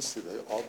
صدای 0.00 0.38
آب 0.38 0.64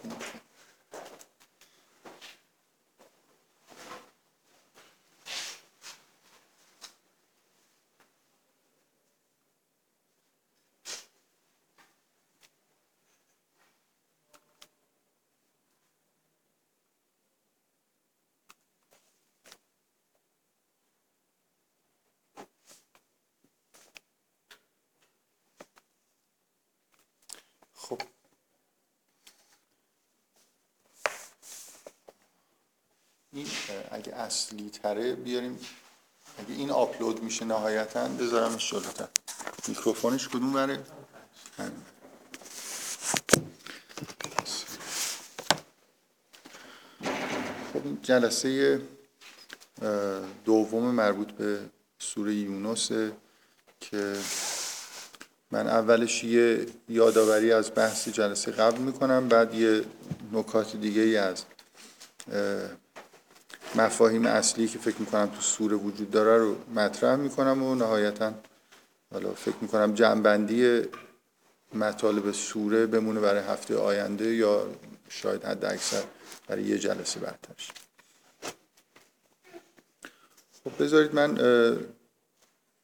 اگه 33.92 34.16
اصلی 34.16 34.70
تره 34.70 35.16
بیاریم. 35.16 35.60
اگه 36.38 36.56
این 36.56 36.72
آپلود 36.72 37.24
میشه 37.24 37.46
نهایتا 37.46 38.08
بذارمش 38.08 38.72
جلوتر. 38.72 39.08
میکروفونش 39.68 40.28
کدوم 40.28 40.54
بره 40.54 40.84
خب 47.74 47.86
این 47.86 48.00
جلسه 48.02 48.82
دوم 50.46 50.92
مربوط 50.92 51.32
به 51.32 51.60
سوره 52.00 52.36
یونسه 52.36 53.12
که 53.80 54.14
من 55.52 55.68
اولش 55.68 56.24
یه 56.24 56.66
یادآوری 56.90 57.52
از 57.52 57.72
بحث 57.76 58.08
جلسه 58.08 58.52
قبل 58.52 58.78
می‌کنم 58.78 59.28
بعد 59.28 59.54
یه 59.54 59.84
نکات 60.32 60.76
دیگه 60.76 61.02
ای 61.02 61.18
از 61.18 61.44
مفاهیم 63.78 64.26
اصلی 64.26 64.68
که 64.68 64.80
فکر 64.80 64.96
می‌کنم 65.00 65.26
تو 65.26 65.42
سوره 65.42 65.76
وجود 65.76 66.12
داره 66.12 66.38
رو 66.38 66.56
مطرح 66.76 67.16
می‌کنم 67.16 67.64
و 67.64 67.76
نهایتا 67.76 68.34
حالا 69.14 69.34
فکر 69.34 69.56
می‌کنم 69.62 69.94
جنبندی 69.94 70.82
مطالب 71.74 72.32
سوره 72.32 72.86
بمونه 72.86 73.20
برای 73.20 73.44
هفته 73.44 73.78
آینده 73.78 74.36
یا 74.36 74.68
شاید 75.10 75.44
حد 75.44 75.66
اکثر 75.66 76.04
برای 76.48 76.64
یه 76.64 76.80
جلسه 76.80 77.20
بعدش. 77.20 77.72
خب 80.64 80.84
بذارید 80.84 81.16
من 81.16 81.38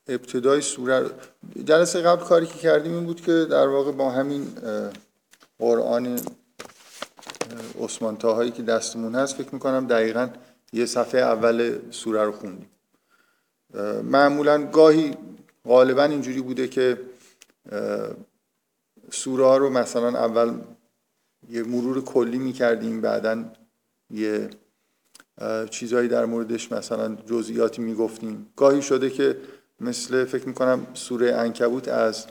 ابتدای 0.08 0.62
سوره 0.62 1.10
جلسه 1.66 2.02
قبل 2.02 2.24
کاری 2.24 2.46
که 2.46 2.58
کردیم 2.60 2.94
این 2.94 3.06
بود 3.06 3.22
که 3.22 3.46
در 3.50 3.68
واقع 3.68 3.92
با 3.92 4.12
همین 4.12 4.48
قرآن 5.60 6.20
عثمان 7.80 8.18
هایی 8.24 8.52
که 8.52 8.64
دستمون 8.64 9.16
هست 9.16 9.36
فکر 9.36 9.50
می‌کنم 9.54 9.88
دقیقا 9.88 10.30
یه 10.74 10.86
صفحه 10.86 11.22
اول 11.22 11.80
سوره 11.92 12.24
رو 12.24 12.32
خوندیم. 12.32 12.70
معمولا 14.04 14.66
گاهی 14.66 15.16
غالبا 15.66 16.04
اینجوری 16.04 16.42
بوده 16.42 16.68
که 16.68 17.02
سوره 19.12 19.46
ها 19.46 19.58
رو 19.58 19.70
مثلا 19.70 20.08
اول 20.08 20.54
یه 21.50 21.64
مرور 21.64 22.04
کلی 22.04 22.38
می‌کردیم 22.38 23.02
بعدا 23.02 23.46
یه 24.10 24.50
چیزهایی 25.70 26.08
در 26.08 26.26
موردش 26.26 26.72
مثلا 26.72 27.16
جزئیاتی 27.16 27.82
می‌گفتیم. 27.82 28.50
گاهی 28.56 28.82
شده 28.82 29.10
که 29.10 29.38
مثل 29.80 30.26
فکر 30.26 30.48
می‌کنم 30.48 30.88
سوره 30.94 31.36
انکبوت 31.36 31.88
از 31.88 32.26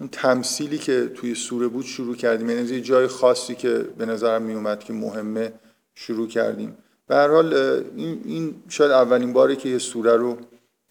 اون 0.00 0.08
تمثیلی 0.12 0.78
که 0.78 1.08
توی 1.14 1.34
سوره 1.34 1.68
بود 1.68 1.84
شروع 1.84 2.16
کردیم. 2.16 2.50
یعنی 2.50 2.68
یه 2.68 2.80
جای 2.80 3.06
خاصی 3.06 3.54
که 3.54 3.78
به 3.78 4.06
نظرم 4.06 4.42
میومد 4.42 4.80
که 4.80 4.92
مهمه. 4.92 5.52
شروع 5.94 6.28
کردیم. 6.28 6.76
به 7.06 7.14
هر 7.14 7.28
حال 7.28 7.54
این, 7.96 8.22
این 8.24 8.54
شاید 8.68 8.90
اولین 8.90 9.32
باری 9.32 9.56
که 9.56 9.68
یه 9.68 9.78
سوره 9.78 10.16
رو 10.16 10.38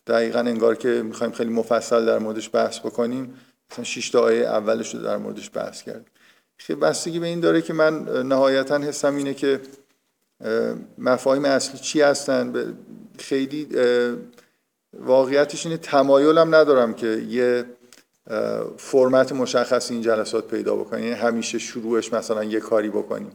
دقیقا 0.07 0.39
انگار 0.39 0.75
که 0.75 0.89
می‌خوایم 0.89 1.33
خیلی 1.33 1.49
مفصل 1.49 2.05
در 2.05 2.19
موردش 2.19 2.49
بحث 2.53 2.79
بکنیم. 2.79 3.33
مثلا 3.71 3.83
6 3.83 4.09
تا 4.09 4.19
آیه 4.19 4.45
اولش 4.45 4.95
رو 4.95 5.01
در 5.01 5.17
موردش 5.17 5.51
بحث 5.53 5.83
کردیم. 5.83 6.05
خیلی 6.57 6.79
بستگی 6.79 7.19
به 7.19 7.27
این 7.27 7.39
داره 7.39 7.61
که 7.61 7.73
من 7.73 8.03
نهایتا 8.27 8.77
حسم 8.77 9.15
اینه 9.15 9.33
که 9.33 9.61
مفاهیم 10.97 11.45
اصلی 11.45 11.79
چی 11.79 12.01
هستن؟ 12.01 12.73
خیلی 13.19 13.67
واقعیتش 14.99 15.65
اینه 15.65 15.77
تمایلم 15.77 16.55
ندارم 16.55 16.93
که 16.93 17.07
یه 17.07 17.65
فرمت 18.77 19.31
مشخصی 19.31 19.93
این 19.93 20.03
جلسات 20.03 20.47
پیدا 20.47 20.75
بکنیم. 20.75 21.03
یعنی 21.03 21.15
همیشه 21.15 21.59
شروعش 21.59 22.13
مثلا 22.13 22.43
یه 22.43 22.59
کاری 22.59 22.89
بکنیم. 22.89 23.31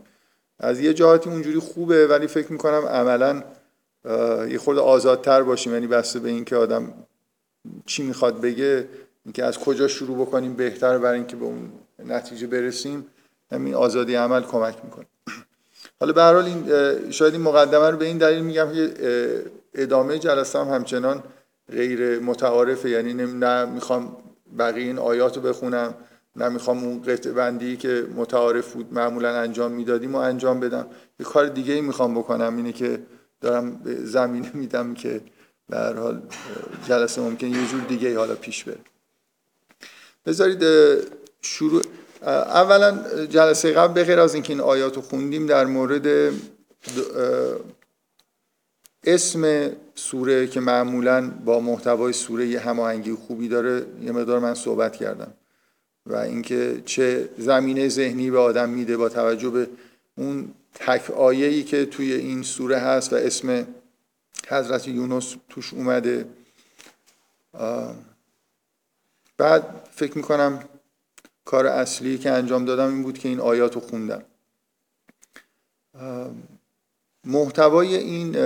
از 0.61 0.81
یه 0.81 0.95
جهاتی 0.95 1.31
اونجوری 1.31 1.59
خوبه 1.59 2.07
ولی 2.07 2.27
فکر 2.27 2.53
می‌کنم 2.53 2.87
عملا 2.87 3.43
یه 4.49 4.59
خورده 4.59 4.81
آزادتر 4.81 5.43
باشیم. 5.43 5.73
یعنی 5.73 5.87
بسته 5.87 6.19
به 6.19 6.29
اینکه 6.29 6.57
آدم 6.57 6.93
چی 7.87 8.03
می‌خواد 8.03 8.41
بگه 8.41 8.89
اینکه 9.25 9.45
از 9.45 9.59
کجا 9.59 9.89
شروع 9.89 10.27
بکنیم 10.27 10.55
بهتر 10.55 10.99
برای 10.99 11.19
اینکه 11.19 11.37
به 11.37 11.45
اون 11.45 11.73
نتیجه 12.07 12.47
برسیم 12.47 13.07
همین 13.53 13.75
آزادی 13.75 14.15
عمل 14.15 14.43
کمک 14.43 14.77
می‌کنه. 14.85 15.07
حالا 16.01 16.13
به 16.13 16.23
حال 16.23 16.45
این 16.45 17.11
شاید 17.11 17.33
این 17.33 17.43
مقدمه 17.43 17.91
رو 17.91 17.97
به 17.97 18.05
این 18.05 18.19
دلیل 18.19 18.43
میگم 18.43 18.73
که 18.73 18.95
ادامه 19.75 20.19
جلسه 20.19 20.59
هم 20.59 20.69
همچنان 20.69 21.23
غیر 21.73 22.19
متعارفه. 22.19 22.91
یعنی 22.91 23.15
نه 23.15 23.65
می‌خوام 23.65 24.17
بقیه 24.59 24.85
این 24.85 24.99
آیات 24.99 25.37
رو 25.37 25.43
بخونم. 25.43 25.95
نه 26.39 26.49
می‌خوام 26.49 26.85
اون 26.85 27.03
قطع 27.03 27.31
بندی 27.31 27.77
که 27.77 28.07
متعارف 28.17 28.73
بود 28.73 28.93
معمولا 28.93 29.41
انجام 29.41 29.73
می‌دادیم 29.73 30.15
و 30.15 30.19
انجام 30.19 30.61
بدم. 30.61 30.87
یه 31.21 31.27
کار 31.27 31.47
دیگه 31.47 31.75
ای 31.75 31.81
می‌خوام 31.81 32.15
بکنم 32.15 32.57
اینه 32.57 32.73
که 32.73 33.03
دارم 33.41 33.81
زمینه 34.05 34.51
میدم 34.63 34.95
که 34.95 35.21
به 35.69 35.79
حال 35.79 36.23
جلسه 36.89 37.21
ممکن 37.21 37.47
یه 37.47 37.67
جور 37.67 37.81
دیگه 37.81 38.09
ای 38.09 38.15
حالا 38.15 38.35
پیش 38.35 38.65
بره. 38.65 38.79
بذارید 40.27 40.65
شروع 41.41 41.83
اولا 42.23 42.99
جلسه 43.27 43.73
قبل 43.73 43.93
به 43.93 44.05
غیر 44.05 44.21
از 44.21 44.35
اینکه 44.35 44.53
این 44.53 44.61
آیات 44.61 44.97
رو 44.97 45.03
خوندیم 45.03 45.47
در 45.47 45.65
مورد 45.65 46.33
اسم 49.05 49.71
سوره 49.95 50.47
که 50.47 50.61
معمولا 50.61 51.31
با 51.45 51.61
محتوای 51.61 52.13
سوره 52.13 52.47
یه 52.47 52.61
هماهنگی 52.61 53.13
خوبی 53.13 53.49
داره 53.49 53.87
یه 54.03 54.13
مقدار 54.13 54.39
من 54.39 54.55
صحبت 54.55 54.97
کردم. 54.97 55.33
و 56.07 56.17
اینکه 56.17 56.83
چه 56.87 57.29
زمینه 57.39 57.89
ذهنی 57.89 58.31
به 58.31 58.39
آدم 58.39 58.69
میده 58.69 58.97
با 58.97 59.09
توجه 59.09 59.51
به 59.51 59.69
اون 60.17 60.55
تک 60.75 61.11
ای 61.19 61.63
که 61.63 61.87
توی 61.87 62.13
این 62.13 62.43
سوره 62.43 62.79
هست 62.79 63.13
و 63.13 63.17
اسم 63.17 63.67
حضرت 64.49 64.89
یونس 64.89 65.37
توش 65.49 65.75
اومده. 65.75 66.27
بعد 69.37 69.89
فکر 69.91 70.17
می‌کنم 70.17 70.65
کار 71.45 71.67
اصلی 71.67 72.19
که 72.19 72.31
انجام 72.31 72.65
دادم 72.65 72.89
این 72.89 73.03
بود 73.03 73.19
که 73.19 73.29
این 73.29 73.41
آیات 73.41 73.75
رو 73.75 73.81
خوندم. 73.81 74.23
محتوای 77.25 77.97
این 77.97 78.37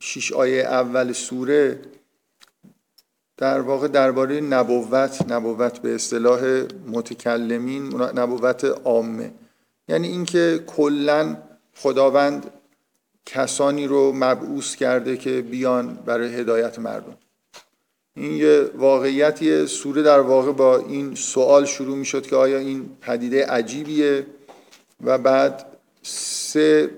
شش 0.00 0.32
آیه 0.32 0.62
اول 0.62 1.12
سوره 1.12 1.78
در 3.40 3.60
واقع 3.60 3.88
درباره 3.88 4.40
نبوت 4.40 5.32
نبوت 5.32 5.78
به 5.78 5.94
اصطلاح 5.94 6.64
متکلمین 6.86 8.02
نبوت 8.02 8.64
عامه. 8.64 9.32
یعنی 9.88 10.08
اینکه 10.08 10.64
کلا 10.66 11.36
خداوند 11.76 12.50
کسانی 13.26 13.86
رو 13.86 14.12
مبعوث 14.12 14.74
کرده 14.74 15.16
که 15.16 15.42
بیان 15.42 15.94
برای 16.06 16.34
هدایت 16.34 16.78
مردم. 16.78 17.16
این 18.16 18.32
یه 18.32 18.70
واقعیتی 18.74 19.66
سوره 19.66 20.02
در 20.02 20.20
واقع 20.20 20.52
با 20.52 20.78
این 20.78 21.14
سوال 21.14 21.64
شروع 21.64 21.96
می 21.96 22.04
شد 22.04 22.26
که 22.26 22.36
آیا 22.36 22.58
این 22.58 22.90
پدیده 23.00 23.46
عجیبیه 23.46 24.26
و 25.04 25.18
بعد 25.18 25.66
سه 26.02 26.90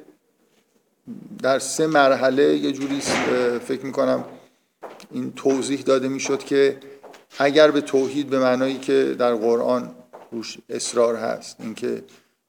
در 1.43 1.59
سه 1.59 1.87
مرحله 1.87 2.56
یه 2.56 2.73
جوری 2.73 3.00
فکر 3.61 3.87
می 3.87 3.93
کنم 3.93 4.25
این 5.12 5.32
توضیح 5.32 5.81
داده 5.81 6.09
می 6.09 6.20
شد 6.20 6.38
که 6.38 6.76
اگر 7.38 7.70
به 7.70 7.81
توحید 7.81 8.31
به 8.31 8.38
معنایی 8.38 8.79
که 8.79 9.17
در 9.19 9.35
قرآن 9.35 9.94
روش 10.32 10.59
اصرار 10.69 11.17
هست 11.17 11.56
اینکه 11.61 12.03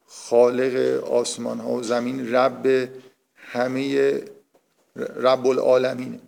خالق 0.06 1.04
آسمان 1.04 1.60
ها 1.60 1.72
و 1.72 1.84
زمین 1.84 2.36
رب 2.36 2.90
همه 3.36 4.22
رب 4.96 5.48
العالمینه 5.48 6.20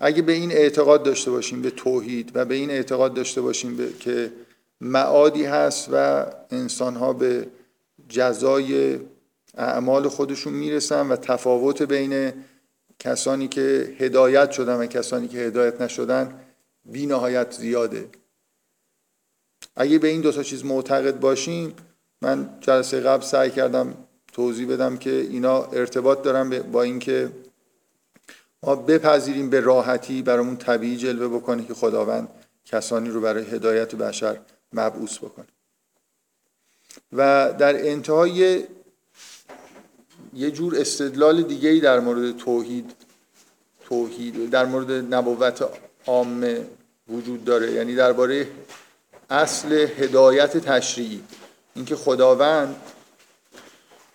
اگه 0.00 0.22
به 0.22 0.32
این 0.32 0.52
اعتقاد 0.52 1.02
داشته 1.02 1.30
باشیم 1.30 1.62
به 1.62 1.70
توحید 1.70 2.30
و 2.34 2.44
به 2.44 2.54
این 2.54 2.70
اعتقاد 2.70 3.14
داشته 3.14 3.40
باشیم 3.40 3.76
به 3.76 3.88
که 4.00 4.32
معادی 4.80 5.44
هست 5.44 5.88
و 5.92 6.26
انسان 6.50 6.96
ها 6.96 7.12
به 7.12 7.46
جزای 8.08 8.98
اعمال 9.56 10.08
خودشون 10.08 10.52
می‌رسن 10.52 11.08
و 11.08 11.16
تفاوت 11.16 11.82
بین 11.82 12.32
کسانی 12.98 13.48
که 13.48 13.96
هدایت 13.98 14.50
شدن 14.50 14.76
و 14.76 14.86
کسانی 14.86 15.28
که 15.28 15.38
هدایت 15.38 15.80
نشدن 15.80 16.40
بی 16.84 17.06
نهایت 17.06 17.52
زیاده. 17.52 18.08
اگه 19.76 19.98
به 19.98 20.08
این 20.08 20.20
دو 20.20 20.32
تا 20.32 20.42
چیز 20.42 20.64
معتقد 20.64 21.20
باشیم 21.20 21.74
من 22.22 22.58
جلسه 22.60 23.00
قبل 23.00 23.22
سعی 23.22 23.50
کردم 23.50 23.94
توضیح 24.32 24.68
بدم 24.68 24.96
که 24.96 25.10
اینا 25.10 25.64
ارتباط 25.64 26.22
دارن 26.22 26.62
با 26.62 26.82
اینکه 26.82 27.30
ما 28.62 28.76
بپذیریم 28.76 29.50
به 29.50 29.60
راحتی 29.60 30.22
برامون 30.22 30.56
طبیعی 30.56 30.96
جلوه 30.96 31.36
بکنه 31.36 31.64
که 31.64 31.74
خداوند 31.74 32.28
کسانی 32.64 33.08
رو 33.10 33.20
برای 33.20 33.44
هدایت 33.44 33.94
بشر 33.94 34.38
مبعوث 34.72 35.18
بکنه. 35.18 35.46
و 37.12 37.52
در 37.58 37.88
انتهای 37.90 38.64
یه 40.34 40.50
جور 40.50 40.76
استدلال 40.78 41.42
دیگه 41.42 41.68
ای 41.68 41.80
در 41.80 42.00
مورد 42.00 42.36
توحید 42.36 42.90
توحید 43.88 44.50
در 44.50 44.64
مورد 44.64 45.14
نبوت 45.14 45.68
عامه 46.06 46.66
وجود 47.08 47.44
داره. 47.44 47.72
یعنی 47.72 47.94
درباره 47.94 48.48
اصل 49.30 49.72
هدایت 49.72 50.56
تشریعی. 50.56 51.22
اینکه 51.74 51.96
خداوند 51.96 52.76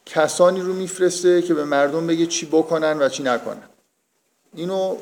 کسانی 0.05 0.61
رو 0.61 0.73
میفرسته 0.73 1.41
که 1.41 1.53
به 1.53 1.65
مردم 1.65 2.07
بگه 2.07 2.25
چی 2.25 2.45
بکنن 2.45 2.99
و 2.99 3.09
چی 3.09 3.23
نکنن. 3.23 3.69
اینو 4.55 4.97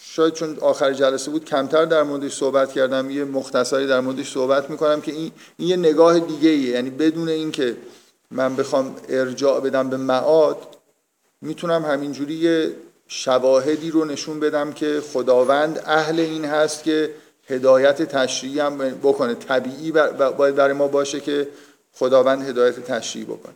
شاید 0.00 0.34
چون 0.34 0.58
آخر 0.58 0.92
جلسه 0.92 1.30
بود 1.30 1.44
کمتر 1.44 1.84
در 1.84 2.02
موردش 2.02 2.36
صحبت 2.36 2.72
کردم 2.72 3.10
یه 3.10 3.24
مختصری 3.24 3.86
در 3.86 4.00
موردش 4.00 4.32
صحبت 4.32 4.70
می‌کنم 4.70 5.00
که 5.00 5.12
این, 5.12 5.32
این 5.56 5.68
یه 5.68 5.76
نگاه 5.76 6.18
دیگه 6.18 6.48
ایه. 6.48 6.70
یعنی 6.70 6.90
بدون 6.90 7.28
اینکه 7.28 7.76
من 8.30 8.56
بخوام 8.56 8.96
ارجاع 9.08 9.60
بدم 9.60 9.90
به 9.90 9.96
معاد 9.96 10.76
می‌تونم 11.40 11.84
همینجوری 11.84 12.34
یه 12.34 12.72
شواهدی 13.08 13.90
رو 13.90 14.04
نشون 14.04 14.40
بدم 14.40 14.72
که 14.72 15.02
خداوند 15.12 15.82
اهل 15.86 16.20
این 16.20 16.44
هست 16.44 16.84
که 16.84 17.10
هدایت 17.48 18.02
تشریعی 18.02 18.60
هم 18.60 18.78
بکنه. 18.78 19.34
طبیعی 19.34 19.92
باید 20.38 20.54
برای 20.54 20.72
ما 20.72 20.88
باشه 20.88 21.20
که 21.20 21.48
خداوند 21.92 22.48
هدایت 22.48 22.80
تشریعی 22.80 23.26
بکنه. 23.26 23.54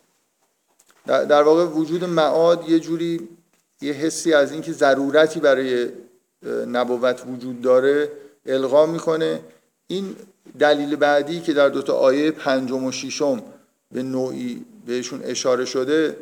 در 1.07 1.43
واقع 1.43 1.65
وجود 1.65 2.05
معاد 2.05 2.69
یه 2.69 2.81
جوری 2.81 3.29
یه 3.81 3.93
حسی 3.93 4.33
از 4.35 4.53
اینکه 4.53 4.73
ضرورتی 4.73 5.41
برای 5.41 5.89
نبوت 6.67 7.23
وجود 7.27 7.63
داره 7.63 8.09
القا 8.47 8.87
می‌کنه. 8.87 9.41
این 9.87 10.17
دلیل 10.59 10.97
بعدی 10.97 11.41
که 11.41 11.53
در 11.53 11.69
دوتا 11.69 11.93
آیه 11.93 12.31
پنجم 12.31 12.85
و 12.85 12.93
ششم 12.93 13.43
به 13.93 14.03
نوعی 14.03 14.65
بهشون 14.87 15.23
اشاره 15.25 15.65
شده 15.65 16.17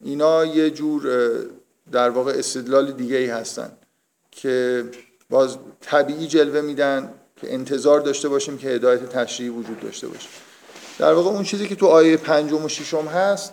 اینا 0.00 0.44
یه 0.44 0.70
جور 0.70 1.02
در 1.92 2.10
واقع 2.10 2.32
استدلال 2.32 2.92
دیگه 2.92 3.16
ای 3.16 3.26
هستن 3.26 3.72
که 4.30 4.84
باز 5.30 5.58
طبیعی 5.80 6.26
جلوه 6.26 6.60
میدن 6.60 7.12
که 7.40 7.54
انتظار 7.54 8.00
داشته 8.00 8.28
باشیم 8.28 8.58
که 8.58 8.68
هدایت 8.68 9.08
تشریعی 9.08 9.50
وجود 9.50 9.80
داشته 9.80 10.08
باشه. 10.08 10.28
در 10.98 11.12
واقع 11.12 11.30
اون 11.30 11.44
چیزی 11.44 11.68
که 11.68 11.74
تو 11.74 11.86
آیه 11.86 12.16
پنجم 12.16 12.64
و 12.64 12.68
ششم 12.68 13.06
هست 13.06 13.52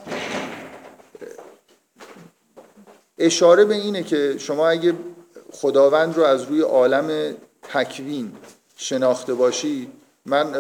اشاره 3.18 3.66
به 3.66 3.76
اینه 3.76 4.04
که 4.04 4.36
شما 4.38 4.70
اگه 4.70 4.94
خداوند 5.52 6.18
رو 6.18 6.24
از 6.24 6.44
روی 6.44 6.62
عالم 6.62 7.36
تکوین 7.64 8.32
شناخته 8.78 9.34
باشی 9.34 9.88
من 10.26 10.56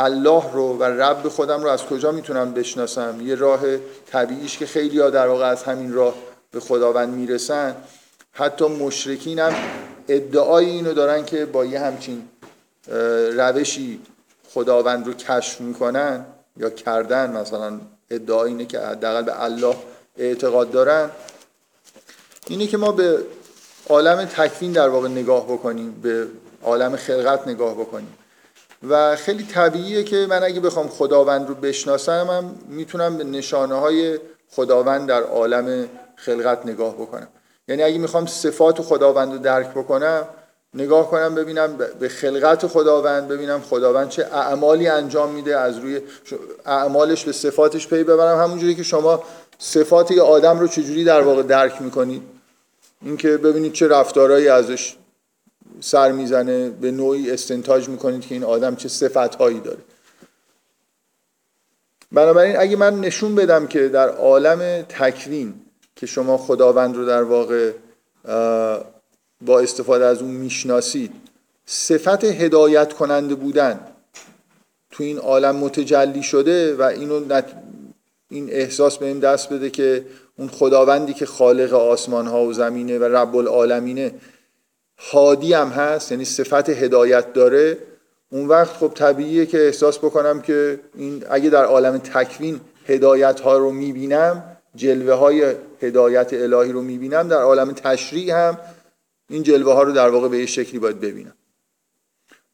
الله 0.00 0.52
رو 0.52 0.78
و 0.78 0.84
رب 0.84 1.28
خودم 1.28 1.62
رو 1.62 1.68
از 1.68 1.82
کجا 1.82 2.12
می‌تونم 2.12 2.52
بشناسم؟ 2.52 3.20
یه 3.22 3.34
راه 3.34 3.60
طبیعیش 4.06 4.58
که 4.58 4.66
خیلی 4.66 5.00
ها 5.00 5.10
در 5.10 5.26
واقع 5.26 5.44
از 5.44 5.62
همین 5.62 5.92
راه 5.92 6.14
به 6.50 6.60
خداوند 6.60 7.14
می‌رسن. 7.14 7.76
حتی 8.32 8.64
مشرکین 8.64 9.38
هم 9.38 9.54
ادعای 10.08 10.66
اینو 10.66 10.92
دارن 10.92 11.24
که 11.24 11.46
با 11.46 11.64
یه 11.64 11.80
همچین 11.80 12.28
روشی 13.32 14.00
خداوند 14.54 15.06
رو 15.06 15.12
کشف 15.12 15.60
می‌کنن 15.60 16.24
یا 16.56 16.70
کردن 16.70 17.36
مثلا 17.36 17.80
ادعا 18.10 18.44
اینه 18.44 18.66
که 18.66 18.80
حداقل 18.80 19.22
به 19.22 19.42
الله 19.44 19.76
اعتقاد 20.18 20.70
دارن. 20.70 21.10
اینه 22.48 22.66
که 22.66 22.76
ما 22.76 22.92
به 22.92 23.18
عالم 23.88 24.24
تکوین 24.24 24.72
در 24.72 24.88
واقع 24.88 25.08
نگاه 25.08 25.44
بکنیم 25.44 26.00
به 26.02 26.26
عالم 26.62 26.96
خلقت 26.96 27.48
نگاه 27.48 27.74
بکنیم. 27.74 28.14
و 28.88 29.16
خیلی 29.16 29.44
طبیعیه 29.44 30.04
که 30.04 30.26
من 30.30 30.42
اگه 30.42 30.60
بخوام 30.60 30.88
خداوند 30.88 31.48
رو 31.48 31.54
بشناسم 31.54 32.26
هم 32.30 32.54
می‌تونم 32.68 33.16
به 33.16 33.24
نشانه 33.24 33.74
های 33.74 34.18
خداوند 34.50 35.08
در 35.08 35.22
عالم 35.22 35.88
خلقت 36.16 36.66
نگاه 36.66 36.94
بکنم. 36.94 37.28
یعنی 37.68 37.82
اگه 37.82 37.98
می‌خوام 37.98 38.26
صفات 38.26 38.82
خداوند 38.82 39.32
رو 39.32 39.38
درک 39.38 39.70
بکنم 39.70 40.24
نگاه 40.74 41.10
کنم 41.10 41.34
ببینم 41.34 41.76
به 42.00 42.08
خلقت 42.08 42.66
خداوند 42.66 43.28
ببینم 43.28 43.60
خداوند 43.60 44.08
چه 44.08 44.24
اعمالی 44.24 44.88
انجام 44.88 45.30
میده 45.30 45.56
از 45.56 45.78
روی 45.78 46.00
اعمالش 46.66 47.24
به 47.24 47.32
صفاتش 47.32 47.88
پی 47.88 48.04
ببرم. 48.04 48.38
همونجوری 48.38 48.74
که 48.74 48.82
شما 48.82 49.22
صفات 49.58 50.10
یه 50.10 50.22
آدم 50.22 50.58
رو 50.60 50.68
چجوری 50.68 51.04
در 51.04 51.20
واقع 51.20 51.42
درک 51.42 51.82
می‌کنید؟ 51.82 52.22
اینکه 53.02 53.36
ببینید 53.36 53.72
چه 53.72 53.88
رفتارهایی 53.88 54.48
ازش 54.48 54.96
سر 55.80 56.12
می‌زنه 56.12 56.70
به 56.70 56.90
نوعی 56.90 57.30
استنتاج 57.30 57.88
می‌کنید 57.88 58.20
که 58.20 58.34
این 58.34 58.44
آدم 58.44 58.76
چه 58.76 58.88
صفتهایی 58.88 59.60
داره. 59.60 59.78
بنابراین 62.12 62.56
اگه 62.58 62.76
من 62.76 63.00
نشون 63.00 63.34
بدم 63.34 63.66
که 63.66 63.88
در 63.88 64.08
عالم 64.08 64.82
تکوین 64.82 65.54
که 65.96 66.06
شما 66.06 66.38
خداوند 66.38 66.96
رو 66.96 67.06
در 67.06 67.22
واقع 67.22 67.72
با 69.40 69.60
استفاده 69.60 70.04
از 70.04 70.22
اون 70.22 70.30
می‌شناسید 70.30 71.12
صفت 71.66 72.24
هدایت 72.24 72.92
کننده 72.92 73.34
بودن 73.34 73.80
تو 74.90 75.04
این 75.04 75.18
عالم 75.18 75.56
متجلی 75.56 76.22
شده 76.22 76.76
و 76.76 76.82
اینو 76.82 77.42
این 78.30 78.48
احساس 78.50 78.98
به 78.98 79.06
این 79.06 79.18
دست 79.18 79.52
بده 79.52 79.70
که 79.70 80.04
اون 80.38 80.48
خداوندی 80.48 81.14
که 81.14 81.26
خالق 81.26 81.72
آسمان 81.72 82.26
ها 82.26 82.44
و 82.44 82.52
زمینه 82.52 82.98
و 82.98 83.04
رب 83.04 83.36
العالمینه 83.36 84.14
هادی 84.98 85.52
هم 85.52 85.68
هست 85.68 86.12
یعنی 86.12 86.24
صفت 86.24 86.68
هدایت 86.68 87.32
داره. 87.32 87.78
اون 88.30 88.48
وقت 88.48 88.76
خب 88.76 88.92
طبیعیه 88.94 89.46
که 89.46 89.66
احساس 89.66 89.98
بکنم 89.98 90.40
که 90.40 90.80
این 90.94 91.24
اگه 91.30 91.50
در 91.50 91.64
عالم 91.64 91.98
تکوین 91.98 92.60
هدایت 92.86 93.40
ها 93.40 93.58
رو 93.58 93.70
می‌بینم 93.70 94.56
جلوه 94.74 95.14
های 95.14 95.54
هدایت 95.82 96.32
الهی 96.32 96.72
رو 96.72 96.82
می‌بینم 96.82 97.28
در 97.28 97.42
عالم 97.42 97.72
تشریع 97.72 98.34
هم 98.34 98.58
این 99.30 99.42
جلوه 99.42 99.72
ها 99.72 99.82
رو 99.82 99.92
در 99.92 100.08
واقع 100.08 100.28
به 100.28 100.38
یه 100.38 100.46
شکلی 100.46 100.78
باید 100.78 101.00
ببینم. 101.00 101.34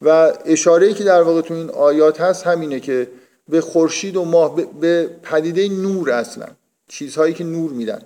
و 0.01 0.33
اشاره 0.45 0.93
که 0.93 1.03
در 1.03 1.21
واقع 1.21 1.41
تو 1.41 1.53
این 1.53 1.69
آیات 1.69 2.21
هست 2.21 2.47
همینه 2.47 2.79
که 2.79 3.07
به 3.49 3.61
خورشید 3.61 4.15
و 4.15 4.25
ماه 4.25 4.55
به 4.81 5.09
پدیده 5.23 5.69
نور 5.69 6.11
اصلا 6.11 6.47
چیزهایی 6.87 7.33
که 7.33 7.43
نور 7.43 7.71
میدن. 7.71 8.01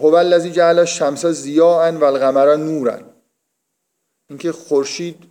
هو 0.00 0.14
الذی 0.14 0.50
جعل 0.50 0.78
الشمس 0.78 1.26
ضیاء 1.26 1.92
و 1.92 2.04
القمر 2.04 2.56
نورا 2.56 2.98
اینکه 4.28 4.52
خورشید 4.52 5.22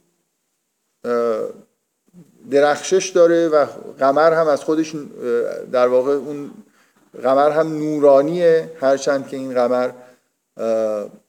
درخشش 2.52 3.10
داره 3.10 3.48
و 3.48 3.66
قمر 4.00 4.34
هم 4.34 4.48
از 4.48 4.64
خودش 4.64 4.96
در 5.72 5.88
واقع 5.88 6.14
اون 6.14 6.52
قمر 7.24 7.52
هم 7.52 7.78
نورانیه. 7.78 8.72
هرچند 8.80 9.28
که 9.28 9.38
این 9.38 9.54
قمر 9.54 9.92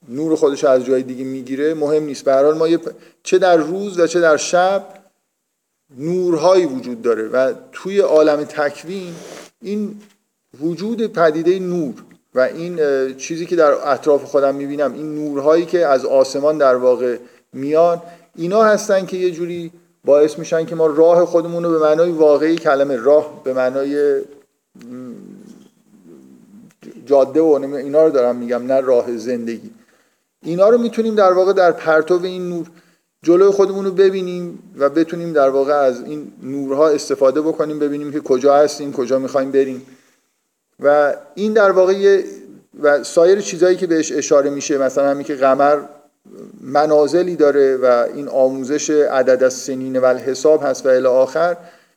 نور 0.09 0.37
خودش 0.37 0.65
از 0.65 0.85
جای 0.85 1.03
دیگه 1.03 1.25
می‌گیره 1.25 1.75
مهم 1.75 2.03
نیست. 2.03 2.25
به 2.25 2.53
ما 2.53 2.69
چه 3.23 3.39
در 3.39 3.57
روز 3.57 3.99
و 3.99 4.07
چه 4.07 4.21
در 4.21 4.37
شب 4.37 4.87
نورهایی 5.99 6.67
وجود 6.67 7.03
داره 7.03 7.29
و 7.29 7.55
توی 7.73 8.01
عالم 8.01 8.45
تکوین 8.45 9.15
این 9.63 10.01
وجود 10.61 11.07
پدیده 11.07 11.59
نور 11.59 11.95
و 12.35 12.41
این 12.41 12.81
چیزی 13.15 13.47
که 13.47 13.57
در 13.57 13.89
اطراف 13.89 14.25
خودم 14.25 14.55
می‌بینم 14.55 14.93
این 14.93 15.15
نورهایی 15.15 15.67
که 15.67 15.87
از 15.87 16.05
آسمان 16.05 16.59
در 16.59 16.77
واقع 16.77 17.17
میان 17.53 18.03
اینا 18.37 18.63
هستن 18.63 19.07
که 19.07 19.17
یه 19.17 19.31
جوری 19.31 19.73
باعث 20.05 20.39
میشن 20.39 20.65
که 20.65 20.75
ما 20.75 20.87
راه 20.87 21.25
خودمون 21.25 21.65
رو 21.65 21.71
به 21.71 21.79
معنای 21.79 22.11
واقعی 22.11 22.57
کلمه 22.57 22.97
راه 22.97 23.41
به 23.45 23.53
معنای 23.53 24.21
جاده 27.07 27.41
و 27.41 27.75
اینا 27.77 28.05
رو 28.05 28.11
دارم 28.11 28.37
میگم 28.37 28.63
نه 28.67 28.81
راه 28.81 29.17
زندگی. 29.17 29.71
اینا 30.43 30.69
رو 30.69 30.79
می‌تونیم 30.79 31.15
در 31.15 31.33
واقع 31.33 31.53
در 31.53 31.73
پرتو 31.73 32.21
این 32.23 32.49
نور 32.49 32.67
جلوی 33.23 33.51
خودمون 33.51 33.85
رو 33.85 33.91
ببینیم 33.91 34.59
و 34.79 34.89
بتونیم 34.89 35.33
در 35.33 35.51
واقع 35.51 35.73
از 35.73 36.03
این 36.03 36.33
نورها 36.43 36.89
استفاده 36.89 37.41
بکنیم 37.41 37.79
ببینیم 37.79 38.13
که 38.13 38.21
کجا 38.21 38.57
هستیم 38.57 38.93
کجا 38.93 39.19
می‌خوایم 39.19 39.51
بریم. 39.51 39.83
و 40.81 41.15
این 41.35 41.53
در 41.53 41.71
واقع 41.71 42.23
و 42.83 43.05
سایر 43.05 43.41
چیزهایی 43.41 43.77
که 43.77 43.87
بهش 43.87 44.13
اشاره 44.13 44.51
میشه 44.51 44.79
مثلا 44.79 45.11
همین 45.11 45.25
که 45.25 45.35
قمر 45.35 45.79
منازلی 46.61 47.37
داره 47.37 47.77
و 47.77 48.07
این 48.15 48.29
آموزش 48.29 48.91
عدد 48.91 49.43
از 49.43 49.55
سنین 49.55 50.01
و 50.01 50.15
حساب 50.15 50.63
هست 50.65 50.87
و 50.87 50.89
الی 50.89 51.07
آخر 51.07 51.57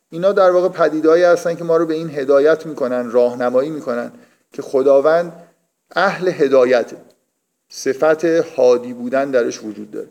اینا 0.10 0.32
در 0.32 0.52
واقع 0.52 0.70
پدیدهایی 0.70 1.24
هستن 1.24 1.56
که 1.56 1.64
ما 1.64 1.78
رو 1.78 1.86
به 1.86 1.94
این 1.94 2.10
هدایت 2.10 2.66
می‌کنن 2.66 3.12
راهنمایی 3.12 3.70
می‌کنن 3.70 4.12
که 4.54 4.62
خداوند 4.62 5.34
اهل 5.96 6.28
هدایت 6.28 6.92
صفت 7.70 8.26
هادی 8.26 8.94
بودن 8.94 9.32
درش 9.32 9.64
وجود 9.64 9.92
داره. 9.92 10.08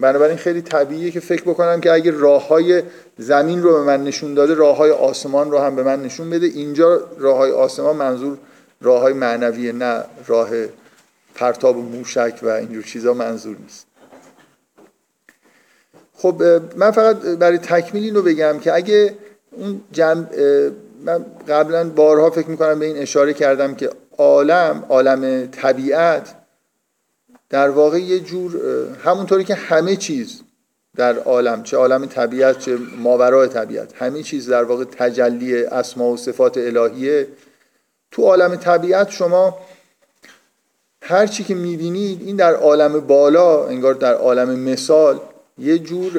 بنابراین 0.00 0.36
خیلی 0.36 0.62
طبیعیه 0.62 1.10
که 1.10 1.20
فکر 1.20 1.42
بکنم 1.42 1.80
که 1.80 1.92
اگه 1.92 2.10
راه 2.10 2.48
های 2.48 2.82
زمین 3.18 3.62
رو 3.62 3.72
به 3.72 3.82
من 3.82 4.04
نشون 4.04 4.34
داده 4.34 4.54
راه 4.54 4.76
های 4.76 4.90
آسمان 4.90 5.50
رو 5.50 5.58
هم 5.58 5.76
به 5.76 5.82
من 5.82 6.02
نشون 6.02 6.30
بده. 6.30 6.46
اینجا 6.46 7.00
راه 7.18 7.36
های 7.36 7.52
آسمان 7.52 7.96
منظور 7.96 8.38
راه 8.80 9.00
های 9.00 9.12
معنویه 9.12 9.72
نه 9.72 10.04
راه 10.26 10.50
پرتاب 11.34 11.76
و 11.76 11.82
موشک 11.82 12.38
و 12.42 12.48
اینجور 12.48 12.82
چیزا 12.82 13.14
منظور 13.14 13.56
نیست. 13.62 13.86
خب 16.14 16.42
من 16.76 16.90
فقط 16.90 17.16
برای 17.16 17.58
تکمیل 17.58 18.04
این 18.04 18.14
رو 18.14 18.22
بگم 18.22 18.58
که 18.58 18.74
اگه 18.74 19.14
اون 19.50 19.80
جمع 19.92 20.26
من 21.04 21.24
قبلا 21.48 21.88
بارها 21.88 22.30
فکر 22.30 22.48
می‌کنم 22.48 22.78
به 22.78 22.86
این 22.86 22.96
اشاره 22.96 23.34
کردم 23.34 23.74
که 23.74 23.90
عالم 24.18 24.84
عالم 24.88 25.46
طبیعت 25.46 26.34
در 27.50 27.70
واقع 27.70 27.98
یه 27.98 28.20
جور 28.20 28.60
همونطوری 29.04 29.44
که 29.44 29.54
همه 29.54 29.96
چیز 29.96 30.40
در 30.96 31.18
عالم 31.18 31.62
چه 31.62 31.76
عالم 31.76 32.06
طبیعت 32.06 32.58
چه 32.58 32.78
ماورای 32.98 33.48
طبیعت 33.48 34.02
همه 34.02 34.22
چیز 34.22 34.50
در 34.50 34.64
واقع 34.64 34.84
تجلی 34.84 35.64
اسما 35.64 36.04
و 36.10 36.16
صفات 36.16 36.58
الهیه. 36.58 37.28
تو 38.10 38.22
عالم 38.22 38.56
طبیعت 38.56 39.10
شما 39.10 39.58
هر 41.02 41.26
چی 41.26 41.44
که 41.44 41.54
می‌بینید 41.54 42.22
این 42.26 42.36
در 42.36 42.54
عالم 42.54 43.00
بالا 43.00 43.66
انگار 43.66 43.94
در 43.94 44.14
عالم 44.14 44.58
مثال 44.58 45.20
یه 45.58 45.78
جور 45.78 46.12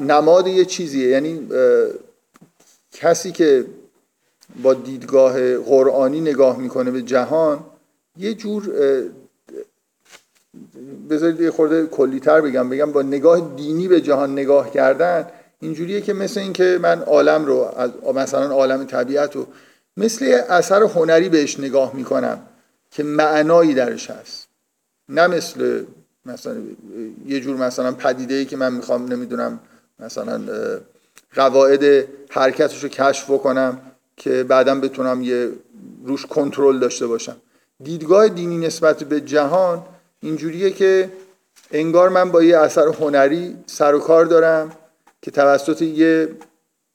نماد 0.00 0.46
یه 0.46 0.64
چیزیه. 0.64 1.08
یعنی 1.08 1.48
کسی 2.92 3.32
که 3.32 3.64
با 4.62 4.74
دیدگاه 4.74 5.58
قرآنی 5.58 6.20
نگاه 6.20 6.58
می‌کنه 6.58 6.90
به 6.90 7.02
جهان 7.02 7.64
یه 8.16 8.34
جور 8.34 8.72
بذارید 11.10 11.40
یه 11.40 11.50
خورده 11.50 11.86
کلیتر 11.86 12.40
بگم. 12.40 12.68
بگم 12.68 12.92
با 12.92 13.02
نگاه 13.02 13.54
دینی 13.56 13.88
به 13.88 14.00
جهان 14.00 14.32
نگاه 14.32 14.70
کردن 14.70 15.26
اینجوریه 15.60 16.00
که 16.00 16.12
مثل 16.12 16.40
اینکه 16.40 16.78
من 16.82 17.02
عالم 17.02 17.44
رو 17.44 17.74
از 17.76 17.90
مثلا 18.14 18.50
عالم 18.50 18.84
طبیعت 18.84 19.36
رو 19.36 19.46
مثل 19.96 20.40
اثر 20.48 20.82
هنری 20.82 21.28
بهش 21.28 21.60
نگاه 21.60 21.96
می‌کنم 21.96 22.38
که 22.90 23.02
معنایی 23.02 23.74
درش 23.74 24.10
هست. 24.10 24.48
نه 25.08 25.26
مثل 25.26 25.84
مثلا 26.26 26.56
یه 27.26 27.40
جور 27.40 27.56
مثلا 27.56 27.92
پدیده 27.92 28.34
ای 28.34 28.44
که 28.44 28.56
من 28.56 28.72
می‌خوام 28.72 29.12
نمی‌دونم 29.12 29.60
مثلا 30.00 30.40
قواعد 31.34 32.04
حرکتش 32.30 32.82
رو 32.82 32.88
کشف 32.88 33.30
بکنم 33.30 33.80
که 34.16 34.44
بعدا 34.44 34.74
بتونم 34.74 35.22
یه 35.22 35.50
روش 36.04 36.26
کنترل 36.26 36.78
داشته 36.78 37.06
باشم. 37.06 37.36
دیدگاه 37.84 38.28
دینی 38.28 38.66
نسبت 38.66 39.04
به 39.04 39.20
جهان 39.20 39.82
اینجوریه 40.22 40.70
که 40.70 41.10
انگار 41.70 42.08
من 42.08 42.30
با 42.30 42.42
یه 42.42 42.58
اثر 42.58 42.86
هنری 42.88 43.56
سر 43.66 43.94
و 43.94 43.98
کار 43.98 44.24
دارم 44.24 44.72
که 45.22 45.30
توسط 45.30 45.82
یه 45.82 46.28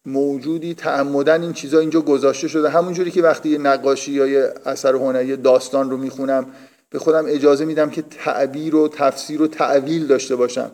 موجودی 0.06 0.74
تعمدن 0.74 1.42
این 1.42 1.54
چیزا 1.54 1.80
اینجا 1.80 2.02
گذاشته 2.02 2.48
شده. 2.48 2.70
همونجوری 2.70 3.12
که 3.12 3.22
وقتی 3.22 3.50
یه 3.50 3.58
نقاشی 3.58 4.12
یا 4.12 4.28
یه 4.28 4.54
اثر 4.66 4.96
هنری 4.96 5.38
داستان 5.38 5.90
رو 5.90 5.98
می‌خونم 5.98 6.46
به 6.90 7.00
خودم 7.00 7.26
اجازه 7.28 7.66
میدم 7.66 7.90
که 7.90 8.02
تعبیر 8.02 8.76
و 8.76 8.88
تفسیر 8.88 9.42
و 9.42 9.48
تعویل 9.48 10.08
داشته 10.08 10.36
باشم. 10.36 10.72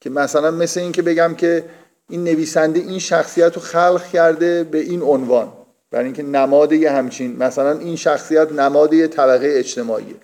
که 0.00 0.10
مثلا 0.10 0.50
مثل 0.50 0.80
این 0.80 0.92
که 0.92 1.02
بگم 1.02 1.34
که 1.34 1.64
این 2.08 2.24
نویسنده 2.24 2.80
این 2.80 2.98
شخصیت 2.98 3.54
رو 3.54 3.62
خلق 3.62 4.06
کرده 4.12 4.64
به 4.64 4.78
این 4.78 5.02
عنوان 5.02 5.52
برای 5.90 6.04
اینکه 6.04 6.22
نماد 6.22 6.72
یه 6.72 6.90
همچین 6.90 7.36
مثلا 7.36 7.78
این 7.78 7.96
شخصیت 7.96 8.52
نماد 8.52 8.92
یه 8.92 9.06
طبقه 9.06 9.48
اجتماعیه. 9.50 10.14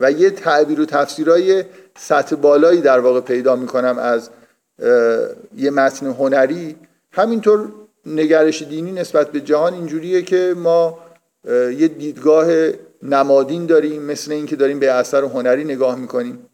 و 0.00 0.12
یه 0.12 0.30
تعبیر 0.30 0.80
و 0.80 0.84
تفسیرهای 0.84 1.64
سطح 1.98 2.36
بالایی 2.36 2.80
در 2.80 2.98
واقع 2.98 3.20
پیدا 3.20 3.56
می‌کنم 3.56 3.98
از 3.98 4.30
یه 5.56 5.70
متن 5.70 6.06
هنری. 6.06 6.76
همینطور 7.12 7.72
نگرش 8.06 8.62
دینی 8.62 8.92
نسبت 8.92 9.32
به 9.32 9.40
جهان 9.40 9.74
اینجوریه 9.74 10.22
که 10.22 10.54
ما 10.56 10.98
یه 11.48 11.88
دیدگاه 11.88 12.46
نمادین 13.02 13.66
داریم 13.66 14.02
مثل 14.02 14.32
اینکه 14.32 14.56
داریم 14.56 14.78
به 14.78 14.90
اثر 14.90 15.24
هنری 15.24 15.64
نگاه 15.64 15.96
می‌کنیم. 15.96 16.46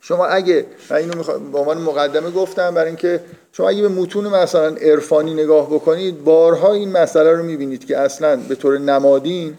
شما 0.00 0.26
اگه 0.26 0.66
و 0.90 0.94
اینو 0.94 1.22
به 1.52 1.58
عنوان 1.58 1.78
مقدمه 1.78 2.30
گفتم 2.30 2.74
برای 2.74 2.86
اینکه 2.86 3.20
شما 3.52 3.68
اگه 3.68 3.82
به 3.82 3.88
متون 3.88 4.28
مثلا 4.28 4.76
عرفانی 4.76 5.34
نگاه 5.34 5.66
بکنید 5.66 6.24
بارها 6.24 6.72
این 6.72 6.92
مسئله 6.92 7.32
رو 7.32 7.42
می‌بینید 7.42 7.86
که 7.86 7.98
اصلا 7.98 8.36
به 8.48 8.54
طور 8.54 8.78
نمادین 8.78 9.58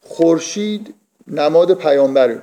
خورشید 0.00 0.94
نماد 1.30 1.74
پیامبره 1.74 2.42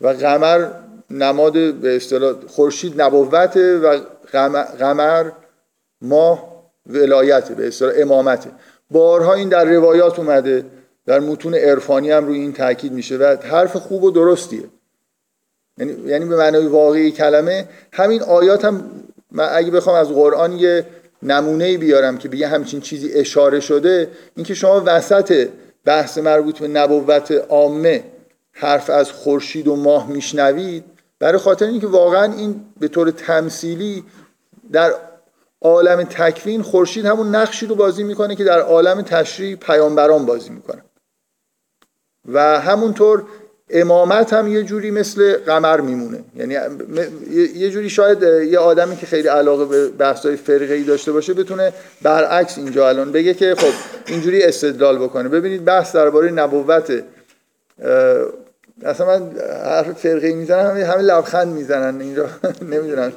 و 0.00 0.08
قمر 0.08 0.68
نماد 1.10 1.52
به 1.74 1.96
اصطلاح 1.96 2.34
خورشید 2.46 3.02
نبوته 3.02 3.78
و 3.78 4.00
قمر 4.78 5.30
ماه 6.02 6.58
ولایته 6.86 7.54
به 7.54 7.68
اصطلاح 7.68 7.92
امامته 7.96 8.50
بارها 8.90 9.34
این 9.34 9.48
در 9.48 9.64
روایات 9.64 10.18
اومده 10.18 10.64
در 11.06 11.20
متون 11.20 11.54
عرفانی 11.54 12.10
هم 12.10 12.26
روی 12.26 12.38
این 12.38 12.52
تاکید 12.52 12.92
میشه 12.92 13.16
و 13.16 13.36
حرف 13.42 13.76
خوب 13.76 14.04
و 14.04 14.10
درستیه. 14.10 14.64
یعنی, 15.78 15.92
یعنی 16.06 16.24
به 16.24 16.36
معنای 16.36 16.66
واقعی 16.66 17.10
کلمه 17.10 17.68
همین 17.92 18.22
آیات 18.22 18.64
هم 18.64 18.90
من 19.30 19.48
اگه 19.52 19.70
بخوام 19.70 19.96
از 19.96 20.08
قرآن 20.08 20.52
یه 20.52 20.86
نمونه 21.22 21.78
بیارم 21.78 22.18
که 22.18 22.28
به 22.28 22.36
یه 22.36 22.48
همچین 22.48 22.80
چیزی 22.80 23.12
اشاره 23.12 23.60
شده 23.60 24.10
اینکه 24.36 24.54
شما 24.54 24.82
وسط 24.86 25.48
بحث 25.84 26.18
مربوط 26.18 26.58
به 26.58 26.68
نبوت 26.68 27.30
عامه 27.30 28.04
حرف 28.52 28.90
از 28.90 29.12
خورشید 29.12 29.68
و 29.68 29.76
ماه 29.76 30.08
میشنوید 30.08 30.84
برای 31.18 31.38
خاطر 31.38 31.66
اینکه 31.66 31.86
واقعا 31.86 32.32
این 32.32 32.64
به 32.80 32.88
طور 32.88 33.10
تمثیلی 33.10 34.04
در 34.72 34.94
عالم 35.62 36.04
تکوین 36.04 36.62
خورشید 36.62 37.06
همون 37.06 37.34
نقشی 37.34 37.66
رو 37.66 37.74
بازی 37.74 38.02
می‌کنه 38.02 38.36
که 38.36 38.44
در 38.44 38.60
عالم 38.60 39.02
تشریع 39.02 39.56
پیامبران 39.56 40.26
بازی 40.26 40.50
می‌کنه. 40.50 40.84
و 42.24 42.60
همونطور 42.60 43.24
امامت 43.70 44.32
هم 44.32 44.48
یه 44.48 44.62
جوری 44.62 44.90
مثل 44.90 45.36
قمر 45.36 45.80
میمونه. 45.80 46.18
یعنی 46.36 46.56
یه 47.54 47.70
جوری 47.70 47.90
شاید 47.90 48.22
یه 48.22 48.58
آدمی 48.58 48.96
که 48.96 49.06
خیلی 49.06 49.28
علاقه 49.28 49.64
به 49.64 49.88
بحث‌های 49.88 50.36
فرقه‌ای 50.36 50.82
داشته 50.82 51.12
باشه 51.12 51.34
بتونه 51.34 51.72
برعکس 52.02 52.58
اینجا 52.58 52.88
الان 52.88 53.12
بگه 53.12 53.34
که 53.34 53.54
خب 53.54 53.72
اینجوری 54.06 54.42
استدلال 54.42 54.98
بکنه. 54.98 55.28
ببینید 55.28 55.64
بحث 55.64 55.96
درباره 55.96 56.30
نبوت 56.30 57.02
اصلا 58.84 59.06
من 59.06 59.30
حرف 59.64 59.92
فرقه‌ای 59.92 60.34
می‌زنم 60.34 60.66
همه 60.70 60.84
همه 60.84 61.02
لبخند 61.02 61.48
می‌زنن 61.48 62.00
اینجا 62.00 62.28
نمی‌دونم. 62.72 63.12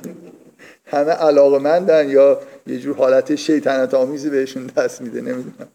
همه 0.86 1.12
علاقه 1.12 1.60
مندن 1.60 2.10
یا 2.10 2.40
یه 2.68 2.80
جور 2.80 2.96
حالت 2.96 3.36
شیطنت 3.36 3.94
آمیزی 3.94 4.30
بهشون 4.30 4.66
دست 4.78 5.02
میده 5.02 5.22
نمی‌دونم. 5.22 5.68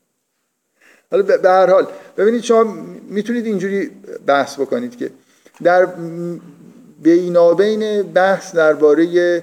حالا 1.10 1.22
به 1.22 1.48
هر 1.50 1.70
حال 1.70 1.86
ببینید 2.16 2.42
شما 2.42 2.74
می‌تونید 3.08 3.46
اینجوری 3.46 3.90
بحث 4.26 4.60
بکنید 4.60 4.96
که 4.96 5.10
در 5.62 5.88
بینابین 7.02 8.02
بحث 8.02 8.54
درباره 8.54 9.42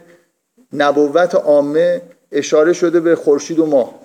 نبوت 0.74 1.36
عامه 1.36 2.02
اشاره 2.32 2.74
شده 2.74 3.00
به 3.00 3.16
خورشید 3.16 3.60
و 3.60 3.66
ماه. 3.66 4.00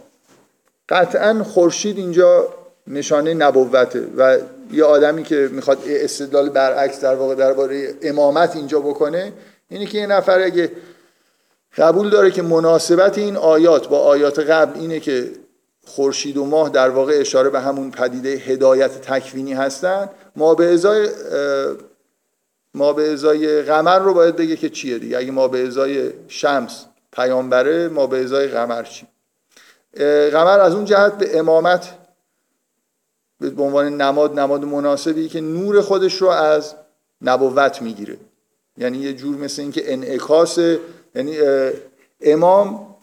قطعا 0.89 1.45
خورشید 1.45 1.99
اینجا 1.99 2.49
نشانه 2.87 3.35
نبوته 3.35 4.07
و 4.17 4.39
یه 4.73 4.85
آدمی 4.85 5.23
که 5.23 5.49
می‌خواد 5.53 5.79
استدلال 5.87 6.49
برعکس 6.49 7.01
در 7.01 7.15
واقع 7.15 7.35
درباره 7.35 7.95
امامت 8.03 8.57
اینجا 8.57 8.81
بکنه 8.81 9.33
اینه 9.69 9.87
که 9.87 9.99
یه 9.99 10.07
نفر 10.07 10.41
اگه 10.41 10.71
قبول 11.77 12.11
داره 12.11 12.31
که 12.31 12.43
مناسبت 12.43 13.19
این 13.19 13.37
آیات 13.37 13.89
با 13.89 13.99
آیات 13.99 14.39
قبل 14.39 14.81
اینه 14.81 15.01
که 15.01 15.31
خورشید 15.89 16.37
و 16.37 16.45
ماه 16.45 16.71
در 16.71 16.91
واقع 16.91 17.13
اشاره 17.21 17.51
به 17.51 17.61
همون 17.61 17.91
پدیده 17.91 18.29
هدایت 18.29 19.01
تکوینی 19.01 19.53
هستن. 19.53 20.11
ما 20.37 20.55
به 20.55 20.73
ازای 20.73 21.09
ما 22.75 22.93
به 22.93 23.13
ازای 23.13 23.63
قمر 23.63 23.99
رو 23.99 24.15
باید 24.15 24.37
بگه 24.37 24.57
که 24.57 24.69
چیه 24.69 24.99
دیگه؟ 24.99 25.19
اگه 25.19 25.31
ما 25.31 25.49
به 25.49 25.67
ازای 25.67 26.13
شمس 26.29 26.85
پیامبره 27.13 27.89
ما 27.89 28.07
به 28.07 28.25
ازای 28.25 28.47
قمر 28.49 28.83
چی 28.83 29.07
قمر 30.33 30.61
از 30.61 30.75
اون 30.75 30.85
جهت 30.85 31.19
به 31.19 31.39
امامت 31.39 31.95
به 33.41 33.63
عنوان 33.63 34.01
نماد 34.01 34.39
نماد 34.39 34.65
مناسبی 34.65 35.29
که 35.29 35.41
نور 35.41 35.81
خودش 35.81 36.15
رو 36.15 36.29
از 36.29 36.75
نبوت 37.23 37.83
می‌گیره. 37.83 38.17
یعنی 38.79 38.99
یه 38.99 39.13
جور 39.13 39.37
مثل 39.37 39.63
اینکه 39.63 39.93
انعکاس 39.93 40.59
یعنی 41.15 41.37
امام 42.21 42.97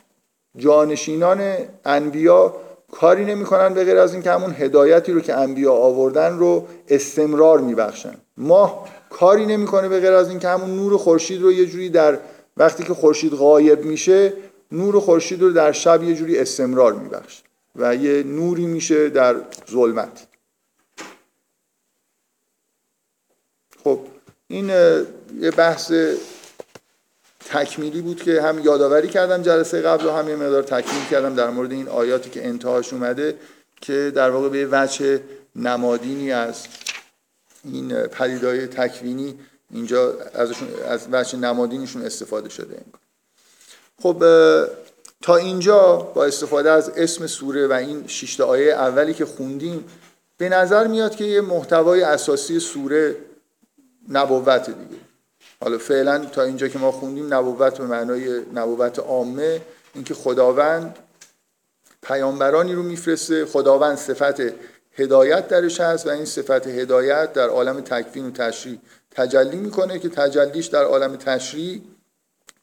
جانشینان 0.58 1.58
انبیا 1.86 2.56
کاری 3.00 3.26
نمی‌کنن 3.26 3.74
به 3.74 3.84
غیر 3.84 3.98
از 3.98 4.14
اینکه 4.14 4.32
همون 4.32 4.52
هدایتی 4.52 5.12
رو 5.12 5.22
که 5.22 5.34
انبیا 5.34 5.74
آوردن 5.74 6.38
رو 6.38 6.68
استمرار 6.90 7.60
میبخشن. 7.60 8.16
ماه 8.38 8.88
کاری 9.10 9.46
نمی‌کنه 9.46 9.90
به 9.90 10.00
غیر 10.00 10.12
از 10.12 10.30
اینکه 10.30 10.48
همون 10.48 10.76
نور 10.76 10.98
خورشید 10.98 11.42
رو 11.42 11.52
یه 11.52 11.66
جوری 11.66 11.90
در 11.90 12.20
وقتی 12.58 12.84
که 12.84 12.94
خورشید 12.94 13.34
غایب 13.34 13.86
میشه 13.86 14.34
نور 14.72 15.00
خورشید 15.00 15.42
رو 15.42 15.52
در 15.52 15.72
شب 15.72 16.04
یه 16.04 16.16
جوری 16.16 16.40
استمرار 16.40 16.94
میبخشه 16.94 17.44
و 17.76 17.96
یه 17.96 18.24
نوری 18.24 18.66
میشه 18.66 19.10
در 19.10 19.36
ظلمت. 19.72 20.28
خب 23.84 24.00
این 24.48 24.70
یه 25.40 25.52
بحث 25.58 25.92
تکمیلی 27.46 28.02
بود 28.02 28.24
که 28.24 28.42
هم 28.42 28.60
یادآوری 28.60 29.08
کردم 29.08 29.42
جلسه 29.42 29.82
قبل 29.82 30.06
و 30.06 30.12
هم 30.12 30.30
یه 30.30 30.36
مقدار 30.36 30.64
تکمیل 30.64 31.06
کردم 31.12 31.36
در 31.36 31.50
مورد 31.50 31.72
این 31.72 31.88
آیاتی 31.88 32.30
که 32.30 32.48
انتهاش 32.48 32.94
اومده 32.94 33.36
که 33.82 34.12
در 34.16 34.30
واقع 34.30 34.50
به 34.50 34.68
وجه 34.72 35.22
نمادینی 35.56 36.32
از 36.32 36.68
این 37.64 37.94
پدیدهای 37.94 38.68
تکوینی 38.68 39.40
اینجا 39.72 40.14
ازشون 40.34 40.68
از 40.88 41.08
وجه 41.12 41.38
نمادینشون 41.38 42.02
استفاده 42.02 42.50
شده. 42.50 42.78
خب 44.02 44.24
تا 45.22 45.36
اینجا 45.36 45.96
با 45.96 46.26
استفاده 46.26 46.72
از 46.72 46.90
اسم 46.90 47.28
سوره 47.28 47.68
و 47.68 47.74
این 47.74 48.08
شش 48.08 48.42
آیه 48.42 48.74
اولی 48.74 49.14
که 49.14 49.26
خوندیم 49.26 49.86
به 50.38 50.50
نظر 50.50 50.88
میاد 50.88 51.16
که 51.16 51.24
یه 51.24 51.42
محتوای 51.42 52.02
اساسی 52.02 52.60
سوره 52.60 53.16
نبوت 54.10 54.66
دیگه. 54.66 55.02
حالا 55.62 55.78
فعلا 55.78 56.26
تا 56.26 56.42
اینجا 56.42 56.68
که 56.68 56.80
ما 56.80 56.92
خوندیم 56.92 57.34
نبوت 57.34 57.78
به 57.78 57.86
معنای 57.86 58.42
نبوت 58.54 59.00
عامه 59.00 59.62
اینکه 59.96 60.14
خداوند 60.14 60.96
پیامبرانی 62.02 62.74
رو 62.74 62.84
میفرسته 62.84 63.46
خداوند 63.46 63.98
صفت 63.98 64.42
هدایت 64.98 65.48
درش 65.48 65.82
هست 65.82 66.08
و 66.08 66.10
این 66.10 66.26
صفت 66.26 66.68
هدایت 66.68 67.34
در 67.34 67.50
عالم 67.50 67.82
تکوین 67.82 68.28
و 68.28 68.32
تشریع 68.32 68.80
تجلی 69.12 69.58
می‌کنه 69.58 70.00
که 70.00 70.10
تجلیش 70.10 70.66
در 70.66 70.84
عالم 70.84 71.16
تشریع 71.16 71.82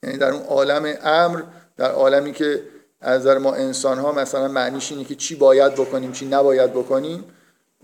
یعنی 0.03 0.19
در 0.19 0.31
اون 0.31 0.43
عالم 0.43 0.95
امر 1.03 1.43
در 1.77 1.91
عالمی 1.91 2.33
که 2.33 2.63
از 3.01 3.21
نظر 3.21 3.39
ما 3.39 3.55
انسان 3.55 3.99
ها 3.99 4.13
مثلا 4.13 4.49
معنیش 4.49 4.93
اینه 4.93 5.05
که 5.05 5.15
چی 5.15 5.35
باید 5.35 5.75
بکنیم 5.75 6.13
چی 6.13 6.27
نباید 6.27 6.71
بکنیم. 6.71 7.25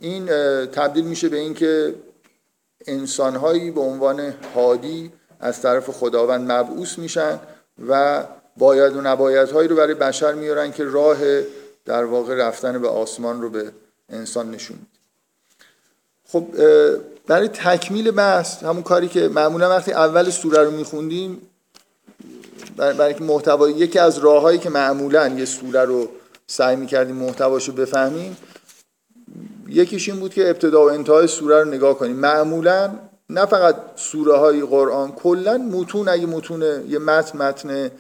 این 0.01 0.27
تبدیل 0.67 1.05
میشه 1.05 1.29
به 1.29 1.37
اینکه 1.37 1.95
انسان 2.89 3.37
هایی 3.37 3.71
به 3.71 3.81
عنوان 3.81 4.35
هادی 4.55 5.13
از 5.41 5.63
طرف 5.63 5.91
خداوند 5.91 6.53
مبعوث 6.53 6.99
میشن 6.99 7.39
و 7.89 8.25
باید 8.57 8.97
و 8.97 9.01
نباید 9.01 9.49
هایی 9.49 9.69
رو 9.69 9.77
برای 9.77 9.95
بشر 9.95 10.33
میارن 10.33 10.73
که 10.73 10.85
راه 10.85 11.19
در 11.85 12.05
واقع 12.05 12.35
رفتن 12.35 12.83
به 12.83 12.89
آسمان 12.89 13.43
رو 13.43 13.51
به 13.51 13.73
انسان 14.11 14.51
نشون 14.51 14.79
خب 16.27 16.47
برای 17.27 17.49
تکمیل 17.49 18.11
بحث 18.11 18.63
همون 18.63 18.83
کاری 18.83 19.09
که 19.09 19.29
معمولا 19.29 19.69
وقتی 19.69 19.93
اول 19.93 20.31
سوره 20.31 20.63
رو 20.63 20.71
میخوندیم 20.71 21.43
برای 22.77 23.15
که 23.15 23.25
محتوا 23.25 23.69
یکی 23.69 23.99
از 23.99 24.19
راههایی 24.19 24.59
که 24.59 24.71
معمولا 24.71 25.29
یه 25.29 25.45
سوره 25.45 25.85
رو 25.85 26.09
سعی 26.47 26.77
می‌کردیم 26.77 27.17
محتواشو 27.17 27.73
بفهمیم 27.73 28.37
یکیش 29.69 30.09
این 30.09 30.21
بود 30.21 30.35
که 30.35 30.51
ابتدا 30.51 30.85
و 30.85 30.91
انتهای 30.91 31.27
سوره 31.27 31.63
رو 31.63 31.69
نگاه 31.69 31.99
کنیم. 31.99 32.17
معمولا 32.17 32.91
نه 33.31 33.47
فقط 33.47 33.77
سوره 33.97 34.37
های 34.37 34.61
قرآن 34.61 35.13
کلا 35.13 35.59
متون 35.59 36.09
اگه 36.09 36.27
متون 36.27 36.63
یه 36.89 36.99
متن 36.99 37.39
متن 37.39 37.91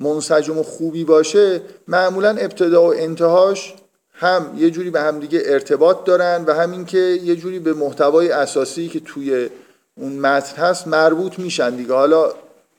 منسجم 0.00 0.58
و 0.58 0.62
خوبی 0.62 1.04
باشه 1.04 1.60
معمولا 1.88 2.30
ابتدا 2.30 2.82
و 2.82 2.94
انتهاش 2.94 3.74
هم 4.12 4.54
یه 4.56 4.70
جوری 4.70 4.90
به 4.90 5.00
همدیگه 5.00 5.42
ارتباط 5.44 6.04
دارن 6.04 6.44
و 6.44 6.54
همین 6.54 6.84
که 6.84 6.98
یه 6.98 7.36
جوری 7.36 7.58
به 7.58 7.72
محتوای 7.72 8.30
اساسی 8.30 8.88
که 8.88 9.00
توی 9.00 9.50
اون 9.96 10.12
متن 10.18 10.62
هست 10.62 10.88
مربوط 10.88 11.38
میشن 11.38 11.76
دیگه. 11.76 11.94
حالا 11.94 12.32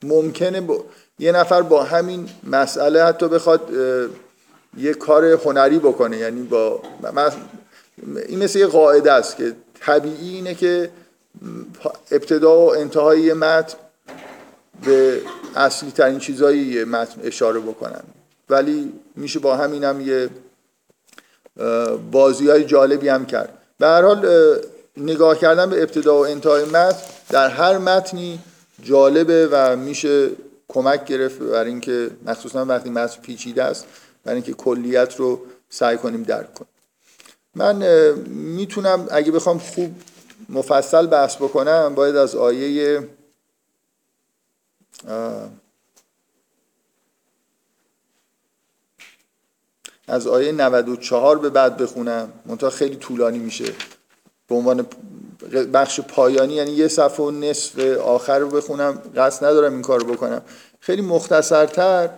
ممکنه 0.03 0.61
با 0.61 0.83
یه 1.19 1.31
نفر 1.31 1.61
با 1.61 1.83
همین 1.83 2.29
مسئله 2.43 3.03
حتی 3.03 3.27
بخواد 3.27 3.61
یه 4.77 4.93
کار 4.93 5.25
هنری 5.25 5.79
بکنه. 5.79 6.17
یعنی 6.17 6.41
با 6.41 6.81
این 8.27 8.43
مثل 8.43 8.59
یه 8.59 8.67
قاعده 8.67 9.11
است 9.11 9.37
که 9.37 9.55
طبیعی 9.79 10.35
اینه 10.35 10.55
که 10.55 10.89
ابتدا 12.11 12.59
و 12.59 12.75
انتهای 12.75 13.33
متن 13.33 13.77
به 14.85 15.21
اصلی 15.55 15.91
ترین 15.91 16.19
چیزایی 16.19 16.83
متن 16.83 17.21
اشاره 17.23 17.59
بکنن. 17.59 18.01
ولی 18.49 18.93
میشه 19.15 19.39
با 19.39 19.55
همین 19.55 19.83
هم 19.83 20.01
یه 20.01 20.29
بازی 22.11 22.49
های 22.49 22.65
جالبی 22.65 23.09
هم 23.09 23.25
کرد. 23.25 23.53
به 23.79 23.87
هر 23.87 24.01
حال 24.01 24.25
نگاه 24.97 25.39
کردن 25.39 25.69
به 25.69 25.81
ابتدا 25.81 26.15
و 26.15 26.25
انتهای 26.25 26.65
متن 26.65 26.97
در 27.29 27.49
هر 27.49 27.77
متنی 27.77 28.39
جالبه 28.83 29.47
و 29.51 29.75
میشه 29.75 30.29
کمک 30.67 31.05
گرفت 31.05 31.39
برای 31.39 31.69
اینکه 31.69 32.09
مخصوصا 32.25 32.65
وقتی 32.65 32.89
متن 32.89 33.21
پیچیده 33.21 33.63
است. 33.63 33.85
برای 34.29 34.41
اینکه 34.41 34.53
کلیت 34.53 35.15
رو 35.15 35.41
سعی 35.69 35.97
کنیم 35.97 36.23
درک 36.23 36.53
کنیم. 36.53 36.69
من 37.55 37.75
می‌تونم 38.27 39.07
اگه 39.11 39.31
بخوام 39.31 39.59
خوب 39.59 39.95
مفصل 40.49 41.07
بحث 41.07 41.35
بکنم 41.35 41.95
باید 41.95 42.15
از 42.15 42.35
آیه 42.35 43.07
از 50.07 50.27
آیه 50.27 50.51
94 50.51 51.39
به 51.39 51.49
بعد 51.49 51.77
بخونم. 51.77 52.33
منتها 52.45 52.69
خیلی 52.69 52.95
طولانی 52.95 53.39
میشه. 53.39 53.73
به 54.47 54.55
عنوان 54.55 54.87
بخش 55.73 55.99
پایانی 55.99 56.53
یعنی 56.53 56.71
یه 56.71 56.87
صفحه 56.87 57.25
و 57.25 57.31
نصف 57.31 57.79
آخر 57.97 58.39
رو 58.39 58.49
بخونم. 58.49 59.01
قصد 59.15 59.45
ندارم 59.45 59.73
این 59.73 59.81
کار 59.81 59.99
رو 59.99 60.13
بکنم. 60.13 60.41
خیلی 60.79 61.01
مختصرتر 61.01 62.09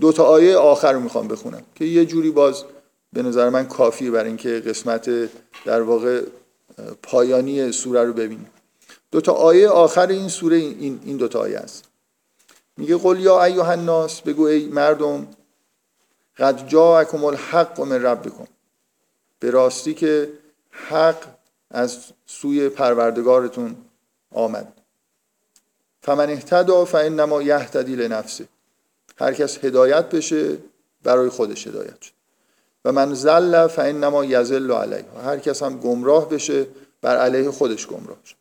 دو 0.00 0.12
تا 0.12 0.24
آیه 0.24 0.56
آخر 0.56 0.92
رو 0.92 1.00
می‌خوام 1.00 1.28
بخونم 1.28 1.62
که 1.74 1.84
یه 1.84 2.06
جوری 2.06 2.30
باز 2.30 2.64
به 3.12 3.22
نظر 3.22 3.48
من 3.48 3.66
کافیه 3.66 4.10
برای 4.10 4.28
اینکه 4.28 4.48
قسمت 4.48 5.10
در 5.64 5.82
واقع 5.82 6.22
پایانی 7.02 7.72
سوره 7.72 8.04
رو 8.04 8.12
ببینیم. 8.12 8.50
دو 9.10 9.20
تا 9.20 9.32
آیه 9.32 9.68
آخر 9.68 10.06
این 10.06 10.28
سوره 10.28 10.56
این 10.56 11.00
این 11.04 11.16
دو 11.16 11.28
تا 11.28 11.40
آیه 11.40 11.58
است. 11.58 11.84
میگه 12.76 12.96
قل 12.96 13.20
یا 13.20 13.44
ایها 13.44 13.70
الناس 13.70 14.20
بگو 14.20 14.42
ای 14.42 14.66
مردم 14.66 15.28
قد 16.38 16.68
جاءکم 16.68 17.24
الحق 17.24 17.80
من 17.80 18.02
ربکم. 18.02 18.46
به 19.38 19.50
راستی 19.50 19.94
که 19.94 20.32
حق 20.70 21.24
از 21.70 21.98
سوی 22.26 22.68
پروردگارتون 22.68 23.76
آمد. 24.34 24.72
فمن 26.02 26.30
اهتدا 26.30 26.84
فانما 26.84 27.42
یهتدی 27.42 27.96
لنفسه. 27.96 28.48
هر 29.20 29.34
کس 29.34 29.64
هدایت 29.64 30.08
بشه 30.08 30.58
برای 31.02 31.28
خودش 31.28 31.66
هدایت 31.66 32.02
شد. 32.02 32.12
و 32.84 32.92
من 32.92 33.14
زل 33.14 33.66
فانما 33.66 34.24
یزل 34.24 34.72
علیه. 34.72 35.04
هر 35.24 35.38
کس 35.38 35.62
هم 35.62 35.80
گمراه 35.80 36.28
بشه 36.28 36.66
بر 37.02 37.16
علیه 37.16 37.50
خودش 37.50 37.86
گمراه 37.86 38.18
شد. 38.24 38.36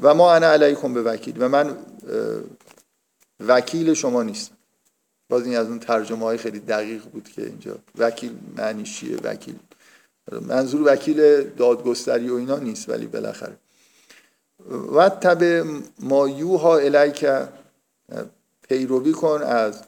و 0.00 0.14
ما 0.14 0.34
انا 0.34 0.46
علیکم 0.46 0.94
به 0.94 1.02
وکیل 1.02 1.42
و 1.42 1.48
من 1.48 1.76
وکیل 3.40 3.94
شما 3.94 4.22
نیستم. 4.22 4.54
باز 5.28 5.46
این 5.46 5.56
از 5.56 5.66
اون 5.66 5.78
ترجمه 5.78 6.24
های 6.24 6.38
خیلی 6.38 6.58
دقیق 6.58 7.02
بود 7.02 7.28
که 7.28 7.42
اینجا. 7.46 7.76
وکیل 7.98 8.32
معنی 8.56 8.82
چیه؟ 8.82 9.16
وکیل. 9.16 9.58
منظور 10.40 10.92
وکیل 10.92 11.42
دادگستری 11.42 12.28
و 12.28 12.34
اینا 12.34 12.56
نیست 12.56 12.88
ولی 12.88 13.06
بالاخره. 13.06 13.56
و 14.94 15.08
تب 15.08 15.66
ما 15.98 16.28
یوها 16.28 16.78
الیک 16.78 17.26
پیروی 18.72 19.12
کن 19.12 19.42
از 19.42 19.82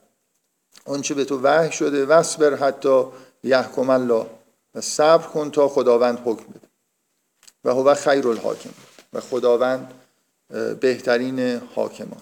آنچه 0.84 1.14
به 1.14 1.24
تو 1.24 1.40
وحی 1.42 1.72
شده. 1.72 2.06
وصبر 2.06 2.54
حتی 2.54 3.04
یحکم 3.44 3.90
الله 3.90 4.26
و 4.74 4.80
صبر 4.80 5.26
کن 5.26 5.50
تا 5.50 5.68
خداوند 5.68 6.18
حکم 6.24 6.44
بده. 6.44 6.68
و 7.64 7.70
هو 7.70 7.94
خیر 7.94 8.28
الحاکم 8.28 8.70
و 9.12 9.20
خداوند 9.20 9.92
بهترین 10.80 11.60
حاکمان. 11.74 12.20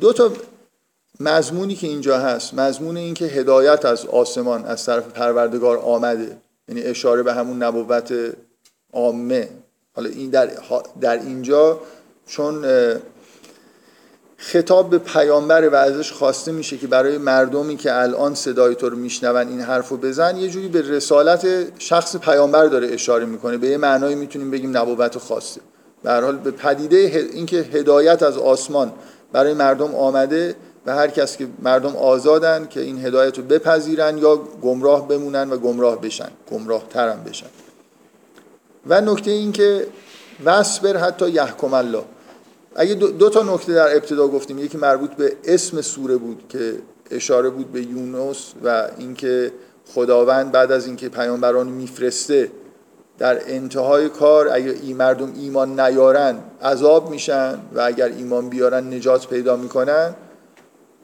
دو 0.00 0.12
تا 0.12 0.32
مضمونی 1.20 1.74
که 1.74 1.86
اینجا 1.86 2.18
هست. 2.18 2.54
مضمون 2.54 2.96
این 2.96 3.14
که 3.14 3.24
هدایت 3.24 3.84
از 3.84 4.06
آسمان 4.06 4.64
از 4.64 4.84
طرف 4.84 5.08
پروردگار 5.08 5.78
آمده. 5.78 6.36
یعنی 6.68 6.82
اشاره 6.82 7.22
به 7.22 7.34
همون 7.34 7.62
نبوت 7.62 8.14
عامه. 8.92 9.48
حالا 9.94 10.08
این 10.08 10.30
در, 10.30 10.50
در 11.00 11.18
اینجا 11.18 11.80
چون 12.26 12.64
خطاب 14.42 14.90
به 14.90 14.98
پیامبر 14.98 15.68
و 15.68 15.74
ازش 15.74 16.12
خواسته 16.12 16.52
میشه 16.52 16.78
که 16.78 16.86
برای 16.86 17.18
مردمی 17.18 17.76
که 17.76 17.94
الان 17.94 18.34
صدای 18.34 18.74
تو 18.74 18.88
رو 18.88 18.96
میشنون 18.96 19.48
این 19.48 19.60
حرفو 19.60 19.96
بزن 19.96 20.36
یه 20.36 20.48
جوری 20.48 20.68
به 20.68 20.82
رسالت 20.82 21.46
شخص 21.78 22.16
پیامبر 22.16 22.66
داره 22.66 22.88
اشاره 22.88 23.24
می‌کنه. 23.24 23.56
به 23.56 23.66
یه 23.66 23.76
معنایی 23.76 24.14
می‌تونیم 24.14 24.50
بگیم 24.50 24.76
نبوت 24.76 25.18
خواسته 25.18 25.60
به 26.02 26.12
حال 26.12 26.36
به 26.36 26.50
پدیده 26.50 26.96
اینکه 27.32 27.56
هدایت 27.56 28.22
از 28.22 28.38
آسمان 28.38 28.92
برای 29.32 29.54
مردم 29.54 29.94
آمده 29.94 30.54
و 30.86 30.94
هر 30.94 31.08
کس 31.08 31.36
که 31.36 31.46
مردم 31.62 31.96
آزادن 31.96 32.66
که 32.70 32.80
این 32.80 33.04
هدایت 33.06 33.38
رو 33.38 33.44
بپذیرن 33.44 34.18
یا 34.18 34.36
گمراه 34.36 35.08
بمونن 35.08 35.50
و 35.50 35.56
گمراه 35.56 36.00
بشن 36.00 36.28
گمراه 36.50 36.82
ترم 36.90 37.24
بشن. 37.28 37.46
و 38.86 39.00
نکته 39.00 39.30
این 39.30 39.52
که 39.52 39.86
وصبر 40.44 40.96
حتی 40.96 41.30
یحکم 41.30 41.74
الله. 41.74 42.04
اگه 42.74 42.94
دو, 42.94 43.28
تا 43.28 43.54
نکته 43.54 43.74
در 43.74 43.96
ابتدا 43.96 44.28
گفتیم 44.28 44.58
یکی 44.58 44.78
مربوط 44.78 45.10
به 45.10 45.36
اسم 45.44 45.80
سوره 45.80 46.16
بود 46.16 46.42
که 46.48 46.74
اشاره 47.10 47.50
بود 47.50 47.72
به 47.72 47.82
یونس 47.82 48.52
و 48.64 48.88
اینکه 48.98 49.52
خداوند 49.94 50.52
بعد 50.52 50.72
از 50.72 50.86
اینکه 50.86 51.08
پیامبران 51.08 51.68
میفرسته 51.68 52.50
در 53.18 53.40
انتهای 53.46 54.08
کار 54.08 54.48
اگر 54.48 54.72
این 54.82 54.96
مردم 54.96 55.32
ایمان 55.36 55.80
نیارن 55.80 56.38
عذاب 56.62 57.10
میشن 57.10 57.58
و 57.74 57.80
اگر 57.80 58.06
ایمان 58.06 58.48
بیارن 58.48 58.94
نجات 58.94 59.28
پیدا 59.28 59.56
می‌کنن. 59.56 60.14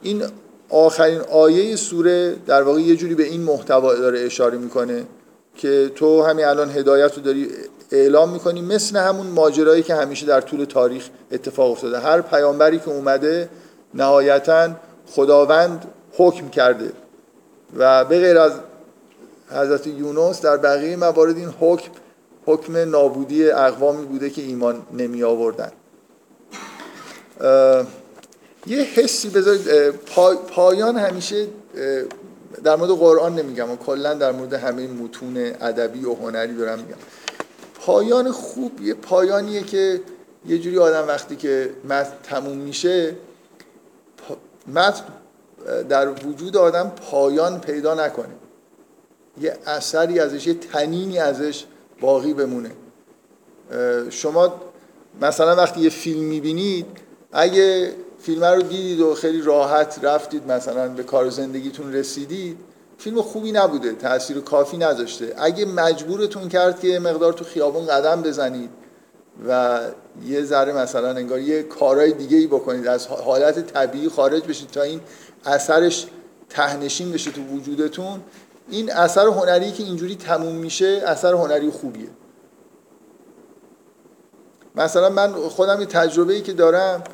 این 0.03 0.23
آخرین 0.69 1.21
آیه 1.21 1.77
سوره 1.77 2.37
در 2.47 2.63
واقع 2.63 2.81
یه 2.81 2.97
جوری 2.97 3.15
به 3.15 3.25
این 3.25 3.43
محتوا 3.43 3.95
داره 3.95 4.21
اشاره 4.21 4.59
می‌کنه 4.59 5.05
که 5.57 5.91
تو 5.95 6.23
همین 6.23 6.45
الان 6.45 6.71
هدایت 6.71 7.15
رو 7.17 7.23
داری 7.23 7.49
اعلام 7.91 8.33
می‌کنی 8.33 8.63
مثل 8.63 8.97
همون 8.97 9.27
ماجرایی 9.27 9.83
که 9.83 9.95
همیشه 9.95 10.27
در 10.27 10.41
طول 10.41 10.65
تاریخ 10.65 11.09
اتفاق 11.33 11.71
افتاده. 11.71 11.99
هر 12.01 12.21
پیامبری 12.21 12.79
که 12.79 12.89
اومده 12.89 13.49
نهایتا 13.95 14.71
خداوند 15.07 15.85
حکم 16.13 16.49
کرده. 16.49 16.93
و 17.77 18.05
به 18.05 18.19
غیر 18.19 18.39
از 18.39 18.53
حضرت 19.51 19.87
یونس 19.87 20.41
در 20.41 20.57
بقیه 20.57 20.97
موارد 20.97 21.37
این 21.37 21.55
حکم 21.61 21.91
حکم 22.47 22.77
نابودی 22.77 23.51
اقوامی 23.51 24.07
بوده 24.07 24.31
که 24.31 24.43
ایمان 24.43 24.83
نمی 24.93 25.23
آوردن. 25.23 25.73
یه 28.67 28.83
حسی 28.83 29.31
بذارید 29.31 29.91
پایان 30.31 30.97
همیشه 30.97 31.47
در 32.65 32.77
مورد 32.77 32.91
قرآن 32.91 33.35
نمیگم 33.35 33.71
و 33.71 33.77
کلا 33.77 34.15
در 34.15 34.33
مورد 34.33 34.53
همه 34.53 34.87
متون 34.87 35.37
ادبی 35.61 36.05
و 36.05 36.15
هنری 36.15 36.57
دارم 36.57 36.79
میگم. 36.79 36.97
پایان 37.87 38.33
خوب 38.33 38.81
یه 38.81 38.95
پایانیه 38.95 39.63
که 39.63 40.01
یه 40.47 40.59
جوری 40.59 40.79
آدم 40.79 41.09
وقتی 41.09 41.37
که 41.37 41.71
متن 41.85 42.13
تموم 42.23 42.57
میشه 42.57 43.17
متن 44.75 45.05
در 45.89 46.09
وجود 46.09 46.57
آدم 46.57 46.93
پایان 47.11 47.61
پیدا 47.61 47.95
نکنه. 47.95 48.35
یه 49.41 49.59
اثری 49.67 50.21
ازش 50.21 50.47
یه 50.47 50.55
تنینی 50.55 51.19
ازش 51.19 51.65
باقی 52.01 52.35
بمونه. 52.35 52.71
شما 54.11 54.55
مثلا 55.21 55.57
وقتی 55.57 55.81
یه 55.81 55.91
فیلم 55.91 56.25
می‌بینید 56.25 56.87
اگه 57.33 57.93
فیلم 58.19 58.45
رو 58.45 58.63
دیدید 58.63 59.01
و 59.01 59.15
خیلی 59.15 59.43
راحت 59.43 59.99
رفتید 60.03 60.53
مثلا 60.53 60.89
به 60.89 61.03
کار 61.03 61.31
زندگیتون 61.31 61.93
رسیدید 61.93 62.59
فیلم 62.99 63.23
خوبی 63.23 63.53
نبوده 63.53 63.93
تاثیر 63.93 64.41
کافی 64.41 64.77
نذاشته. 64.77 65.35
اگه 65.39 65.65
مجبورتون 65.65 66.49
کرد 66.49 66.81
که 66.81 66.99
مقدار 66.99 67.33
تو 67.33 67.45
خیابون 67.45 67.87
قدم 67.87 68.23
بزنید 68.23 68.71
و 69.49 69.81
یه 70.27 70.45
ذره 70.45 70.73
مثلا 70.73 71.09
انگار 71.09 71.41
یه 71.41 71.63
کارهای 71.63 72.13
دیگه 72.13 72.37
ای 72.37 72.47
بکنید 72.47 72.87
از 72.87 73.07
حالت 73.07 73.73
طبیعی 73.73 74.09
خارج 74.09 74.43
بشید 74.43 74.71
تا 74.71 74.83
این 74.83 75.01
اثرش 75.45 76.07
تهنشین 76.49 77.13
بشه 77.13 77.31
تو 77.31 77.43
وجودتون 77.43 78.21
این 78.69 78.93
اثر 78.93 79.27
هنری 79.27 79.73
که 79.73 79.83
اینجوری 79.83 80.17
تموم 80.17 80.55
میشه 80.55 81.03
اثر 81.07 81.35
هنری 81.35 81.71
خوبیه. 81.71 82.09
مثلا 84.75 85.09
من 85.09 85.33
خودم 85.33 85.81
یه 85.81 85.87
تجربه 85.87 86.35
ای 86.35 86.43
که 86.43 86.53
دارم 86.53 87.05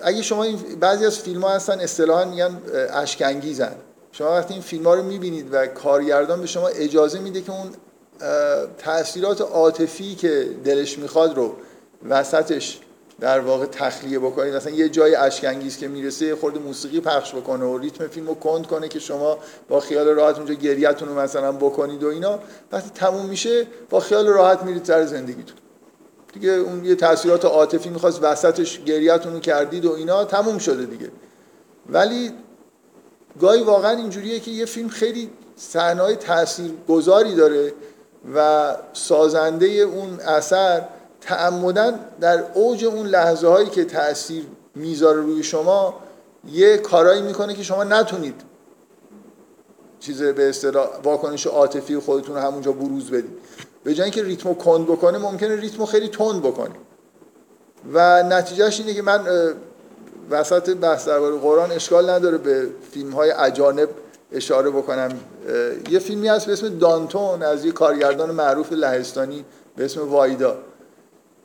اگه 0.00 0.22
شما 0.22 0.42
این 0.42 0.58
بعضی 0.80 1.06
از 1.06 1.18
فیلم 1.18 1.42
ها 1.42 1.48
هستن 1.48 1.80
اصطلاحا 1.80 2.24
میگن 2.24 2.62
اشکنگیزن 2.90 3.76
شما 4.18 4.30
وقتی 4.30 4.52
این 4.52 4.62
فیلم 4.62 4.84
ها 4.84 4.94
رو 4.94 5.02
می‌بینید 5.02 5.48
و 5.52 5.66
کارگردان 5.66 6.40
به 6.40 6.46
شما 6.46 6.68
اجازه 6.68 7.18
میده 7.18 7.40
که 7.40 7.52
اون 7.52 7.70
تاثیرات 8.78 9.40
عاطفی 9.40 10.14
که 10.14 10.48
دلش 10.64 10.98
می‌خواد 10.98 11.36
رو 11.36 11.54
وسطش 12.08 12.80
در 13.20 13.40
واقع 13.40 13.66
تخلیه 13.66 14.18
بکنید. 14.18 14.54
مثلا 14.54 14.72
یه 14.72 14.88
جای 14.88 15.14
اشکنگیز 15.14 15.76
که 15.76 15.88
می‌رسه 15.88 16.36
خورده 16.36 16.58
موسیقی 16.58 17.00
پخش 17.00 17.34
بکنه 17.34 17.64
و 17.64 17.78
ریتم 17.78 18.06
فیلم 18.08 18.26
رو 18.26 18.34
کند 18.34 18.66
کنه 18.66 18.88
که 18.88 18.98
شما 18.98 19.38
با 19.68 19.80
خیال 19.80 20.08
راحت 20.08 20.36
اونجا 20.36 20.54
گریتون 20.54 21.08
رو 21.08 21.18
مثلا 21.18 21.52
بکنید 21.52 22.04
و 22.04 22.08
اینا. 22.08 22.38
وقتی 22.72 22.90
تموم 22.94 23.26
میشه 23.26 23.66
با 23.90 24.00
خیال 24.00 24.26
راحت 24.26 24.62
میرید 24.62 24.84
سر 24.84 25.06
زندگیتون. 25.06 25.56
دیگه 26.32 26.50
اون 26.50 26.84
یه 26.84 26.94
تاثیرات 26.94 27.44
عاطفی 27.44 27.88
می‌خواست 27.88 28.22
وسطش 28.22 28.80
گریتون 28.80 29.32
رو 29.32 29.40
کردید 29.40 29.84
و 29.84 29.92
اینا 29.92 30.24
تموم 30.24 30.58
شده 30.58 30.86
دیگه. 30.86 31.10
ولی 31.88 32.32
گاهی 33.40 33.62
واقعا 33.62 33.90
اینجوریه 33.90 34.40
که 34.40 34.50
یه 34.50 34.64
فیلم 34.64 34.88
خیلی 34.88 35.30
صحنه‌های 35.56 36.16
تاثیرگذاری 36.16 37.34
داره 37.34 37.72
و 38.34 38.76
سازنده 38.92 39.66
اون 39.66 40.20
اثر 40.20 40.82
تعمدن 41.20 42.00
در 42.20 42.44
اوج 42.54 42.84
اون 42.84 43.06
لحظه 43.06 43.48
هایی 43.48 43.68
که 43.68 43.84
تاثیر 43.84 44.46
می‌ذاره 44.74 45.20
روی 45.20 45.42
شما 45.42 45.94
یه 46.52 46.76
کارایی 46.76 47.22
می‌کنه 47.22 47.54
که 47.54 47.62
شما 47.62 47.84
نتونید 47.84 48.40
چیز 50.00 50.22
به 50.22 50.48
اصطلاح 50.48 50.88
واکنش 51.04 51.46
عاطفی 51.46 51.98
خودتون 51.98 52.34
رو 52.34 52.40
همونجا 52.42 52.72
بروز 52.72 53.10
بدید. 53.10 53.38
به 53.84 53.94
جای 53.94 54.04
اینکه 54.04 54.22
ریتمو 54.22 54.54
کند 54.54 54.86
بکنه 54.86 55.18
ممکنه 55.18 55.56
ریتمو 55.56 55.86
خیلی 55.86 56.08
تند 56.08 56.42
بکنه 56.42 56.74
و 57.92 58.22
نتیجهش 58.22 58.80
اینه 58.80 58.94
که 58.94 59.02
من 59.02 59.20
وسط 60.30 60.70
بحث 60.70 61.08
درباره 61.08 61.36
قرآن 61.36 61.72
اشکال 61.72 62.10
نداره 62.10 62.38
به 62.38 62.66
فیلم 62.92 63.10
های 63.10 63.30
اجانب 63.30 63.88
اشاره 64.32 64.70
بکنم. 64.70 65.08
یه 65.90 65.98
فیلمی 65.98 66.28
هست 66.28 66.46
به 66.46 66.52
اسم 66.52 66.78
دانتون 66.78 67.42
از 67.42 67.64
یه 67.64 67.72
کارگردان 67.72 68.30
معروف 68.30 68.72
لهستانی 68.72 69.44
به 69.76 69.84
اسم 69.84 70.08
وایدا. 70.08 70.56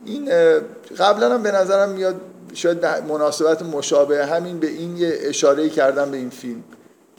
این 0.06 0.30
قبلا 0.98 1.34
هم 1.34 1.44
به 1.44 1.52
نظرم 1.52 1.90
میاد 1.90 2.16
شاید 2.54 2.86
مناسبت 2.86 3.62
مشابه 3.62 4.26
همین 4.26 4.60
به 4.60 4.68
این 4.68 4.98
یه 4.98 5.18
اشاره 5.22 5.70
کردم 5.70 6.12
به 6.12 6.18
این 6.18 6.30
فیلم. 6.30 6.64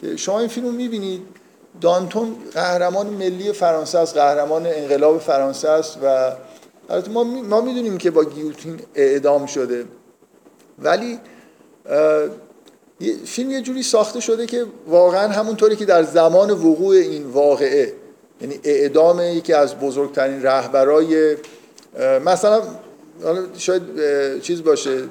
که 0.00 0.16
شما 0.16 0.38
این 0.38 0.48
فیلم 0.48 0.66
رو 0.66 0.72
می‌بینید 0.72 1.22
دانتون 1.80 2.36
قهرمان 2.54 3.06
ملی 3.06 3.52
فرانسه 3.52 3.98
است 3.98 4.14
قهرمان 4.14 4.66
انقلاب 4.66 5.18
فرانسه 5.18 5.68
است 5.68 5.98
و 6.04 6.32
ما 7.48 7.60
می‌دونیم 7.60 7.98
که 7.98 8.10
با 8.10 8.24
گیوتین 8.24 8.80
اعدام 8.94 9.46
شده. 9.46 9.84
ولی 10.78 11.18
فیلم 13.24 13.50
یه 13.50 13.60
جوری 13.60 13.82
ساخته 13.82 14.20
شده 14.20 14.46
که 14.46 14.66
واقعا 14.86 15.28
همونطوری 15.28 15.76
که 15.76 15.84
در 15.84 16.02
زمان 16.02 16.50
وقوع 16.50 16.96
این 16.96 17.26
واقعه 17.26 17.92
یعنی 18.40 18.60
اعدام 18.64 19.20
یکی 19.20 19.52
از 19.52 19.78
بزرگترین 19.78 20.42
رهبرای 20.42 21.36
مثلا 22.24 22.62
شاید 23.58 23.82
چیز 24.42 24.62
باشه 24.62 25.02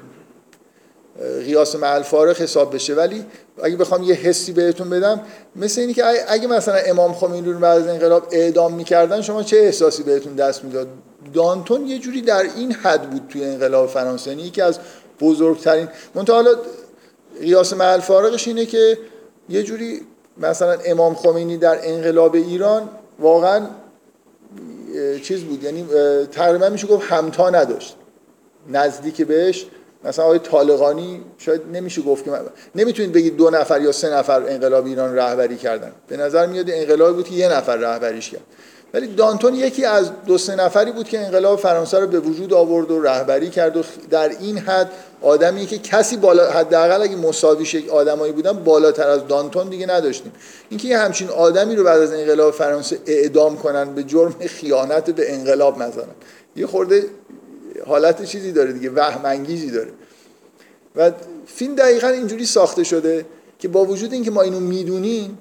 قیاس 1.46 1.76
مع 1.76 2.02
حساب 2.40 2.76
بشه 2.76 2.94
ولی 2.94 3.26
اگه 3.64 3.76
بخوام 3.76 4.04
یه 4.04 4.16
حسی 4.16 4.52
بهتون 4.52 4.90
بدم 4.90 5.22
مثل 5.56 5.82
اینی 5.82 5.94
که 5.94 6.04
اگه 6.28 6.48
مثلا 6.48 6.76
امام 6.76 7.14
خمینی 7.14 7.52
رو 7.52 7.60
بعد 7.60 7.82
از 7.82 7.88
انقلاب 7.88 8.28
اعدام 8.32 8.74
می‌کردن 8.74 9.22
شما 9.22 9.44
چه 9.44 9.58
احساسی 9.58 10.04
بهتون 10.04 10.36
دست 10.36 10.64
می‌داد؟ 10.64 10.88
دانتون 11.34 11.88
یه 11.88 12.00
جوری 12.00 12.22
در 12.22 12.44
این 12.56 12.72
حد 12.72 13.10
بود 13.10 13.22
توی 13.30 13.44
انقلاب 13.44 13.90
فرانسه 13.90 14.30
یعنی 14.30 14.44
یکی 14.44 14.62
از 14.62 14.80
بزرگترین. 15.20 15.88
منتها 16.16 16.36
حالا 16.36 16.52
قیاس 17.42 17.74
مع 17.74 17.92
الفارقش 17.92 18.48
اینه 18.48 18.66
که 18.66 18.98
یه 19.50 19.64
جوری 19.64 20.02
مثلا 20.38 20.78
امام 20.86 21.16
خمینی 21.16 21.58
در 21.58 21.80
انقلاب 21.84 22.36
ایران 22.36 22.90
واقعا 23.20 23.68
چیز 25.24 25.44
بود 25.44 25.64
یعنی 25.64 25.86
تقریبا 26.32 26.70
میشه 26.70 26.88
گفت 26.88 27.12
همتا 27.12 27.50
نداشت. 27.50 27.96
نزدیک 28.72 29.22
بهش 29.22 29.66
مثلا 30.04 30.26
آقای 30.26 30.40
طالقانی 30.40 31.22
شاید 31.38 31.62
نمیشه 31.74 32.02
گفت 32.02 32.26
که 32.26 32.32
نمی‌تونید 32.76 33.12
بگید 33.12 33.38
دو 33.38 33.50
نفر 33.50 33.82
یا 33.82 33.92
سه 33.92 34.10
نفر 34.10 34.44
انقلاب 34.44 34.86
ایران 34.86 35.16
رهبری 35.16 35.58
کردن. 35.58 35.92
به 36.08 36.18
نظر 36.18 36.46
میاد 36.46 36.70
انقلابی 36.70 37.14
بود 37.14 37.30
که 37.30 37.36
یه 37.36 37.50
نفر 37.54 37.76
رهبریش 37.76 38.30
کرد. 38.30 38.42
ولی 38.94 39.08
دانتون 39.08 39.56
یکی 39.56 39.86
از 39.86 40.12
دو 40.26 40.38
سه 40.38 40.56
نفری 40.56 40.92
بود 40.92 41.10
که 41.10 41.20
انقلاب 41.20 41.60
فرانسه 41.60 42.00
رو 42.00 42.08
به 42.08 42.20
وجود 42.20 42.54
آورد 42.54 42.92
و 42.92 43.02
رهبری 43.02 43.50
کرد 43.50 43.78
و 43.78 43.84
در 44.10 44.30
این 44.30 44.58
حد 44.58 44.92
آدمی 45.22 45.66
که 45.66 45.78
کسی 45.78 46.18
بالا 46.18 46.52
حداقل 46.52 47.02
اگه 47.02 47.16
مساوی 47.16 47.64
یک 47.64 47.90
آدمایی 47.90 48.34
بودن 48.34 48.54
بالاتر 48.54 49.08
از 49.08 49.28
دانتون 49.28 49.70
دیگه 49.70 49.86
نداشتیم. 49.86 50.32
اینکه 50.70 50.88
یه 50.88 50.98
همچین 50.98 51.30
آدمی 51.30 51.76
رو 51.76 51.84
بعد 51.84 52.02
از 52.02 52.14
انقلاب 52.14 52.54
فرانسه 52.54 53.00
اعدام 53.06 53.58
کنن 53.58 53.94
به 53.94 54.04
جرم 54.04 54.36
خیانت 54.48 55.10
به 55.10 55.34
انقلاب 55.34 55.78
مثلا 55.78 56.04
یه 56.56 56.68
خورده 56.68 57.06
حالت 57.88 58.24
چیزی 58.24 58.52
داره 58.52 58.74
دیگه 58.74 58.90
وهم 58.90 59.26
انگیزی 59.26 59.72
داره. 59.72 59.92
و 60.96 61.12
فیلم 61.46 61.76
دقیقا 61.76 62.08
اینجوری 62.08 62.46
ساخته 62.46 62.84
شده 62.84 63.26
که 63.60 63.68
با 63.68 63.86
وجود 63.86 64.14
اینکه 64.14 64.32
ما 64.32 64.42
اینو 64.42 64.60
می‌دونیم 64.60 65.38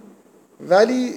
ولی 0.68 1.14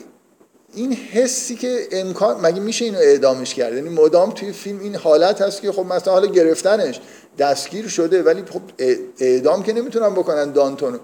این 0.75 0.93
حسی 0.93 1.55
که 1.55 1.88
امکان 1.91 2.41
مگه 2.41 2.60
میشه 2.60 2.86
اینو 2.86 2.97
اعدامش 2.97 3.53
کرد؟ 3.53 3.73
یعنی 3.73 3.89
مدام 3.89 4.31
توی 4.31 4.51
فیلم 4.51 4.79
این 4.79 4.95
حالت 4.95 5.41
هست 5.41 5.62
که 5.62 5.71
خب 5.71 5.86
مثلا 5.86 6.13
حالا 6.13 6.27
گرفتنش 6.27 6.99
دستگیر 7.38 7.88
شده 7.88 8.23
ولی 8.23 8.43
خب 8.53 8.62
اعدام 9.19 9.63
که 9.63 9.73
نمی‌تونن 9.73 10.10
بکنن 10.10 10.51
دانتونو. 10.51 10.97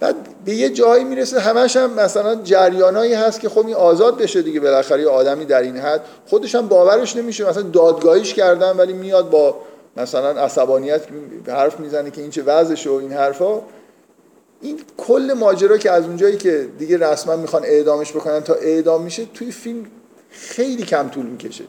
بعد 0.00 0.14
به 0.44 0.54
یه 0.54 0.70
جایی 0.70 1.04
می‌رسه 1.04 1.40
همش 1.40 1.76
هم 1.76 1.94
مثلا 1.94 2.34
جریانایی 2.34 3.14
هست 3.14 3.40
که 3.40 3.48
خب 3.48 3.66
این 3.66 3.74
آزاد 3.74 4.18
بشه 4.18 4.42
دیگه 4.42 4.60
بالاخره 4.60 5.02
یه 5.02 5.08
آدمی 5.08 5.44
در 5.44 5.62
این 5.62 5.76
حد. 5.76 6.00
خودش 6.26 6.54
هم 6.54 6.68
باورش 6.68 7.16
نمیشه 7.16 7.48
مثلا 7.48 7.62
دادگاهیش 7.62 8.34
کردن 8.34 8.76
ولی 8.76 8.92
میاد 8.92 9.30
با 9.30 9.56
مثلا 9.96 10.30
عصبانیت 10.42 11.02
حرف 11.48 11.80
می‌زنه 11.80 12.10
که 12.10 12.20
این 12.20 12.30
چه 12.30 12.42
وضعشه 12.42 12.90
و 12.90 12.92
این 12.92 13.12
حرفا. 13.12 13.60
این 14.60 14.80
کل 14.96 15.34
ماجرا 15.38 15.78
که 15.78 15.90
از 15.90 16.04
اونجایی 16.04 16.36
که 16.36 16.68
دیگه 16.78 16.98
رسما 16.98 17.36
می‌خوان 17.36 17.64
اعدامش 17.64 18.12
بکنن 18.12 18.40
تا 18.40 18.54
اعدام 18.54 19.02
میشه 19.02 19.24
توی 19.34 19.50
فیلم 19.50 19.86
خیلی 20.30 20.82
کم 20.82 21.08
طول 21.08 21.26
می‌کشه. 21.26 21.64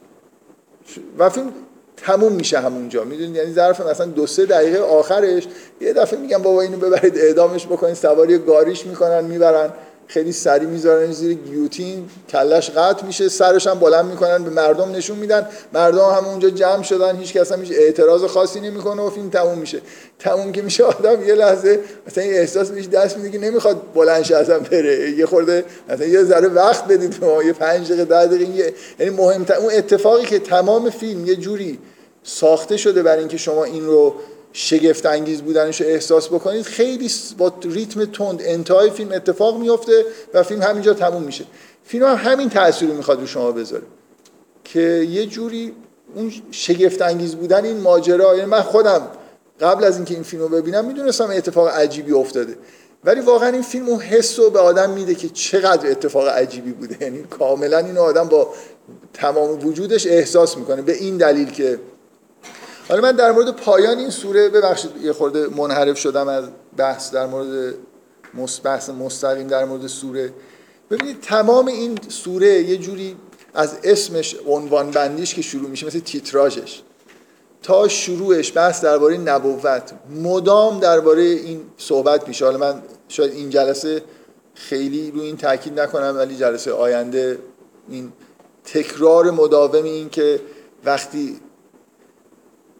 و 1.17 1.29
فیلم 1.29 1.53
تموم 1.97 2.33
میشه 2.33 2.59
همونجا. 2.59 3.03
می‌دونید؟ 3.03 3.35
یعنی 3.35 3.53
ظرف 3.53 3.81
مثلا 3.81 4.05
دو 4.05 4.27
سه 4.27 4.45
دقیقه 4.45 4.79
آخرش 4.79 5.47
یه 5.81 5.93
دفعه 5.93 6.19
میگن 6.19 6.37
بابا 6.37 6.61
اینو 6.61 6.77
ببرید 6.77 7.17
اعدامش 7.17 7.65
بکنید 7.65 7.93
سواری 7.93 8.37
گاریش 8.37 8.85
می‌کنن 8.85 9.23
می‌برن. 9.23 9.73
خیلی 10.07 10.31
سری 10.31 10.65
می‌ذارن 10.65 11.11
زیر 11.11 11.33
گیوتین 11.33 12.09
کلش 12.29 12.69
قطع 12.69 13.05
میشه 13.05 13.29
سرش 13.29 13.67
هم 13.67 13.79
بلند 13.79 14.05
می‌کنن 14.05 14.43
به 14.43 14.49
مردم 14.49 14.91
نشون 14.91 15.17
میدن. 15.17 15.47
مردم 15.73 15.99
هم 15.99 16.25
اونجا 16.25 16.49
جمع 16.49 16.83
شدن 16.83 17.15
هیچ 17.15 17.33
کس 17.33 17.51
هم 17.51 17.61
هیچ 17.61 17.71
اعتراض 17.77 18.23
خاصی 18.23 18.59
نمی‌کنه 18.59 19.01
و 19.01 19.09
فیلم 19.09 19.29
تموم 19.29 19.57
میشه. 19.57 19.81
تموم 20.19 20.51
که 20.51 20.61
میشه 20.61 20.83
آدم 20.83 21.27
یه 21.27 21.35
لحظه 21.35 21.79
مثلا 22.07 22.23
این 22.23 22.33
احساس 22.33 22.69
بهش 22.69 22.87
دست 22.87 23.17
میده 23.17 23.29
که 23.29 23.39
نمی‌خواد 23.39 23.81
بلند 23.95 24.33
اصلا 24.33 24.59
بره. 24.59 25.09
یه 25.09 25.25
خورده 25.25 25.65
مثلا 25.89 26.07
یه 26.07 26.23
ذره 26.23 26.47
وقت 26.47 26.87
بدید 26.87 27.15
ما 27.21 27.43
یه 27.43 27.53
5 27.53 27.87
دقیقه 27.87 28.05
10 28.05 28.25
دقیقه 28.25 28.73
یعنی 28.99 29.15
مهمتر 29.15 29.55
اون 29.55 29.73
اتفاقی 29.73 30.25
که 30.25 30.39
تمام 30.39 30.89
فیلم 30.89 31.25
یه 31.25 31.35
جوری 31.35 31.79
ساخته 32.23 32.77
شده 32.77 33.03
برای 33.03 33.19
اینکه 33.19 33.37
شما 33.37 33.63
این 33.63 33.85
رو 33.85 34.15
شگفت 34.57 35.05
انگیز 35.05 35.41
بودنش 35.41 35.81
رو 35.81 35.87
احساس 35.87 36.27
بکنید 36.27 36.61
خیلی 36.61 37.11
با 37.37 37.53
ریتم 37.63 38.05
تند 38.05 38.41
انتهای 38.43 38.89
فیلم 38.89 39.11
اتفاق 39.11 39.57
میفته 39.59 40.05
و 40.33 40.43
فیلم 40.43 40.61
همینجا 40.61 40.93
تموم 40.93 41.23
میشه. 41.23 41.45
فیلم 41.83 42.05
هم 42.05 42.31
همین 42.31 42.49
تاثیر 42.49 42.89
رو 42.89 42.95
می‌خواد 42.95 43.19
رو 43.19 43.27
شما 43.27 43.51
بذاره 43.51 43.83
که 44.63 44.79
یه 45.09 45.25
جوری 45.25 45.73
اون 46.15 46.33
شگفت 46.51 47.01
انگیز 47.01 47.35
بودن 47.35 47.65
این 47.65 47.77
ماجرا 47.77 48.35
یعنی 48.35 48.49
من 48.49 48.61
خودم 48.61 49.07
قبل 49.61 49.83
از 49.83 49.95
اینکه 49.95 50.13
این 50.13 50.23
فیلم 50.23 50.41
رو 50.41 50.49
ببینم 50.49 50.85
می‌دونستم 50.85 51.29
اتفاق 51.29 51.67
عجیبی 51.67 52.11
افتاده. 52.11 52.57
ولی 53.03 53.21
واقعا 53.21 53.49
این 53.49 53.61
فیلم 53.61 53.89
اون 53.89 53.99
حس 53.99 54.39
رو 54.39 54.49
به 54.49 54.59
آدم 54.59 54.89
میده 54.89 55.15
که 55.15 55.29
چقدر 55.29 55.91
اتفاق 55.91 56.27
عجیبی 56.27 56.71
بوده. 56.71 56.97
یعنی 57.01 57.23
کاملا 57.23 57.77
این 57.77 57.97
آدم 57.97 58.27
با 58.27 58.53
تمام 59.13 59.67
وجودش 59.67 60.07
احساس 60.07 60.57
می‌کنه. 60.57 60.81
به 60.81 60.93
این 60.93 61.17
دلیل 61.17 61.51
که 61.51 61.79
حالا 62.89 63.01
من 63.01 63.11
در 63.11 63.31
مورد 63.31 63.51
پایان 63.51 63.97
این 63.97 64.09
سوره 64.09 64.49
ببخشید 64.49 64.91
یه 65.01 65.13
خورده 65.13 65.47
منحرف 65.47 65.97
شدم 65.99 66.27
از 66.27 66.45
بحث 66.77 67.11
در 67.11 67.25
مورد 67.25 67.75
بحث 68.63 68.89
مستقیم 68.89 69.47
در 69.47 69.65
مورد 69.65 69.87
سوره. 69.87 70.33
ببینید 70.91 71.21
تمام 71.21 71.67
این 71.67 71.99
سوره 72.09 72.47
یه 72.47 72.77
جوری 72.77 73.15
از 73.53 73.77
اسمش 73.83 74.35
عنوان 74.47 74.91
بندیش 74.91 75.35
که 75.35 75.41
شروع 75.41 75.69
میشه 75.69 75.85
مثل 75.85 75.99
تیتراژش. 75.99 76.81
تا 77.63 77.87
شروعش 77.87 78.57
بحث 78.57 78.83
درباره 78.83 79.17
نبوت. 79.17 79.93
مدام 80.23 80.79
درباره 80.79 81.21
این 81.21 81.61
صحبت 81.77 82.27
میشه. 82.27 82.45
حالا 82.45 82.57
من 82.57 82.81
شاید 83.07 83.31
این 83.31 83.49
جلسه 83.49 84.03
خیلی 84.53 85.11
رو 85.11 85.21
این 85.21 85.37
تاکید 85.37 85.79
نکنم 85.79 86.15
ولی 86.17 86.37
جلسه 86.37 86.71
آینده 86.71 87.39
این 87.89 88.13
تکرار 88.65 89.31
مداوم 89.31 89.83
این 89.83 90.09
که 90.09 90.41
وقتی 90.85 91.39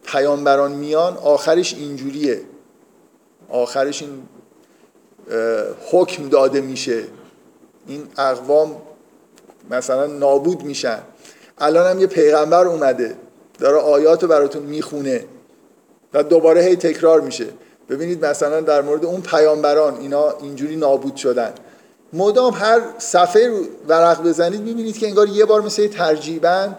پیامبران 0.05 0.71
میان 0.71 1.17
آخرش 1.17 1.73
اینجوریه. 1.73 2.41
آخرش 3.49 4.01
این 4.01 4.23
حکم 5.91 6.29
داده 6.29 6.61
میشه. 6.61 7.03
این 7.87 8.07
اقوام 8.17 8.75
مثلا 9.69 10.05
نابود 10.05 10.63
میشن. 10.63 10.99
الان 11.57 11.91
هم 11.91 11.99
یه 11.99 12.07
پیغمبر 12.07 12.67
اومده 12.67 13.15
داره 13.59 13.77
آیات 13.77 14.23
رو 14.23 14.29
براتون 14.29 14.63
می‌خونه 14.63 15.25
و 16.13 16.23
دوباره 16.23 16.61
هی 16.61 16.75
تکرار 16.75 17.21
میشه. 17.21 17.45
ببینید 17.89 18.25
مثلا 18.25 18.61
در 18.61 18.81
مورد 18.81 19.05
اون 19.05 19.21
پیامبران 19.21 19.97
اینا 19.97 20.31
اینجوری 20.31 20.75
نابود 20.75 21.15
شدن. 21.15 21.53
مدام 22.13 22.53
هر 22.53 22.81
صفحه 22.97 23.47
رو 23.47 23.65
ورق 23.87 24.23
بزنید 24.23 24.61
می‌بینید 24.61 24.97
که 24.97 25.07
انگار 25.07 25.29
یه 25.29 25.45
بار 25.45 25.61
مثل 25.61 25.87
ترجیبا 25.87 26.69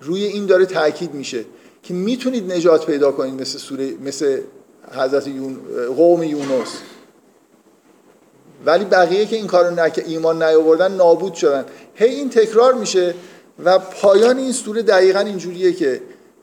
روی 0.00 0.24
این 0.24 0.46
داره 0.46 0.66
تاکید 0.66 1.14
میشه. 1.14 1.44
که 1.88 1.94
می‌تونید 1.94 2.52
نجات 2.52 2.86
پیدا 2.86 3.12
کنید 3.12 3.40
مثل 3.40 3.58
سوره 3.58 3.92
مثل 4.04 4.40
حضرت 4.92 5.26
یون... 5.26 5.58
قوم 5.96 6.22
یونس. 6.22 6.68
ولی 8.66 8.84
بقیه 8.84 9.26
که 9.26 9.36
این 9.36 9.46
کارو 9.46 9.74
نکه 9.74 10.04
ایمان 10.06 10.42
نیاوردن 10.42 10.92
نابود 10.92 11.34
شدن. 11.34 11.64
هی 11.94 12.08
این 12.08 12.30
تکرار 12.30 12.74
میشه 12.74 13.14
و 13.64 13.78
پایان 13.78 14.38
این 14.38 14.52
سوره 14.52 14.82
دقیقا 14.82 15.20
اینجوریه 15.20 15.72
که 15.72 16.00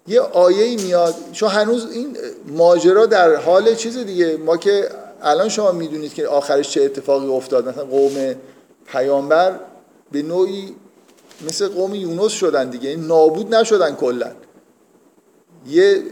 یه 0.08 0.22
آیه 0.22 0.76
میاد. 0.76 1.16
چون 1.32 1.50
هنوز 1.50 1.92
این 1.92 2.18
ماجرا 2.48 3.06
در 3.06 3.36
حال 3.36 3.76
چیز 3.76 3.98
دیگه. 3.98 4.38
ما 4.38 4.58
که 4.58 4.90
الان 5.22 5.50
شما 5.50 5.72
می‌دونید 5.72 6.14
که 6.14 6.28
آخرش 6.28 6.70
چه 6.70 6.84
اتفاقی 6.84 7.28
افتاد. 7.28 7.70
مثلا 7.70 7.86
قوم 7.86 8.36
پیامبر 8.86 9.60
به 10.12 10.22
نوعی 10.22 10.76
مثل 11.48 11.68
قوم 11.68 11.96
یونس 11.96 12.32
شدن 12.32 12.70
دیگه. 12.70 12.96
نابود 12.96 13.56
نشدن 13.56 13.96
کلا. 13.96 14.32
یه 15.68 16.04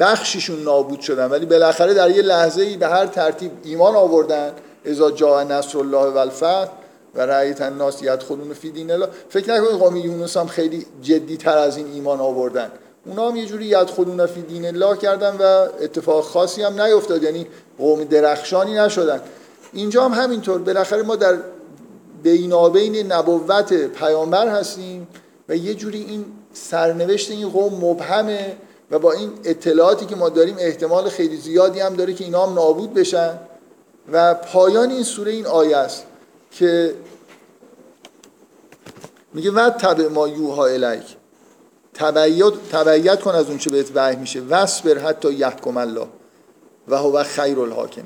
بخشیشون 0.00 0.62
نابود 0.62 1.00
شدن 1.00 1.26
ولی 1.26 1.46
بالاخره 1.46 1.94
در 1.94 2.10
یه 2.10 2.22
لحظه 2.22 2.62
ای 2.62 2.76
به 2.76 2.86
هر 2.86 3.06
ترتیب 3.06 3.50
ایمان 3.64 3.96
آوردن 3.96 4.52
ازا 4.84 5.10
جا 5.10 5.42
نصر 5.42 5.78
الله 5.78 6.10
و 6.10 6.18
الفتح 6.18 6.68
و 7.14 7.20
رأیت 7.20 7.62
الناس 7.62 8.02
یدخلون 8.02 8.54
فی 8.54 8.70
دین 8.70 8.90
الله. 8.90 9.08
فکر 9.28 9.54
نکنید 9.54 9.80
قوم 9.80 9.96
یونس 9.96 10.36
هم 10.36 10.46
خیلی 10.46 10.86
جدی 11.02 11.36
تر 11.36 11.58
از 11.58 11.76
این 11.76 11.86
ایمان 11.92 12.20
آوردن. 12.20 12.70
اونا 13.06 13.30
هم 13.30 13.36
یه 13.36 13.46
جوری 13.46 13.66
یدخلون 13.66 14.26
فی 14.26 14.42
دین 14.42 14.66
الله 14.66 14.96
کردن 14.96 15.36
و 15.36 15.42
اتفاق 15.80 16.24
خاصی 16.24 16.62
هم 16.62 16.82
نیفتاد 16.82 17.22
یعنی 17.22 17.46
قوم 17.78 18.04
درخشانی 18.04 18.74
نشدن. 18.74 19.20
اینجا 19.72 20.04
هم 20.04 20.22
همینطور 20.22 20.58
بالاخره 20.58 21.02
ما 21.02 21.16
در 21.16 21.36
بینابین 22.22 23.12
نبوت 23.12 23.74
پیامبر 23.74 24.48
هستیم 24.48 25.08
و 25.48 25.56
یه 25.56 25.74
جوری 25.74 26.04
این 26.08 26.24
سرنوشت 26.52 27.30
این 27.30 27.48
قوم 27.48 27.84
مبهمه 27.84 28.56
و 28.90 28.98
با 28.98 29.12
این 29.12 29.32
اطلاعاتی 29.44 30.06
که 30.06 30.16
ما 30.16 30.28
داریم 30.28 30.56
احتمال 30.58 31.08
خیلی 31.08 31.36
زیادی 31.36 31.80
هم 31.80 31.94
داره 31.94 32.14
که 32.14 32.24
اینا 32.24 32.46
هم 32.46 32.54
نابود 32.54 32.94
بشن. 32.94 33.38
و 34.12 34.34
پایان 34.34 34.90
این 34.90 35.02
سوره 35.02 35.32
این 35.32 35.46
آیه 35.46 35.76
است 35.76 36.04
که 36.50 36.94
میگه 39.34 39.50
ود 39.50 39.72
تبع 39.72 40.08
ما 40.08 40.28
یوها 40.28 40.66
الیک. 40.66 41.16
تبعیت 42.72 43.20
کن 43.20 43.30
از 43.30 43.48
اون 43.48 43.58
چه 43.58 43.70
بهت 43.70 43.90
وحی 43.94 44.16
میشه. 44.16 44.40
وصبر 44.40 44.98
حتی 44.98 45.32
یحکم 45.32 45.76
الله. 45.76 46.06
و 46.88 46.96
هو 46.96 47.22
خیر 47.22 47.60
الحاکم. 47.60 48.04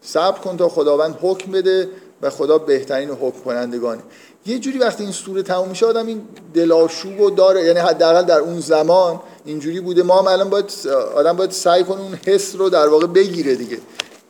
صبر 0.00 0.38
کن 0.38 0.56
تا 0.56 0.68
خداوند 0.68 1.18
حکم 1.22 1.52
بده. 1.52 1.88
و 2.24 2.30
خدا 2.30 2.58
بهترین 2.58 3.10
حکم 3.10 3.40
کنندگانه. 3.44 4.02
یه 4.46 4.58
جوری 4.58 4.78
وقتی 4.78 5.02
این 5.02 5.12
سوره 5.12 5.42
تموم 5.42 5.68
میشه 5.68 5.86
آدم 5.86 6.06
این 6.06 6.22
دلاشوب 6.54 7.20
و 7.20 7.30
داره. 7.30 7.64
یعنی 7.64 7.78
حداقل 7.78 8.22
در 8.22 8.38
اون 8.38 8.60
زمان 8.60 9.20
اینجوری 9.44 9.80
بوده. 9.80 10.02
ما 10.02 10.18
هم 10.18 10.26
الان 10.26 10.50
باید 10.50 10.72
آدم 11.14 11.36
باید 11.36 11.50
سعی 11.50 11.84
کنه 11.84 12.00
اون 12.00 12.18
حس 12.26 12.56
رو 12.56 12.68
در 12.68 12.88
واقع 12.88 13.06
بگیره 13.06 13.54
دیگه. 13.54 13.78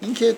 اینکه 0.01 0.37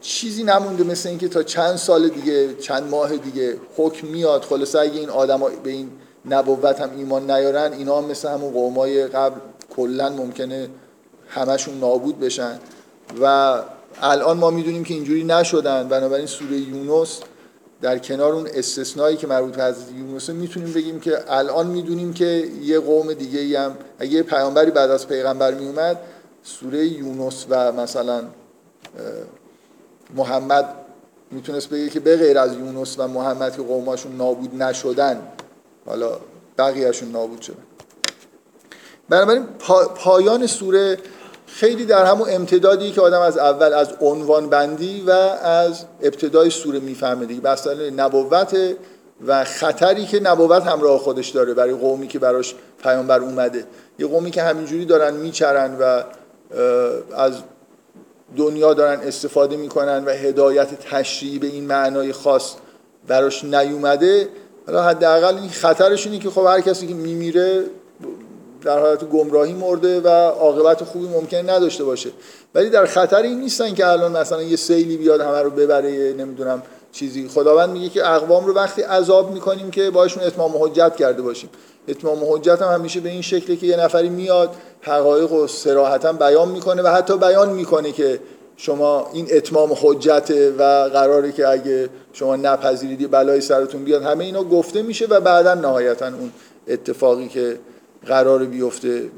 چیزی 0.00 0.42
نمونده 0.42 0.84
مثل 0.84 1.08
اینکه 1.08 1.28
تا 1.28 1.42
چند 1.42 1.76
سال 1.76 2.08
دیگه 2.08 2.54
چند 2.54 2.90
ماه 2.90 3.16
دیگه 3.16 3.56
حکم 3.76 4.06
میاد. 4.06 4.42
خلاص 4.42 4.76
اگه 4.76 5.00
این 5.00 5.10
آدما 5.10 5.48
به 5.64 5.70
این 5.70 5.90
نبوت 6.24 6.80
هم 6.80 6.90
ایمان 6.96 7.30
نیارن 7.30 7.72
اینا 7.72 7.98
هم 7.98 8.04
مثل 8.04 8.28
همون 8.28 8.52
قومای 8.52 9.06
قبل 9.06 9.40
کلا 9.76 10.08
ممکنه 10.08 10.68
همشون 11.28 11.78
نابود 11.78 12.20
بشن. 12.20 12.58
و 13.22 13.58
الان 14.02 14.36
ما 14.36 14.50
می‌دونیم 14.50 14.84
که 14.84 14.94
اینجوری 14.94 15.24
نشدن. 15.24 15.88
بنابراین 15.88 16.26
سوره 16.26 16.56
یونس 16.56 17.20
در 17.82 17.98
کنار 17.98 18.32
اون 18.32 18.48
استثنایی 18.54 19.16
که 19.16 19.26
مربوط 19.26 19.56
به 19.56 19.64
حضرت 19.64 19.92
یونس 19.98 20.30
می‌تونیم 20.30 20.72
بگیم 20.72 21.00
که 21.00 21.18
الان 21.28 21.66
می‌دونیم 21.66 22.12
که 22.12 22.48
یه 22.62 22.80
قوم 22.80 23.12
دیگه 23.12 23.40
ای 23.40 23.56
هم 23.56 23.76
اگه 23.98 24.22
پیامبری 24.22 24.70
بعد 24.70 24.90
از 24.90 25.08
پیغمبر 25.08 25.54
میومد 25.54 26.00
سوره 26.42 26.86
یونس 26.86 27.46
و 27.48 27.72
مثلا 27.72 28.22
محمد 30.14 30.74
می‌تونست 31.30 31.70
بگه 31.70 31.88
که 31.88 32.00
به 32.00 32.16
غیر 32.16 32.38
از 32.38 32.52
یونس 32.52 32.98
و 32.98 33.08
محمد 33.08 33.56
که 33.56 33.62
قوماشون 33.62 34.16
نابود 34.16 34.62
نشدن. 34.62 35.22
حالا 35.86 36.18
بقیهشون 36.58 37.10
نابود 37.10 37.40
شدن. 37.40 37.62
بنابراین 39.08 39.42
پایان 39.96 40.46
سوره 40.46 40.98
خیلی 41.56 41.84
در 41.84 42.04
همون 42.04 42.28
امتدادی 42.30 42.90
که 42.90 43.00
آدم 43.00 43.20
از 43.20 43.38
اول 43.38 43.72
از 43.74 43.88
عنوان 44.00 44.48
بندی 44.48 45.04
و 45.06 45.10
از 45.10 45.84
ابتدای 46.02 46.50
سوره 46.50 46.80
می‌فهمه 46.80 47.26
دیگه. 47.26 47.50
مثلا 47.50 47.90
نبوت 47.96 48.56
و 49.26 49.44
خطری 49.44 50.06
که 50.06 50.20
نبوت 50.20 50.62
همراه 50.62 50.98
خودش 50.98 51.28
داره 51.28 51.54
برای 51.54 51.74
قومی 51.74 52.08
که 52.08 52.18
براش 52.18 52.54
پیامبر 52.82 53.20
اومده. 53.20 53.64
یه 53.98 54.06
قومی 54.06 54.30
که 54.30 54.42
همینجوری 54.42 54.84
دارن 54.84 55.14
میچرن 55.14 55.76
و 55.80 56.02
از 57.16 57.32
دنیا 58.36 58.74
دارن 58.74 59.00
استفاده 59.00 59.56
می‌کنن 59.56 60.04
و 60.04 60.10
هدایت 60.10 60.68
تشریعی 60.80 61.38
به 61.38 61.46
این 61.46 61.66
معنای 61.66 62.12
خاص 62.12 62.54
براش 63.08 63.44
نیومده 63.44 64.28
حالا 64.66 64.82
حداقل 64.82 65.38
این 65.38 65.50
خطرش 65.50 66.06
اینه 66.06 66.18
که 66.18 66.30
خب 66.30 66.46
هر 66.46 66.60
کسی 66.60 66.86
که 66.86 66.94
میمیره 66.94 67.64
در 68.66 68.78
حالت 68.78 69.04
گمراهی 69.04 69.52
مرده 69.52 70.00
و 70.00 70.08
عاقبت 70.08 70.84
خوبی 70.84 71.08
ممکن 71.08 71.50
نداشته 71.50 71.84
باشه. 71.84 72.10
ولی 72.54 72.70
در 72.70 72.86
خطر 72.86 73.22
این 73.22 73.40
نیستن 73.40 73.74
که 73.74 73.86
الان 73.86 74.16
مثلا 74.16 74.42
یه 74.42 74.56
سیلی 74.56 74.96
بیاد 74.96 75.20
همه 75.20 75.42
رو 75.42 75.50
ببره 75.50 76.14
نمی‌دونم 76.18 76.62
چیزی. 76.92 77.28
خداوند 77.28 77.70
میگه 77.70 77.88
که 77.88 78.10
اقوام 78.10 78.46
رو 78.46 78.54
وقتی 78.54 78.82
عذاب 78.82 79.32
می‌کنیم 79.32 79.70
که 79.70 79.90
باشون 79.90 80.22
اتمام 80.22 80.52
حجت 80.60 80.96
کرده 80.96 81.22
باشیم. 81.22 81.50
اتمام 81.88 82.18
حجت 82.28 82.62
هم 82.62 82.72
همیشه 82.72 83.00
به 83.00 83.08
این 83.08 83.22
شکلی 83.22 83.56
که 83.56 83.66
یه 83.66 83.76
نفری 83.76 84.08
میاد 84.08 84.50
حقایق 84.80 85.32
و 85.32 85.46
سراحتا 85.46 86.12
بیان 86.12 86.48
می‌کنه 86.48 86.82
و 86.82 86.86
حتی 86.86 87.16
بیان 87.18 87.48
می‌کنه 87.48 87.92
که 87.92 88.20
شما 88.56 89.10
این 89.12 89.26
اتمام 89.30 89.76
حجت 89.82 90.30
و 90.58 90.62
قراره 90.92 91.32
که 91.32 91.48
اگه 91.48 91.88
شما 92.12 92.36
نپذیریدی 92.36 93.06
بلای 93.06 93.40
سرتون 93.40 93.84
بیاد. 93.84 94.02
همه 94.02 94.24
اینا 94.24 94.44
گفته 94.44 94.82
میشه 94.82 95.06
و 95.06 95.20
بعدا 95.20 95.54
نهایتا 95.54 96.06
اون 96.06 96.32
اتفاقی 96.68 97.28
که 97.28 97.58
قرار 98.06 98.44
بیفته 98.44 99.10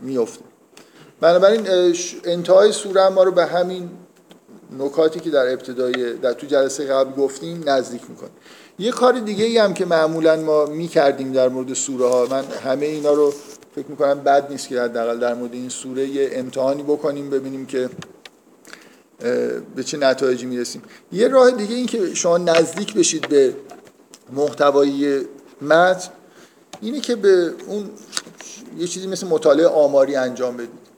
میفته 0.00 0.44
بنابراین 1.20 1.66
انتهای 2.24 2.72
سوره 2.72 3.08
ما 3.08 3.22
رو 3.22 3.32
به 3.32 3.46
همین 3.46 3.90
نکاتی 4.78 5.20
که 5.20 5.30
در 5.30 5.52
ابتدای 5.52 6.12
در 6.12 6.32
تو 6.32 6.46
جلسه 6.46 6.84
قبل 6.84 7.22
گفتیم 7.22 7.62
نزدیک 7.66 8.02
می‌کنه 8.10 8.30
یه 8.78 8.90
کار 8.90 9.12
دیگه 9.12 9.44
ای 9.44 9.58
هم 9.58 9.74
که 9.74 9.84
معمولا 9.84 10.36
ما 10.36 10.66
می‌کردیم 10.66 11.32
در 11.32 11.48
مورد 11.48 11.74
سوره 11.74 12.06
ها 12.06 12.26
من 12.30 12.44
همه 12.44 12.86
اینا 12.86 13.12
رو 13.12 13.32
فکر 13.74 13.86
می‌کنم 13.88 14.20
بد 14.20 14.50
نیست 14.50 14.68
که 14.68 14.80
حداقل 14.80 15.18
در 15.18 15.34
مورد 15.34 15.52
این 15.52 15.68
سوره 15.68 16.06
یه 16.06 16.30
امتحانی 16.32 16.82
بکنیم 16.82 17.30
ببینیم 17.30 17.66
که 17.66 17.90
به 19.76 19.84
چه 19.84 19.98
نتایجی 19.98 20.46
می‌رسیم. 20.46 20.82
یه 21.12 21.28
راه 21.28 21.50
دیگه 21.50 21.74
این 21.74 21.86
که 21.86 22.14
شما 22.14 22.38
نزدیک 22.38 22.94
بشید 22.94 23.28
به 23.28 23.54
محتوای 24.32 25.20
متن 25.62 26.10
اینه 26.80 27.00
که 27.00 27.16
به 27.16 27.52
اون 27.66 27.90
یه 28.78 28.86
چیزی 28.86 29.06
مثل 29.06 29.26
مطالعه 29.26 29.66
آماری 29.66 30.16
انجام 30.16 30.56
بدید 30.56 30.88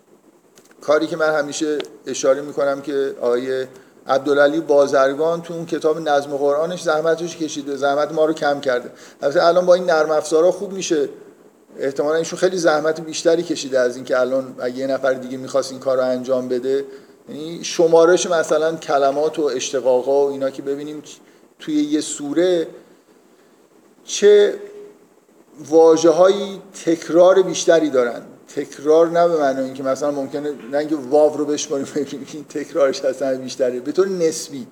کاری 0.80 1.06
که 1.06 1.16
من 1.16 1.34
همیشه 1.34 1.78
اشاره 2.06 2.40
می‌کنم 2.40 2.80
که 2.80 3.14
آقای 3.20 3.66
عبدالعلی 4.06 4.60
بازرگان 4.60 5.42
تو 5.42 5.54
اون 5.54 5.66
کتاب 5.66 6.08
نظم 6.08 6.36
قرآنش 6.36 6.82
زحمتش 6.82 7.36
کشیده 7.36 7.76
زحمت 7.76 8.12
ما 8.12 8.24
رو 8.24 8.32
کم 8.32 8.60
کرده. 8.60 8.90
البته 9.22 9.44
الان 9.44 9.66
با 9.66 9.74
این 9.74 9.84
نرم 9.84 10.10
افزارا 10.10 10.52
خوب 10.52 10.72
میشه. 10.72 11.08
احتمالا 11.78 12.16
ایشون 12.16 12.38
خیلی 12.38 12.56
زحمت 12.56 13.00
بیشتری 13.00 13.42
کشیده 13.42 13.78
از 13.78 13.96
اینکه 13.96 14.20
الان 14.20 14.54
یه 14.74 14.86
نفر 14.86 15.12
دیگه 15.12 15.36
می‌خواست 15.36 15.70
این 15.70 15.80
کار 15.80 15.96
رو 15.96 16.04
انجام 16.04 16.48
بده. 16.48 16.84
یعنی 17.28 17.64
شمارش 17.64 18.26
مثلا 18.26 18.76
کلمات 18.76 19.38
و 19.38 19.42
اشتقاقا 19.42 20.26
و 20.26 20.30
اینا 20.30 20.50
که 20.50 20.62
ببینیم 20.62 21.02
توی 21.58 21.74
یه 21.74 22.00
سوره 22.00 22.66
چه 24.04 24.54
واجه 25.68 26.10
هایی 26.10 26.62
تکرار 26.84 27.42
بیشتری 27.42 27.90
دارن. 27.90 28.22
تکرار 28.56 29.08
نه 29.08 29.28
به 29.28 29.36
معنی 29.36 29.60
اینکه 29.60 29.82
مثلا 29.82 30.10
ممکنه 30.10 30.52
نه 30.70 30.78
اینکه 30.78 30.96
واو 30.96 31.36
رو 31.36 31.44
بشماریم 31.44 31.86
ببینیم 31.94 32.26
این 32.32 32.44
تکرارش 32.44 33.04
اصلا 33.04 33.38
بیشتره. 33.38 33.80
به 33.80 33.92
طور 33.92 34.08
نسبی. 34.08 34.66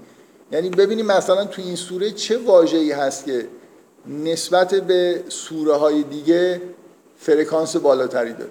یعنی 0.52 0.70
ببینیم 0.70 1.06
مثلا 1.06 1.44
تو 1.44 1.62
این 1.62 1.76
سوره 1.76 2.10
چه 2.10 2.38
واژه‌ای 2.38 2.92
هست 2.92 3.24
که 3.24 3.48
نسبت 4.06 4.74
به 4.74 5.22
سوره 5.28 5.76
های 5.76 6.02
دیگه 6.02 6.62
فرکانس 7.16 7.76
بالاتری 7.76 8.32
داره. 8.32 8.50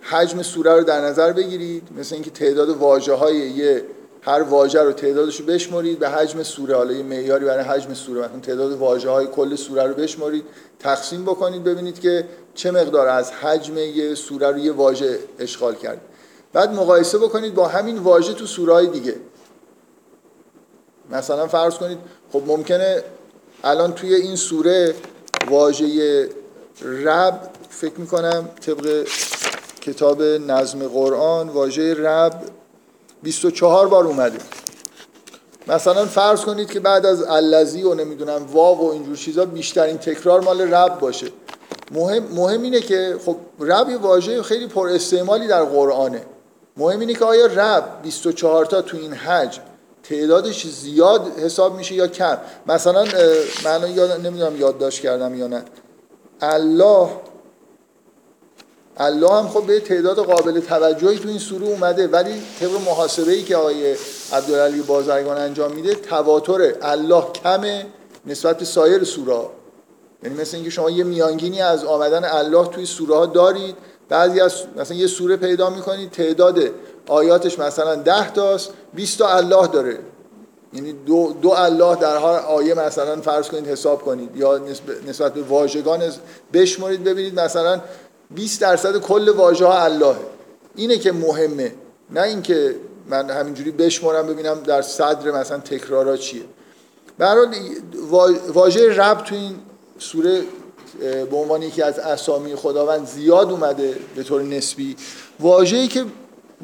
حجم 0.00 0.42
سوره 0.42 0.74
رو 0.74 0.82
در 0.82 1.00
نظر 1.00 1.32
بگیرید. 1.32 1.88
مثل 1.98 2.14
اینکه 2.14 2.30
تعداد 2.30 2.68
واژه 2.68 3.14
های 3.14 3.36
یه 3.36 3.84
هر 4.22 4.42
واژه 4.42 4.82
رو 4.82 4.92
تعدادش 4.92 5.40
رو 5.40 5.46
بشمارید 5.46 5.98
به 5.98 6.08
حجم 6.08 6.42
سوره. 6.42 6.76
حالا 6.76 6.92
یه 6.92 7.02
معیاری 7.02 7.44
برای 7.44 7.64
حجم 7.64 7.94
سوره. 7.94 8.20
مثلا 8.20 8.40
تعداد 8.40 8.72
واژه 8.72 9.10
های 9.10 9.26
کل 9.26 9.56
سوره 9.56 9.82
رو 9.82 9.94
بشمارید 9.94 10.44
تقسیم 10.78 11.22
بکنید 11.22 11.64
ببینید 11.64 12.00
که 12.00 12.28
چه 12.54 12.70
مقدار 12.70 13.08
از 13.08 13.32
حجم 13.32 13.78
یه 13.78 14.14
سوره 14.14 14.50
رو 14.50 14.58
یه 14.58 14.72
واژه 14.72 15.18
اشغال 15.38 15.74
کرد. 15.74 16.00
بعد 16.52 16.74
مقایسه 16.74 17.18
بکنید 17.18 17.54
با 17.54 17.68
همین 17.68 17.98
واژه 17.98 18.32
تو 18.32 18.46
سوره 18.46 18.72
های 18.72 18.86
دیگه. 18.86 19.14
مثلا 21.10 21.46
فرض 21.46 21.74
کنید 21.74 21.98
خب 22.32 22.42
ممکنه 22.46 23.02
الان 23.64 23.92
توی 23.92 24.14
این 24.14 24.36
سوره 24.36 24.94
واژه 25.50 26.28
رب 26.82 27.50
فکر 27.68 28.00
می‌کنم 28.00 28.48
طبق 28.60 29.06
کتاب 29.80 30.22
نظم 30.22 30.88
قرآن 30.88 31.48
واژه 31.48 31.94
رب 31.94 32.42
24 33.22 33.88
بار 33.88 34.06
اومده 34.06 34.38
مثلا 35.66 36.06
فرض 36.06 36.40
کنید 36.40 36.70
که 36.70 36.80
بعد 36.80 37.06
از 37.06 37.22
الذی 37.22 37.82
و 37.82 37.94
نمی‌دونم 37.94 38.46
واو 38.52 38.78
و 38.78 38.92
اینجور 38.92 39.16
چیزا 39.16 39.44
بیشترین 39.44 39.98
تکرار 39.98 40.40
مال 40.40 40.60
رب 40.60 40.98
باشه. 40.98 41.26
مهم, 41.90 42.22
مهم 42.22 42.62
اینه 42.62 42.80
که 42.80 43.16
خب 43.26 43.36
رب 43.60 43.90
یه 43.90 43.96
واژه 43.96 44.42
خیلی 44.42 44.66
پر 44.66 44.88
استعمالی 44.88 45.46
در 45.46 45.64
قرآنه. 45.64 46.22
مهم 46.76 47.00
اینه 47.00 47.14
که 47.14 47.24
آیا 47.24 47.46
رب 47.46 48.02
24 48.02 48.66
تا 48.66 48.82
تو 48.82 48.96
این 48.96 49.12
حجم 49.12 49.62
تعدادش 50.02 50.66
زیاد 50.66 51.38
حساب 51.38 51.76
میشه 51.76 51.94
یا 51.94 52.06
کم؟ 52.06 52.38
مثلا 52.66 53.04
من 53.64 53.90
یاد 53.94 54.26
نمی‌دونم 54.26 54.56
یادداشت 54.60 55.00
کردم 55.00 55.34
یا 55.34 55.46
نه. 55.46 55.64
الله 56.40 57.08
الله 59.02 59.32
هم 59.32 59.48
خب 59.48 59.66
به 59.66 59.80
تعداد 59.80 60.18
قابل 60.18 60.60
توجهی 60.60 61.18
تو 61.18 61.28
این 61.28 61.38
سوره 61.38 61.66
اومده 61.66 62.06
ولی 62.06 62.42
طبق 62.60 62.70
محاسبه 62.86 63.32
ای 63.32 63.42
که 63.42 63.56
آقای 63.56 63.96
عبدالعلی 64.32 64.82
بازرگان 64.82 65.36
انجام 65.38 65.72
میده 65.72 65.94
تواتر 65.94 66.74
الله 66.82 67.24
کمه 67.32 67.86
نسبت 68.26 68.64
سایر 68.64 69.04
سوره 69.04 69.40
یعنی 70.22 70.40
مثل 70.40 70.56
اینکه 70.56 70.70
شما 70.70 70.90
یه 70.90 71.04
میانگینی 71.04 71.62
از 71.62 71.84
آمدن 71.84 72.24
الله 72.24 72.66
توی 72.66 72.86
سوره 72.86 73.14
ها 73.14 73.26
دارید 73.26 73.76
بعضی 74.08 74.40
از 74.40 74.52
مثلا 74.76 74.96
یه 74.96 75.06
سوره 75.06 75.36
پیدا 75.36 75.70
می‌کنید 75.70 76.10
تعداد 76.10 76.60
آیاتش 77.08 77.58
مثلا 77.58 77.94
10 77.94 78.30
تاست 78.30 78.70
20 78.94 79.18
تا 79.18 79.28
الله 79.28 79.66
داره. 79.66 79.98
یعنی 80.72 80.92
دو, 80.92 81.34
دو 81.42 81.50
الله 81.50 81.96
در 81.96 82.16
هر 82.16 82.38
آیه 82.46 82.74
مثلا 82.74 83.20
فرض 83.20 83.48
کنید 83.48 83.68
حساب 83.68 84.02
کنید 84.02 84.36
یا 84.36 84.60
نسبت 85.06 85.34
به 85.34 85.42
واژگان 85.42 86.02
بشمارید 86.52 87.04
ببینید 87.04 87.40
مثلا 87.40 87.80
20 88.34 88.60
درصد 88.60 88.96
کل 88.96 89.28
واژه 89.28 89.66
ها 89.66 89.84
الله 89.84 90.16
اینه 90.74 90.98
که 90.98 91.12
مهمه. 91.12 91.74
نه 92.10 92.22
اینکه 92.22 92.74
من 93.06 93.30
همینجوری 93.30 93.70
بشمارم 93.70 94.26
ببینم 94.26 94.60
در 94.60 94.82
صدر 94.82 95.30
مثلا 95.30 95.58
تکرارا 95.58 96.16
چیه. 96.16 96.42
برای 97.18 97.48
واژه 98.48 98.96
رب 98.96 99.24
تو 99.24 99.34
این 99.34 99.56
سوره 99.98 100.42
به 101.00 101.36
عنوان 101.36 101.62
یکی 101.62 101.82
از 101.82 101.98
اسامی 101.98 102.56
خداوند 102.56 103.06
زیاد 103.06 103.50
اومده 103.50 103.96
به 104.16 104.22
طور 104.22 104.42
نسبی. 104.42 104.96
واژه‌ای 105.40 105.88
که 105.88 106.04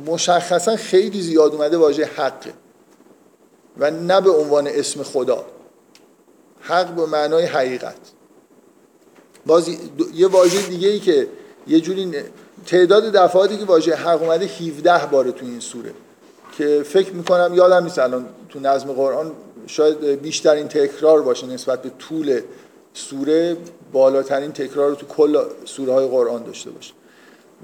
مشخصا 0.06 0.76
خیلی 0.76 1.22
زیاد 1.22 1.54
اومده 1.54 1.76
واژه 1.76 2.04
حقه. 2.04 2.52
و 3.78 3.90
نه 3.90 4.20
به 4.20 4.30
عنوان 4.30 4.66
اسم 4.66 5.02
خدا. 5.02 5.44
حق 6.60 6.86
به 6.86 7.06
معنای 7.06 7.44
حقیقت. 7.44 7.96
باز 9.46 9.68
یه 10.14 10.26
واژه 10.26 10.62
دیگه 10.62 10.88
ای 10.88 11.00
که 11.00 11.28
یه 11.68 11.80
جوری 11.80 12.12
تعداد 12.66 13.12
دفعاتی 13.12 13.56
که 13.56 13.64
واژه 13.64 13.94
حق 13.94 14.22
اومده 14.22 14.44
17 14.44 15.06
باره 15.06 15.32
تو 15.32 15.46
این 15.46 15.60
سوره. 15.60 15.92
که 16.58 16.82
فکر 16.84 17.12
می‌کنم 17.12 17.54
یادم 17.54 17.84
نیست 17.84 17.98
الان 17.98 18.26
تو 18.48 18.60
نظم 18.60 18.92
قرآن 18.92 19.32
شاید 19.66 20.04
بیشترین 20.04 20.68
تکرار 20.68 21.22
باشه 21.22 21.46
نسبت 21.46 21.82
به 21.82 21.90
طول 21.98 22.40
سوره 22.94 23.56
بالاترین 23.92 24.52
تکرار 24.52 24.90
رو 24.90 24.94
تو 24.94 25.06
کل 25.06 25.42
سوره 25.64 25.92
های 25.92 26.06
قرآن 26.06 26.42
داشته 26.42 26.70
باشه. 26.70 26.92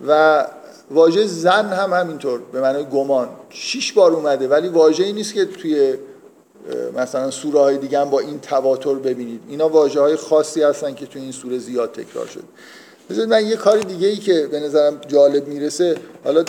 و 0.09 0.45
واژه 0.91 1.27
زن 1.27 1.73
هم 1.73 1.93
همینطور 1.93 2.41
به 2.53 2.61
معنای 2.61 2.85
گمان. 2.85 3.29
شش 3.51 3.93
بار 3.93 4.13
اومده 4.13 4.49
ولی 4.49 4.69
واژه 4.69 5.05
ای 5.05 5.13
نیست 5.13 5.35
که 5.35 5.45
توی 5.45 5.95
مثلا 6.97 7.31
سوره 7.31 7.61
های 7.61 7.79
دیگه 7.79 8.01
هم 8.01 8.11
با 8.11 8.21
این 8.21 8.41
تواتر 8.41 8.95
ببینید. 8.95 9.41
اینا 9.49 9.69
واژه 9.69 10.01
های 10.01 10.17
خاصی 10.17 10.63
هستن 10.63 10.95
که 10.95 11.07
توی 11.07 11.23
این 11.23 11.33
سوره 11.33 11.59
زیاد 11.59 11.93
تکرار 11.93 12.27
شد 12.27 12.45
بذارید 13.11 13.31
من 13.31 13.47
یه 13.47 13.57
کار 13.57 13.79
دیگه 13.79 14.09
ای 14.09 14.17
که 14.17 14.47
به 14.47 14.61
نظرم 14.61 15.01
جالب 15.09 15.49
می‌رسه 15.49 15.97
حالا 16.25 16.45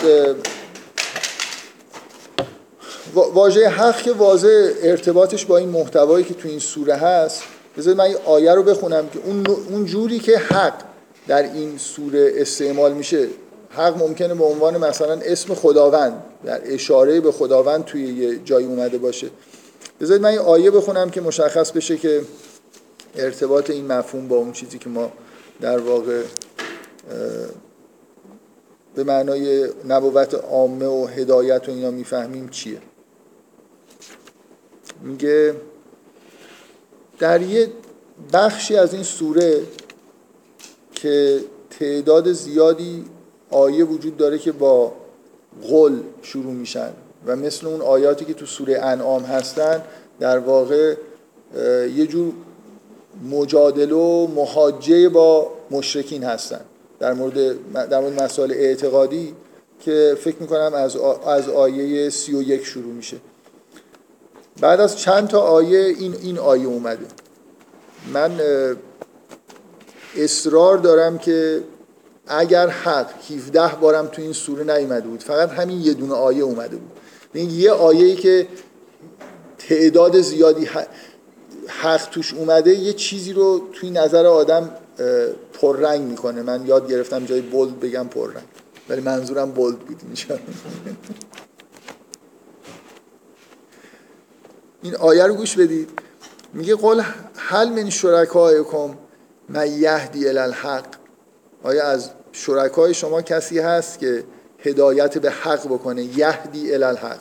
واژه 3.14 3.68
حق 3.68 4.02
که 4.02 4.12
واژه 4.12 4.74
ارتباطش 4.82 5.44
با 5.46 5.56
این 5.56 5.68
محتوایی 5.68 6.24
که 6.24 6.34
تو 6.34 6.48
این 6.48 6.58
سوره 6.58 6.94
هست 6.94 7.42
بذارید 7.76 7.98
من 7.98 8.10
یه 8.10 8.18
آیه 8.24 8.54
رو 8.54 8.62
بخونم 8.62 9.08
که 9.08 9.18
اون, 9.24 9.46
اون 9.70 9.84
جوری 9.84 10.18
که 10.18 10.38
حق 10.38 10.74
در 11.28 11.42
این 11.42 11.78
سوره 11.78 12.32
استعمال 12.36 12.92
میشه. 12.92 13.28
حق 13.70 13.98
ممکنه 13.98 14.34
به 14.34 14.44
عنوان 14.44 14.76
مثلا 14.76 15.12
اسم 15.12 15.54
خداوند 15.54 16.22
در 16.44 16.60
اشاره 16.64 17.20
به 17.20 17.32
خداوند 17.32 17.84
توی 17.84 18.02
یه 18.02 18.38
جایی 18.44 18.66
اومده 18.66 18.98
باشه. 18.98 19.26
بذارید 20.00 20.22
من 20.22 20.32
یه 20.32 20.40
آیه 20.40 20.70
بخونم 20.70 21.10
که 21.10 21.20
مشخص 21.20 21.70
بشه 21.70 21.96
که 21.96 22.22
ارتباط 23.16 23.70
این 23.70 23.86
مفهوم 23.86 24.28
با 24.28 24.36
اون 24.36 24.52
چیزی 24.52 24.78
که 24.78 24.88
ما 24.88 25.12
در 25.60 25.78
واقع 25.78 26.22
به 28.94 29.04
معنای 29.04 29.68
نبوت 29.88 30.34
عامه 30.34 30.86
و 30.86 31.06
هدایت 31.06 31.68
و 31.68 31.72
اینا 31.72 31.90
می‌فهمیم 31.90 32.48
چیه. 32.48 32.78
میگه 35.02 35.54
در 37.18 37.42
یه 37.42 37.68
بخشی 38.32 38.76
از 38.76 38.94
این 38.94 39.02
سوره 39.02 39.62
که 40.94 41.40
تعداد 41.78 42.32
زیادی 42.32 43.04
آیه 43.50 43.84
وجود 43.84 44.16
داره 44.16 44.38
که 44.38 44.52
با 44.52 44.92
قل 45.62 45.98
شروع 46.22 46.52
میشن 46.52 46.90
و 47.26 47.36
مثل 47.36 47.66
اون 47.66 47.80
آیاتی 47.80 48.24
که 48.24 48.34
تو 48.34 48.46
سوره 48.46 48.78
انعام 48.78 49.22
هستن 49.22 49.82
در 50.20 50.38
واقع 50.38 50.94
یه 51.94 52.06
جور 52.06 52.32
مجادله 53.30 53.94
و 53.94 54.26
محاجه 54.26 55.08
با 55.08 55.50
مشرکین 55.70 56.24
هستن. 56.24 56.60
در 57.00 57.12
مورد 57.12 57.34
در 57.88 58.00
مورد 58.00 58.22
مسائل 58.22 58.52
اعتقادی 58.52 59.34
که 59.80 60.16
فکر 60.20 60.36
می‌کنم 60.40 60.72
از 60.74 60.96
از 61.26 61.48
آیه 61.48 62.10
31 62.10 62.64
شروع 62.64 62.92
میشه. 62.92 63.16
بعد 64.60 64.80
از 64.80 64.98
چند 64.98 65.28
تا 65.28 65.40
آیه 65.40 65.78
این 65.78 66.14
این 66.22 66.38
آیه 66.38 66.66
اومده. 66.66 67.06
من 68.12 68.40
اصرار 70.16 70.78
دارم 70.78 71.18
که 71.18 71.62
اگر 72.26 72.68
حق 72.68 73.10
17 73.30 73.74
بارم 73.80 74.06
تو 74.06 74.22
این 74.22 74.32
سوره 74.32 74.76
نیومده 74.78 75.08
بود. 75.08 75.20
فقط 75.20 75.50
همین 75.50 75.80
یه 75.80 75.94
دونه 75.94 76.14
آیه 76.14 76.42
اومده 76.42 76.76
بود. 76.76 76.90
این 77.32 77.50
یه 77.50 77.70
آیه‌ای 77.70 78.16
که 78.16 78.48
تعداد 79.58 80.20
زیادی 80.20 80.68
حق 81.68 82.08
توش 82.10 82.34
اومده 82.34 82.74
یه 82.74 82.92
چیزی 82.92 83.32
رو 83.32 83.68
توی 83.72 83.90
نظر 83.90 84.26
آدم 84.26 84.70
پررنگ 85.52 86.00
می‌کنه. 86.00 86.42
من 86.42 86.66
یاد 86.66 86.90
گرفتم 86.90 87.24
جای 87.24 87.40
بولد 87.40 87.80
بگم 87.80 88.08
پررنگ. 88.08 88.44
ولی 88.88 89.00
منظورم 89.00 89.50
بولد 89.50 89.78
بود 89.78 90.00
اینجا. 90.02 90.38
این 94.82 94.96
آیه 94.96 95.26
رو 95.26 95.34
گوش 95.34 95.56
بدید. 95.56 95.90
میگه 96.52 96.74
قول 96.74 97.02
حل 97.36 97.68
من 97.68 97.90
شرکایکم 97.90 98.94
من 99.48 99.72
یهدی 99.72 100.28
الالحق 100.28 100.86
آیا 101.62 101.84
از 101.84 102.10
شرکای 102.32 102.94
شما 102.94 103.22
کسی 103.22 103.58
هست 103.58 103.98
که 103.98 104.24
هدایت 104.58 105.18
به 105.18 105.30
حق 105.30 105.66
بکنه. 105.66 106.02
یهدی 106.02 106.74
الالحق 106.74 107.20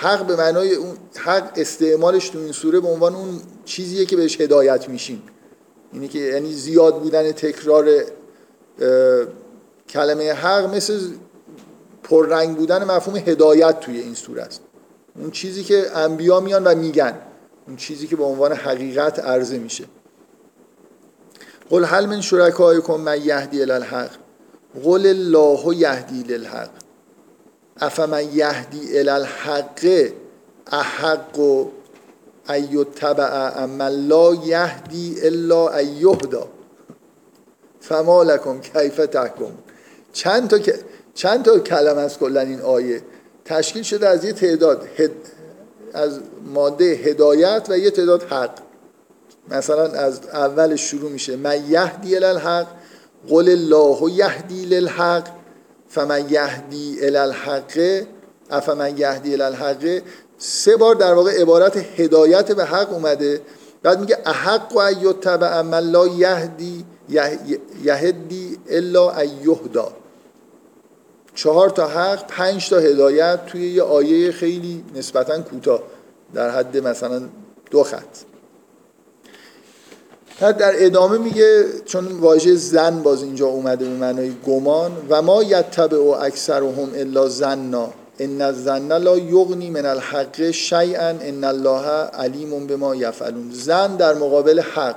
حق 0.00 0.26
به 0.26 0.36
معنای 0.36 0.74
اون 0.74 0.96
حق 1.16 1.52
استعمالش 1.56 2.28
تو 2.28 2.38
این 2.38 2.52
سوره 2.52 2.80
به 2.80 2.88
عنوان 2.88 3.14
اون 3.14 3.40
چیزیه 3.64 4.06
که 4.06 4.16
بهش 4.16 4.40
هدایت 4.40 4.88
میشیم. 4.88 5.22
اینی 5.92 6.08
که 6.08 6.18
یعنی 6.18 6.52
زیاد 6.52 7.00
بودن 7.00 7.32
تکرار 7.32 7.88
کلمه 9.88 10.32
حق 10.32 10.74
مثل 10.74 11.00
پررنگ 12.02 12.56
بودن 12.56 12.84
مفهوم 12.84 13.16
هدایت 13.16 13.80
توی 13.80 14.00
این 14.00 14.14
سوره 14.14 14.42
است. 14.42 14.60
اون 15.16 15.30
چیزی 15.30 15.64
که 15.64 15.96
انبیا 15.96 16.40
میان 16.40 16.64
و 16.64 16.74
میگن 16.74 17.14
اون 17.66 17.76
چیزی 17.76 18.06
که 18.06 18.16
به 18.16 18.24
عنوان 18.24 18.52
حقیقت 18.52 19.18
عرضه 19.18 19.58
میشه. 19.58 19.84
قل 21.70 21.84
هل 21.84 22.06
من 22.06 22.20
شرکایکم 22.20 22.94
من 22.94 23.22
یهدی 23.22 23.62
الالحق 23.62 24.10
قل 24.84 25.06
الله 25.06 25.76
یهدی 25.76 26.22
للحق. 26.22 26.70
افمن 27.80 28.36
یهدی 28.36 28.98
الالحق 28.98 30.08
احق 30.72 31.38
و 31.38 31.66
ایتبع 32.48 33.52
اما 33.62 33.88
لا 33.88 34.34
یهدی 34.34 35.16
الا 35.22 35.76
ایهدا 35.76 36.48
فما 37.80 38.22
لکم 38.22 38.60
کیف 38.60 38.96
تحکم. 38.96 39.52
چند 40.12 40.48
تا 40.48 40.58
چند 41.14 41.44
تا 41.44 41.58
کلم 41.58 41.98
از 41.98 42.18
کلا 42.18 42.40
این 42.40 42.60
آیه؟ 42.60 43.02
تشکیل 43.44 43.82
شده 43.82 44.08
از 44.08 44.24
یه 44.24 44.32
تعداد. 44.32 44.88
از 45.94 46.20
ماده 46.54 46.84
هدایت 46.84 47.66
و 47.68 47.78
یه 47.78 47.90
تعداد 47.90 48.22
حق. 48.22 48.58
مثلا 49.50 49.82
از 49.82 50.20
اول 50.32 50.76
شروع 50.76 51.10
میشه. 51.10 51.36
من 51.36 51.70
یهدی 51.70 52.16
الالحق 52.16 52.66
قل 53.28 53.48
الله 53.48 54.12
یهدی 54.12 54.64
للحق 54.64 55.37
فمن 55.88 56.30
یهدی 56.30 57.06
الالحق 57.06 58.02
افمن 58.50 58.98
یهدی 58.98 59.32
الالحق 59.32 60.02
سه 60.38 60.76
بار 60.76 60.94
در 60.94 61.14
واقع 61.14 61.40
عبارت 61.40 61.76
هدایت 61.76 62.52
به 62.52 62.64
حق 62.64 62.92
اومده. 62.92 63.40
بعد 63.82 64.00
میگه 64.00 64.18
احق 64.26 64.76
و 64.76 64.78
ایتبع 64.78 65.62
من 65.62 65.90
لا 65.90 66.06
یهدی 66.06 66.84
یهدی 67.84 68.58
الا 68.68 69.16
ایهدا 69.16 69.92
چهار 71.34 71.70
تا 71.70 71.88
حق 71.88 72.26
پنج 72.26 72.70
تا 72.70 72.78
هدایت 72.78 73.46
توی 73.46 73.70
یه 73.70 73.82
آیه 73.82 74.32
خیلی 74.32 74.84
نسبتا 74.94 75.42
کوتاه. 75.42 75.82
در 76.34 76.50
حد 76.50 76.76
مثلا 76.76 77.22
دو 77.70 77.82
خط. 77.82 78.27
در 80.40 80.72
ادامه 80.84 81.18
میگه 81.18 81.64
چون 81.84 82.06
واژه 82.06 82.54
زن 82.54 83.02
باز 83.02 83.22
اینجا 83.22 83.46
اومده 83.46 83.84
به 83.84 83.94
معنای 83.94 84.32
گمان 84.46 84.92
و 85.08 85.22
ما 85.22 85.42
یتبع 85.42 85.98
و 85.98 86.08
اکثرهم 86.08 86.88
الا 86.96 87.28
زنا 87.28 87.88
ان 88.18 88.40
الزن 88.42 88.98
لا 88.98 89.18
یغنی 89.18 89.70
من 89.70 89.86
الحق 89.86 90.50
شیئا 90.50 91.08
ان 91.08 91.44
الله 91.44 91.86
علیم 92.12 92.66
بما 92.66 92.94
یفعلون. 92.94 93.50
زن 93.52 93.96
در 93.96 94.14
مقابل 94.14 94.60
حق 94.60 94.96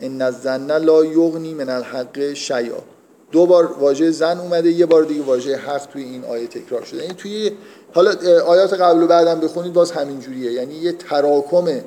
ان 0.00 0.22
الزن 0.22 0.78
لا 0.78 1.04
یغنی 1.04 1.54
من 1.54 1.68
الحق 1.68 2.32
شیئا. 2.32 2.78
دو 3.32 3.46
بار 3.46 3.66
واژه 3.80 4.10
زن 4.10 4.38
اومده 4.38 4.70
یه 4.70 4.86
بار 4.86 5.04
دیگه 5.04 5.22
واژه 5.22 5.56
حق 5.56 5.86
توی 5.86 6.02
این 6.02 6.24
آیه 6.24 6.46
تکرار 6.46 6.84
شده. 6.84 7.02
یعنی 7.02 7.14
توی 7.14 7.50
حالا 7.92 8.14
آیات 8.46 8.72
قبل 8.72 9.02
و 9.02 9.06
بعدم 9.06 9.40
بخونید 9.40 9.72
باز 9.72 9.92
همین 9.92 10.20
جوریه 10.20 10.52
یعنی 10.52 10.74
یه 10.74 10.92
تراکم 10.92 11.80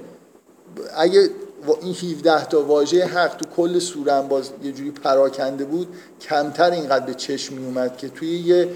اگه 0.98 1.30
این 1.82 1.94
17 1.94 2.46
تا 2.46 2.62
واژه 2.62 3.06
حق 3.06 3.36
تو 3.36 3.46
کل 3.56 3.80
سوره 3.80 4.22
باز 4.22 4.50
یه 4.64 4.72
جوری 4.72 4.92
پراکنده 4.92 5.66
بود 5.66 5.88
کمتر 6.22 6.72
اینقدر 6.72 7.06
به 7.06 7.14
چشم 7.14 7.56
می 7.56 7.66
اومد 7.66 7.98
که 7.98 8.10
توی 8.10 8.40
یه 8.40 8.70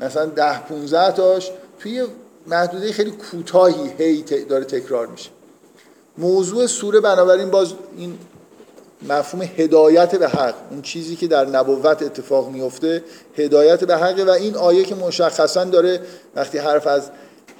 مثلا 0.00 0.26
10 0.26 0.58
15 0.58 1.12
تاش 1.12 1.50
توی 1.78 2.06
محدوده 2.46 2.92
خیلی 2.92 3.10
کوتاهی 3.10 3.90
هی 3.98 4.22
داره 4.22 4.64
تکرار 4.64 5.06
میشه. 5.06 5.30
موضوع 6.18 6.66
سوره 6.66 7.00
بنابراین 7.00 7.50
باز 7.50 7.72
این 7.96 8.18
مفهوم 9.08 9.48
هدایت 9.56 10.16
به 10.16 10.28
حق 10.28 10.54
اون 10.70 10.82
چیزی 10.82 11.16
که 11.16 11.26
در 11.26 11.46
نبوت 11.46 12.02
اتفاق 12.02 12.50
میفته 12.50 13.04
هدایت 13.36 13.84
به 13.84 13.96
حق 13.96 14.28
و 14.28 14.30
این 14.30 14.56
آیه 14.56 14.84
که 14.84 14.94
مشخصا 14.94 15.64
داره 15.64 16.00
وقتی 16.34 16.58
حرف 16.58 16.86
از 16.86 17.10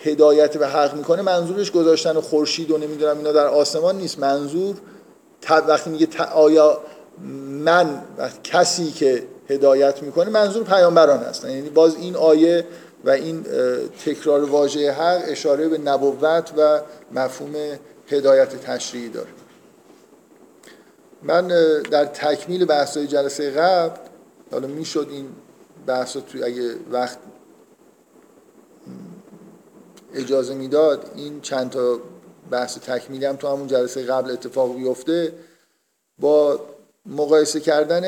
هدایت 0.05 0.57
به 0.57 0.67
حق 0.69 0.95
می‌کنه 0.95 1.23
منظورش 1.23 1.73
گذاشتن 1.73 2.21
خورشید 2.21 2.71
و 2.71 2.79
نمی‌دونم 2.79 3.19
اینا 3.19 3.33
در 3.33 3.47
آسمان 3.47 3.97
نیست. 3.97 4.19
منظور 4.19 4.77
وقتی 5.51 5.91
میگه 5.91 6.23
آیا 6.23 6.81
من 7.49 8.03
کسی 8.45 8.91
که 8.91 9.23
هدایت 9.49 10.03
می‌کنه 10.03 10.31
منظور 10.31 10.65
پیامبران 10.65 11.19
هستن. 11.19 11.51
یعنی 11.51 11.71
باز 11.71 11.97
این 11.97 12.17
آیه 12.17 12.67
و 13.05 13.11
این 13.11 13.45
تکرار 14.05 14.45
واژه 14.45 14.93
حق 14.93 15.23
اشاره 15.27 15.69
به 15.69 15.79
نبوت 15.79 16.53
و 16.57 16.81
مفهوم 17.13 17.53
هدایت 18.09 18.57
تشریعی 18.57 19.09
داره. 19.09 19.29
من 21.23 21.49
در 21.91 22.05
تکمیل 22.05 22.65
بحث‌های 22.65 23.07
جلسه 23.07 23.51
قبل 23.51 23.97
حالا 24.53 24.67
می‌شد 24.67 25.07
این 25.11 25.29
بحث 25.87 26.17
توی 26.17 26.43
اگه 26.43 26.75
وقت 26.91 27.19
اجازه 30.15 30.55
می‌داد 30.55 31.11
این 31.15 31.41
چند 31.41 31.71
تا 31.71 31.99
بحث 32.51 32.79
تکمیلی 32.79 33.25
هم 33.25 33.37
تو 33.37 33.49
همون 33.49 33.67
جلسه 33.67 34.03
قبل 34.03 34.31
اتفاق 34.31 34.77
بیفته 34.77 35.33
با 36.19 36.61
مقایسه 37.07 37.61
کردن 37.61 38.03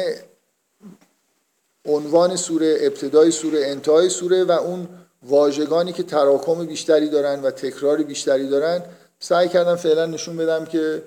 عنوان 1.86 2.36
سوره 2.36 2.78
ابتدای 2.80 3.30
سوره 3.30 3.66
انتهای 3.66 4.08
سوره 4.08 4.44
و 4.44 4.50
اون 4.50 4.88
واژگانی 5.22 5.92
که 5.92 6.02
تراکم 6.02 6.66
بیشتری 6.66 7.08
دارن 7.08 7.42
و 7.42 7.50
تکرار 7.50 8.02
بیشتری 8.02 8.48
دارن 8.48 8.82
سعی 9.20 9.48
کردم 9.48 9.76
فعلا 9.76 10.06
نشون 10.06 10.36
بدم 10.36 10.64
که 10.64 11.02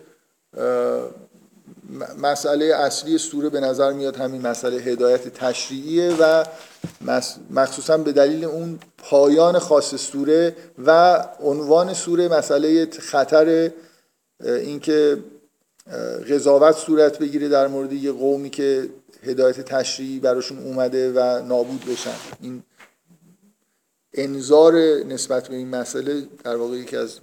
مسئله 2.22 2.66
اصلی 2.66 3.18
سوره 3.18 3.50
به 3.50 3.60
نظر 3.60 3.94
میاد 3.94 4.16
همین 4.16 4.42
مسئله 4.42 4.78
هدایت 4.78 5.28
تشریعیه 5.28 6.16
و 6.20 6.46
مخصوصا 7.50 7.98
به 7.98 8.12
دلیل 8.12 8.46
اون 8.46 8.80
پایان 8.98 9.60
خاص 9.60 9.96
سوره 9.96 10.56
و 10.86 11.20
عنوان 11.40 11.94
سوره 11.94 12.28
مسئله 12.28 12.90
خطر 13.00 13.72
اینکه 14.44 15.18
قضاوت 16.30 16.78
صورت 16.78 17.20
بگیره 17.20 17.50
در 17.50 17.68
مورد 17.68 17.94
یه 17.94 18.12
قومی 18.12 18.50
که 18.50 18.90
هدایت 19.24 19.62
تشریعی 19.62 20.20
براشون 20.20 20.58
اومده 20.58 21.12
و 21.12 21.46
نابود 21.46 21.86
بشن. 21.86 22.16
این 22.42 22.64
انظار 24.14 24.74
نسبت 25.04 25.48
به 25.48 25.56
این 25.56 25.68
مسئله 25.68 26.28
در 26.44 26.56
واقع 26.56 26.78
یکی 26.78 26.98
از 26.98 27.20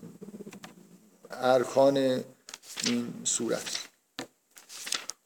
ارکان 1.31 1.97
این 2.87 3.15
صورت 3.25 3.82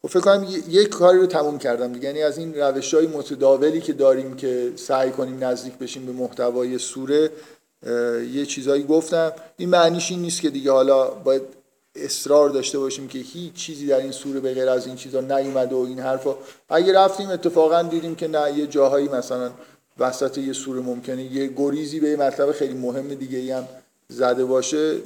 خب 0.06 0.12
فکر 0.12 0.20
کنم 0.20 0.46
یک 0.68 0.88
کاری 0.88 1.18
رو 1.18 1.26
تموم 1.26 1.58
کردم 1.58 1.92
دیگه. 1.92 2.06
یعنی 2.06 2.22
از 2.22 2.38
این 2.38 2.54
روش 2.54 2.94
های 2.94 3.06
متداولی 3.06 3.80
که 3.80 3.92
داریم 3.92 4.36
که 4.36 4.72
سعی 4.76 5.10
کنیم 5.10 5.44
نزدیک 5.44 5.78
بشیم 5.78 6.06
به 6.06 6.12
محتوای 6.12 6.78
سوره 6.78 7.30
یه 8.32 8.46
چیزایی 8.46 8.82
گفتم. 8.82 9.32
این 9.56 9.68
معنیش 9.68 10.10
این 10.10 10.20
نیست 10.20 10.40
که 10.40 10.50
دیگه 10.50 10.72
حالا 10.72 11.10
باید 11.10 11.42
اصرار 11.94 12.50
داشته 12.50 12.78
باشیم 12.78 13.08
که 13.08 13.18
هیچ 13.18 13.52
چیزی 13.54 13.86
در 13.86 13.98
این 13.98 14.12
سوره 14.12 14.40
به 14.40 14.54
غیر 14.54 14.68
از 14.68 14.86
این 14.86 14.96
چیزا 14.96 15.20
نیومده 15.20 15.74
و 15.76 15.78
این 15.78 15.98
حرفا. 15.98 16.34
اگه 16.68 16.92
رفتیم 16.92 17.30
اتفاقا 17.30 17.82
دیدیم 17.82 18.14
که 18.14 18.28
نه 18.28 18.58
یه 18.58 18.66
جاهایی 18.66 19.08
مثلا 19.08 19.50
وسط 19.98 20.38
یه 20.38 20.52
سوره 20.52 20.80
ممکنه 20.80 21.22
یه 21.22 21.46
گریزی 21.56 22.00
به 22.00 22.16
مطلب 22.16 22.52
خیلی 22.52 22.74
مهم 22.74 23.08
دیگه 23.08 23.56
هم 23.56 23.68
زده 24.08 24.44
باشه. 24.44 24.96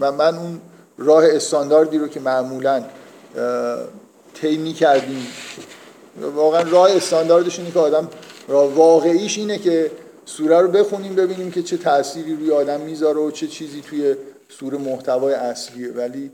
و 0.00 0.12
من 0.12 0.34
اون 0.34 0.60
راه 0.98 1.24
استانداردی 1.26 1.98
رو 1.98 2.08
که 2.08 2.20
معمولا 2.20 2.84
طی 4.34 4.72
کردیم. 4.72 5.26
واقعا 6.34 6.62
راه 6.62 6.96
استانداردش 6.96 7.58
اینه 7.58 7.70
که 7.70 7.78
آدم 7.78 8.08
راه 8.48 8.74
واقعیش 8.74 9.38
اینه 9.38 9.58
که 9.58 9.90
سوره 10.24 10.60
رو 10.60 10.68
بخونیم 10.68 11.14
ببینیم 11.14 11.50
که 11.50 11.62
چه 11.62 11.76
تأثیری 11.76 12.36
روی 12.36 12.50
آدم 12.50 12.80
می‌ذاره 12.80 13.20
و 13.20 13.30
چه 13.30 13.46
چیزی 13.46 13.80
توی 13.80 14.14
سوره 14.48 14.78
محتوای 14.78 15.34
اصلیه. 15.34 15.92
ولی 15.92 16.30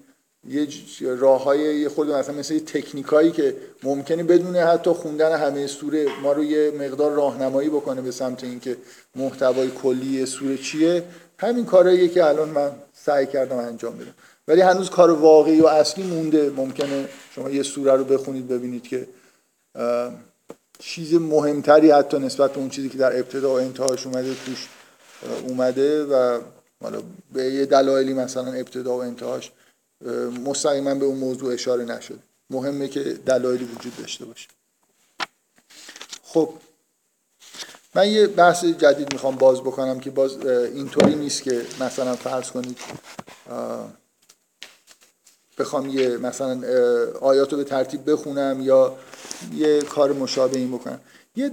یه 0.48 0.68
راه 1.00 1.44
های 1.44 1.80
یه 1.80 1.88
خود 1.88 2.10
مثلا 2.10 2.34
مثل 2.34 2.58
تکنیکایی 2.58 3.30
که 3.30 3.56
ممکنه 3.82 4.22
بدون 4.22 4.56
حتی 4.56 4.90
خوندن 4.90 5.38
همه 5.38 5.66
سوره 5.66 6.06
ما 6.22 6.32
رو 6.32 6.44
یه 6.44 6.70
مقدار 6.70 7.12
راهنمایی 7.12 7.68
بکنه 7.68 8.00
به 8.00 8.10
سمت 8.10 8.44
اینکه 8.44 8.76
محتوای 9.16 9.70
کلی 9.70 10.26
سوره 10.26 10.56
چیه 10.56 11.02
همین 11.38 11.64
کارهاییه 11.64 12.08
که 12.08 12.24
الان 12.24 12.48
من 12.48 12.70
سعی 12.92 13.26
کردم 13.26 13.56
انجام 13.56 13.98
بدم. 13.98 14.14
ولی 14.48 14.60
هنوز 14.60 14.90
کار 14.90 15.10
واقعی 15.10 15.60
و 15.60 15.66
اصلی 15.66 16.04
مونده. 16.04 16.50
ممکنه 16.50 17.08
شما 17.34 17.50
یه 17.50 17.62
سوره 17.62 17.92
رو 17.92 18.04
بخونید 18.04 18.48
ببینید 18.48 18.82
که 18.82 19.08
چیز 20.78 21.14
مهمتری 21.14 21.90
حتی 21.90 22.18
نسبت 22.18 22.52
به 22.52 22.58
اون 22.58 22.70
چیزی 22.70 22.88
که 22.88 22.98
در 22.98 23.16
ابتدا 23.18 23.50
و 23.50 23.58
انتهاش 23.58 24.06
اومده 24.06 24.34
توش 24.46 24.68
اومده 25.48 26.04
و 26.04 26.40
حالا 26.82 27.02
به 27.32 27.44
یه 27.44 27.66
دلایلی 27.66 28.14
مثلا 28.14 28.52
ابتدا 28.52 28.96
و 28.96 29.02
انتهاش 29.02 29.52
مستقیما 30.44 30.94
به 30.94 31.04
اون 31.04 31.18
موضوع 31.18 31.54
اشاره 31.54 31.84
نشده. 31.84 32.18
مهمه 32.50 32.88
که 32.88 33.00
دلایلی 33.00 33.64
وجود 33.64 33.96
داشته 33.96 34.24
باشه. 34.24 34.48
خب 36.22 36.50
من 37.94 38.10
یه 38.10 38.26
بحث 38.26 38.64
جدید 38.64 39.12
می‌خوام 39.12 39.36
باز 39.36 39.60
بکنم 39.60 40.00
که 40.00 40.10
باز 40.10 40.46
اینطوری 40.46 41.14
نیست 41.14 41.42
که 41.42 41.62
مثلا 41.80 42.16
فرض 42.16 42.50
کنید 42.50 42.78
بخوام 45.58 45.88
یه 45.88 46.16
مثلا 46.16 46.60
آیات 47.20 47.52
رو 47.52 47.58
به 47.58 47.64
ترتیب 47.64 48.10
بخونم 48.10 48.60
یا 48.60 48.96
یه 49.56 49.82
کار 49.82 50.12
مشابه 50.12 50.58
این 50.58 50.72
بکنم. 50.72 51.00
یه 51.36 51.50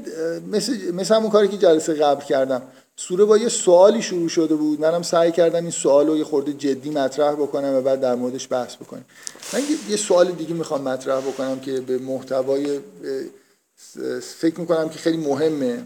مثل, 0.52 0.92
مثل 0.92 1.16
همون 1.16 1.30
کاری 1.30 1.48
که 1.48 1.58
جلسه 1.58 1.94
قبل 1.94 2.26
کردم. 2.26 2.62
سوره 2.96 3.26
با 3.26 3.38
یه 3.38 3.50
سوالی 3.50 4.02
شروع 4.02 4.30
شده 4.30 4.56
بود. 4.56 4.82
منم 4.82 5.02
سعی 5.02 5.32
کردم 5.32 5.62
این 5.62 5.72
سوال 5.72 6.08
رو 6.08 6.18
یه 6.18 6.24
خورده 6.24 6.54
جدی 6.54 6.90
مطرح 6.90 7.34
بکنم 7.34 7.74
و 7.74 7.82
بعد 7.82 8.02
در 8.02 8.16
موردش 8.16 8.48
بحث 8.52 8.76
بکنم 8.76 9.06
من 9.54 9.60
یه 9.90 9.98
سوال 9.98 10.32
دیگه 10.32 10.54
می‌خوام 10.54 10.82
مطرح 10.82 11.22
بکنم 11.22 11.60
که 11.60 11.82
به 11.82 11.98
محتوای 11.98 12.80
فکر 14.22 14.60
می‌کنم 14.60 14.90
که 14.90 15.00
خیلی 15.00 15.18
مهمه. 15.18 15.84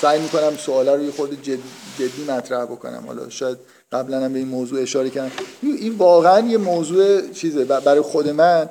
سعی 0.00 0.20
می‌کنم 0.20 0.56
سوالا 0.56 0.94
رو 0.94 1.02
یه 1.02 1.10
خورده 1.10 1.36
جدی, 1.36 1.62
جدی 1.98 2.24
مطرح 2.28 2.64
بکنم. 2.64 3.04
حالا 3.06 3.28
شاید 3.28 3.58
قبلا 3.92 4.24
هم 4.24 4.32
به 4.32 4.38
این 4.38 4.48
موضوع 4.48 4.82
اشاره 4.82 5.10
کردم. 5.10 5.32
این 5.62 5.94
واقعا 5.94 6.48
یه 6.48 6.58
موضوع 6.58 7.30
چیزه. 7.30 7.64
برای 7.64 8.00
خود 8.00 8.28
من 8.28 8.68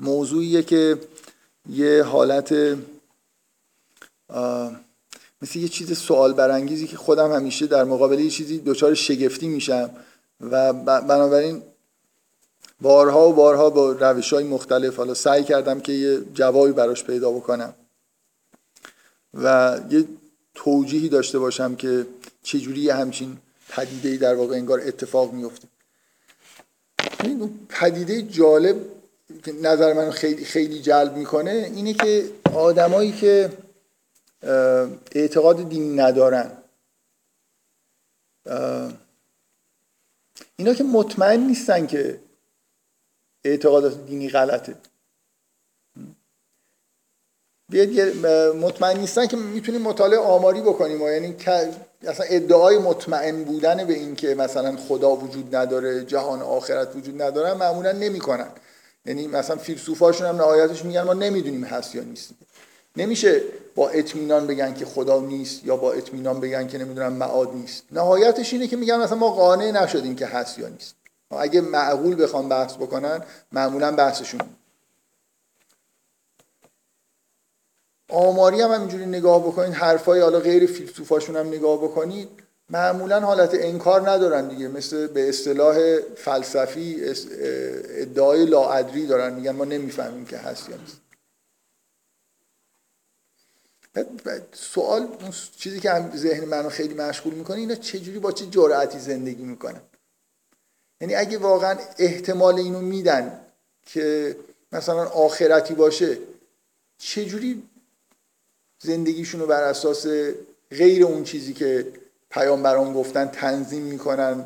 موضوعیه 0.00 0.62
که 0.62 0.98
یه 1.70 2.02
حالت 2.02 2.52
مثل 5.42 5.58
یه 5.58 5.68
چیز 5.68 5.98
سوال 5.98 6.32
برانگیزی 6.32 6.86
که 6.86 6.96
خودم 6.96 7.32
همیشه 7.32 7.66
در 7.66 7.84
مقابل 7.84 8.18
یه 8.18 8.30
چیزی 8.30 8.58
دچار 8.58 8.94
شگفتی 8.94 9.48
میشم 9.48 9.90
و 10.40 10.72
بنابراین 10.72 11.62
بارها 12.80 13.28
و 13.28 13.32
بارها 13.32 13.70
با 13.70 13.92
روش 13.92 14.32
های 14.32 14.44
مختلف 14.44 14.96
حالا 14.96 15.14
سعی 15.14 15.44
کردم 15.44 15.80
که 15.80 15.92
یه 15.92 16.20
جوابی 16.34 16.72
براش 16.72 17.04
پیدا 17.04 17.30
بکنم 17.30 17.74
و 19.34 19.78
یه 19.90 20.04
توجیهی 20.54 21.08
داشته 21.08 21.38
باشم 21.38 21.76
که 21.76 22.06
چجوری 22.42 22.90
همچین 22.90 23.36
پدیده 23.68 24.16
در 24.16 24.34
واقع 24.34 24.54
انگار 24.56 24.80
اتفاق 24.80 25.32
میفته 25.32 25.68
این 27.24 27.66
پدیده 27.68 28.22
جالب 28.22 28.76
که 29.44 29.52
نظر 29.52 29.92
من 29.92 30.10
خیلی 30.10 30.44
خیلی 30.44 30.82
جلب 30.82 31.16
می‌کنه 31.16 31.50
اینه 31.50 31.92
که 31.92 32.30
آدمایی 32.54 33.12
که 33.12 33.52
اعتقاد 35.12 35.68
دینی 35.68 35.96
ندارن 35.96 36.52
اینا 40.56 40.74
که 40.74 40.84
مطمئن 40.84 41.40
نیستن 41.40 41.86
که 41.86 42.20
اعتقادات 43.44 44.06
دینی 44.06 44.28
غلطه. 44.28 44.74
بیاد 47.68 48.16
مطمئن 48.56 48.98
نیستن 48.98 49.26
که 49.26 49.36
می‌تونیم 49.36 49.82
مطالعه 49.82 50.18
آماری 50.18 50.60
بکنیم. 50.60 51.02
و 51.02 51.10
یعنی 51.10 51.36
اصلا 52.06 52.26
ادعای 52.28 52.78
مطمئن 52.78 53.44
بودن 53.44 53.84
به 53.84 53.94
این 53.94 54.14
که 54.14 54.34
مثلا 54.34 54.76
خدا 54.76 55.16
وجود 55.16 55.56
نداره 55.56 56.04
جهان 56.04 56.42
آخرت 56.42 56.96
وجود 56.96 57.22
نداره 57.22 57.54
معمولا 57.54 57.92
نمی‌کنن. 57.92 58.48
یعنی 59.06 59.26
مثلا 59.26 59.56
فیلسوفاشون 59.56 60.26
هم 60.26 60.36
نهایتش 60.36 60.84
میگن 60.84 61.02
ما 61.02 61.14
نمی‌دونیم 61.14 61.64
هست 61.64 61.94
یا 61.94 62.02
نیست. 62.02 62.30
نمیشه 62.96 63.42
با 63.74 63.88
اطمینان 63.88 64.46
بگن 64.46 64.74
که 64.74 64.84
خدا 64.84 65.20
نیست 65.20 65.64
یا 65.64 65.76
با 65.76 65.92
اطمینان 65.92 66.40
بگن 66.40 66.66
که 66.66 66.78
نمی‌دونم 66.78 67.12
معاد 67.12 67.54
نیست. 67.54 67.82
نهایتش 67.92 68.52
اینه 68.52 68.66
که 68.66 68.76
میگن 68.76 69.00
مثلا 69.00 69.18
ما 69.18 69.30
قانع 69.30 69.70
نشدیم 69.70 70.16
که 70.16 70.26
هست 70.26 70.58
یا 70.58 70.68
نیست. 70.68 70.94
اگه 71.30 71.60
معقول 71.60 72.22
بخوام 72.22 72.48
بحث 72.48 72.74
بکنن 72.74 73.22
معمولا 73.52 73.92
بحثشون 73.92 74.40
آماری 78.08 78.60
هم 78.60 78.70
اینجوری 78.70 79.06
نگاه 79.06 79.42
بکنید 79.42 79.72
حرفای 79.72 80.20
حالا 80.20 80.40
غیر 80.40 80.66
فیلسوفاشون 80.66 81.36
هم 81.36 81.48
نگاه 81.48 81.78
بکنید 81.78 82.28
معمولا 82.70 83.20
حالت 83.20 83.50
انکار 83.54 84.10
ندارن 84.10 84.48
دیگه 84.48 84.68
مثل 84.68 85.06
به 85.06 85.28
اصطلاح 85.28 85.98
فلسفی 86.16 87.04
ادعای 87.88 88.46
لاعدری 88.46 89.06
دارن 89.06 89.34
میگن 89.34 89.50
ما 89.50 89.64
نمی‌فهمیم 89.64 90.26
که 90.26 90.38
هست 90.38 90.68
یا 90.68 90.76
نیست. 90.76 91.00
سوال 94.52 95.08
چیزی 95.58 95.80
که 95.80 95.90
هم 95.90 96.16
ذهن 96.16 96.44
منو 96.44 96.68
خیلی 96.68 96.94
مشغول 96.94 97.34
می‌کنه 97.34 97.56
اینا 97.56 97.74
چجوری 97.74 98.18
با 98.18 98.32
چه 98.32 98.46
جرأتی 98.46 98.98
زندگی 98.98 99.42
می‌کنن 99.42 99.80
یعنی 101.00 101.14
اگه 101.14 101.38
واقعا 101.38 101.78
احتمال 101.98 102.54
اینو 102.54 102.80
میدن 102.80 103.40
که 103.86 104.36
مثلا 104.72 105.08
آخرتی 105.08 105.74
باشه 105.74 106.18
چجوری 106.98 107.67
زندگیشون 108.78 109.40
رو 109.40 109.46
بر 109.46 109.62
اساس 109.62 110.06
غیر 110.70 111.04
اون 111.04 111.24
چیزی 111.24 111.52
که 111.52 111.86
پیامبران 112.30 112.92
گفتن 112.92 113.26
تنظیم 113.26 113.82
می‌کنن 113.82 114.44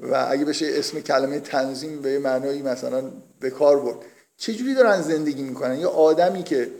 و 0.00 0.26
اگه 0.30 0.44
بشه 0.44 0.66
اسم 0.68 1.00
کلمه 1.00 1.40
تنظیم 1.40 2.02
به 2.02 2.18
معنایی 2.18 2.62
مثلا 2.62 3.02
به 3.40 3.50
کار 3.50 3.80
برد. 3.80 3.96
چجوری 4.36 4.74
دارن 4.74 5.02
زندگی 5.02 5.42
می‌کنن؟ 5.42 5.78
یا 5.78 5.90
آدمی 5.90 6.42
که 6.42 6.70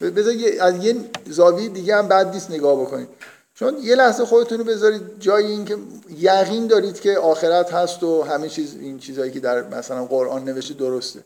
بذار 0.00 0.34
از 0.60 0.84
یه 0.84 0.96
زاویه 1.30 1.68
دیگه 1.68 1.96
هم 1.96 2.08
بعد 2.08 2.34
نیست 2.34 2.50
نگاه 2.50 2.80
بکنید. 2.80 3.08
چون 3.54 3.78
یه 3.82 3.94
لحظه 3.94 4.24
خودتون 4.24 4.58
رو 4.58 4.64
بذارید 4.64 5.02
جای 5.20 5.46
این 5.46 5.64
که 5.64 5.76
یقین 6.18 6.66
دارید 6.66 7.00
که 7.00 7.18
آخرت 7.18 7.72
هست 7.72 8.02
و 8.02 8.22
همه 8.22 8.48
چیز 8.48 8.74
این 8.74 8.98
چیزهایی 8.98 9.30
که 9.30 9.40
در 9.40 9.68
مثلا 9.68 10.04
قرآن 10.04 10.44
نوشته 10.44 10.74
درسته. 10.74 11.24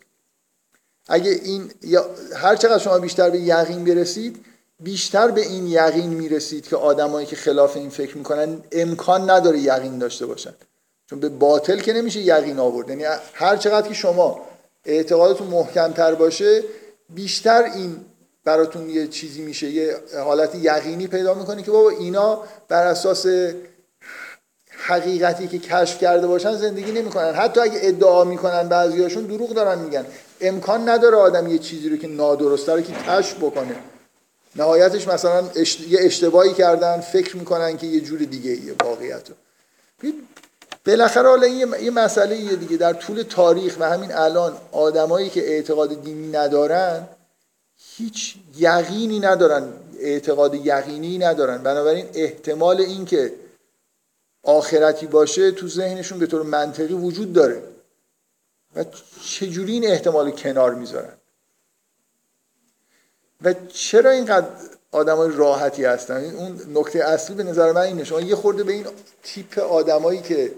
اگه 1.09 1.31
این 1.31 1.71
هر 2.37 2.57
چقدر 2.57 2.79
شما 2.79 2.99
بیشتر 2.99 3.31
به 3.31 3.39
یقین 3.39 3.85
برسید 3.85 4.45
بیشتر 4.83 5.31
به 5.31 5.41
این 5.41 5.67
یقین 5.67 6.11
می‌رسید 6.11 6.69
که 6.69 6.77
آدمایی 6.77 7.27
که 7.27 7.37
خلاف 7.37 7.77
این 7.77 7.91
فکر 7.91 8.19
می‌کنن 8.19 8.59
امکان 8.73 9.31
نداره 9.31 9.59
یقین 9.59 9.99
داشته 9.99 10.27
باشن. 10.27 10.55
چون 11.11 11.21
به 11.21 11.29
باطل 11.29 11.79
که 11.79 11.93
نمیشه 11.93 12.21
یقین 12.21 12.59
آورد. 12.59 12.89
یعنی 12.89 13.05
هر 13.35 13.57
چقدر 13.57 13.89
که 13.89 13.95
شما 13.95 14.41
اعتقادتون 14.85 15.47
محکمتر 15.47 16.15
باشه 16.15 16.63
بیشتر 17.15 17.63
این 17.75 17.97
براتون 18.45 18.91
یه 18.91 19.07
چیزی 19.07 19.43
میشه 19.43 19.71
یه 19.71 19.97
حالت 20.25 20.55
یقینی 20.55 21.07
پیدا 21.07 21.35
می‌کنه 21.35 21.63
که 21.63 21.71
بابا 21.71 21.91
اینا 21.91 22.43
بر 22.69 22.87
اساس 22.87 23.27
حقیقتی 24.87 25.49
که 25.49 25.59
کشف 25.59 25.99
کرده 25.99 26.27
باشن 26.27 26.57
زندگی 26.57 26.93
نمی‌کنن. 26.93 27.35
حتی 27.35 27.61
اگه 27.61 27.79
ادعا 27.83 28.25
می‌کنن 28.25 28.69
بعضیاشون 28.69 29.25
دروغ 29.25 29.55
دارن 29.55 29.79
میگن. 29.79 30.07
امکان 30.41 30.89
نداره 30.89 31.17
آدم 31.17 31.47
یه 31.47 31.59
چیزی 31.59 31.89
رو 31.89 31.97
که 31.97 32.09
نادرسته 32.09 32.75
رو 32.75 32.81
که 32.81 32.93
کشف 32.93 33.37
بکنه. 33.37 33.77
نهایتش 34.57 35.09
مثلا 35.09 35.49
یه 35.89 35.99
اشتباهی 36.01 36.55
کردن 36.55 37.01
فکر 37.01 37.37
می‌کنن 37.37 37.77
که 37.77 37.87
یه 37.87 38.01
جور 38.01 38.19
دیگه 38.19 38.51
ایه 38.51 38.75
واقعیت 38.85 39.29
بالاخره 40.87 41.29
حالا 41.29 41.47
یه 41.47 41.91
مسئله 41.91 42.37
یه 42.37 42.57
دیگه. 42.57 42.77
در 42.77 42.93
طول 42.93 43.23
تاریخ 43.23 43.77
و 43.81 43.91
همین 43.91 44.13
الان 44.13 44.57
آدمایی 44.73 45.31
که 45.31 45.49
اعتقاد 45.49 46.03
دینی 46.03 46.33
ندارن 46.33 47.09
هیچ 47.97 48.37
یقینی 48.57 49.21
ندارن. 49.21 49.73
اعتقاد 50.01 50.55
یقینی 50.55 51.19
ندارن. 51.19 51.63
بنابراین 51.63 52.07
احتمال 52.15 52.81
اینکه 52.81 53.33
آخرتی 54.43 55.07
باشه 55.07 55.51
تو 55.51 55.69
ذهنشون 55.69 56.19
به 56.19 56.27
طور 56.27 56.43
منطقی 56.43 56.95
وجود 56.95 57.33
داره. 57.33 57.63
و 58.77 58.85
چجوری 59.25 59.73
این 59.73 59.87
احتمال 59.87 60.31
کنار 60.31 60.75
می‌ذارن؟ 60.75 61.15
و 63.45 63.55
چرا 63.69 64.11
اینقدر 64.11 64.47
آدمای 64.93 65.31
راحتی 65.37 65.85
هستن؟ 65.85 66.25
اون 66.25 66.61
نکته 66.75 67.05
اصلی 67.05 67.37
به 67.37 67.43
نظر 67.43 67.73
من 67.73 67.81
اینه. 67.81 68.05
شما 68.05 68.21
یه 68.21 68.35
خورده 68.35 68.65
به 68.65 68.73
این 68.73 68.87
تیپ 69.23 69.59
آدمایی 69.59 70.21
که 70.21 70.53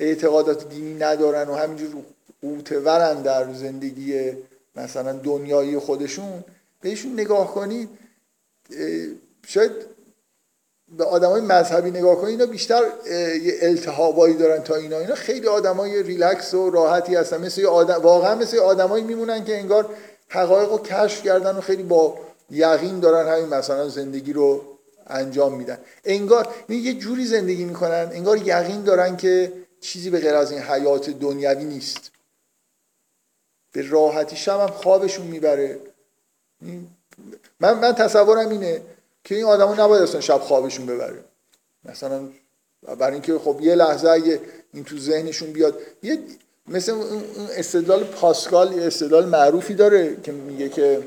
اعتقادات 0.00 0.68
دینی 0.68 0.94
ندارن 0.94 1.48
و 1.48 1.54
همینجور 1.54 1.90
قوتورن 2.42 3.22
در 3.22 3.52
زندگی 3.52 4.32
مثلا 4.76 5.12
دنیایی 5.12 5.78
خودشون 5.78 6.44
بهشون 6.80 7.12
نگاه 7.12 7.54
کنید 7.54 7.88
شاید 9.46 9.72
به 10.98 11.04
آدمای 11.04 11.40
مذهبی 11.40 11.90
نگاه 11.90 12.16
کنید 12.16 12.40
اینا 12.40 12.52
بیشتر 12.52 12.82
یه 13.42 13.54
التهابایی 13.62 14.34
دارن 14.34 14.62
تا 14.62 14.74
اینا. 14.74 14.98
اینا 14.98 15.14
خیلی 15.14 15.46
آدمای 15.46 16.02
ریلکس 16.02 16.54
و 16.54 16.70
راحتی 16.70 17.14
هستن. 17.14 17.40
مثل 17.40 17.66
آدم 17.66 18.02
واقعا 18.02 18.34
مثل 18.34 18.58
آدمایی 18.58 19.04
میمونن 19.04 19.44
که 19.44 19.58
انگار 19.58 19.88
حقایق 20.28 20.70
رو 20.70 20.78
کشف 20.78 21.22
کردن 21.22 21.56
و 21.56 21.60
خیلی 21.60 21.82
با 21.82 22.18
یقین 22.50 23.00
دارن 23.00 23.32
همین 23.32 23.54
مثلا 23.54 23.88
زندگی 23.88 24.32
رو 24.32 24.64
انجام 25.06 25.54
میدن. 25.54 25.78
انگار 26.04 26.54
یه 26.68 26.94
جوری 26.94 27.26
زندگی 27.26 27.64
می‌کنن 27.64 28.10
انگار 28.12 28.36
یقین 28.36 28.82
دارن 28.82 29.16
که 29.16 29.52
چیزی 29.80 30.10
به 30.10 30.20
غیر 30.20 30.34
از 30.34 30.52
این 30.52 30.60
حیات 30.60 31.10
دنیوی 31.10 31.64
نیست. 31.64 32.10
به 33.72 33.88
راحتی 33.88 34.36
شب 34.36 34.60
هم 34.60 34.66
خوابشون 34.66 35.26
می‌بره. 35.26 35.80
من 37.60 37.78
من 37.78 37.94
تصورم 37.94 38.48
اینه 38.48 38.82
که 39.24 39.34
این 39.34 39.44
آدما 39.44 39.74
نباید 39.74 40.02
اصلا 40.02 40.20
شب 40.20 40.38
خوابشون 40.38 40.86
ببره. 40.86 41.24
مثلا 41.84 42.28
برای 42.98 43.12
اینکه 43.12 43.38
خب 43.38 43.58
یه 43.60 43.74
لحظه 43.74 44.08
اگه 44.08 44.40
این 44.72 44.84
تو 44.84 44.98
ذهنشون 44.98 45.52
بیاد 45.52 45.78
یه 46.02 46.18
مثل 46.68 46.92
اون 46.92 47.22
استدلال 47.56 48.04
پاسکال 48.04 48.72
یه 48.72 48.86
استدلال 48.86 49.26
معروفی 49.26 49.74
داره 49.74 50.16
که 50.22 50.32
میگه 50.32 50.68
که 50.68 51.02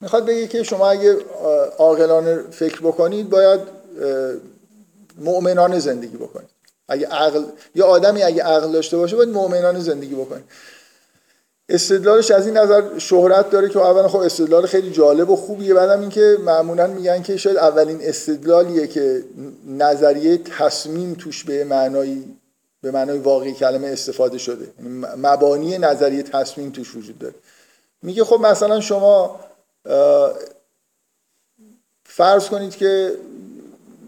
می‌خواد 0.00 0.26
بگه 0.26 0.46
که 0.46 0.62
شما 0.62 0.90
اگه 0.90 1.16
عاقلانه 1.78 2.38
فکر 2.50 2.80
بکنید 2.80 3.30
باید 3.30 3.60
مؤمنانه 5.18 5.78
زندگی 5.78 6.16
بکنید. 6.16 6.48
اگه 6.88 7.06
عقل 7.06 7.44
یا 7.74 7.86
آدمی 7.86 8.22
اگه 8.22 8.42
عقل 8.42 8.72
داشته 8.72 8.96
باشه 8.96 9.16
باید 9.16 9.28
مؤمنانه 9.28 9.80
زندگی 9.80 10.14
بکنید 10.14 10.44
استدلالش 11.68 12.30
از 12.30 12.46
این 12.46 12.56
نظر 12.56 12.98
شهرت 12.98 13.50
داره 13.50 13.68
که 13.68 13.78
اولا 13.78 14.08
خب 14.08 14.18
استدلال 14.18 14.66
خیلی 14.66 14.90
جالب 14.90 15.30
و 15.30 15.36
خوبیه 15.36 15.74
بعدم 15.74 16.00
اینکه 16.00 16.36
معمولا 16.44 16.86
میگن 16.86 17.22
که 17.22 17.36
شاید 17.36 17.56
اولین 17.56 17.98
استدلالیه 18.02 18.86
که 18.86 19.24
نظریه 19.66 20.38
تصمیم 20.38 21.14
توش 21.14 21.44
به 21.44 21.64
معنای 21.64 22.24
به 22.84 22.90
معنای 22.90 23.18
واقعی 23.18 23.52
کلمه 23.52 23.88
استفاده 23.88 24.38
شده. 24.38 24.66
یعنی 24.78 25.06
مبانی 25.16 25.78
نظریه 25.78 26.22
تصمیم 26.22 26.70
توش 26.70 26.96
وجود 26.96 27.18
داره. 27.18 27.34
میگه 28.02 28.24
خب 28.24 28.40
مثلا 28.40 28.80
شما 28.80 29.40
فرض 32.04 32.48
کنید 32.48 32.76
که 32.76 33.12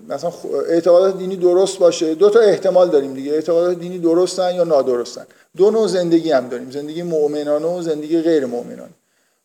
مثلا 0.09 0.33
اعتقادات 0.68 1.18
دینی 1.18 1.37
درست 1.37 1.79
باشه. 1.79 2.14
دو 2.14 2.31
تا 2.31 2.41
احتمال 2.41 2.91
داریم 2.91 3.14
دیگه. 3.14 3.33
اعتقادات 3.33 3.79
دینی 3.79 3.99
درستن 3.99 4.55
یا 4.55 4.64
نادرستن. 4.64 5.27
دو 5.57 5.70
نوع 5.70 5.87
زندگی 5.87 6.33
هم 6.33 6.49
داریم. 6.49 6.70
زندگی 6.70 7.03
مؤمنانه 7.03 7.66
و 7.66 7.83
زندگی 7.83 8.20
غیر 8.22 8.47
مؤمنانه. 8.47 8.95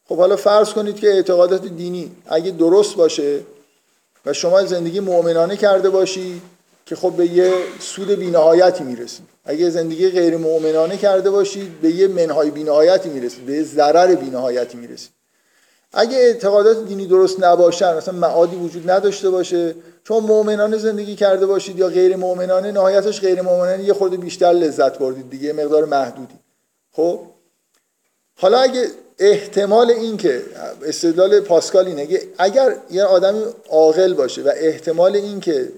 خب 0.05 0.17
حالا 0.17 0.35
فرض 0.35 0.73
کنید 0.73 0.95
که 0.95 1.07
اعتقادات 1.07 1.65
دینی 1.65 2.11
اگه 2.25 2.51
درست 2.51 2.95
باشه 2.95 3.39
و 4.25 4.33
شما 4.33 4.65
زندگی 4.65 4.99
مؤمنانه 4.99 5.57
کرده 5.57 5.89
باشی 5.89 6.41
که 6.85 6.95
خب 6.95 7.13
به 7.17 7.27
یه 7.27 7.53
سود 7.79 8.07
بینهایتی 8.07 8.83
می‌رسید 8.83 9.25
اگه 9.45 9.69
زندگی 9.69 10.09
غیر 10.09 10.37
مؤمنانه 10.37 10.97
کرده 10.97 11.29
باشید 11.29 11.81
به 11.81 11.89
یه 11.89 12.07
منهای 12.07 12.51
بینهایتی 12.51 13.09
می‌رسید 13.09 13.45
به 13.45 13.53
یه 13.53 13.63
ضرر 13.63 14.15
بینهایتی 14.15 14.77
می‌رسید. 14.77 15.11
اگه 15.93 16.17
اعتقادات 16.17 16.85
دینی 16.85 17.07
درست 17.07 17.43
نباشن 17.43 17.97
مثلا 17.97 18.13
معادی 18.13 18.55
وجود 18.55 18.89
نداشته 18.89 19.29
باشه 19.29 19.75
شما 20.07 20.19
مؤمنانه 20.19 20.77
زندگی 20.77 21.15
کرده 21.15 21.45
باشید 21.45 21.79
یا 21.79 21.87
غیر 21.87 22.15
مؤمنانه 22.15 22.71
نهایتش 22.71 23.21
غیر 23.21 23.41
مؤمنانه 23.41 23.83
یه 23.83 23.93
خورده 23.93 24.17
بیشتر 24.17 24.51
لذت 24.51 24.97
بردید 24.97 25.29
دیگه 25.29 25.53
مقدار 25.53 25.85
محدودی. 25.85 26.35
خب؟ 26.91 27.19
حالا 28.35 28.59
اگه 28.59 28.87
احتمال 29.19 29.91
این 29.91 30.17
که 30.17 30.41
استدلال 30.85 31.39
پاسکال 31.39 31.87
اینه 31.87 32.19
اگر 32.37 32.75
یه 32.91 33.03
آدمی 33.03 33.43
عاقل 33.69 34.13
باشه 34.13 34.41
و 34.41 34.51
احتمال 34.55 35.15
این 35.15 35.39
که 35.39 35.69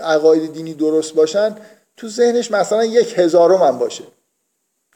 عقاید 0.00 0.52
دینی 0.52 0.74
درست 0.74 1.14
باشن 1.14 1.56
تو 1.96 2.08
ذهنش 2.08 2.50
مثلا 2.50 2.84
یک 2.84 3.18
هزارم 3.18 3.62
هم 3.62 3.78
باشه. 3.78 4.04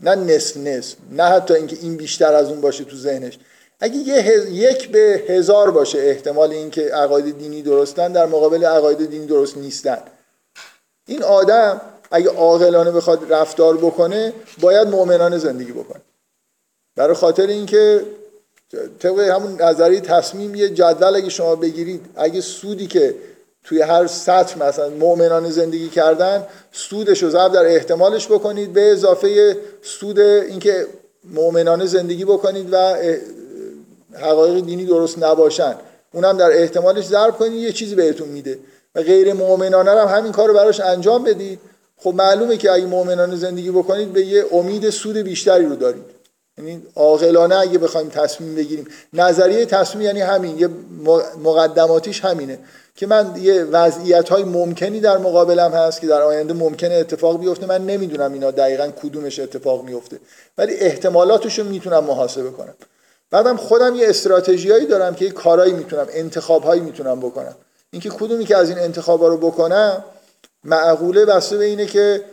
نه 0.01 0.14
نصف 0.14 0.57
نصف 0.57 0.96
نه 1.11 1.22
حتی 1.22 1.55
اینکه 1.55 1.76
این 1.82 1.96
بیشتر 1.96 2.34
از 2.34 2.49
اون 2.49 2.61
باشه 2.61 2.84
تو 2.84 2.96
ذهنش. 2.96 3.38
اگه 3.80 3.96
یه 3.96 4.46
یک 4.53 4.88
به 4.88 5.24
هزار 5.28 5.70
باشه 5.70 5.99
احتمال 5.99 6.51
اینکه 6.51 6.82
عقاید 6.82 7.38
دینی 7.38 7.62
درستن 7.62 8.12
در 8.12 8.26
مقابل 8.26 8.64
عقاید 8.64 9.11
دینی 9.11 9.26
درست 9.26 9.57
نیستن. 9.57 9.99
این 11.07 11.22
آدم 11.22 11.80
اگه 12.11 12.30
عاقلانه 12.30 12.90
بخواد 12.90 13.32
رفتار 13.32 13.76
بکنه 13.76 14.32
باید 14.61 14.88
مؤمنانه 14.88 15.38
زندگی 15.38 15.72
بکنه. 15.72 16.01
برای 16.96 17.14
خاطر 17.14 17.46
اینکه 17.46 18.05
طبق 18.99 19.18
همون 19.18 19.62
نظری 19.62 20.01
تصمیم 20.01 20.55
یه 20.55 20.68
جدول 20.68 21.16
اگه 21.16 21.28
شما 21.28 21.57
بگیرید 21.57 22.07
اگه 22.16 22.40
سودی 22.40 22.86
که 22.86 23.14
توی 23.68 23.82
هر 23.82 24.06
سطح 24.06 24.68
مثلا 24.68 24.90
مؤمنانه 24.90 25.50
زندگی 25.50 25.88
کردن 25.88 26.46
سودش 26.72 27.22
رو 27.22 27.30
ضرب 27.30 27.52
در 27.52 27.66
احتمالش 27.66 28.26
بکنید 28.26 28.72
به 28.72 28.92
اضافه 28.92 29.56
سود 29.82 30.18
اینکه 30.18 30.86
مؤمنانه 31.24 31.86
زندگی 31.86 32.24
بکنید 32.24 32.68
و 32.72 32.96
حقایق 34.14 34.64
دینی 34.64 34.86
درست 34.86 35.18
نباشن. 35.18 35.74
اونم 36.14 36.36
در 36.36 36.50
احتمالش 36.52 37.04
ضرب 37.04 37.36
کنید 37.36 37.52
یه 37.52 37.72
چیزی 37.72 37.94
بهتون 37.94 38.28
میده. 38.28 38.58
و 38.94 39.02
غیر 39.02 39.32
مؤمنانه 39.32 39.90
هم 39.90 40.18
همین 40.18 40.32
کار 40.32 40.48
رو 40.48 40.54
براش 40.54 40.80
انجام 40.80 41.24
بدید. 41.24 41.60
خب 41.96 42.14
معلومه 42.14 42.56
که 42.56 42.72
اگه 42.72 42.86
مؤمنانه 42.86 43.36
زندگی 43.36 43.70
بکنید 43.70 44.12
به 44.12 44.26
یه 44.26 44.44
امید 44.52 44.90
سود 44.90 45.16
بیشتری 45.16 45.66
رو 45.66 45.76
دارید. 45.76 46.04
یعنی 46.58 46.82
عاقلانه 46.96 47.56
اگه 47.56 47.78
بخوایم 47.78 48.08
تصمیم 48.08 48.54
بگیریم. 48.54 48.86
نظریه 49.12 49.66
تصمیم 49.66 50.06
یعنی 50.06 50.20
همین 50.20 50.58
یه 50.58 50.68
مقدماتیش 51.44 52.24
همینه. 52.24 52.58
که 52.99 53.07
من 53.07 53.34
یه 53.36 53.64
وضعیت 53.64 54.28
های 54.28 54.42
ممکنی 54.42 55.01
در 55.01 55.18
مقابلم 55.18 55.72
هست 55.72 56.01
که 56.01 56.07
در 56.07 56.22
آینده 56.22 56.55
ممکنه 56.55 56.94
اتفاق 56.94 57.40
بیفته. 57.40 57.66
من 57.66 57.86
نمی‌دونم 57.86 58.32
اینا 58.32 58.51
دقیقا 58.51 58.90
کدومش 59.03 59.38
اتفاق 59.38 59.84
میفته 59.84 60.18
ولی 60.59 60.74
احتمالاتش 60.74 61.59
رو 61.59 61.64
می‌تونم 61.64 62.05
محاسبه 62.05 62.51
کنم. 62.51 62.74
بعدم 63.30 63.57
خودم 63.57 63.94
یه 63.94 64.09
استراتژیایی 64.09 64.86
دارم 64.86 65.14
که 65.14 65.24
یه 65.24 65.30
کارایی 65.30 65.72
می‌تونم 65.72 66.07
انتخابهایی 66.11 66.80
می‌تونم 66.80 67.20
بکنم. 67.20 67.55
اینکه 67.90 68.11
کدومی 68.11 68.44
که 68.44 68.57
از 68.57 68.68
این 68.68 68.78
انتخابا 68.78 69.28
رو 69.28 69.36
بکنم 69.36 70.05
معقوله 70.64 71.24
بسته 71.24 71.57
به 71.57 71.64
اینه 71.64 71.86
که 71.86 72.24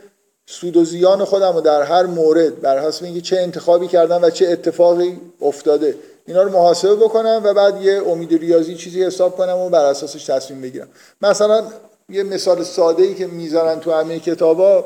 سود 0.46 0.78
و 0.78 0.86
زیان 0.86 1.26
خودم 1.26 1.54
رو 1.54 1.62
در 1.62 1.82
هر 1.82 2.04
مورد 2.04 2.62
بر 2.62 2.80
حسب 2.80 3.04
اینکه 3.06 3.22
چه 3.22 3.38
انتخابی 3.38 3.88
کردم 3.88 4.20
و 4.22 4.30
چه 4.30 4.48
اتفاقی 4.48 5.22
افتاده 5.42 5.96
اینا 6.28 6.44
رو 6.44 6.52
محاسبه 6.52 6.96
بکنم 6.96 7.42
و 7.44 7.54
بعد 7.54 7.82
یه 7.82 8.02
امید 8.08 8.34
ریاضی 8.34 8.76
چیزی 8.76 9.04
حساب 9.04 9.38
کنم 9.38 9.58
و 9.58 9.70
بر 9.70 9.86
اساسش 9.86 10.26
تصمیم 10.26 10.62
بگیرم. 10.62 10.88
مثلا 11.22 11.64
یه 12.10 12.24
مثال 12.24 12.64
ساده 12.64 13.04
ای 13.04 13.16
که 13.16 13.28
می‌ذارن 13.28 13.80
تو 13.80 13.92
همه 13.92 14.20
کتابا 14.20 14.86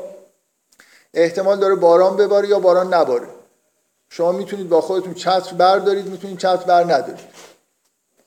احتمال 1.14 1.58
داره 1.58 1.74
باران 1.74 2.16
بباره 2.16 2.48
یا 2.48 2.58
باران 2.58 2.94
نباره. 2.94 3.26
شما 4.10 4.32
می‌تونید 4.32 4.68
با 4.68 4.80
خودتون 4.80 5.14
چتر 5.14 5.54
بردارید 5.58 6.06
می‌تونید 6.06 6.38
چتر 6.38 6.56
بر 6.56 6.84
ندارید. 6.84 7.28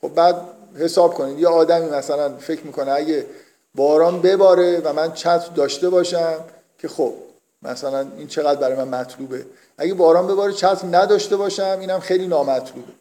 خب 0.00 0.14
بعد 0.14 0.36
حساب 0.78 1.14
کنید. 1.14 1.38
یه 1.38 1.48
آدمی 1.48 1.90
مثلا 1.90 2.36
فکر 2.36 2.66
می‌کنه 2.66 2.92
اگه 2.92 3.26
باران 3.74 4.20
بباره 4.20 4.80
و 4.80 4.92
من 4.92 5.12
چتر 5.12 5.48
داشته 5.54 5.88
باشم 5.90 6.40
که 6.78 6.88
خب 6.88 7.14
مثلا 7.62 8.06
این 8.18 8.26
چقدر 8.26 8.60
برای 8.60 8.76
من 8.76 9.00
مطلوبه. 9.00 9.46
اگه 9.78 9.94
باران 9.94 10.26
بباره 10.26 10.52
چتر 10.52 10.86
نداشته 10.90 11.36
باشم 11.36 11.76
اینم 11.80 12.00
خیلی 12.00 12.26
نامطلوبه. 12.26 12.92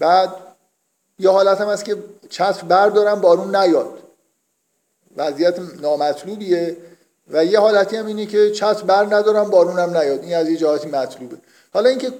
بعد 0.00 0.34
یه 1.18 1.30
حالت 1.30 1.60
هم 1.60 1.68
هست 1.68 1.84
که 1.84 1.96
چتر 2.30 2.62
بردارم 2.62 3.20
بارون 3.20 3.56
نیاد. 3.56 3.98
وضعیت 5.16 5.58
نامطلوبیه 5.80 6.76
و 7.30 7.44
یه 7.44 7.58
حالتی 7.60 7.96
هم 7.96 8.06
اینه 8.06 8.26
که 8.26 8.50
چتر 8.50 8.82
بر 8.82 9.04
ندارم 9.04 9.50
بارونم 9.50 9.96
نیاد. 9.96 10.22
این 10.22 10.34
از 10.34 10.48
یه 10.48 10.56
جهاتی 10.56 10.88
مطلوبه. 10.88 11.36
حالا 11.72 11.88
اینکه 11.88 12.12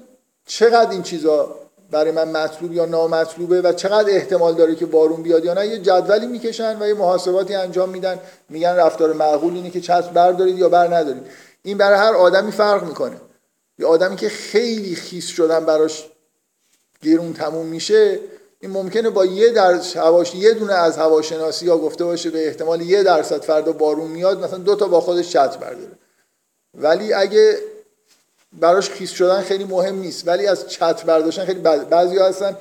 چقدر 0.46 0.90
این 0.90 1.02
چیزا 1.02 1.56
برای 1.90 2.10
من 2.10 2.28
مطلوب 2.28 2.72
یا 2.72 2.84
نامطلوبه 2.84 3.60
و 3.60 3.72
چقدر 3.72 4.10
احتمال 4.10 4.54
داره 4.54 4.74
که 4.74 4.86
بارون 4.86 5.22
بیاد 5.22 5.44
یا 5.44 5.54
نه 5.54 5.66
یه 5.66 5.78
جدولی 5.78 6.26
می‌کشن 6.26 6.82
و 6.82 6.88
یه 6.88 6.94
محاسباتی 6.94 7.54
انجام 7.54 7.88
میدن. 7.88 8.18
میگن 8.48 8.74
رفتار 8.76 9.12
معقول 9.12 9.54
اینه 9.54 9.70
که 9.70 9.80
چتر 9.80 10.08
بردارید 10.08 10.58
یا 10.58 10.68
بر 10.68 10.96
ندارید. 10.96 11.22
این 11.62 11.78
برای 11.78 11.98
هر 11.98 12.14
آدمی 12.14 12.52
فرق 12.52 12.84
می‌کنه. 12.84 13.16
یه 13.78 13.86
آدمی 13.86 14.16
که 14.16 14.28
خیلی 14.28 14.94
خیس 14.94 15.26
شدن 15.26 15.64
براش 15.64 16.09
گرون 17.02 17.32
تموم 17.32 17.66
میشه 17.66 18.18
این 18.60 18.70
ممکنه 18.70 19.10
با 19.10 19.24
یه 19.24 19.48
درس 19.48 19.96
هواش 19.96 20.34
یه 20.34 20.54
دونه 20.54 20.72
از 20.72 20.98
هواشناسی 20.98 21.68
ها 21.68 21.78
گفته 21.78 22.04
باشه 22.04 22.30
به 22.30 22.46
احتمال 22.46 22.80
یه 22.80 23.02
درصد 23.02 23.42
فردا 23.42 23.72
بارون 23.72 24.10
میاد 24.10 24.44
مثلا 24.44 24.58
دو 24.58 24.76
تا 24.76 24.88
با 24.88 25.00
خودش 25.00 25.28
چتر 25.28 25.56
برداره. 25.56 25.92
ولی 26.74 27.12
اگه 27.12 27.58
براش 28.52 28.90
خیس 28.90 29.10
شدن 29.10 29.42
خیلی 29.42 29.64
مهم 29.64 29.98
نیست. 29.98 30.28
ولی 30.28 30.46
از 30.46 30.68
چتر 30.68 31.04
برداشتن 31.04 31.44
خیلی 31.44 31.60
بعضی 31.60 32.16
ها 32.16 32.28
هستن 32.28 32.56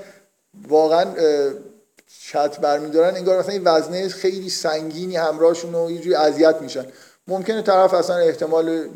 واقعا 0.67 1.05
چت 2.21 2.59
برمیدارن 2.59 3.15
انگار 3.15 3.39
مثلا 3.39 3.51
این 3.51 3.63
وزنه 3.65 4.07
خیلی 4.07 4.49
سنگینی 4.49 5.15
همراهشون 5.15 5.75
و 5.75 5.91
یه 5.91 5.97
جوری 5.97 6.15
اذیت 6.15 6.55
میشن. 6.61 6.85
ممکنه 7.27 7.61
طرف 7.61 7.93
اصلا 7.93 8.15
احتمال 8.15 8.89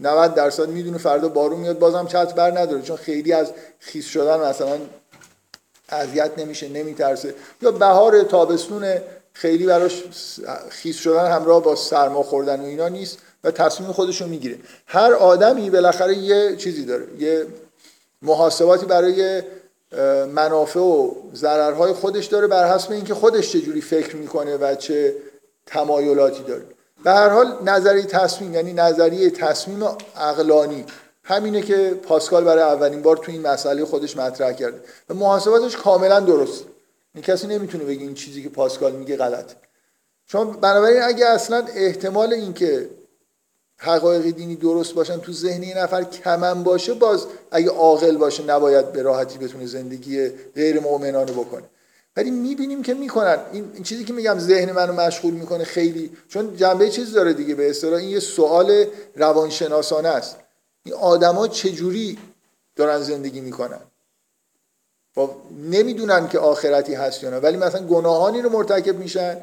90 0.00 0.34
درصد 0.34 0.68
می‌دونه 0.68 0.98
فردا 0.98 1.28
بارون 1.28 1.60
میاد 1.60 1.78
بازم 1.78 2.06
چت 2.06 2.34
بر 2.34 2.58
نداره. 2.58 2.82
چون 2.82 2.96
خیلی 2.96 3.32
از 3.32 3.52
خیس 3.78 4.06
شدن 4.06 4.40
مثلا 4.40 4.78
اذیت 5.88 6.30
نمیشه 6.38 6.68
نمیترسه. 6.68 7.34
یا 7.62 7.70
بهار 7.70 8.22
تابستون 8.22 8.94
خیلی 9.32 9.66
براش 9.66 10.04
خیس 10.70 10.96
شدن 10.96 11.30
همراه 11.30 11.62
با 11.62 11.76
سرما 11.76 12.22
خوردن 12.22 12.60
و 12.60 12.64
اینا 12.64 12.88
نیست 12.88 13.18
و 13.44 13.50
تصمیم 13.50 13.92
خودش 13.92 14.20
رو 14.20 14.26
می‌گیره. 14.26 14.58
هر 14.86 15.12
آدمی 15.12 15.70
بالاخره 15.70 16.14
یه 16.14 16.56
چیزی 16.56 16.84
داره 16.84 17.06
یه 17.18 17.46
محاسباتی 18.22 18.86
برای 18.86 19.42
منافع 20.26 20.80
و 20.80 21.10
ضررهای 21.34 21.92
خودش 21.92 22.26
داره 22.26 22.46
بر 22.46 22.74
حسب 22.74 22.92
اینکه 22.92 23.14
خودش 23.14 23.52
چجوری 23.52 23.80
فکر 23.80 24.16
می‌کنه 24.16 24.56
و 24.56 24.74
چه 24.74 25.14
تمایلاتی 25.66 26.42
داره. 26.42 26.62
به 27.04 27.10
هر 27.10 27.28
حال 27.28 27.58
نظریه 27.64 28.02
تصمیم 28.02 28.54
یعنی 28.54 28.72
نظریه 28.72 29.30
تصمیم 29.30 29.82
اقلانی 30.16 30.84
همینه 31.24 31.62
که 31.62 32.00
پاسکال 32.02 32.44
برای 32.44 32.62
اولین 32.62 33.02
بار 33.02 33.16
تو 33.16 33.32
این 33.32 33.46
مسئله 33.46 33.84
خودش 33.84 34.16
مطرح 34.16 34.52
کرده. 34.52 34.80
و 35.10 35.14
محاسباتش 35.14 35.76
کاملا 35.76 36.20
درست. 36.20 36.64
این 37.14 37.24
کسی 37.24 37.46
نمی‌تونه 37.46 37.84
بگه 37.84 38.00
این 38.00 38.14
چیزی 38.14 38.42
که 38.42 38.48
پاسکال 38.48 38.92
میگه 38.92 39.16
غلطه 39.16 39.56
چون 40.26 40.52
بنابراین 40.52 41.02
اگه 41.02 41.26
اصلا 41.26 41.66
احتمال 41.74 42.32
اینکه 42.32 42.90
حقایق 43.76 44.36
دینی 44.36 44.56
درست 44.56 44.94
باشن 44.94 45.18
تو 45.20 45.32
ذهن 45.32 45.62
یه 45.62 45.78
نفر 45.78 46.04
کمن 46.04 46.62
باشه 46.62 46.94
باز 46.94 47.26
اگه 47.50 47.70
عاقل 47.70 48.16
باشه 48.16 48.42
نباید 48.42 48.92
به 48.92 49.02
راحتی 49.02 49.38
بتونه 49.38 49.66
زندگی 49.66 50.28
غیر 50.28 50.80
مؤمنانه 50.80 51.32
بکنه. 51.32 51.64
ولی 52.20 52.30
می‌بینیم 52.30 52.82
که 52.82 52.94
می‌کنن. 52.94 53.38
این 53.52 53.82
چیزی 53.82 54.04
که 54.04 54.12
میگم 54.12 54.38
ذهن 54.38 54.72
منو 54.72 54.92
مشغول 54.92 55.34
می‌کنه 55.34 55.64
خیلی. 55.64 56.16
چون 56.28 56.56
جنبه 56.56 56.90
چیز 56.90 57.12
داره 57.12 57.32
دیگه 57.32 57.54
به 57.54 57.70
اصطلاح. 57.70 57.98
این 57.98 58.08
یه 58.08 58.20
سوال 58.20 58.84
روانشناسانه 59.16 60.08
است. 60.08 60.36
این 60.84 60.94
آدما 60.94 61.48
چجوری 61.48 62.18
دارن 62.76 63.02
زندگی 63.02 63.40
می‌کنن؟ 63.40 63.80
با 65.14 65.34
نمی‌دونن 65.70 66.28
که 66.28 66.38
آخرتی 66.38 66.94
هست 66.94 67.22
یا 67.22 67.30
نه. 67.30 67.36
ولی 67.36 67.56
مثلا 67.56 67.86
گناهانی 67.86 68.42
رو 68.42 68.50
مرتکب 68.50 68.96
میشن 68.96 69.36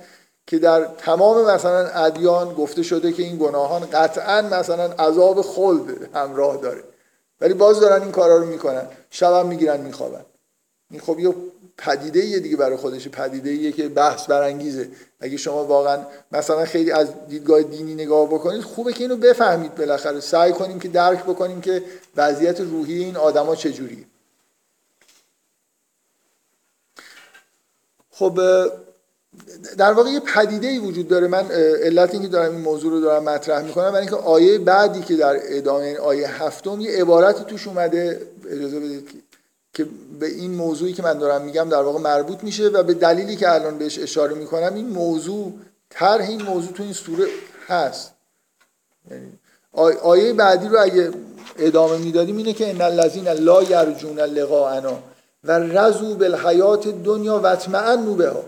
که 0.47 0.59
در 0.59 0.85
تمام 0.85 1.51
مثلا 1.51 1.87
ادیان 1.87 2.53
گفته 2.53 2.83
شده 2.83 3.11
که 3.11 3.23
این 3.23 3.37
گناهان 3.37 3.85
قطعا 3.93 4.41
مثلا 4.41 4.83
عذاب 4.83 5.41
خلد 5.41 6.15
همراه 6.15 6.57
داره. 6.57 6.83
ولی 7.41 7.53
باز 7.53 7.79
دارن 7.79 8.01
این 8.01 8.11
کارا 8.11 8.37
رو 8.37 8.45
می‌کنن. 8.45 8.87
شبم 9.09 9.47
می‌گیرن 9.47 9.81
میخوابن. 9.81 10.25
این 10.91 10.99
خب 10.99 11.19
یه 11.19 11.35
پدیده 11.77 12.25
یه 12.25 12.39
دیگه 12.39 12.57
برای 12.57 12.77
خودش 12.77 13.07
پدیده 13.07 13.49
ایه 13.49 13.71
که 13.71 13.89
بحث 13.89 14.25
برانگیزه. 14.25 14.89
اگه 15.19 15.37
شما 15.37 15.65
واقعا 15.65 16.05
مثلا 16.31 16.65
خیلی 16.65 16.91
از 16.91 17.07
دیدگاه 17.27 17.61
دینی 17.61 17.93
نگاه 17.93 18.27
بکنید 18.27 18.61
خوبه 18.61 18.93
که 18.93 19.03
اینو 19.03 19.15
بفهمید 19.17 19.75
بالاخره. 19.75 20.19
سعی 20.19 20.51
کنیم 20.51 20.79
که 20.79 20.87
درک 20.87 21.23
بکنیم 21.23 21.61
که 21.61 21.83
وضعیت 22.15 22.61
روحی 22.61 23.03
این 23.03 23.15
آدما 23.15 23.55
چجوریه. 23.55 24.05
خب 28.11 28.39
در 29.77 29.93
واقع 29.93 30.09
یه 30.09 30.19
پدیده 30.19 30.67
ای 30.67 30.79
وجود 30.79 31.07
داره. 31.07 31.27
من 31.27 31.51
علت 31.83 32.13
اینکه 32.13 32.27
دارم 32.27 32.51
این 32.51 32.61
موضوع 32.61 32.91
رو 32.91 33.01
دارم 33.01 33.23
مطرح 33.23 33.63
می‌کنم 33.63 33.91
برای 33.91 34.01
اینکه 34.01 34.15
آیه 34.15 34.59
بعدی 34.59 35.01
که 35.01 35.15
در 35.15 35.39
ادامه 35.43 35.97
آیه 35.97 36.43
هفتم 36.43 36.81
یه 36.81 37.01
عبارتی 37.01 37.43
توش 37.43 37.67
اومده. 37.67 38.21
اجازه 38.49 38.79
بدید 38.79 39.26
که 39.77 39.87
به 40.19 40.27
این 40.27 40.53
موضوعی 40.53 40.93
که 40.93 41.03
من 41.03 41.17
دارم 41.17 41.41
میگم 41.41 41.69
در 41.69 41.81
واقع 41.81 41.99
مربوط 41.99 42.43
میشه 42.43 42.67
و 42.67 42.83
به 42.83 42.93
دلیلی 42.93 43.35
که 43.35 43.53
الان 43.53 43.77
بهش 43.77 43.99
اشاره 43.99 44.35
می‌کنم 44.35 44.73
این 44.75 44.89
موضوع 44.89 45.53
طرح 45.89 46.29
این 46.29 46.41
موضوع 46.41 46.71
تو 46.71 46.83
این 46.83 46.93
سوره 46.93 47.27
هست. 47.67 48.13
یعنی 49.11 49.31
آیه 50.01 50.33
بعدی 50.33 50.67
رو 50.67 50.81
اگه 50.81 51.11
ادامه 51.57 51.97
می‌دادیم 51.97 52.37
اینه 52.37 52.53
که 52.53 52.69
ان 52.69 52.81
الذین 52.81 53.27
لا 53.27 53.63
یرجون 53.63 54.19
لقاءنا 54.19 54.99
و 55.43 55.59
رزو 55.59 56.15
بالحیات 56.15 56.87
دنیا 56.87 57.39
و 57.39 57.45
اطمئنوا 57.45 58.13
بها. 58.13 58.43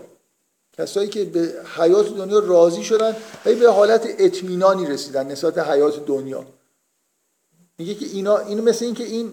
کسایی 0.78 1.08
که 1.08 1.24
به 1.24 1.52
حیات 1.76 2.16
دنیا 2.16 2.38
راضی 2.38 2.82
شدن 2.82 3.16
و 3.46 3.54
به 3.54 3.70
حالت 3.70 4.08
اطمینانی 4.18 4.86
رسیدن 4.86 5.26
نسبت 5.26 5.58
حیات 5.58 6.06
دنیا. 6.06 6.44
میگه 7.78 7.94
که 7.94 8.06
اینا 8.06 8.38
اینو 8.38 8.62
مثل 8.62 8.84
این 8.84 8.94
که 8.94 9.04
این 9.04 9.32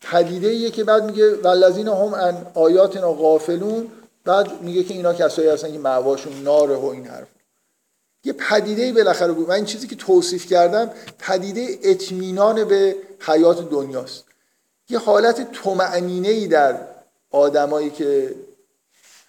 پدیده 0.00 0.48
ایه 0.48 0.70
که 0.70 0.84
بعد 0.84 1.04
میگه 1.04 1.34
والذین 1.34 1.88
هم 1.88 2.14
ان 2.14 2.46
آیاتنا 2.54 3.12
غافلون 3.12 3.88
بعد 4.24 4.62
میگه 4.62 4.82
که 4.82 4.94
اینا 4.94 5.14
کسایی 5.14 5.48
هستن 5.48 5.72
که 5.72 5.78
معواشون 5.78 6.42
ناره 6.42 6.74
و 6.76 6.86
این 6.86 7.06
حرف 7.06 7.28
یه 8.24 8.32
پدیده 8.32 8.82
ای 8.82 8.92
بالاخره 8.92 9.32
بود. 9.32 9.48
من 9.48 9.54
این 9.54 9.64
چیزی 9.64 9.86
که 9.86 9.96
توصیف 9.96 10.46
کردم 10.46 10.90
پدیده 11.18 11.78
اطمینان 11.82 12.64
به 12.64 12.96
حیات 13.20 13.70
دنیاست. 13.70 14.24
یه 14.88 14.98
حالت 14.98 15.52
طمأنینه 15.52 16.28
ای 16.28 16.46
در 16.46 16.80
آدمایی 17.30 17.90
که 17.90 18.34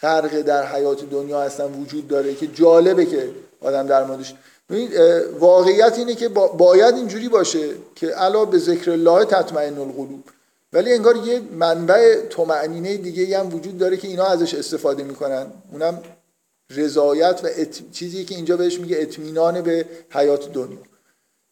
غرق 0.02 0.42
در 0.42 0.66
حیات 0.66 1.10
دنیا 1.10 1.42
هستن 1.42 1.74
وجود 1.74 2.08
داره 2.08 2.36
که 2.36 2.48
جالبه 2.48 3.06
که 3.06 3.30
آدم 3.62 3.88
در 3.88 4.04
موردش. 4.04 4.36
واقعیت 5.40 5.98
اینه 5.98 6.16
که 6.16 6.30
باید 6.30 6.96
اینجوری 6.96 7.30
باشه 7.30 7.70
که 7.96 8.08
علا 8.08 8.46
به 8.46 8.58
ذکر 8.58 8.92
الله 8.92 9.26
تطمئن 9.26 9.78
القلوب. 9.78 10.24
ولی 10.74 10.94
انگار 10.94 11.16
یه 11.16 11.40
منبع 11.40 12.22
طمأنینه 12.30 12.98
دیگه 12.98 13.40
هم 13.40 13.56
وجود 13.56 13.78
داره 13.78 13.98
که 13.98 14.08
اینا 14.08 14.26
ازش 14.26 14.54
استفاده 14.54 15.04
می‌کنن. 15.04 15.48
اونم 15.72 16.04
رضایت 16.76 17.40
و 17.44 17.50
چیزی 17.92 18.26
که 18.26 18.36
اینجا 18.36 18.58
بهش 18.58 18.80
میگه 18.80 18.98
اطمینان 19.00 19.62
به 19.62 19.86
حیات 20.10 20.52
دنیا. 20.52 20.78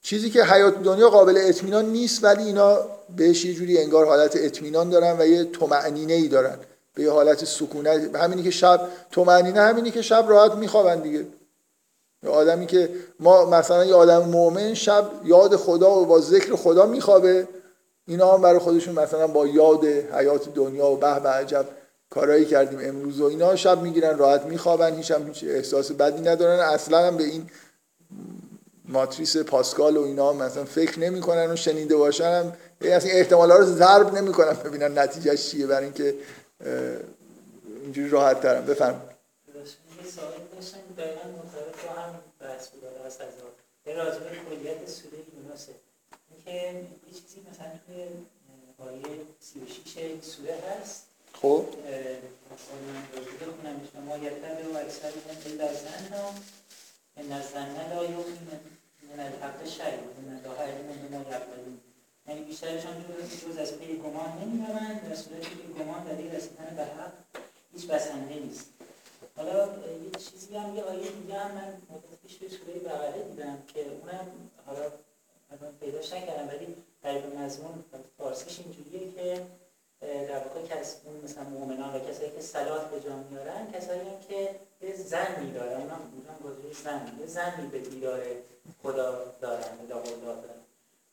چیزی 0.02 0.30
که 0.30 0.44
حیات 0.44 0.84
دنیا 0.84 1.10
قابل 1.10 1.38
اطمینان 1.38 1.86
نیست 1.86 2.24
ولی 2.24 2.44
اینا 2.44 2.80
بهش 3.16 3.46
یه 3.46 3.54
جوری 3.54 3.78
انگار 3.78 4.06
حالت 4.06 4.36
اطمینان 4.36 4.90
دارن 4.90 5.16
و 5.20 5.28
یه 5.28 5.44
طمأنینه 5.44 6.14
ای 6.14 6.28
دارن. 6.28 6.58
به 6.94 7.04
یه 7.04 7.12
حالت 7.12 7.46
سکونت. 7.46 8.16
همینی 8.16 8.44
که 8.44 8.52
شب 8.52 8.90
طمأنینه 9.12 9.62
همینی 9.62 9.92
که 9.92 10.02
شب 10.02 10.26
راحت 10.28 10.56
میخوابن 10.56 11.00
دیگه. 11.00 11.26
یه 12.24 12.30
آدمی 12.30 12.66
که 12.66 12.90
ما 13.20 13.46
مثلا 13.46 13.86
یه 13.86 13.96
آدم 13.96 14.30
مؤمن 14.30 14.74
شب 14.74 15.12
یاد 15.26 15.56
خدا 15.56 16.02
و 16.02 16.06
با 16.06 16.20
ذکر 16.20 16.56
خدا 16.56 16.86
میخوابه. 16.86 17.48
اینا 18.10 18.34
هم 18.34 18.42
برای 18.42 18.60
خودشون 18.60 19.00
مثلا 19.00 19.28
با 19.28 19.48
یاد 19.48 19.86
حیات 19.86 20.54
دنیا 20.54 20.86
و 20.86 20.96
به 20.96 21.20
به 21.20 21.30
عجب 21.30 21.66
کارایی 22.10 22.46
کردیم 22.46 22.80
امروز 22.82 23.22
و 23.22 23.26
اینا. 23.26 23.56
شب 23.56 23.82
می‌گیرن 23.82 24.18
راحت 24.18 24.46
میخوابن 24.46 24.96
هیچ 24.96 25.12
هم 25.12 25.28
هیچ 25.28 25.44
احساس 25.44 25.92
بدی 25.92 26.22
ندارن. 26.22 26.60
اصلا 26.60 27.08
هم 27.08 27.18
به 27.18 27.24
این 27.24 27.50
ماتریس 28.86 29.38
پاسکال 29.38 29.98
و 29.98 30.04
اینا 30.04 30.34
مثلا 30.34 30.66
فکر 30.66 31.00
نمی‌کنن 31.00 31.52
و 31.52 31.56
شنیده 31.56 31.96
باشن 31.96 32.26
هم 32.26 32.54
اصلا 32.82 33.12
احتمالا 33.12 33.58
رو 33.58 33.66
ضرب 33.66 34.18
نمی‌کنن 34.18 34.54
ببینن 34.54 34.98
نتیجهش 34.98 35.50
چیه 35.50 35.68
برای 35.68 35.84
اینکه 35.84 36.16
اینجوری 37.84 38.10
راحت 38.10 38.42
ترم 38.42 38.66
بفرم 38.66 39.02
راجع 43.88 44.20
اینکه 46.52 46.88
یه 47.08 47.14
چیزی 47.14 47.42
مثلا 47.52 47.72
توی 47.88 48.06
آیه 48.78 49.18
36 49.40 50.26
سوره 50.26 50.56
هست. 50.56 51.06
خب. 51.34 51.66
مثلا 52.52 53.74
شما 53.94 54.18
یتبع 54.18 54.68
و 54.74 54.78
اکثر 54.78 55.12
من 55.28 55.58
در 55.58 55.74
زن 55.74 56.14
ها 56.14 56.34
ان 57.18 57.32
الزن 57.32 57.90
لا 57.90 58.04
یؤمن 58.04 58.60
من 59.10 59.20
الحق 59.20 59.68
شیء 59.68 60.00
من 60.28 60.42
لا 60.44 60.64
علم 60.64 60.88
بما 61.12 61.22
یعملون 61.32 61.80
یعنی 62.28 62.42
بیشترشان 62.42 63.06
جز 63.48 63.58
از 63.58 63.78
پی 63.78 63.98
گمان 63.98 64.32
نمی‌روند 64.42 65.10
در 65.10 65.16
صورتی 65.16 65.50
که 65.50 65.84
گمان 65.84 66.04
برای 66.04 66.30
رسیدن 66.30 66.74
به 66.76 66.84
حق 66.84 67.14
هیچ 67.74 67.88
بسنده 67.88 68.36
نیست. 68.36 68.70
حالا 69.36 69.66
یه 70.04 70.12
چیزی 70.32 70.56
هم 70.58 70.76
یه 70.76 70.84
آیه 70.84 71.12
دیگه 71.12 71.40
هم 71.40 71.52
من 71.52 71.68
مدت 71.90 72.22
پیش 72.24 72.38
به 72.38 72.50
سوره 72.50 72.80
بقره 72.80 73.24
دیدم 73.24 73.58
که 73.74 73.80
اونم 73.80 74.28
حالا 74.66 74.92
من 75.52 75.72
پیداش 75.80 76.14
نکردم 76.14 76.48
ولی 76.48 76.76
در 77.02 77.28
مضمون 77.28 77.86
فارسیش 78.18 78.60
اینجوریه 78.60 79.12
که 79.12 79.46
در 80.02 80.48
واقع 80.48 80.62
کس 80.68 81.02
اون 81.06 81.22
مثلا 81.24 81.44
مؤمنان 81.44 81.96
و 81.96 82.00
کسایی 82.00 82.32
که 82.32 82.42
صلات 82.42 82.92
به 82.92 83.00
جا 83.00 83.16
میارن 83.16 83.72
کسایی 83.72 84.02
که 84.30 84.60
یه 84.82 84.96
زنی 84.96 85.52
دارن 85.52 85.82
اونم 85.82 86.10
بودن 86.12 86.72
زن 86.84 87.18
یه 87.20 87.26
زنی 87.26 87.68
به 87.68 87.80
دیدار 87.80 88.22
خدا 88.84 89.36
دارن 89.42 89.78
به 89.78 89.86
دارن. 89.88 90.60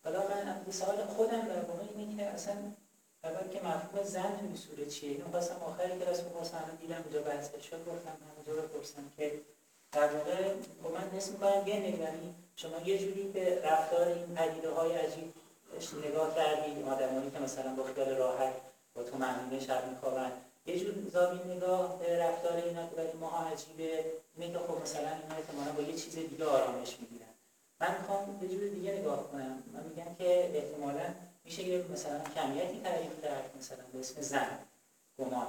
حالا 0.05 0.19
من 0.19 0.73
سوال 0.73 0.97
خودم 0.97 1.41
در 1.41 1.63
واقع 1.63 1.83
اینه 1.97 2.17
که 2.17 2.23
اصلا 2.23 2.55
اول 3.25 3.49
که 3.49 3.61
مفهوم 3.61 4.05
زن 4.05 4.39
توی 4.39 4.57
سوره 4.57 4.87
چیه؟ 4.87 5.11
اینو 5.11 5.31
خواستم 5.31 5.63
آخر 5.67 5.99
کلاس 5.99 6.21
بپرسم 6.21 6.79
دیدم 6.81 7.03
اونجا 7.05 7.23
بحث 7.23 7.51
شد 7.51 7.85
گفتم 7.85 8.17
اونجا 8.37 8.63
بپرسم 8.63 9.13
که 9.17 9.41
در 9.93 10.17
واقع 10.17 10.55
با 10.83 10.91
من 10.91 11.11
حس 11.11 11.31
می‌کنم 11.31 11.67
یه 11.67 11.75
یعنی 11.75 12.35
شما 12.57 12.81
یه 12.85 12.99
جوری 12.99 13.23
به 13.23 13.63
رفتار 13.65 14.09
این 14.09 14.35
پدیده 14.35 14.71
های 14.71 14.93
عجیب 14.93 15.33
نگاه 16.09 16.35
کردید 16.35 16.89
آدمانی 16.89 17.31
که 17.31 17.39
مثلا 17.39 17.75
با 17.75 17.83
خیال 17.83 18.09
راحت 18.09 18.53
با 18.95 19.03
تو 19.03 19.17
معنی 19.19 19.61
شب 19.61 19.89
میخوابن 19.89 20.33
یه 20.67 20.79
جور 20.79 20.95
زاویه 21.13 21.45
نگاه 21.45 21.99
به 21.99 22.19
رفتار 22.19 22.57
اینا 22.57 22.87
که 22.87 22.95
برای 22.97 23.13
ما 23.13 23.31
عجیبه 23.31 24.05
اینه 24.37 24.53
که 24.53 24.59
خب 24.59 24.83
مثلا 24.83 25.01
اینا 25.01 25.37
احتمالا 25.37 25.73
با 25.73 25.83
یه 25.83 25.97
چیز 25.97 26.15
دیگه 26.15 26.45
آرامش 26.45 26.97
می‌گیرن. 27.01 27.27
من 27.81 27.99
می‌خوام 28.01 28.39
یه 28.43 28.49
جور 28.49 28.69
دیگه 28.69 28.93
نگاه 28.93 29.31
کنم. 29.33 29.63
من 29.73 29.83
میگم 29.83 30.15
که 30.19 30.51
احتمالا 30.55 31.15
میشه 31.45 31.63
یه 31.63 31.85
مثلا 31.93 32.21
کمیتی 32.37 32.81
تعریف 32.81 33.23
کرد 33.23 33.51
مثلا 33.59 33.85
به 33.93 33.99
اسم 33.99 34.21
زن 34.21 34.59
گمان. 35.19 35.47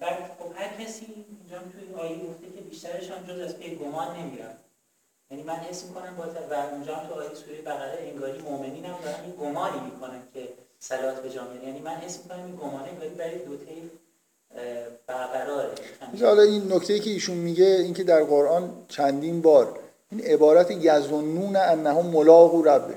بعد 0.00 0.30
خب 0.38 0.56
هر 0.56 0.84
کسی 0.84 1.06
اینجا 1.06 1.58
توی 1.58 1.94
آیه 1.94 2.16
گفته 2.16 2.46
که 2.54 2.60
بیشترشان 2.60 3.26
جز 3.26 3.40
از 3.40 3.56
پی 3.56 3.76
گمان 3.76 4.16
نمیرن. 4.16 4.56
یعنی 5.32 5.44
من 5.44 5.54
حس 5.54 5.84
می‌کنم 5.84 6.16
با 6.16 6.24
و 6.50 6.54
اونجا 6.72 6.94
تو 6.94 7.14
آیه 7.20 7.34
سوره 7.34 7.62
بقره 7.66 7.98
انگاری 8.12 8.38
مؤمنین 8.38 8.84
هم 8.84 8.94
دارن 9.04 9.20
این 9.24 9.34
گمانی 9.40 9.80
می‌کنن 9.84 10.22
که 10.34 10.48
صلات 10.78 11.22
به 11.22 11.30
جا 11.30 11.42
یعنی 11.66 11.80
من 11.80 11.90
حس 11.90 12.18
می‌کنم 12.22 12.44
این 12.44 12.56
گمانه 12.56 12.88
انگاری 12.88 13.10
برای 13.10 13.38
دو 13.38 13.56
طیف 13.56 13.90
برقراره. 15.06 15.70
حالا 16.22 16.42
این 16.42 16.72
نکته 16.72 16.98
که 16.98 17.10
ایشون 17.10 17.36
میگه 17.36 17.64
اینکه 17.64 18.04
در 18.04 18.24
قرآن 18.24 18.70
چندین 18.88 19.42
بار 19.42 19.78
این 20.10 20.20
عبارت 20.20 20.70
یزنون 20.70 21.56
انهم 21.56 22.06
ملاقو 22.06 22.62
ربه 22.62 22.94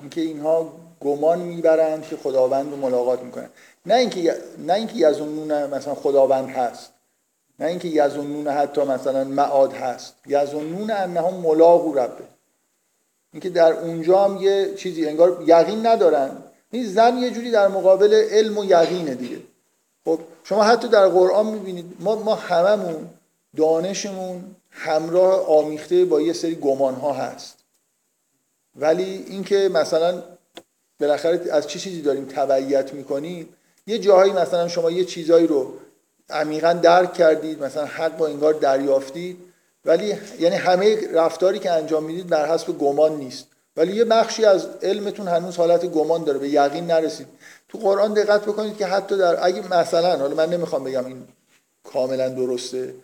اینکه 0.00 0.20
اینها 0.20 0.72
گمان 1.00 1.38
می‌برند 1.38 2.06
که 2.06 2.16
خداوند 2.16 2.70
رو 2.70 2.76
ملاقات 2.76 3.22
می‌کنن. 3.22 3.50
نه 3.86 3.94
اینکه 3.94 4.34
نه 4.58 4.72
اینکه 4.72 4.94
یزنون 4.96 5.66
مثلا 5.66 5.94
خداوند 5.94 6.48
هست. 6.48 6.92
نه 7.60 7.66
اینکه 7.66 7.88
یزنون 7.88 8.48
حتی 8.48 8.80
مثلا 8.80 9.24
معاد 9.24 9.72
هست 9.72 10.14
یزنون 10.26 10.90
انهم 10.90 11.34
ملاقو 11.34 11.94
ربه. 11.94 12.24
اینکه 13.32 13.50
در 13.50 13.72
اونجا 13.72 14.24
هم 14.24 14.36
یه 14.36 14.74
چیزی 14.74 15.06
انگار 15.06 15.44
یقین 15.46 15.86
ندارن. 15.86 16.30
این 16.70 16.86
زن 16.86 17.18
یه 17.18 17.30
جوری 17.30 17.50
در 17.50 17.68
مقابل 17.68 18.14
علم 18.14 18.58
و 18.58 18.64
یقینه 18.64 19.14
دیگه. 19.14 19.38
خب 20.04 20.18
شما 20.44 20.62
حتی 20.62 20.88
در 20.88 21.08
قرآن 21.08 21.46
می‌بینید 21.46 21.96
ما 22.00 22.16
ما 22.16 22.34
هممون 22.34 23.08
دانشمون 23.56 24.44
همراه 24.70 25.46
آمیخته 25.46 26.04
با 26.04 26.20
یه 26.20 26.32
سری 26.32 26.54
گمان 26.54 26.94
ها 26.94 27.12
هست. 27.12 27.56
ولی 28.76 29.24
اینکه 29.28 29.70
مثلا 29.72 30.22
بالاخره 31.00 31.52
از 31.52 31.66
چه 31.66 31.78
چی 31.78 31.90
چیزی 31.90 32.02
داریم 32.02 32.24
تبعیت 32.24 32.94
می‌کنیم؟ 32.94 33.48
یه 33.86 33.98
جاهایی 33.98 34.32
مثلا 34.32 34.68
شما 34.68 34.90
یه 34.90 35.04
چیزایی 35.04 35.46
رو 35.46 35.72
عمیقا 36.30 36.72
درک 36.72 37.14
کردید 37.14 37.64
مثلا 37.64 37.84
حق 37.84 38.16
با 38.16 38.26
انگار 38.26 38.54
دریافتید. 38.54 39.36
ولی 39.84 40.16
یعنی 40.38 40.56
همه 40.56 41.12
رفتاری 41.12 41.58
که 41.58 41.70
انجام 41.70 42.04
می‌دید 42.04 42.28
بر 42.28 42.54
حسب 42.54 42.78
گمان 42.78 43.16
نیست. 43.16 43.46
ولی 43.76 43.96
یه 43.96 44.04
بخشی 44.04 44.44
از 44.44 44.68
علمتون 44.82 45.28
هنوز 45.28 45.56
حالت 45.56 45.86
گمان 45.86 46.24
داره 46.24 46.38
به 46.38 46.48
یقین 46.48 46.86
نرسید. 46.86 47.26
تو 47.68 47.78
قرآن 47.78 48.14
دقت 48.14 48.42
بکنید 48.42 48.76
که 48.76 48.86
حتی 48.86 49.16
در 49.18 49.46
اگه 49.46 49.80
مثلا 49.80 50.18
حالا 50.18 50.34
من 50.34 50.50
نمی‌خوام 50.50 50.84
بگم 50.84 51.06
این 51.06 51.22
کاملا 51.84 52.28
درسته 52.28 52.94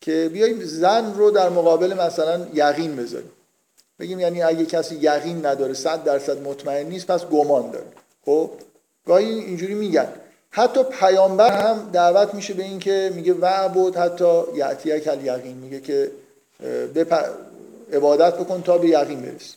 که 0.00 0.30
بیایم 0.32 0.64
زن 0.64 1.14
رو 1.14 1.30
در 1.30 1.48
مقابل 1.48 1.94
مثلا 1.94 2.46
یقین 2.54 2.96
بذاریم. 2.96 3.30
بگیم 3.98 4.20
یعنی 4.20 4.42
اگه 4.42 4.66
کسی 4.66 4.96
یقین 4.96 5.46
نداره 5.46 5.74
صد 5.74 6.04
درصد 6.04 6.42
مطمئن 6.42 6.86
نیست 6.86 7.06
پس 7.06 7.24
گمان 7.24 7.70
داره. 7.70 7.86
خب؟ 8.24 8.50
گاهی 9.06 9.26
اینجوری 9.26 9.74
میگن. 9.74 10.08
حتی 10.56 10.82
پیامبر 11.00 11.50
هم 11.50 11.90
دعوت 11.92 12.34
میشه 12.34 12.54
به 12.54 12.62
این 12.62 12.78
که 12.78 13.12
میگه 13.14 13.34
وعبد 13.34 13.96
حتی 13.96 14.42
یعتیه 14.54 15.00
کل 15.00 15.24
یقین 15.24 15.56
میگه 15.56 15.80
که 15.80 16.10
عبادت 17.92 18.34
بکن 18.34 18.62
تا 18.62 18.78
به 18.78 18.88
یقین 18.88 19.20
برسی. 19.20 19.56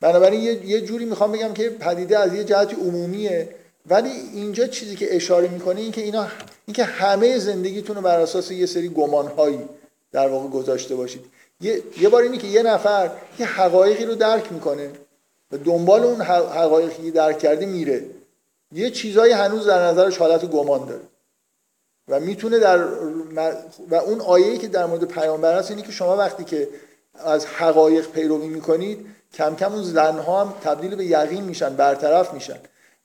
بنابراین 0.00 0.40
یه 0.64 0.80
جوری 0.80 1.04
می‌خوام 1.04 1.32
بگم 1.32 1.52
که 1.52 1.70
پدیده 1.70 2.18
از 2.18 2.34
یه 2.34 2.44
جهت 2.44 2.74
عمومیه. 2.74 3.48
ولی 3.86 4.10
اینجا 4.34 4.66
چیزی 4.66 4.96
که 4.96 5.16
اشاره 5.16 5.48
می‌کنه 5.48 5.80
این 5.80 5.92
که 5.92 6.00
اینا 6.00 6.26
این 6.66 6.74
که 6.74 6.84
همه 6.84 7.38
زندگیتون 7.38 7.96
رو 7.96 8.02
بر 8.02 8.20
اساس 8.20 8.50
یه 8.50 8.66
سری 8.66 8.88
گمانهایی 8.88 9.60
در 10.12 10.28
واقع 10.28 10.48
گذاشته 10.48 10.94
باشید. 10.94 11.24
یه, 11.60 11.82
یه 12.00 12.08
بار 12.08 12.22
اینی 12.22 12.38
که 12.38 12.46
یه 12.46 12.62
نفر 12.62 13.10
یه 13.38 13.46
حقایقی 13.46 14.04
رو 14.04 14.14
درک 14.14 14.52
می‌کنه 14.52 14.90
و 15.52 15.56
دنبال 15.56 16.04
اون 16.04 16.20
حقایقی 16.20 17.10
درک 17.10 17.38
کرده 17.38 17.66
میره. 17.66 18.04
یه 18.72 18.90
چیزایی 18.90 19.32
هنوز 19.32 19.66
در 19.66 19.86
نظرش 19.86 20.18
حالت 20.18 20.44
گمان 20.44 20.86
داره. 20.86 21.02
و 22.08 22.20
می‌تونه 22.20 22.58
در 22.58 22.84
و 23.90 23.94
اون 23.94 24.20
آیه‌ای 24.20 24.58
که 24.58 24.68
در 24.68 24.86
مورد 24.86 25.04
پیامبر 25.04 25.58
هست 25.58 25.70
اینه 25.70 25.82
که 25.82 25.92
شما 25.92 26.16
وقتی 26.16 26.44
که 26.44 26.68
از 27.14 27.46
حقایق 27.46 28.10
پیروی 28.10 28.48
می‌کنید 28.48 29.06
کم 29.34 29.56
کم 29.56 29.72
اون 29.72 29.82
زنها 29.82 30.44
هم 30.44 30.54
تبدیل 30.62 30.94
به 30.94 31.04
یقین 31.04 31.44
میشن 31.44 31.76
برطرف 31.76 32.34
میشن. 32.34 32.56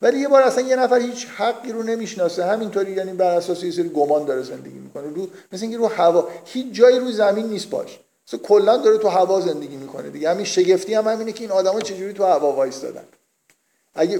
ولی 0.02 0.20
یه 0.20 0.28
بار 0.28 0.42
اصلا 0.42 0.64
یه 0.64 0.76
نفر 0.76 1.00
هیچ 1.00 1.28
حقی 1.38 1.72
رو 1.72 1.84
نمی‌شناسه. 1.84 2.46
همینطوری 2.46 2.92
یعنی 2.92 3.14
بر 3.14 3.32
اساس 3.36 3.64
یه 3.64 3.72
سری 3.72 3.90
گمان 3.90 4.26
داره 4.26 4.44
زندگی 4.44 4.80
می‌کنه. 4.80 5.04
رو 5.16 5.28
مثل 5.52 5.64
اینکه 5.64 5.78
رو 5.78 5.88
هوا. 5.88 6.28
هیچ 6.46 6.72
جایی 6.72 7.00
رو 7.00 7.12
زمین 7.12 7.46
نیست 7.46 7.70
باش. 7.70 8.00
مثلا 8.28 8.40
کلا 8.40 8.78
داره 8.78 8.98
تو 8.98 9.08
هوا 9.08 9.42
زندگی 9.42 9.76
می‌کنه 9.76 10.10
دیگه. 10.10 10.30
همین 10.30 10.46
شگفتی 10.46 10.94
هم 10.94 11.08
همینه 11.08 11.32
که 11.32 11.42
این 11.42 11.52
آدما 11.52 11.82
چجوری 11.82 12.14
تو 12.14 12.24
هوا 12.24 12.52
وایستادن. 12.52 13.04
اگه 13.96 14.20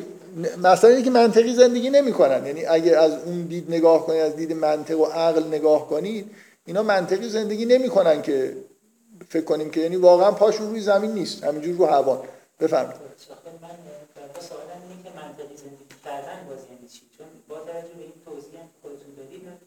مثلا 0.58 0.90
اینه 0.90 1.02
که 1.02 1.10
منطقی 1.10 1.54
زندگی 1.54 1.90
نمی‌کنن 1.90 2.46
یعنی 2.46 2.66
اگه 2.66 2.98
از 2.98 3.24
اون 3.26 3.44
دید 3.44 3.66
نگاه 3.70 4.06
کنید 4.06 4.22
از 4.22 4.36
دید 4.36 4.54
منطق 4.54 5.00
و 5.00 5.06
عقل 5.06 5.44
نگاه 5.44 5.90
کنید 5.90 6.32
اینا 6.66 6.84
منطقی 6.84 7.30
زندگی 7.30 7.66
نمی‌کنن 7.66 8.22
که 8.22 8.58
فکر 9.30 9.44
کنیم 9.44 9.72
که 9.72 9.80
یعنی 9.80 9.96
واقعا 9.96 10.32
پاشون 10.32 10.70
روی 10.70 10.82
زمین 10.82 11.12
نیست 11.12 11.44
همینجور 11.44 11.76
رو 11.78 11.86
هوا 11.86 12.24
بفرمایید 12.60 13.02
من 13.62 13.70
اینه 14.90 15.04
که 15.04 15.10
منطقی 15.16 15.56
زندگی 15.58 15.96
کردن 16.06 16.48
باز 16.50 16.60
یعنی 16.72 16.88
چی 16.88 17.02
چون 17.18 17.28
با 17.48 17.60
توجه 17.60 18.00
این 18.00 18.14
توضیح 18.26 18.60
هم 18.60 18.70
خودتون 18.82 19.14
دادید 19.18 19.46
من 19.46 19.58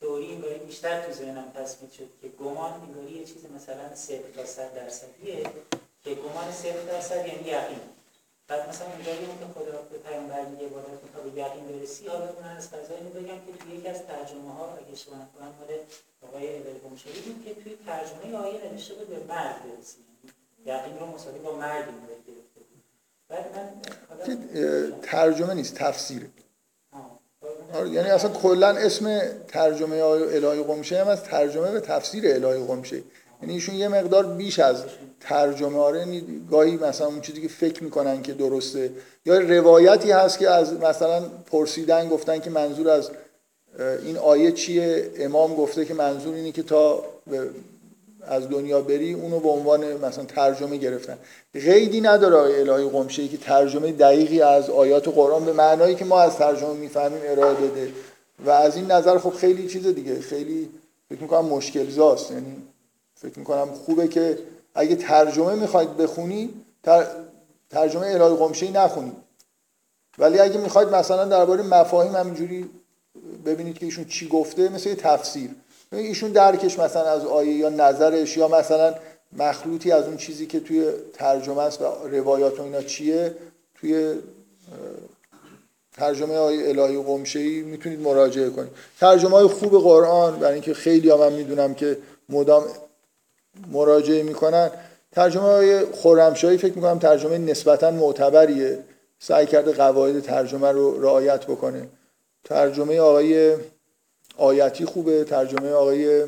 تئوری 0.00 0.32
انگاری 0.34 0.58
بیشتر 0.58 1.00
تو 1.06 1.12
ذهنم 1.12 1.52
تصمیم 1.54 1.90
شد 1.90 2.08
که 2.22 2.28
گمان 2.44 2.72
انگاری 2.72 3.12
یه 3.18 3.24
چیز 3.24 3.42
مثلا 3.56 3.94
0 3.94 4.18
تا 4.36 4.44
100 4.44 4.74
درصدیه 4.74 5.42
که 6.04 6.10
گمان 6.14 6.52
0 6.52 6.82
درصد 6.92 7.16
یعنی 7.16 7.48
یقین 7.48 7.80
بعد 8.50 8.68
مثلا 8.68 8.86
اونجایی 8.94 9.18
که 9.18 9.46
خدا 9.54 9.76
به 9.90 9.98
پیامبر 9.98 10.44
میگه 10.44 10.66
عبادت 10.66 11.00
تا 11.14 11.20
به 11.24 11.40
یقین 11.40 11.64
برسی 11.68 12.06
حالا 12.06 12.28
من 12.42 12.56
از 12.56 12.68
فضای 12.68 13.00
بگم 13.16 13.38
که 13.46 13.52
توی 13.60 13.76
یکی 13.76 13.88
از 13.88 14.02
ترجمه 14.06 14.52
ها 14.58 14.78
اگه 14.78 14.92
اشتباه 14.92 15.18
نکنم 15.18 15.52
مال 15.60 15.78
آقای 16.28 16.56
ابل 16.56 16.96
شدید 16.96 17.44
که 17.44 17.54
توی 17.62 17.76
ترجمه 17.86 18.36
آیه 18.36 18.72
نوشته 18.72 18.94
بود 18.94 19.08
به 19.08 19.34
مرد 19.34 19.56
برسی. 19.64 19.98
یقین 20.66 20.98
رو 20.98 21.06
مساوی 21.06 21.38
با 21.38 21.56
مرد 21.56 21.86
گرفته 22.26 22.60
بود. 22.68 22.82
بعد 23.28 23.44
من 23.56 25.00
ترجمه 25.02 25.54
نیست 25.54 25.74
تفسیره 25.74 26.26
آره 27.74 27.90
یعنی 27.90 28.10
اصلا 28.10 28.30
کلا 28.30 28.68
اسم 28.68 29.20
ترجمه 29.48 29.96
الهی 29.96 30.62
قمشه 30.62 31.00
هم 31.00 31.08
از 31.08 31.22
ترجمه 31.22 31.70
به 31.72 31.80
تفسیر 31.80 32.24
الهی 32.26 32.66
قمشه 32.66 33.02
یعنی 33.42 33.54
ایشون 33.54 33.74
یه 33.74 33.88
مقدار 33.88 34.26
بیش 34.26 34.58
از 34.58 34.76
ترجمه 35.20 35.78
آره 35.78 35.98
یعنی 35.98 36.24
گاهی 36.50 36.76
مثلا 36.76 37.06
اون 37.06 37.20
چیزی 37.20 37.42
که 37.42 37.48
فکر 37.48 37.84
می‌کنن 37.84 38.22
که 38.22 38.32
درسته. 38.32 38.90
یا 39.26 39.38
روایتی 39.38 40.10
هست 40.10 40.38
که 40.38 40.50
از 40.50 40.72
مثلا 40.72 41.22
پرسیدن 41.50 42.08
گفتن 42.08 42.38
که 42.38 42.50
منظور 42.50 42.88
از 42.88 43.10
این 44.04 44.16
آیه 44.16 44.52
چیه؟ 44.52 45.10
امام 45.18 45.54
گفته 45.54 45.84
که 45.84 45.94
منظور 45.94 46.34
اینه 46.34 46.52
که 46.52 46.62
تا 46.62 47.04
از 48.26 48.48
دنیا 48.48 48.80
بری 48.80 49.12
اونو 49.12 49.40
به 49.40 49.48
عنوان 49.48 49.96
مثلا 49.96 50.24
ترجمه 50.24 50.76
گرفتن. 50.76 51.18
قیدی 51.54 52.00
نداره 52.00 52.36
آیه 52.36 52.60
الهی 52.60 52.88
قمشه 52.88 53.28
که 53.28 53.36
ترجمه 53.36 53.92
دقیقی 53.92 54.42
از 54.42 54.70
آیات 54.70 55.08
قرآن 55.08 55.44
به 55.44 55.52
معنایی 55.52 55.94
که 55.94 56.04
ما 56.04 56.20
از 56.20 56.36
ترجمه 56.36 56.74
می‌فهمیم 56.74 57.20
ارائه 57.24 57.54
بده. 57.54 57.92
و 58.46 58.50
از 58.50 58.76
این 58.76 58.90
نظر 58.90 59.18
خب 59.18 59.30
خیلی 59.30 59.68
چیز 59.68 59.86
دیگه 59.86 60.20
خیلی 60.20 60.68
فکر 61.08 61.22
می‌کنم 61.22 61.44
مشکل 61.44 61.90
زاست 61.90 62.30
یعنی 62.30 62.56
فکر 63.22 63.38
می‌کنم 63.38 63.68
خوبه 63.86 64.08
که 64.08 64.38
اگه 64.74 64.96
ترجمه 64.96 65.54
می‌خواید 65.54 65.96
بخونید 65.96 66.54
ترجمه 67.70 68.06
الهی 68.06 68.36
قمشه 68.36 68.70
نخونید 68.70 69.12
ولی 70.18 70.38
اگه 70.38 70.58
می‌خواید 70.58 70.88
مثلا 70.88 71.24
درباره 71.24 71.62
مفاهیم 71.62 72.16
همینجوری 72.16 72.70
ببینید 73.46 73.78
که 73.78 73.86
ایشون 73.86 74.04
چی 74.04 74.28
گفته 74.28 74.68
مثل 74.68 74.88
یه 74.88 74.94
تفسیر. 74.94 75.50
ایشون 75.92 76.30
درکش 76.30 76.78
مثلا 76.78 77.10
از 77.10 77.24
آیه 77.24 77.52
یا 77.52 77.68
نظرش 77.68 78.36
یا 78.36 78.48
مثلا 78.48 78.94
مخلوطی 79.32 79.92
از 79.92 80.04
اون 80.04 80.16
چیزی 80.16 80.46
که 80.46 80.60
توی 80.60 80.90
ترجمه 81.12 81.62
است 81.62 81.82
و 81.82 81.84
روایات 82.10 82.60
و 82.60 82.62
اینا 82.62 82.82
چیه. 82.82 83.34
توی 83.74 84.14
ترجمه 85.92 86.38
های 86.38 86.68
الهی 86.68 87.02
قمشه 87.02 87.38
ای 87.38 87.62
می‌تونید 87.62 88.00
مراجعه 88.00 88.50
کنید. 88.50 88.70
ترجمه 89.00 89.30
های 89.30 89.46
خوب 89.46 89.82
قرآن 89.82 90.38
برای 90.38 90.54
اینکه 90.54 90.74
خیلی 90.74 91.08
ها 91.08 91.16
من 91.16 91.32
می‌دونم 91.32 91.74
که 91.74 91.98
مدام 92.28 92.64
مراجعه 93.72 94.22
می‌کنن. 94.22 94.70
ترجمه 95.12 95.42
های 95.42 95.84
خورمشاهی 95.84 96.58
فکر 96.58 96.74
می‌کنم 96.74 96.98
ترجمه 96.98 97.38
نسبتا 97.38 97.90
معتبریه. 97.90 98.78
سعی 99.18 99.46
کرده 99.46 99.72
قواعد 99.72 100.20
ترجمه 100.20 100.72
رو 100.72 101.02
رعایت 101.02 101.46
بکنه. 101.46 101.88
ترجمه 102.44 103.00
آقای 103.00 103.56
آیتی 104.36 104.84
خوبه 104.84 105.24
ترجمه 105.24 105.72
آقای 105.72 106.24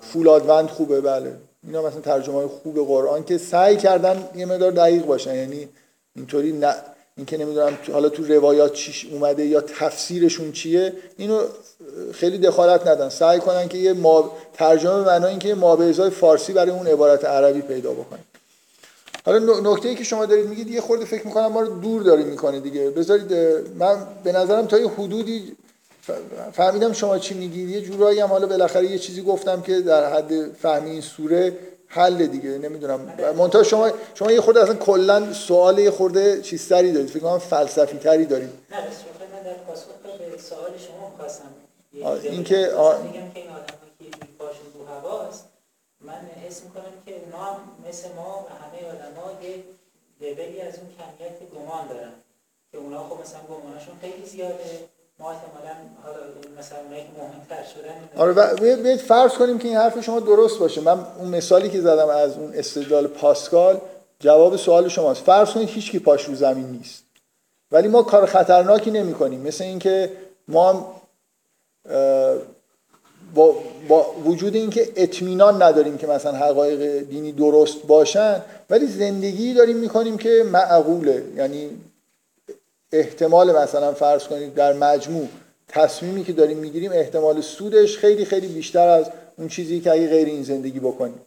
فولادوند 0.00 0.68
خوبه 0.68 1.00
بله. 1.00 1.36
اینا 1.64 1.82
مثلا 1.82 2.00
ترجمه 2.00 2.34
های 2.34 2.46
خوب 2.46 2.86
قرآن 2.86 3.24
که 3.24 3.38
سعی 3.38 3.76
کردن 3.76 4.28
یه 4.34 4.46
مدار 4.46 4.70
دقیق 4.70 5.04
باشن. 5.06 5.34
یعنی 5.34 5.68
اینطوری 6.16 6.52
اینکه 7.16 7.36
نمی‌دونم 7.36 7.78
حالا 7.92 8.08
تو 8.08 8.24
روایات 8.24 8.72
چیش 8.72 9.06
اومده 9.10 9.46
یا 9.46 9.60
تفسیرشون 9.60 10.52
چیه 10.52 10.92
اینو 11.16 11.40
خیلی 12.12 12.38
دخالت 12.38 12.86
ندن 12.86 13.08
سعی 13.08 13.38
کنن 13.38 13.68
که 13.68 13.78
یه 13.78 13.92
ما 13.92 14.32
ترجمه 14.54 15.04
معنای 15.04 15.30
اینکه 15.30 15.54
ما 15.54 15.92
فارسی 16.10 16.52
برای 16.52 16.70
اون 16.70 16.86
عبارت 16.86 17.24
عربی 17.24 17.60
پیدا 17.60 17.92
بکنن. 17.92 18.18
حالا 19.24 19.72
نکته 19.72 19.88
ای 19.88 19.94
که 19.94 20.04
شما 20.04 20.26
دارید 20.26 20.46
میگید 20.46 20.70
یه 20.70 20.80
خورده 20.80 21.04
فکر 21.04 21.26
می‌کنم 21.26 21.46
ما 21.46 21.60
رو 21.60 21.80
دور 21.80 22.02
داری 22.02 22.24
می‌کنه 22.24 22.60
دیگه. 22.60 22.90
بذارید 22.90 23.32
من 23.78 24.06
به 24.24 24.32
نظرم 24.32 24.66
تا 24.66 24.78
یه 24.78 24.88
حدودی 24.88 25.56
فهمیدم 26.52 26.92
شما 26.92 27.18
چی 27.18 27.34
میگید. 27.34 27.68
یه 27.68 27.80
جورایی 27.80 28.20
هم 28.20 28.28
حالا 28.28 28.46
بالاخره 28.46 28.86
یه 28.86 28.98
چیزی 28.98 29.22
گفتم 29.22 29.62
که 29.62 29.80
در 29.80 30.12
حد 30.12 30.52
فهمی 30.52 30.90
این 30.90 31.00
سوره 31.00 31.52
حل 31.88 32.26
دیگه 32.26 32.50
نمی‌دونم. 32.50 33.00
منتها 33.38 33.62
شما 33.62 33.90
شما 34.14 34.32
یه 34.32 34.40
خورده 34.40 34.62
اصلا 34.62 34.74
کلا 34.74 35.32
سوال 35.32 35.78
یه 35.78 35.90
خورده 35.90 36.42
چیزتری 36.42 36.92
دارید. 36.92 37.10
فکر 37.10 37.20
کنم 37.20 37.38
فلسفی 37.38 37.98
تری 37.98 38.26
دارید. 38.26 38.50
نه 38.70 38.76
من 39.36 39.42
در 39.42 39.54
پاسخ 39.54 39.86
به 40.32 40.38
سوال 40.42 40.70
شما 40.78 41.12
خواستم 41.18 41.44
این 41.92 42.44
که 42.44 42.56
میگم 42.56 43.30
که 43.34 43.40
این 43.40 43.50
آدم 43.50 43.74
که 43.98 44.04
پاشون 44.38 44.66
رو 44.74 44.86
هواست 44.86 45.44
من 46.00 46.30
حس 46.46 46.62
می‌کنم 46.62 46.92
که 47.06 47.12
اونا 47.24 47.44
هم 47.44 47.60
مثل 47.88 48.08
ما 48.16 48.46
و 48.46 48.48
همه 48.62 48.78
آدما 48.92 49.42
یه 49.42 49.64
لولی 50.20 50.60
از 50.60 50.74
اون 50.74 50.88
کمیت 50.96 51.50
گمان 51.54 51.88
دارن. 51.88 52.12
که 52.72 52.78
اونا 52.78 53.08
خب 53.08 53.20
مثلا 53.20 53.40
گمانشون 53.40 53.94
خیلی 54.00 54.26
زیاده. 54.26 54.88
ما 55.18 55.26
حالا 55.26 56.18
مثلا 56.58 56.78
آره 58.16 58.76
بیاید 58.76 59.00
فرض 59.00 59.32
کنیم 59.32 59.58
که 59.58 59.68
این 59.68 59.76
حرف 59.76 60.00
شما 60.00 60.20
درست 60.20 60.58
باشه. 60.58 60.80
من 60.80 61.06
اون 61.18 61.28
مثالی 61.28 61.70
که 61.70 61.80
زدم 61.80 62.08
از 62.08 62.36
اون 62.36 62.52
استدلال 62.54 63.06
پاسکال 63.06 63.80
جواب 64.20 64.56
سوال 64.56 64.88
شماست. 64.88 65.22
فرض 65.22 65.50
کنید 65.50 65.68
هیچ 65.68 65.90
کی 65.90 65.98
پاش 65.98 66.24
رو 66.24 66.34
زمین 66.34 66.66
نیست. 66.66 67.04
ولی 67.72 67.88
ما 67.88 68.02
کار 68.02 68.26
خطرناکی 68.26 68.90
نمی 68.90 69.14
کنیم 69.14 69.40
مثل 69.40 69.64
اینکه 69.64 70.12
ما 70.48 70.96
با, 73.34 73.54
با 73.88 74.14
وجود 74.24 74.54
اینکه 74.54 74.92
اطمینان 74.96 75.62
نداریم 75.62 75.98
که 75.98 76.06
مثلا 76.06 76.32
حقایق 76.32 77.08
دینی 77.08 77.32
درست 77.32 77.82
باشن 77.82 78.42
ولی 78.70 78.86
زندگی 78.86 79.54
داریم 79.54 79.76
می‌کنیم 79.76 80.18
که 80.18 80.44
معقوله. 80.52 81.24
یعنی 81.36 81.70
احتمال 82.98 83.56
مثلا 83.56 83.92
فرض 83.92 84.24
کنید 84.24 84.54
در 84.54 84.72
مجموع 84.72 85.28
تصمیمی 85.68 86.24
که 86.24 86.32
داریم 86.32 86.58
می‌گیریم 86.58 86.92
احتمال 86.92 87.40
سودش 87.40 87.98
خیلی 87.98 88.24
خیلی 88.24 88.46
بیشتر 88.46 88.88
از 88.88 89.10
اون 89.38 89.48
چیزی 89.48 89.80
که 89.80 89.92
اگه 89.92 90.08
غیر 90.08 90.26
این 90.26 90.42
زندگی 90.42 90.80
بکنیم. 90.80 91.20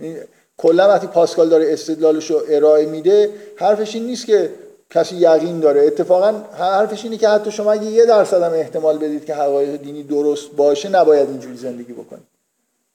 یعنی 0.00 0.16
کلا 0.56 0.88
وقتی 0.88 1.06
پاسکال 1.06 1.48
داره 1.48 1.72
استدلالش 1.72 2.30
رو 2.30 2.42
ارائه 2.48 2.86
میده 2.86 3.30
حرفش 3.56 3.94
این 3.94 4.06
نیست 4.06 4.26
که 4.26 4.50
کسی 4.90 5.16
یقین 5.16 5.60
داره. 5.60 5.86
اتفاقا 5.86 6.32
حرفش 6.58 7.04
اینه 7.04 7.16
که 7.16 7.28
حتی 7.28 7.50
شما 7.50 7.72
اگه 7.72 7.84
یه 7.84 8.06
درصد 8.06 8.42
هم 8.42 8.52
احتمال 8.52 8.98
بدید 8.98 9.24
که 9.24 9.34
حقایق 9.34 9.82
دینی 9.82 10.02
درست 10.02 10.50
باشه 10.50 10.88
نباید 10.88 11.28
اینجوری 11.28 11.56
زندگی 11.56 11.92
بکنید. 11.92 12.26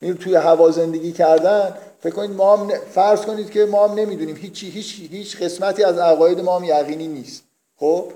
میره 0.02 0.16
توی 0.16 0.36
هوا 0.36 0.72
زندگی 0.72 1.12
کردن 1.12 1.74
فکر 2.00 2.14
کنید 2.14 2.32
ما 2.32 2.58
هم 2.58 2.70
فرض 2.94 3.22
کنید 3.22 3.50
که 3.50 3.66
ما 3.66 3.88
هم 3.88 4.00
نمی‌دونیم. 4.00 4.36
هیچ 4.36 4.64
هیچ 4.64 5.00
هیچ 5.12 5.38
قسمتی 5.42 5.84
از 5.84 5.98
عقاید 5.98 6.40
ما 6.40 6.60
هم 6.60 6.64
یقینی 6.64 7.08
نیست. 7.08 7.44
خب 7.80 8.12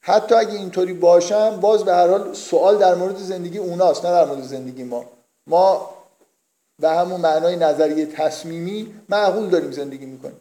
حتی 0.00 0.34
اگه 0.34 0.52
اینطوری 0.52 0.92
باشم 0.92 1.60
باز 1.60 1.84
به 1.84 1.92
هر 1.92 2.08
حال 2.08 2.34
سوال 2.34 2.78
در 2.78 2.94
مورد 2.94 3.16
زندگی 3.18 3.58
اوناست 3.58 4.04
نه 4.04 4.10
در 4.10 4.24
مورد 4.24 4.42
زندگی 4.42 4.84
ما. 4.84 5.04
ما 5.46 5.90
به 6.78 6.90
همون 6.90 7.20
معنای 7.20 7.56
نظریه 7.56 8.06
تصمیمی 8.06 8.94
معقول 9.08 9.48
داریم 9.48 9.72
زندگی 9.72 10.06
می‌کنیم. 10.06 10.40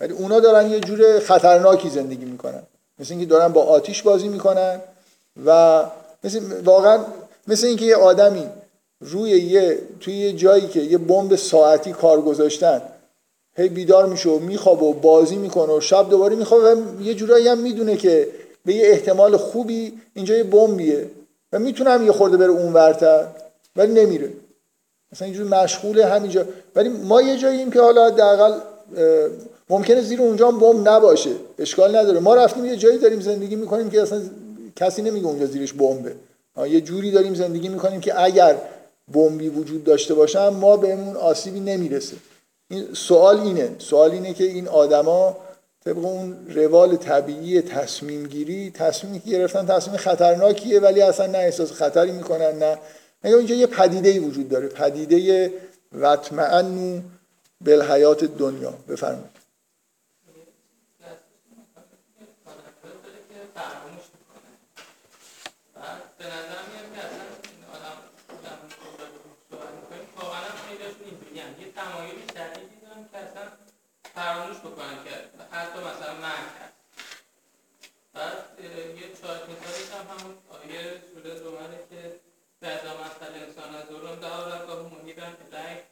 ولی 0.00 0.12
اونا 0.12 0.40
دارن 0.40 0.70
یه 0.70 0.80
جور 0.80 1.20
خطرناکی 1.20 1.90
زندگی 1.90 2.24
می‌کنن. 2.24 2.62
مثل 2.98 3.12
اینکه 3.12 3.26
دارن 3.26 3.52
با 3.52 3.62
آتیش 3.62 4.02
بازی 4.02 4.28
می‌کنن 4.28 4.80
و 5.46 5.84
مثل 6.24 6.60
واقعا 6.64 7.04
مثل 7.48 7.66
اینکه 7.66 7.84
یه 7.84 7.96
آدمی 7.96 8.48
روی 9.00 9.30
یه 9.30 9.78
توی 10.00 10.14
یه 10.14 10.32
جایی 10.32 10.68
که 10.68 10.80
یه 10.80 10.98
بمب 10.98 11.36
ساعتی 11.36 11.92
کار 11.92 12.20
گذاشتن 12.20 12.82
هی 13.56 13.68
بیدار 13.68 14.06
میشه 14.06 14.28
و 14.28 14.38
میخوابه 14.38 14.86
و 14.86 14.92
بازی 14.92 15.36
می‌کنه 15.36 15.72
و 15.72 15.80
شب 15.80 16.10
دوباره 16.10 16.36
میخوابه 16.36 16.74
و 16.74 17.02
یه 17.02 17.14
جورایی 17.14 17.48
هم 17.48 17.58
می‌دونه 17.58 17.96
که 17.96 18.28
به 18.64 18.74
یه 18.74 18.88
احتمال 18.88 19.36
خوبی 19.36 19.92
اینجا 20.14 20.34
یه 20.34 20.44
بمبیه 20.44 21.10
و 21.52 21.58
می‌تونه 21.58 21.90
هم 21.90 22.06
یه 22.06 22.12
خورده 22.12 22.36
بره 22.36 22.50
اون 22.50 22.72
ورتر 22.72 23.26
ولی 23.76 23.92
نمیره. 23.92 24.32
مثلا 25.12 25.26
اینجوری 25.26 25.48
مشغول 25.48 26.00
همینجا. 26.00 26.44
ولی 26.74 26.88
ما 26.88 27.22
یه 27.22 27.36
جاییم 27.36 27.70
که 27.70 27.80
حالا 27.80 28.06
حداقل 28.06 28.52
ممکنه 29.70 30.00
زیر 30.00 30.22
اونجا 30.22 30.48
هم 30.48 30.58
بمب 30.58 30.88
نباشه. 30.88 31.30
اشکال 31.58 31.96
نداره. 31.96 32.20
ما 32.20 32.34
رفتیم 32.34 32.64
یه 32.64 32.76
جایی 32.76 32.98
داریم 32.98 33.20
زندگی 33.20 33.56
می‌کنیم 33.56 33.90
که 33.90 34.02
اصلا 34.02 34.20
کسی 34.76 35.02
نمیگه 35.02 35.26
اونجا 35.26 35.46
زیرش 35.46 35.72
بمبه. 35.72 36.14
یه 36.68 36.80
جوری 36.80 37.10
داریم 37.10 37.34
زندگی 37.34 37.68
می‌کنیم 37.68 38.00
که 38.00 38.22
اگر 38.22 38.56
بمبی 39.12 39.48
وجود 39.48 39.84
داشته 39.84 40.14
باشم 40.14 40.48
ما 40.48 40.76
بهمون 40.76 41.16
آسیبی 41.16 41.60
نمی‌رسه. 41.60 42.16
این 42.70 42.94
سوال 42.94 43.40
اینه. 43.40 43.76
سوال 43.78 44.10
اینه 44.10 44.34
که 44.34 44.44
این 44.44 44.68
آدما 44.68 45.36
طبق 45.84 46.04
اون 46.04 46.46
روال 46.54 46.96
طبیعی 46.96 47.62
تصمیم 47.62 48.26
گیری 48.26 48.70
تصمیمی 48.70 49.20
که 49.20 49.30
گرفتن 49.30 49.66
تصمیم 49.66 49.96
خطرناکیه 49.96 50.80
ولی 50.80 51.02
اصلا 51.02 51.26
نه 51.26 51.38
احساس 51.38 51.72
خطری 51.72 52.12
می‌کنن 52.12 52.58
نه. 52.58 52.78
مگه 53.24 53.36
اینجا 53.36 53.54
یه 53.54 53.66
پدیده 53.66 54.08
ای 54.08 54.18
وجود 54.18 54.48
داره؟ 54.48 54.68
پدیده 54.68 55.52
وطمعنو 55.92 57.00
بالحیات 57.60 58.24
دنیا. 58.24 58.74
بفرمایید 58.88 59.40
فراموش 74.20 74.56
بکنن 74.56 75.04
که 75.04 75.14
حتی 75.50 75.78
مثلا 75.78 76.14
من 76.14 76.42
کرد 76.56 76.72
بعد 78.14 78.34
یه 79.00 79.06
چهار 79.20 79.36
مثالیش 79.36 79.90
هم 79.94 80.06
همون 80.12 80.34
آیه 80.56 81.02
سوره 81.14 81.34
زمره 81.34 81.80
که 81.90 82.20
بعد 82.60 82.80
مثل 82.86 83.32
انسان 83.46 83.74
از 83.74 83.88
دوران 83.88 84.20
دعا 84.20 84.46
رگاه 84.46 84.82
محیبن 84.92 85.36
الیک 85.52 85.82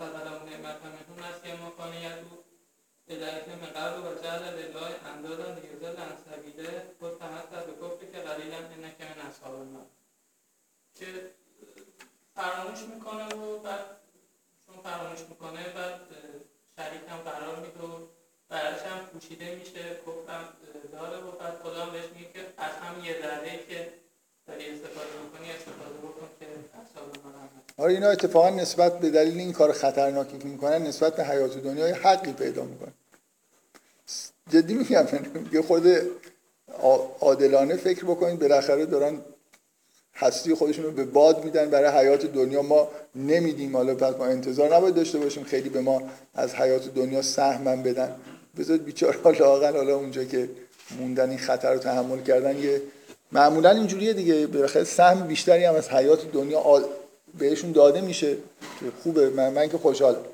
خلقهم 0.00 0.48
نعمت 0.48 0.80
منه 0.84 1.10
نسي 1.22 1.52
ما 1.60 1.70
كان 1.78 1.94
يدعو 1.94 2.36
الیک 3.10 3.48
من 3.48 3.70
قبل 3.76 3.98
و 4.06 4.22
جعل 4.22 4.44
لله 4.58 4.90
اندادا 5.12 5.46
عن 6.02 6.16
سبیله 6.26 6.72
و 7.00 7.04
تمتع 7.20 7.60
بکفر 7.66 8.06
که 8.12 8.18
قلیلا 8.18 8.56
انک 8.56 9.00
من 9.00 9.26
اصحاب 9.28 9.54
النار 9.54 9.86
که 10.94 11.06
فراموش 12.34 12.80
می‌کنه 12.82 13.26
و 13.34 13.58
بعد 13.58 13.86
چون 14.66 14.76
فراموش 14.82 15.20
می‌کنه 15.28 15.68
بعد 15.68 16.00
شریک 16.76 17.02
هم 17.08 17.16
قرار 17.16 17.56
میده 17.56 17.80
و 17.80 18.06
براش 18.48 18.82
هم 18.82 19.06
پوشیده 19.06 19.54
میشه 19.54 20.00
کفرم 20.06 20.48
داره 20.92 21.18
و 21.18 21.30
بعد 21.30 21.58
خدا 21.62 21.86
بهش 21.86 22.04
میگه 22.14 22.32
که 22.32 22.40
از 22.58 22.72
هم 22.72 23.04
یه 23.04 23.20
ذره 23.22 23.64
که 23.68 23.92
آره 27.76 27.92
اینا 27.92 28.08
اتفاقا 28.08 28.50
نسبت 28.50 28.98
به 28.98 29.10
دلیل 29.10 29.38
این 29.38 29.52
کار 29.52 29.72
خطرناکی 29.72 30.38
که 30.38 30.48
می‌کنن 30.48 30.82
نسبت 30.82 31.16
به 31.16 31.24
حیات 31.24 31.58
دنیا 31.58 31.94
حقی 31.94 32.32
پیدا 32.32 32.64
می‌کنن. 32.64 32.92
جدی 34.52 34.74
میگم 34.74 35.06
یه 35.52 35.62
خود 35.62 35.86
عادلانه 37.20 37.76
فکر 37.76 38.04
بکنید 38.04 38.38
بالاخره 38.38 38.86
دارن 38.86 39.18
هستی 40.14 40.54
خودشون 40.54 40.84
رو 40.84 40.90
به 40.90 41.04
باد 41.04 41.44
میدن. 41.44 41.70
برای 41.70 41.98
حیات 42.00 42.26
دنیا 42.26 42.62
ما 42.62 42.88
نمیدیم. 43.14 43.76
حالا 43.76 43.94
پس 43.94 44.16
ما 44.16 44.26
انتظار 44.26 44.76
نباید 44.76 44.94
داشته 44.94 45.18
باشیم 45.18 45.44
خیلی 45.44 45.68
به 45.68 45.80
ما 45.80 46.02
از 46.34 46.54
حیات 46.54 46.94
دنیا 46.94 47.22
سهمن 47.22 47.82
بدن. 47.82 48.16
بذارید 48.58 48.84
بیچاره 48.84 49.38
لاقل 49.38 49.76
حالا 49.76 49.96
اونجا 49.96 50.24
که 50.24 50.48
موندن 50.98 51.30
این 51.30 51.38
خطر 51.38 51.72
رو 51.72 51.78
تحمل 51.78 52.22
کردن 52.22 52.58
یه 52.58 52.82
معمولا 53.32 53.70
اینجوریه 53.70 54.12
دیگه. 54.12 54.46
بالاخره 54.46 54.84
سهم 54.84 55.26
بیشتری 55.26 55.64
هم 55.64 55.74
از 55.74 55.88
حیات 55.88 56.32
دنیا 56.32 56.84
بهشون 57.38 57.72
داده 57.72 58.00
میشه 58.00 58.36
خوبه. 59.02 59.30
من, 59.30 59.52
من 59.52 59.68
که 59.68 59.78
خوشحالم. 59.78 60.24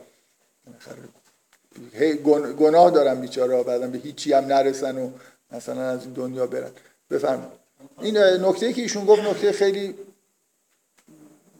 گناه 2.58 2.90
دارم 2.90 3.20
بیچاره 3.20 3.62
بعدا 3.62 3.86
به 3.86 3.98
هیچی 3.98 4.32
هم 4.32 4.44
نرسن 4.44 4.98
و 4.98 5.10
مثلا 5.52 5.82
از 5.82 6.04
این 6.04 6.12
دنیا 6.12 6.46
برن. 6.46 6.70
بفرمایید. 7.10 7.52
این 8.00 8.18
نکته 8.18 8.72
که 8.72 8.82
ایشون 8.82 9.04
گفت 9.04 9.22
نکته 9.22 9.52
خیلی 9.52 9.94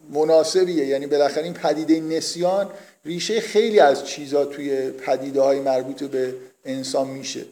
مناسبیه. 0.09 0.85
یعنی 0.85 1.07
بالاخره 1.07 1.43
این 1.43 1.53
پدیده 1.53 1.99
نسیان 1.99 2.69
ریشه 3.05 3.41
خیلی 3.41 3.79
از 3.79 4.05
چیزا 4.05 4.45
توی 4.45 4.91
پدیده 4.91 5.41
های 5.41 5.59
مربوط 5.59 6.03
به 6.03 6.35
انسان 6.65 7.07
میشه. 7.07 7.45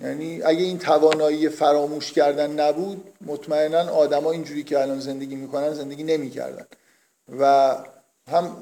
یعنی 0.00 0.42
اگه 0.42 0.62
این 0.62 0.78
توانایی 0.78 1.48
فراموش 1.48 2.12
کردن 2.12 2.50
نبود 2.50 3.04
مطمئنا 3.26 3.78
آدما 3.78 4.30
اینجوری 4.30 4.62
که 4.64 4.80
الان 4.80 5.00
زندگی 5.00 5.36
می‌کنن 5.36 5.74
زندگی 5.74 6.02
نمی‌کردن. 6.02 6.66
و 7.40 7.76
هم 8.30 8.56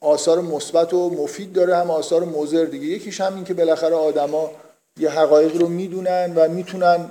آثار 0.00 0.40
مثبت 0.40 0.94
و 0.94 1.10
مفید 1.10 1.52
داره 1.52 1.76
هم 1.76 1.90
آثار 1.90 2.24
مضر 2.24 2.64
دیگه. 2.64 2.86
یکیش 2.86 3.20
هم 3.20 3.34
این 3.34 3.44
که 3.44 3.54
بالاخره 3.54 3.94
آدما 3.94 4.50
یه 4.98 5.10
حقایقی 5.10 5.58
رو 5.58 5.68
می‌دونن 5.68 6.32
و 6.36 6.48
می‌تونن 6.48 7.10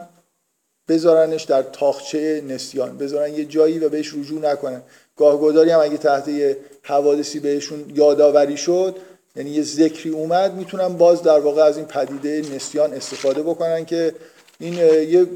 بذارنش 0.87 1.43
در 1.43 1.61
تاخچه 1.61 2.43
نسیان 2.47 2.97
بذارن 2.97 3.33
یه 3.33 3.45
جایی 3.45 3.79
و 3.79 3.89
بهش 3.89 4.13
رجوع 4.13 4.41
نکنن. 4.41 4.81
گاهگداری 5.17 5.71
هم 5.71 5.79
اگه 5.79 5.97
تحت 5.97 6.27
یه 6.27 6.57
حوادثی 6.83 7.39
بهشون 7.39 7.91
یادآوری 7.95 8.57
شد 8.57 8.95
یعنی 9.35 9.49
یه 9.49 9.63
ذکری 9.63 10.09
اومد 10.09 10.53
می‌تونن 10.53 10.87
باز 10.87 11.23
در 11.23 11.39
واقع 11.39 11.61
از 11.61 11.77
این 11.77 11.85
پدیده 11.85 12.41
نسیان 12.55 12.93
استفاده 12.93 13.41
بکنن 13.43 13.85
که 13.85 14.15
این 14.59 14.73
یه 14.73 15.27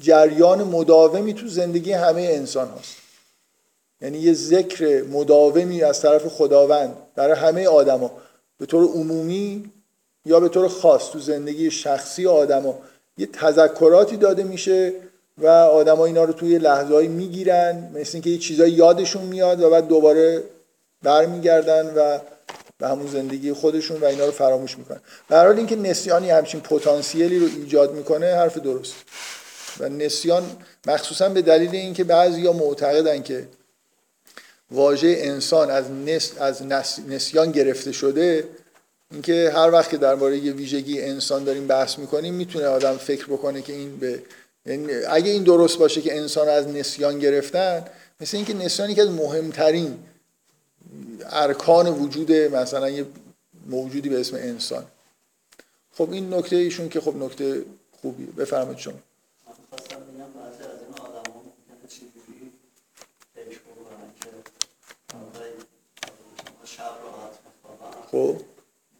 جریان 0.00 0.62
مداومی 0.62 1.34
تو 1.34 1.48
زندگی 1.48 1.92
همه 1.92 2.22
انسان 2.22 2.68
هست. 2.68 2.96
یعنی 4.00 4.18
یه 4.18 4.32
ذکر 4.32 5.02
مداومی 5.02 5.82
از 5.82 6.00
طرف 6.00 6.26
خداوند 6.26 6.96
برای 7.14 7.34
همه 7.34 7.68
آدما. 7.68 8.10
به 8.58 8.66
طور 8.66 8.84
عمومی 8.84 9.64
یا 10.26 10.40
به 10.40 10.48
طور 10.48 10.68
خاص 10.68 11.10
تو 11.10 11.18
زندگی 11.18 11.70
شخصی 11.70 12.26
آدما. 12.26 12.78
یه 13.18 13.26
تذکراتی 13.26 14.16
داده 14.16 14.42
میشه 14.42 14.92
و 15.38 15.46
آدما 15.48 16.06
اینا 16.06 16.24
رو 16.24 16.32
توی 16.32 16.58
لحظه‌ای 16.58 17.08
می‌گیرن 17.08 17.90
مثل 17.94 18.10
اینکه 18.12 18.30
یه 18.30 18.38
چیزایی 18.38 18.72
یادشون 18.72 19.22
میاد 19.22 19.62
و 19.62 19.70
بعد 19.70 19.88
دوباره 19.88 20.42
برمیگردن 21.02 21.94
و 21.96 22.18
به 22.78 22.88
همون 22.88 23.06
زندگی 23.06 23.52
خودشون 23.52 24.00
و 24.00 24.04
اینا 24.04 24.26
رو 24.26 24.32
فراموش 24.32 24.78
می‌کنن. 24.78 25.00
به 25.28 25.36
حال 25.36 25.56
اینکه 25.56 25.76
نسیانی 25.76 26.30
همچین 26.30 26.60
پتانسیلی 26.60 27.38
رو 27.38 27.46
ایجاد 27.46 27.94
می‌کنه 27.94 28.26
حرف 28.26 28.58
درست. 28.58 28.94
و 29.80 29.88
نسیان 29.88 30.42
مخصوصا 30.86 31.28
به 31.28 31.42
دلیل 31.42 31.70
اینکه 31.70 32.04
بعضیا 32.04 32.52
معتقدن 32.52 33.22
که 33.22 33.48
واژه 34.70 35.14
انسان 35.18 35.70
از, 35.70 35.90
نس، 35.90 36.32
از 36.40 36.62
نسیان 37.08 37.50
گرفته 37.50 37.92
شده 37.92 38.44
اینکه 39.12 39.52
هر 39.54 39.70
وقت 39.70 39.90
که 39.90 39.96
درباره 39.96 40.38
یه 40.38 40.52
ویژگی 40.52 41.02
انسان 41.02 41.44
داریم 41.44 41.66
بحث 41.66 41.98
می‌کنیم 41.98 42.34
می‌تونه 42.34 42.66
آدم 42.66 42.96
فکر 42.96 43.26
بکنه 43.26 43.62
که 43.62 43.72
این 43.72 43.96
به 43.96 44.22
یعنی 44.66 44.92
اگه 45.08 45.30
این 45.30 45.42
درست 45.42 45.78
باشه 45.78 46.00
که 46.00 46.16
انسان 46.16 46.48
از 46.48 46.68
نسیان 46.68 47.18
گرفتن 47.18 47.84
مثل 48.20 48.36
اینکه 48.36 48.54
نسیان 48.54 48.94
که 48.94 49.02
از 49.02 49.08
مهمترین 49.08 49.98
ارکان 51.30 51.86
وجود 51.88 52.32
مثلا 52.32 52.90
یه 52.90 53.06
موجودی 53.66 54.08
به 54.08 54.20
اسم 54.20 54.36
انسان. 54.36 54.86
خب 55.92 56.12
این 56.12 56.34
نکته 56.34 56.56
ایشون 56.56 56.88
که 56.88 57.00
خب 57.00 57.16
نکته 57.16 57.64
خوبی 58.02 58.26
بفرمایید 58.26 58.78
شما 58.78 58.94
خب 68.10 68.40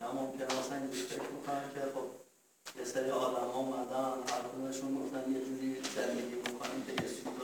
نه 0.01 0.09
ممکنه 0.13 0.47
مثلا 0.61 0.77
اینجوری 0.79 1.03
فکر 1.03 1.31
می‌کنن 1.37 1.65
که 1.75 1.81
خب 1.95 2.07
یه 2.79 2.85
سری 2.85 3.11
آدم 3.11 3.51
ها 3.55 3.59
اومدن 3.59 4.13
هر 4.31 4.43
کدومشون 4.53 4.91
گفتن 4.99 5.33
یه 5.33 5.41
جوری 5.47 5.77
زندگی 5.97 6.37
بکنیم 6.37 6.81
که 6.87 6.93
یه 7.03 7.09
سود 7.09 7.39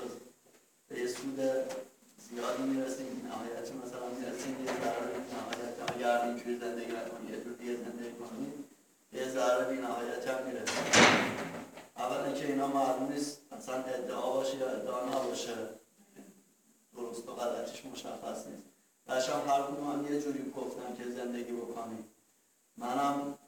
به 0.89 1.01
یه 1.01 1.09
سود 1.09 1.39
زیادی 2.29 2.63
می‌رسیم 2.63 3.13
نهایت 3.29 3.69
مثلا 3.83 4.09
می‌رسیم 4.19 4.57
یه 4.67 4.73
ضرر 4.83 5.13
نهایت 5.35 5.77
اگر 5.95 6.17
اینجوری 6.27 6.59
زندگی 6.59 6.93
نکنیم 7.01 7.27
یه 7.35 7.39
جوری 7.45 7.77
زندگی 7.85 8.15
کنیم 8.21 8.53
یه 9.13 9.29
ضرر 9.35 9.65
بی 9.71 9.77
نهایت 9.87 10.29
هم 10.29 10.47
می‌رسیم 10.47 10.85
اول 11.97 12.21
اینکه 12.27 12.47
اینا 12.47 12.60
معلوم 12.73 13.13
نیست. 13.13 13.41
مثلا 13.59 13.75
ادعا 13.75 14.31
باشه 14.33 14.57
یا 14.57 14.69
ادعا 14.69 15.05
نباشه. 15.05 15.55
درست 16.97 17.29
و 17.29 17.33
غلطیش 17.33 17.85
مشخص 17.85 18.47
نیست. 18.47 18.63
بچه‌ها 19.09 19.41
هر 19.41 19.63
کدوم 19.63 20.13
یه 20.13 20.21
جوری 20.21 20.53
گفتن 20.57 20.97
که 20.99 21.11
زندگی 21.11 21.53
بکنیم. 21.53 22.05
منم 22.77 23.39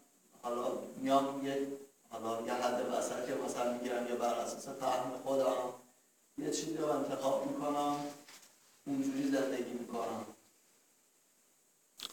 حالا 0.43 0.65
میام 0.97 1.47
یه 1.47 1.67
حالا 2.11 2.47
یه 2.47 2.53
حد 2.53 2.87
وسط 2.93 3.27
که 3.27 3.35
مثلا 3.47 3.73
می‌گیرم 3.73 4.07
یه 4.09 4.15
بر 4.15 4.35
اساس 4.35 4.69
فهم 4.69 5.11
خودم 5.25 5.57
یه 6.39 6.51
چیزی 6.51 6.77
رو 6.77 6.87
انتخاب 6.87 7.47
می‌کنم 7.47 7.97
اونجوری 8.87 9.31
زندگی 9.31 9.73
می‌کنم. 9.73 10.27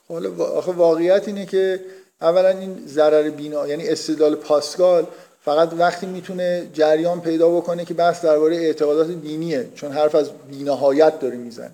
حالا 0.10 0.46
آخه 0.46 0.72
واقعیت 0.72 1.28
اینه 1.28 1.46
که 1.46 1.86
اولا 2.22 2.50
این 2.50 2.88
ضرر 2.88 3.30
بینا 3.30 3.68
یعنی 3.68 3.88
استدلال 3.88 4.36
پاسکال 4.36 5.08
فقط 5.50 5.74
وقتی 5.74 6.06
می‌تونه 6.06 6.68
جریان 6.74 7.22
پیدا 7.22 7.50
بکنه 7.50 7.86
که 7.86 7.94
بحث 7.94 8.26
درباره 8.26 8.56
اعتقادات 8.56 9.12
دینیه 9.12 9.70
چون 9.76 9.92
حرف 9.92 10.16
از 10.16 10.30
بینهایت 10.52 11.20
داره 11.20 11.38
می‌زنه. 11.38 11.72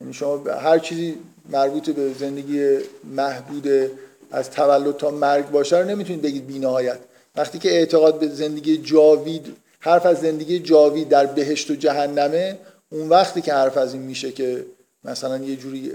یعنی 0.00 0.12
شما 0.12 0.44
هر 0.44 0.78
چیزی 0.78 1.16
مربوط 1.48 1.90
به 1.90 2.12
زندگی 2.12 2.78
محدود 3.04 3.90
از 4.30 4.50
تولد 4.50 4.96
تا 4.96 5.10
مرگ 5.10 5.50
باشه 5.50 5.78
رو 5.78 5.88
نمی‌تونید 5.88 6.22
بگید 6.22 6.46
بینهایت. 6.46 6.98
وقتی 7.36 7.58
که 7.58 7.70
اعتقاد 7.70 8.18
به 8.18 8.28
زندگی 8.28 8.76
جاوید 8.76 9.56
حرف 9.78 10.06
از 10.06 10.20
زندگی 10.20 10.58
جاوید 10.58 11.08
در 11.08 11.26
بهشت 11.26 11.70
و 11.70 11.74
جهنمه 11.74 12.58
اون 12.90 13.08
وقتی 13.08 13.40
که 13.40 13.52
حرف 13.54 13.76
از 13.76 13.94
این 13.94 14.02
میشه 14.02 14.32
که 14.32 14.64
مثلا 15.04 15.38
یه 15.38 15.56
جوری 15.56 15.92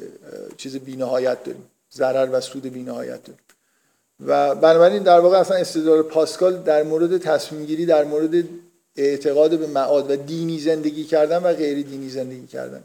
چیز 0.58 0.76
بینهایت 0.76 1.44
داریم 1.44 1.64
ضرر 1.94 2.30
و 2.32 2.42
سود 2.42 2.64
بینهایت 2.64 3.24
داریم. 3.24 3.40
و 4.20 4.56
بنابراین 4.56 5.04
در 5.04 5.20
واقع 5.20 5.38
اصلا 5.38 5.58
استدلال 5.58 6.02
پاسکال 6.02 6.58
در 6.58 6.84
مورد 6.84 7.18
تصمیم 7.18 7.66
گیری 7.66 7.86
در 7.86 8.04
مورد 8.04 8.44
اعتقاد 8.96 9.60
به 9.60 9.68
معاد 9.68 10.12
و 10.12 10.16
دینی 10.16 10.60
زندگی 10.60 11.04
کردن 11.04 11.38
و 11.38 11.54
غیر 11.54 11.88
دینی 11.88 12.10
زندگی 12.10 12.48
کردن. 12.48 12.84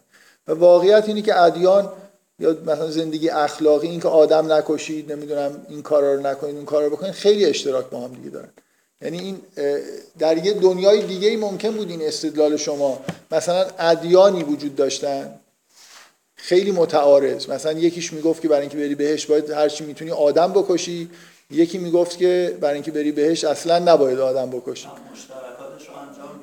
و 0.49 0.53
واقعیت 0.53 1.09
اینه 1.09 1.23
که 1.23 1.41
ادیان 1.41 1.93
یا 2.39 2.57
مثلا 2.67 2.91
زندگی 2.91 3.31
اخلاقی 3.31 3.89
اینکه 3.89 4.09
آدم 4.09 4.53
نکشید 4.53 5.13
نمی‌دونم 5.13 5.67
این 5.69 5.83
کارا 5.83 6.15
رو 6.15 6.21
نکنید 6.21 6.57
اون 6.57 6.65
کارا 6.65 6.87
رو 6.87 6.97
بکنید 6.97 7.13
خیلی 7.13 7.45
اشتراک 7.45 7.91
با 7.91 8.01
هم 8.01 8.15
دیگه 8.15 8.31
دارن. 8.31 8.49
یعنی 9.03 9.19
این 9.19 9.41
در 10.19 10.47
یه 10.47 10.53
دنیای 10.53 11.07
دیگه 11.07 11.37
ممکن 11.37 11.71
بود 11.71 11.91
این 11.91 12.03
استدلال 12.03 12.57
شما 12.57 13.01
مثلا 13.31 13.67
ادیانی 13.79 14.43
وجود 14.43 14.77
داشتن. 14.77 15.41
خیلی 16.43 16.73
متعارض. 16.73 17.49
مثلا 17.49 17.73
یکیش 17.73 18.13
می‌گفت 18.13 18.43
که 18.43 18.49
برای 18.49 18.61
اینکه 18.61 18.77
بری 18.77 18.95
بهش 18.95 19.27
باید 19.27 19.51
هر 19.51 19.69
چی 19.69 19.85
می‌تونی 19.85 20.11
آدم 20.11 20.53
بکشی. 20.53 21.11
یکی 21.51 21.79
می‌گفت 21.79 22.19
که 22.19 22.57
برای 22.61 22.75
اینکه 22.75 22.91
بری 22.91 23.13
بهش 23.13 23.45
اصلا 23.45 23.79
نباید 23.79 24.19
آدم 24.19 24.51
بکشی. 24.51 24.89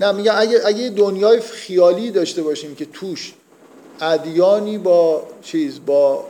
نه 0.01 0.11
میگم 0.11 0.33
اگه 0.37 0.61
اگه 0.65 0.89
دنیای 0.89 1.39
خیالی 1.39 2.11
داشته 2.11 2.43
باشیم 2.43 2.75
که 2.75 2.85
توش 2.85 3.33
ادیانی 4.01 4.77
با 4.77 5.23
چیز 5.41 5.79
با 5.85 6.25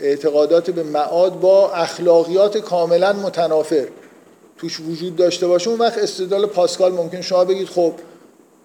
اعتقادات 0.00 0.70
به 0.70 0.82
معاد 0.82 1.40
با 1.40 1.72
اخلاقیات 1.72 2.58
کاملا 2.58 3.12
متنافر 3.12 3.88
توش 4.58 4.80
وجود 4.80 5.16
داشته 5.16 5.46
باشه 5.46 5.70
اون 5.70 5.78
وقت 5.78 5.98
استدلال 5.98 6.46
پاسکال 6.46 6.92
ممکن 6.92 7.20
شما 7.20 7.44
بگید 7.44 7.68
خب 7.68 7.92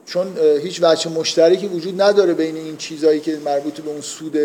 چون 0.09 0.37
هیچ 0.61 0.79
وجه 0.83 1.09
مشترکی 1.09 1.67
وجود 1.67 2.01
نداره 2.01 2.33
بین 2.33 2.55
این 2.55 2.77
چیزهایی 2.77 3.19
که 3.19 3.37
مربوط 3.45 3.81
به 3.81 3.89
اون 3.89 4.01
سود 4.01 4.37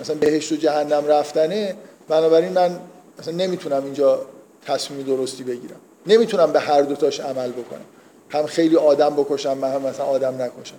مثلا 0.00 0.16
بهشت 0.16 0.52
و 0.52 0.56
جهنم 0.56 1.06
رفتنه. 1.06 1.74
بنابراین 2.08 2.52
من 2.52 2.80
مثلا 3.18 3.34
نمی‌تونم 3.34 3.84
اینجا 3.84 4.20
تصمیم 4.66 5.02
درستی 5.02 5.42
بگیرم. 5.42 5.76
نمی‌تونم 6.06 6.52
به 6.52 6.60
هر 6.60 6.82
دوتاش 6.82 7.20
عمل 7.20 7.50
بکنم. 7.50 7.84
هم 8.30 8.46
خیلی 8.46 8.76
آدم 8.76 9.16
بکشم 9.16 9.64
هم 9.64 9.82
مثلا 9.82 10.06
آدم 10.06 10.42
نکشم. 10.42 10.76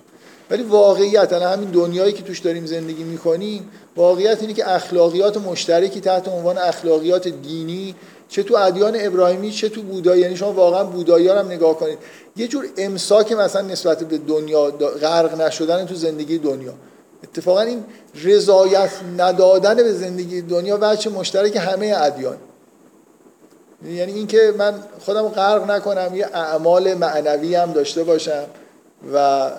ولی 0.50 0.62
واقعیت 0.62 1.32
همین 1.32 1.70
دنیایی 1.70 2.12
که 2.12 2.22
توش 2.22 2.38
داریم 2.38 2.66
زندگی 2.66 3.04
می‌کنیم 3.04 3.70
واقعیت 3.96 4.40
اینه 4.40 4.54
که 4.54 4.70
اخلاقیات 4.70 5.36
مشترکی 5.36 6.00
تحت 6.00 6.28
عنوان 6.28 6.58
اخلاقیات 6.58 7.28
دینی 7.28 7.94
چه 8.30 8.42
تو 8.42 8.56
ادیان 8.56 8.96
ابراهیمی 9.00 9.50
چه 9.50 9.68
تو 9.68 9.82
بودایی. 9.82 10.22
یعنی 10.22 10.36
شما 10.36 10.52
واقعا 10.52 10.84
بودایی 10.84 11.28
هم 11.28 11.46
نگاه 11.46 11.78
کنید. 11.78 11.98
یه 12.36 12.48
جور 12.48 12.66
امساک 12.76 13.32
مثلا 13.32 13.62
نسبت 13.62 14.04
به 14.04 14.18
دنیا 14.18 14.70
غرق 15.02 15.40
نشدن 15.40 15.86
تو 15.86 15.94
زندگی 15.94 16.38
دنیا. 16.38 16.72
اتفاقا 17.24 17.60
این 17.60 17.84
رضایت 18.24 18.90
ندادن 19.18 19.74
به 19.74 19.92
زندگی 19.92 20.42
دنیا 20.42 20.78
وجه 20.82 21.10
مشترک 21.10 21.56
همه 21.56 21.94
ادیان. 21.96 22.36
یعنی 23.84 24.12
اینکه 24.12 24.54
من 24.58 24.74
خودم 25.00 25.28
غرق 25.28 25.70
نکنم 25.70 26.14
یه 26.14 26.26
اعمال 26.26 26.94
معنوی 26.94 27.54
هم 27.54 27.72
داشته 27.72 28.04
باشم 28.04 28.44
و 29.14 29.50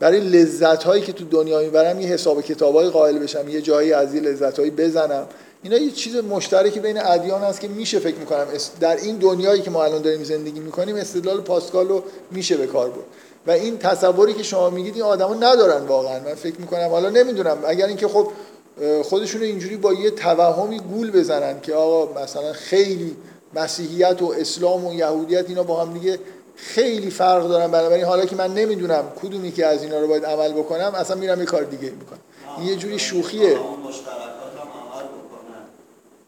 برای 0.00 0.20
لذت 0.20 0.82
هایی 0.82 1.02
که 1.02 1.12
تو 1.12 1.24
دنیا 1.24 1.60
می‌برم 1.60 2.00
یه 2.00 2.08
حساب 2.08 2.40
کتابای 2.40 2.88
قائل 2.88 3.18
بشم 3.18 3.48
یه 3.48 3.60
جایی 3.62 3.92
از 3.92 4.14
این 4.14 4.24
لذت 4.24 4.58
هایی 4.58 4.70
بزنم. 4.70 5.26
اینا 5.62 5.76
یه 5.76 5.90
چیز 5.90 6.16
مشترکی 6.16 6.80
بین 6.80 7.06
ادیان 7.06 7.42
هست 7.42 7.60
که 7.60 7.68
میشه 7.68 7.98
فکر 7.98 8.16
می‌کنم. 8.16 8.46
در 8.80 8.96
این 8.96 9.16
دنیایی 9.16 9.62
که 9.62 9.70
ما 9.70 9.84
الان 9.84 10.02
داریم 10.02 10.24
زندگی 10.24 10.60
می‌کنیم 10.60 10.96
استدلال 10.96 11.40
پاسکال 11.40 11.88
رو 11.88 12.02
میشه 12.30 12.56
به 12.56 12.66
کار 12.66 12.90
برد. 12.90 13.04
و 13.46 13.50
این 13.50 13.78
تصوری 13.78 14.34
که 14.34 14.42
شما 14.42 14.70
میگید 14.70 14.94
این 14.94 15.02
آدما 15.02 15.34
ندارن 15.34 15.86
واقعا. 15.86 16.20
من 16.20 16.34
فکر 16.34 16.60
می‌کنم 16.60 16.88
حالا 16.88 17.10
نمی‌دونم. 17.10 17.58
اگر 17.66 17.86
اینکه 17.86 18.08
خب 18.08 18.28
خودشون 19.04 19.42
اینجوری 19.42 19.76
با 19.76 19.92
یه 19.92 20.10
توهمی 20.10 20.80
گول 20.80 21.10
بزنن 21.10 21.60
که 21.60 21.74
آقا 21.74 22.22
مثلا 22.22 22.52
خیلی 22.52 23.16
مسیحیت 23.54 24.22
و 24.22 24.34
اسلام 24.38 24.86
و 24.86 24.94
یهودیت 24.94 25.48
اینا 25.48 25.62
با 25.62 25.80
هم 25.82 25.92
دیگه 25.92 26.18
خیلی 26.56 27.10
فرق 27.10 27.48
دارن. 27.48 27.70
بنابراین 27.70 28.04
حالا 28.04 28.24
که 28.26 28.36
من 28.36 28.54
نمی‌دونم 28.54 29.04
کدومی 29.22 29.52
که 29.52 29.66
از 29.66 29.82
اینا 29.82 30.00
رو 30.00 30.08
باید 30.08 30.24
عمل 30.24 30.52
بکنم 30.52 30.92
اصلا 30.94 31.16
میرم 31.16 31.40
یه 31.40 31.46
کار 31.46 31.62
دیگه 31.62 31.92
می‌کنم. 32.00 32.18
یه 32.68 32.76
جوری 32.76 32.98
شوخیه. 32.98 33.58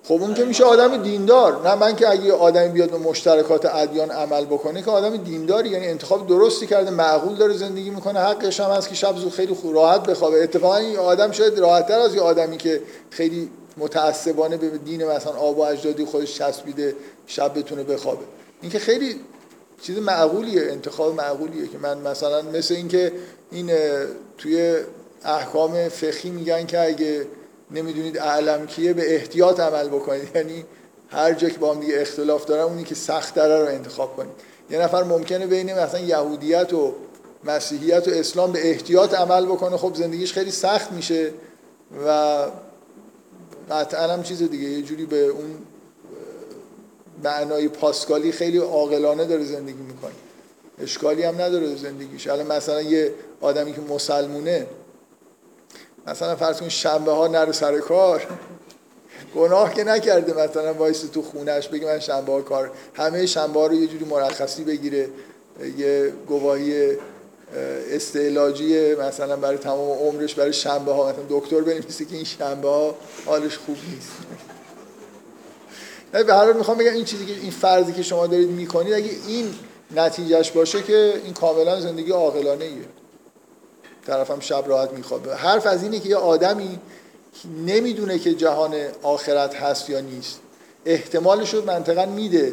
خب 0.09 0.14
اون 0.14 0.35
که 0.35 0.44
میشه 0.44 0.64
آدم 0.64 1.02
دیندار 1.02 1.68
نه 1.68 1.74
من 1.74 1.97
که 1.97 2.09
اگه 2.09 2.32
آدمی 2.32 2.68
بیاد 2.68 2.90
به 2.90 2.98
مشترکات 2.98 3.66
ادیان 3.66 4.10
عمل 4.10 4.44
بکنه 4.44 4.82
که 4.82 4.90
آدم 4.90 5.16
دینداری 5.16 5.68
یعنی 5.68 5.86
انتخاب 5.86 6.26
درستی 6.26 6.66
کرده 6.66 6.90
معقول 6.90 7.36
داره 7.36 7.55
زندگی 7.55 7.90
می‌کنه 7.90 8.20
حقش 8.20 8.60
هم 8.60 8.70
هست 8.70 8.89
که 8.89 8.94
شب 8.94 9.16
زود 9.16 9.32
خیلی 9.32 9.56
راحت 9.72 10.02
بخوابه. 10.02 10.43
اتفاقا 10.43 10.76
این 10.76 10.97
آدم 10.97 11.30
شاید 11.30 11.59
راحتتر 11.59 11.98
از 11.98 12.14
یه 12.14 12.20
آدمی 12.20 12.56
که 12.56 12.82
خیلی 13.10 13.51
متعصبانه 13.76 14.56
به 14.56 14.68
دین 14.68 15.06
مثلا 15.06 15.32
آب 15.32 15.59
و 15.59 15.62
اجدادی 15.62 16.05
خودش 16.05 16.39
چسبیده 16.39 16.94
شب 17.26 17.59
بتونه 17.59 17.82
بخوابه. 17.82 18.24
این 18.62 18.70
که 18.70 18.78
خیلی 18.78 19.20
چیز 19.82 19.98
معقولیه 19.98 20.62
انتخاب 20.62 21.14
معقولیه 21.14 21.68
که 21.68 21.78
من 21.78 21.98
مثلا 21.98 22.43
مثل 22.43 22.74
اینکه 22.74 23.12
این 23.51 23.70
توی 24.39 24.76
احکام 25.24 25.89
فقهی 25.89 26.30
میگن 26.30 26.66
که 26.66 26.80
اگه 26.80 27.26
نمی‌دونید 27.70 28.19
اعلم 28.19 28.66
کیه 28.66 28.93
به 28.93 29.15
احتیاط 29.15 29.61
عمل 29.61 29.89
بکنید. 29.89 30.36
یعنی 30.36 30.65
هر 31.09 31.32
جا 31.32 31.49
که 31.49 31.59
با 31.59 31.74
هم 31.74 31.81
دیگه 31.81 32.01
اختلاف 32.01 32.45
دارن 32.45 32.62
اونی 32.62 32.85
که 32.85 32.95
سخت 32.95 33.39
رو 33.39 33.66
انتخاب 33.66 34.16
کنید. 34.16 34.32
یه 34.70 34.78
نفر 34.78 35.03
ممکنه 35.03 35.47
بین 35.47 35.74
مثلا 35.74 36.01
یهودیت 36.01 36.73
و 36.73 36.95
مسیحیت 37.45 38.09
و 38.09 38.11
اسلام 38.11 38.53
به 38.53 38.70
احتیاط 38.70 39.15
عمل 39.15 39.47
بکنه. 39.47 39.77
خب 39.77 39.95
زندگیش 39.95 40.32
خیلی 40.32 40.51
سخت 40.51 40.93
میشه 40.93 41.31
و 42.07 42.47
قطعا 43.70 44.12
هم 44.12 44.23
چیز 44.23 44.43
دیگه. 44.43 44.69
یه 44.69 44.82
جوری 44.82 45.07
به 45.07 45.27
اون 45.27 45.59
معنای 47.24 47.69
پاسکالی 47.69 48.32
خیلی 48.32 48.59
عاقلانه 48.59 49.24
داره 49.24 49.45
زندگی 49.45 49.82
می‌کنه. 49.82 50.12
اشکالی 50.82 51.23
هم 51.23 51.40
نداره 51.40 51.77
زندگیش. 51.77 52.27
الان 52.27 52.47
مثلا 52.47 52.82
یه 52.82 53.15
آدمی 53.40 53.73
که 53.73 53.81
مسلمونه 53.81 54.66
مثلا 56.10 56.36
فرض 56.36 56.60
کن 56.60 56.68
شنبه 56.68 57.12
ها 57.12 57.26
نره 57.26 57.52
سر 57.52 57.78
کار. 57.78 58.26
گناه 59.35 59.74
که 59.74 59.85
نکرده 59.85 60.32
مثلا 60.32 60.74
وایس 60.74 61.01
تو 61.01 61.22
خونش 61.22 61.68
بگه 61.68 61.86
من 61.86 61.98
شنبه 61.98 62.32
ها 62.32 62.43
کار. 62.43 62.70
همه 62.94 63.26
شنبه 63.26 63.60
ها 63.60 63.66
رو 63.66 63.74
یه 63.74 63.86
جوری 63.86 64.05
مرخصی 64.05 64.64
بگیره. 64.64 65.09
یه 65.78 66.12
گواهی 66.26 66.97
استعلاجی 67.93 68.94
مثلا 68.94 69.36
برای 69.36 69.59
تمام 69.59 69.98
عمرش 69.98 70.35
برای 70.35 70.52
شنبه 70.52 70.93
ها. 70.93 71.09
مثلا 71.09 71.24
دکتر 71.28 71.60
بنویسه 71.60 72.05
که 72.05 72.16
این 72.16 72.24
شنبه 72.24 72.68
ها 72.68 72.94
حالش 73.26 73.59
خوب 73.59 73.76
نیست. 73.94 74.12
نه 76.14 76.24
به 76.24 76.35
هر 76.35 76.44
حال 76.44 76.56
می‌خوام 76.56 76.78
بگم 76.78 76.93
این 76.93 77.05
چیزی 77.05 77.26
که 77.26 77.32
این 77.32 77.51
فرضی 77.51 77.93
که 77.93 78.02
شما 78.02 78.26
دارید 78.26 78.48
می‌کنید 78.48 78.93
اگه 78.94 79.10
این 79.26 79.55
نتیجهش 79.97 80.51
باشه 80.51 80.82
که 80.82 81.12
این 81.24 81.35
کاملا 81.35 81.80
زندگی 81.80 82.12
عاقلانه 82.12 82.64
ایه 82.64 82.85
طرفم 84.09 84.40
شب 84.40 84.64
راحت 84.66 84.93
میخوابه. 84.93 85.35
حرف 85.35 85.66
از 85.66 85.82
اینه 85.82 86.01
که 86.01 86.09
یه 86.09 86.16
آدمی 86.16 86.78
نمی‌دونه 87.66 88.18
که 88.18 88.35
جهان 88.35 88.74
آخرت 89.02 89.55
هست 89.55 89.90
یا 89.90 90.01
نیست. 90.01 90.40
احتمالش 90.86 91.55
رو 91.55 91.64
منطقا 91.64 92.06
میده. 92.06 92.52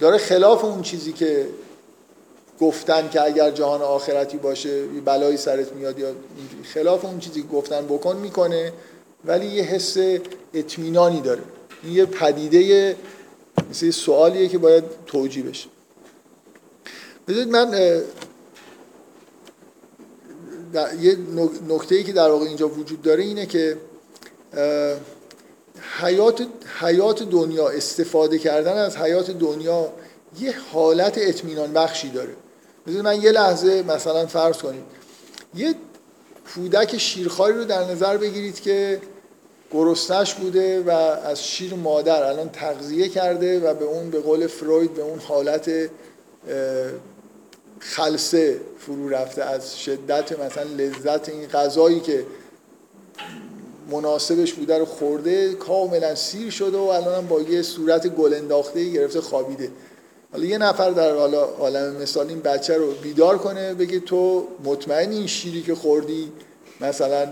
داره 0.00 0.18
خلاف 0.18 0.64
اون 0.64 0.82
چیزی 0.82 1.12
که 1.12 1.46
گفتن 2.60 3.08
که 3.08 3.22
اگر 3.22 3.50
جهان 3.50 3.82
آخرتی 3.82 4.36
باشه 4.36 4.86
بلایی 4.86 5.36
سرت 5.36 5.72
میاد 5.72 5.98
یا. 5.98 6.08
خلاف 6.74 7.04
اون 7.04 7.18
چیزی 7.18 7.42
که 7.42 7.48
گفتن 7.48 7.86
بکن 7.86 8.16
می‌کنه 8.16 8.72
ولی 9.24 9.46
یه 9.46 9.62
حس 9.62 9.96
اطمینانی 10.54 11.20
داره. 11.20 11.42
این 11.82 11.92
یه 11.92 12.06
پدیده 12.06 12.96
مثل 13.70 13.86
یه 13.86 13.92
سوالیه 13.92 14.48
که 14.48 14.58
باید 14.58 14.84
توجیه 15.06 15.42
بشه. 15.42 15.68
بذارید 17.28 17.48
من 17.48 18.00
یه 21.00 21.16
نکته 21.68 21.94
ای 21.94 22.04
که 22.04 22.12
در 22.12 22.30
واقع 22.30 22.46
اینجا 22.46 22.68
وجود 22.68 23.02
داره 23.02 23.22
اینه 23.22 23.46
که 23.46 23.76
حیات 26.00 26.46
حیات 26.80 27.22
دنیا 27.22 27.68
استفاده 27.68 28.38
کردن 28.38 28.78
از 28.78 28.96
حیات 28.96 29.30
دنیا 29.30 29.92
یه 30.40 30.54
حالت 30.72 31.18
اطمینان 31.18 31.72
بخشی 31.72 32.10
داره. 32.10 32.34
بذارید 32.86 33.04
من 33.04 33.22
یه 33.22 33.32
لحظه 33.32 33.82
مثلا 33.82 34.26
فرض 34.26 34.56
کنید 34.56 34.82
یه 35.54 35.74
کودک 36.54 36.98
شیرخواری 36.98 37.54
رو 37.54 37.64
در 37.64 37.84
نظر 37.84 38.16
بگیرید 38.16 38.60
که 38.60 39.00
گرسنش 39.72 40.34
بوده 40.34 40.80
و 40.80 40.90
از 40.90 41.44
شیر 41.44 41.74
مادر 41.74 42.22
الان 42.22 42.48
تغذیه 42.48 43.08
کرده 43.08 43.60
و 43.60 43.74
به 43.74 43.84
اون 43.84 44.10
به 44.10 44.20
قول 44.20 44.46
فروید 44.46 44.94
به 44.94 45.02
اون 45.02 45.18
حالت 45.18 45.70
اه، 47.80 47.88
خلسه 47.88 48.60
فرو 48.78 49.08
رفته 49.08 49.44
از 49.44 49.80
شدت 49.80 50.40
مثلا 50.40 50.62
لذت 50.62 51.28
این 51.28 51.46
غذایی 51.46 52.00
که 52.00 52.24
مناسبش 53.90 54.52
بوده 54.52 54.78
رو 54.78 54.84
خورده 54.84 55.54
کاملا 55.54 56.14
سیر 56.14 56.50
شده 56.50 56.78
و 56.78 56.80
الان 56.80 57.14
هم 57.14 57.26
با 57.26 57.40
یه 57.40 57.62
صورت 57.62 58.06
گل 58.06 58.34
انداخته 58.34 58.90
گرفته 58.90 59.20
خوابیده. 59.20 59.70
حالا 60.32 60.44
یه 60.44 60.58
نفر 60.58 60.90
در 60.90 61.14
حالا 61.14 61.44
عالم 61.44 61.96
مثال 61.96 62.28
این 62.28 62.40
بچه 62.40 62.76
رو 62.76 62.92
بیدار 62.92 63.38
کنه 63.38 63.74
بگه 63.74 64.00
تو 64.00 64.48
مطمئن 64.64 65.10
این 65.10 65.26
شیری 65.26 65.62
که 65.62 65.74
خوردی 65.74 66.32
مثلا 66.80 67.28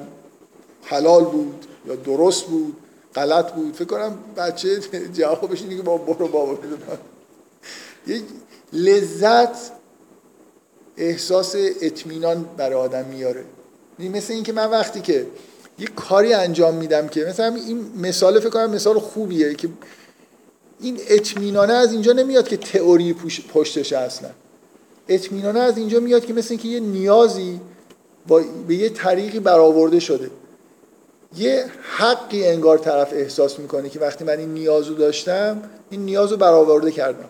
حلال 0.83 1.25
بود 1.25 1.67
یا 1.87 1.95
درست 1.95 2.45
بود 2.45 2.77
غلط 3.15 3.53
بود؟ 3.53 3.75
فکر 3.75 3.85
کنم 3.85 4.19
بچه 4.37 4.81
جوابش 5.19 5.63
اینه 5.63 5.77
که 5.77 5.83
با 5.83 5.99
برو 5.99 6.29
بابا 6.29 6.59
یه 8.07 8.23
لذت 8.73 9.71
احساس 10.97 11.55
اطمینان 11.83 12.45
برای 12.57 12.75
آدم 12.75 13.05
میاره. 13.05 13.45
یعنی 13.99 14.19
مثل 14.19 14.33
اینکه 14.33 14.53
من 14.53 14.71
وقتی 14.71 15.01
که 15.01 15.27
یه 15.79 15.87
کاری 15.97 16.35
انجام 16.35 16.75
میدم 16.75 17.09
که 17.09 17.25
مثلا 17.25 17.55
این 17.55 17.87
مثال 17.97 18.41
فکر 18.41 18.51
کنم 18.51 18.71
مثال 18.71 18.99
خوبیه 18.99 19.55
که 19.55 19.69
این 20.81 20.99
اطمینانه 21.09 21.73
از 21.73 21.93
اینجا 21.93 22.13
نمیاد 22.13 22.49
که 22.49 22.57
تئوری 22.57 23.15
پشتشه 23.55 23.99
اصلا. 23.99 24.31
اطمینانه 25.09 25.61
از 25.61 25.79
اینجا 25.79 26.01
میاد 26.01 26.27
که 26.27 26.33
مثل 26.33 26.49
اینکه 26.51 26.69
یه 26.69 26.81
نیازی 26.81 27.61
با 28.27 28.43
به 28.69 28.75
یه 28.75 28.89
طریقی 28.89 29.41
برآورده 29.41 30.01
شده. 30.01 30.31
یه 31.37 31.65
حقی 31.83 32.45
انگار 32.45 32.79
طرف 32.79 33.13
احساس 33.13 33.59
می‌کنه 33.59 33.89
که 33.89 34.01
وقتی 34.01 34.25
من 34.25 34.39
این 34.39 34.55
نیازو 34.55 34.95
داشتم 34.95 35.63
این 35.91 36.05
نیازو 36.05 36.37
برآورده 36.37 36.91
کردم. 36.91 37.29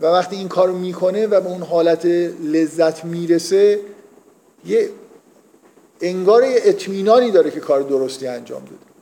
و 0.00 0.06
وقتی 0.06 0.36
این 0.36 0.48
کارو 0.48 0.78
می‌کنه 0.78 1.26
و 1.26 1.40
به 1.40 1.48
اون 1.48 1.62
حالت 1.62 2.04
لذت 2.44 3.04
می‌رسه 3.04 3.80
یه 4.66 4.90
انگار 6.00 6.44
یه 6.44 6.60
اطمینانی 6.64 7.30
داره 7.30 7.50
که 7.50 7.60
کار 7.60 7.82
درستی 7.82 8.26
انجام 8.26 8.60
داده. 8.60 8.92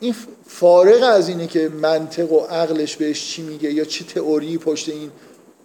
این 0.00 0.14
فارغ 0.46 1.02
از 1.02 1.28
اینه 1.28 1.46
که 1.46 1.68
منطق 1.68 2.32
و 2.32 2.40
عقلش 2.40 2.96
بهش 2.96 3.30
چی 3.30 3.42
میگه 3.42 3.72
یا 3.72 3.84
چه 3.84 4.04
تئوری 4.04 4.58
پشت 4.58 4.88
این 4.88 5.10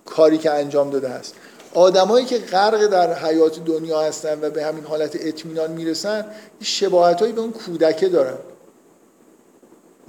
کاری 0.06 0.38
که 0.38 0.52
انجام 0.52 0.90
داده 0.90 1.10
هست. 1.10 1.36
آدمایی 1.74 2.26
که 2.26 2.38
غرق 2.38 2.88
در 2.88 3.14
حیات 3.14 3.66
دنیا 3.66 4.02
هستن 4.02 4.40
و 4.42 4.50
به 4.50 4.66
همین 4.66 4.84
حالت 4.84 5.18
اطمینان 5.20 5.72
می‌رسن 5.72 6.26
شباهتهایی 6.62 7.34
به 7.34 7.42
اون 7.42 7.52
کودکه 7.52 8.10
دارن. 8.10 8.38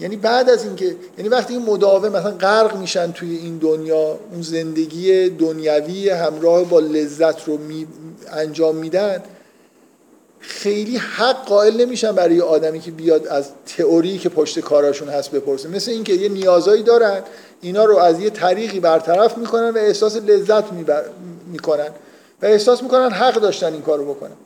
یعنی 0.01 0.17
بعد 0.17 0.51
از 0.51 0.65
اینکه 0.65 0.97
یعنی 1.19 1.29
وقتی 1.29 1.55
این 1.55 1.63
مداوم 1.63 2.09
مثلا 2.09 2.31
غرق 2.31 2.77
میشن 2.77 3.13
توی 3.13 3.37
این 3.37 3.59
دنیا 3.59 4.19
اون 4.33 4.43
زندگی 4.43 5.29
دنیوی 5.29 6.11
همراه 6.11 6.65
با 6.65 6.81
لذت 6.81 7.49
رو 7.49 7.59
می 7.59 7.87
انجام 8.33 8.77
میدن 8.77 9.23
خیلی 10.41 10.97
حق 10.97 11.45
قائل 11.45 11.77
نمیشن 11.81 12.13
برای 12.13 12.35
یه 12.35 12.43
آدمی 12.43 12.81
که 12.81 12.91
بیاد 12.91 13.27
از 13.27 13.51
تئوری 13.67 14.19
که 14.19 14.29
پشت 14.29 14.61
کاراشون 14.61 15.09
هست 15.09 15.31
بپرسه 15.31 15.69
مثل 15.69 15.91
اینکه 15.91 16.13
یه 16.13 16.29
نیازایی 16.29 16.83
دارن 16.83 17.23
اینا 17.61 17.85
رو 17.85 17.97
از 17.97 18.21
یه 18.21 18.31
طریقی 18.31 18.81
برطرف 18.81 19.39
می‌کنن 19.39 19.71
و 19.71 19.79
احساس 19.79 20.17
لذت. 20.17 20.65
می‌کنن 21.53 21.89
و 22.43 22.47
احساس 22.47 22.83
می‌کنن 22.83 23.11
حق 23.11 23.35
داشتن 23.35 23.73
این 23.73 23.83
کارو 23.83 24.15
بکنن 24.15 24.37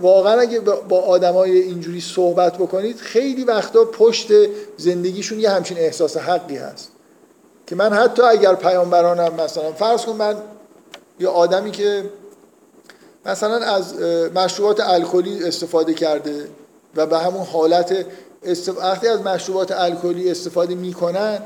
واقعا 0.00 0.40
اگه 0.40 0.60
با 0.60 1.00
آدمای 1.00 1.58
اینجوری 1.58 2.00
صحبت 2.00 2.58
بکنید 2.58 2.96
خیلی 2.96 3.44
وقتا 3.44 3.84
پشت 3.84 4.28
زندگیشون 4.76 5.40
یه 5.40 5.50
همچین 5.50 5.78
احساس 5.78 6.16
حقی 6.16 6.56
هست. 6.56 6.90
که 7.66 7.76
من 7.76 7.92
حتی 7.92 8.22
اگر 8.22 8.54
پیامبرانم 8.54 9.34
مثلا 9.34 9.72
فرض 9.72 10.04
کن 10.04 10.12
من 10.12 10.36
یه 11.20 11.28
آدمی 11.28 11.70
که 11.70 12.10
مثلا 13.26 13.56
از 13.56 13.94
مشروبات 14.34 14.80
الکلی 14.80 15.44
استفاده 15.44 15.94
کرده 15.94 16.48
و 16.96 17.06
به 17.06 17.18
همون 17.18 17.42
حالت 17.42 18.06
استف... 18.42 18.78
وقتی 18.78 19.08
از 19.08 19.20
مشروبات 19.20 19.72
الکلی 19.72 20.30
استفاده 20.30 20.74
می‌کنن 20.74 21.38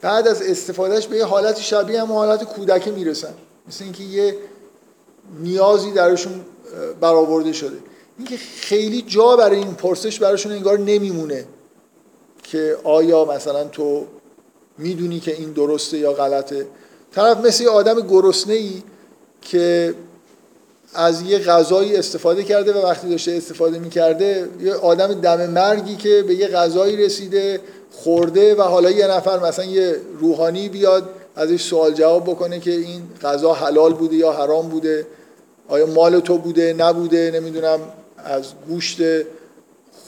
بعد 0.00 0.28
از 0.28 0.42
استفادهش 0.42 1.06
به 1.06 1.16
یه 1.16 1.24
حالت 1.24 1.60
شبیه 1.60 2.00
هم 2.00 2.12
حالت 2.12 2.44
کودکه 2.44 2.90
می‌رسن. 2.90 3.34
مثل 3.68 3.84
اینکه 3.84 4.02
یه 4.04 4.36
نیازی 5.40 5.90
درشون 5.90 6.44
برآورده 7.00 7.52
شده. 7.52 7.76
اینکه 8.18 8.36
خیلی 8.36 9.02
جا 9.02 9.36
برای 9.36 9.58
این 9.58 9.74
پرسش 9.74 10.18
براشون 10.18 10.52
انگار 10.52 10.78
نمیمونه 10.78 11.44
که 12.42 12.76
آیا 12.84 13.24
مثلا 13.24 13.64
تو 13.64 14.06
می‌دونی 14.78 15.20
که 15.20 15.36
این 15.36 15.52
درسته 15.52 15.98
یا 15.98 16.12
غلطه. 16.12 16.66
طرف 17.12 17.44
مثل 17.44 17.62
یه 17.64 17.70
آدم 17.70 18.00
گرسنه 18.00 18.54
ای 18.54 18.82
که 19.42 19.94
از 20.94 21.22
یه 21.22 21.38
غذایی 21.38 21.96
استفاده 21.96 22.42
کرده 22.42 22.72
و 22.72 22.86
وقتی 22.86 23.08
داشته 23.08 23.32
استفاده 23.32 23.78
می‌کرده 23.78 24.48
یه 24.60 24.74
آدم 24.74 25.20
دم 25.20 25.50
مرگی 25.50 25.96
که 25.96 26.24
به 26.26 26.34
یه 26.34 26.48
غذایی 26.48 26.96
رسیده 26.96 27.60
خورده 27.90 28.54
و 28.54 28.62
حالا 28.62 28.90
یه 28.90 29.06
نفر 29.06 29.38
مثلا 29.38 29.64
یه 29.64 29.96
روحانی 30.20 30.68
بیاد 30.68 31.08
ازش 31.36 31.62
سوال 31.62 31.92
جواب 31.92 32.24
بکنه 32.24 32.60
که 32.60 32.70
این 32.70 33.02
غذا 33.22 33.52
حلال 33.52 33.94
بوده 33.94 34.16
یا 34.16 34.32
حرام 34.32 34.68
بوده. 34.68 35.06
آیا 35.72 35.86
مال 35.86 36.20
تو 36.20 36.38
بوده 36.38 36.72
نبوده 36.72 37.30
نمی‌دونم 37.34 37.80
از 38.16 38.44
گوشت 38.68 38.98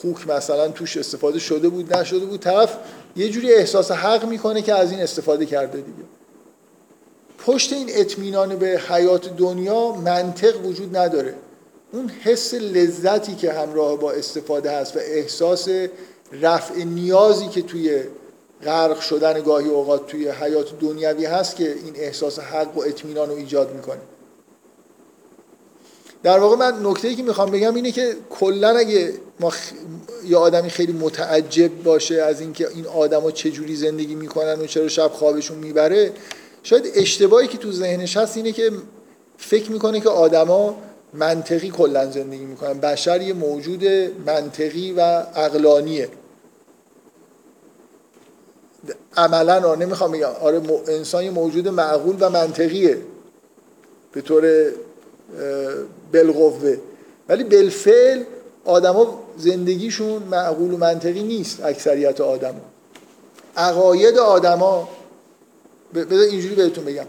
خوک 0.00 0.28
مثلا 0.28 0.68
توش 0.68 0.96
استفاده 0.96 1.38
شده 1.38 1.68
بود 1.68 1.94
نشده 1.94 2.26
بود 2.26 2.40
طرف 2.40 2.76
یه 3.16 3.28
جوری 3.28 3.52
احساس 3.52 3.90
حق 3.90 4.24
می‌کنه 4.24 4.62
که 4.62 4.74
از 4.74 4.90
این 4.90 5.00
استفاده 5.00 5.46
کرده 5.46 5.78
دیگه. 5.78 6.04
پشت 7.46 7.72
این 7.72 7.86
اطمینان 7.90 8.56
به 8.56 8.80
حیات 8.88 9.36
دنیا 9.36 9.92
منطق 9.92 10.66
وجود 10.66 10.96
نداره. 10.96 11.34
اون 11.92 12.10
حس 12.22 12.54
لذتی 12.54 13.34
که 13.34 13.52
همراه 13.52 13.96
با 13.98 14.12
استفاده 14.12 14.70
هست 14.70 14.96
و 14.96 14.98
احساس 14.98 15.68
رفع 16.32 16.84
نیازی 16.84 17.48
که 17.48 17.62
توی 17.62 18.02
غرق 18.64 19.00
شدن 19.00 19.40
گاهی 19.40 19.68
اوقات 19.68 20.06
توی 20.06 20.28
حیات 20.28 20.78
دنیوی 20.80 21.26
هست 21.26 21.56
که 21.56 21.72
این 21.72 21.94
احساس 21.96 22.38
حق 22.38 22.78
و 22.78 22.80
اطمینان 22.80 23.28
رو 23.28 23.36
ایجاد 23.36 23.74
می‌کنه. 23.74 24.00
در 26.24 26.38
واقع 26.38 26.56
من 26.56 26.86
نکته 26.86 27.14
که 27.14 27.22
می‌خوام 27.22 27.50
بگم 27.50 27.74
اینه 27.74 27.92
که 27.92 28.16
کلا 28.30 28.68
اگه 28.68 29.12
ما 29.40 29.50
خ... 29.50 29.72
یه 30.26 30.36
آدمی 30.36 30.70
خیلی 30.70 30.92
متعجب 30.92 31.82
باشه 31.82 32.14
از 32.14 32.40
اینکه 32.40 32.68
این 32.68 32.86
آدما 32.86 33.30
چه 33.30 33.50
جوری 33.50 33.76
زندگی 33.76 34.14
می‌کنن 34.14 34.60
و 34.60 34.66
چرا 34.66 34.88
شب 34.88 35.08
خوابشون 35.08 35.58
می‌بره 35.58 36.12
شاید 36.62 36.90
اشتباهی 36.94 37.48
که 37.48 37.58
تو 37.58 37.72
ذهنش 37.72 38.16
هست 38.16 38.36
اینه 38.36 38.52
که 38.52 38.70
فکر 39.38 39.72
می‌کنه 39.72 40.00
که 40.00 40.08
آدما 40.08 40.76
منطقی 41.12 41.70
کلا 41.70 42.10
زندگی 42.10 42.44
می‌کنن. 42.44 42.80
بشر 42.80 43.22
یه 43.22 43.32
موجود 43.32 43.84
منطقی 44.26 44.92
و 44.92 45.00
عقلانیه. 45.34 46.08
عملا 49.16 49.68
آره 49.68 49.78
نمی‌خوام 49.78 50.12
بگم. 50.12 50.30
آره 50.40 50.62
انسان 50.88 51.24
یه 51.24 51.30
موجود 51.30 51.68
معقول 51.68 52.16
و 52.20 52.30
منطقیه. 52.30 52.98
به 54.12 54.20
طور 54.20 54.72
بالقوه. 56.12 56.76
ولی 57.28 57.44
بالفعل 57.44 58.22
آدما 58.64 59.22
زندگیشون 59.38 60.22
معقول 60.22 60.74
و 60.74 60.76
منطقی 60.76 61.22
نیست 61.22 61.64
اکثریت 61.64 62.20
آدما 62.20 62.60
عقاید 63.56 64.18
آدما 64.18 64.88
بذار 65.94 66.24
اینجوری 66.30 66.54
بهتون 66.54 66.84
بگم. 66.84 67.06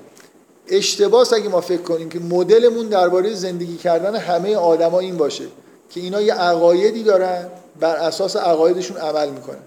اشتباس 0.68 1.34
اگه 1.34 1.50
ما 1.50 1.62
فکر 1.62 1.82
کنیم 1.82 2.10
که 2.10 2.20
مدلمون 2.20 2.88
درباره 2.88 3.34
زندگی 3.34 3.78
کردن 3.78 4.16
همه 4.16 4.56
آدما 4.56 5.00
این 5.00 5.18
باشه 5.18 5.44
که 5.90 6.00
اینا 6.00 6.22
یه 6.22 6.34
عقایدی 6.34 7.04
دارن 7.04 7.50
بر 7.80 7.96
اساس 7.96 8.36
عقایدشون 8.36 8.98
عمل 8.98 9.30
می‌کنن. 9.30 9.60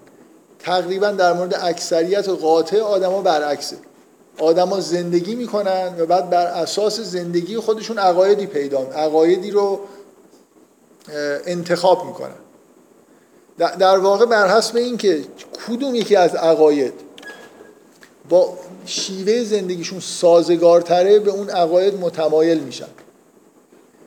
تقریبا 0.59 1.11
در 1.11 1.33
مورد 1.33 1.55
اکثریت 1.61 2.29
قاطع 2.29 2.79
آدما 2.79 3.21
برعکسه. 3.21 3.77
آدما 4.39 4.79
زندگی 4.79 5.35
می‌کنن 5.35 5.95
و 5.99 6.05
بعد 6.05 6.29
بر 6.29 6.45
اساس 6.45 6.99
زندگی 6.99 7.57
خودشون 7.57 7.97
عقایدی 7.97 8.45
پیدا 8.45 8.79
عقایدی 8.79 9.51
رو 9.51 9.79
انتخاب 11.45 12.05
می‌کنن. 12.05 12.35
در 13.57 13.97
واقع 13.97 14.25
بر 14.25 14.57
حسب 14.57 14.75
اینکه 14.75 15.23
کدوم 15.67 15.95
یکی 15.95 16.15
از 16.15 16.35
عقاید 16.35 16.93
با 18.29 18.57
شیوه 18.85 19.43
زندگیشون 19.43 19.99
سازگارتره 19.99 21.19
به 21.19 21.31
اون 21.31 21.49
عقاید 21.49 21.95
متمایل 21.95 22.59
میشن. 22.59 22.85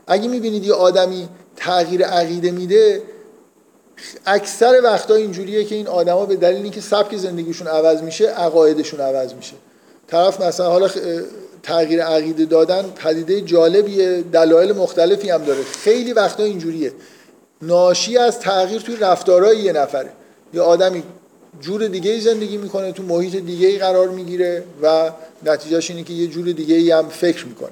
اگه 0.07 0.29
می‌بینید 0.29 0.65
یه 0.65 0.75
آدمی 0.75 1.29
تغییر 1.57 2.05
عقیده 2.05 2.51
میده 2.51 3.03
اکثر 4.27 4.81
وقتا 4.85 5.15
اینجوریه 5.15 5.65
که 5.65 5.75
این 5.75 5.89
آدما 5.89 6.27
به 6.27 6.37
دلیل 6.37 6.63
اینکه 6.63 6.81
سبک 6.81 7.17
زندگیشون 7.17 7.67
عوض 7.67 8.03
میشه 8.03 8.27
عقایدشون 8.27 9.01
عوض 9.01 9.35
میشه. 9.35 9.55
طرف 10.13 10.41
مثلا 10.41 10.71
حالا 10.71 10.91
تغییر 11.63 12.03
عقیده 12.03 12.45
دادن 12.45 12.83
پدیده 12.83 13.41
جالبیه 13.41 14.23
دلایل 14.23 14.73
مختلفی 14.73 15.31
هم 15.31 15.45
داره. 15.45 15.63
خیلی 15.63 16.13
وقتا 16.13 16.43
اینجوریه. 16.43 16.93
ناشی 17.63 18.19
از 18.19 18.41
تغییر 18.41 18.81
توی 18.81 18.97
رفتارهای 18.97 19.57
یه 19.57 19.73
نفره. 19.73 20.11
یه 20.55 20.61
آدمی 20.61 21.03
جور 21.61 21.87
دیگه 21.87 22.21
زندگی 22.21 22.57
می‌کنه 22.57 22.93
تو 22.93 23.03
محیط 23.03 23.37
دیگه 23.37 23.79
قرار 23.79 24.09
می‌گیره 24.09 24.65
و 24.83 25.11
نتیجهش 25.47 25.91
اینه 25.91 26.03
که 26.03 26.13
یه 26.13 26.27
جور 26.27 26.53
دیگه 26.53 26.97
هم 26.97 27.09
فکر 27.09 27.47
می‌کنه. 27.47 27.71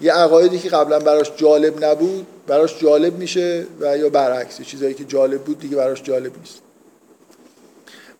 یه 0.00 0.12
عقایدی 0.12 0.58
که 0.58 0.68
قبلا 0.68 0.98
براش 0.98 1.32
جالب 1.36 1.84
نبود 1.84 2.26
براش 2.46 2.80
جالب 2.82 3.18
میشه 3.18 3.66
و 3.80 3.98
یا 3.98 4.08
برعکس 4.08 4.62
چیزایی 4.62 4.94
که 4.94 5.04
جالب 5.04 5.40
بود 5.40 5.60
دیگه 5.60 5.76
براش 5.76 6.02
جالب 6.02 6.32
نیست. 6.38 6.60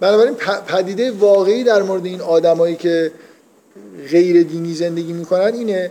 بنابراین 0.01 0.35
پدیده 0.67 1.11
واقعی 1.11 1.65
در 1.65 1.83
مورد 1.83 2.07
این 2.07 2.21
آدمایی 2.21 2.77
که 2.77 3.13
غیر 4.11 4.43
دینی 4.43 4.75
زندگی 4.75 5.13
می‌کنن 5.13 5.55
اینه 5.55 5.91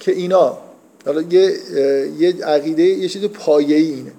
که 0.00 0.12
اینا 0.12 0.58
حالا 1.06 1.22
یه 1.22 1.52
یه 2.18 2.44
عقیده 2.44 2.82
یه 2.82 3.08
چیز 3.08 3.24
پایه‌ای 3.24 3.90
اینه 3.90 4.12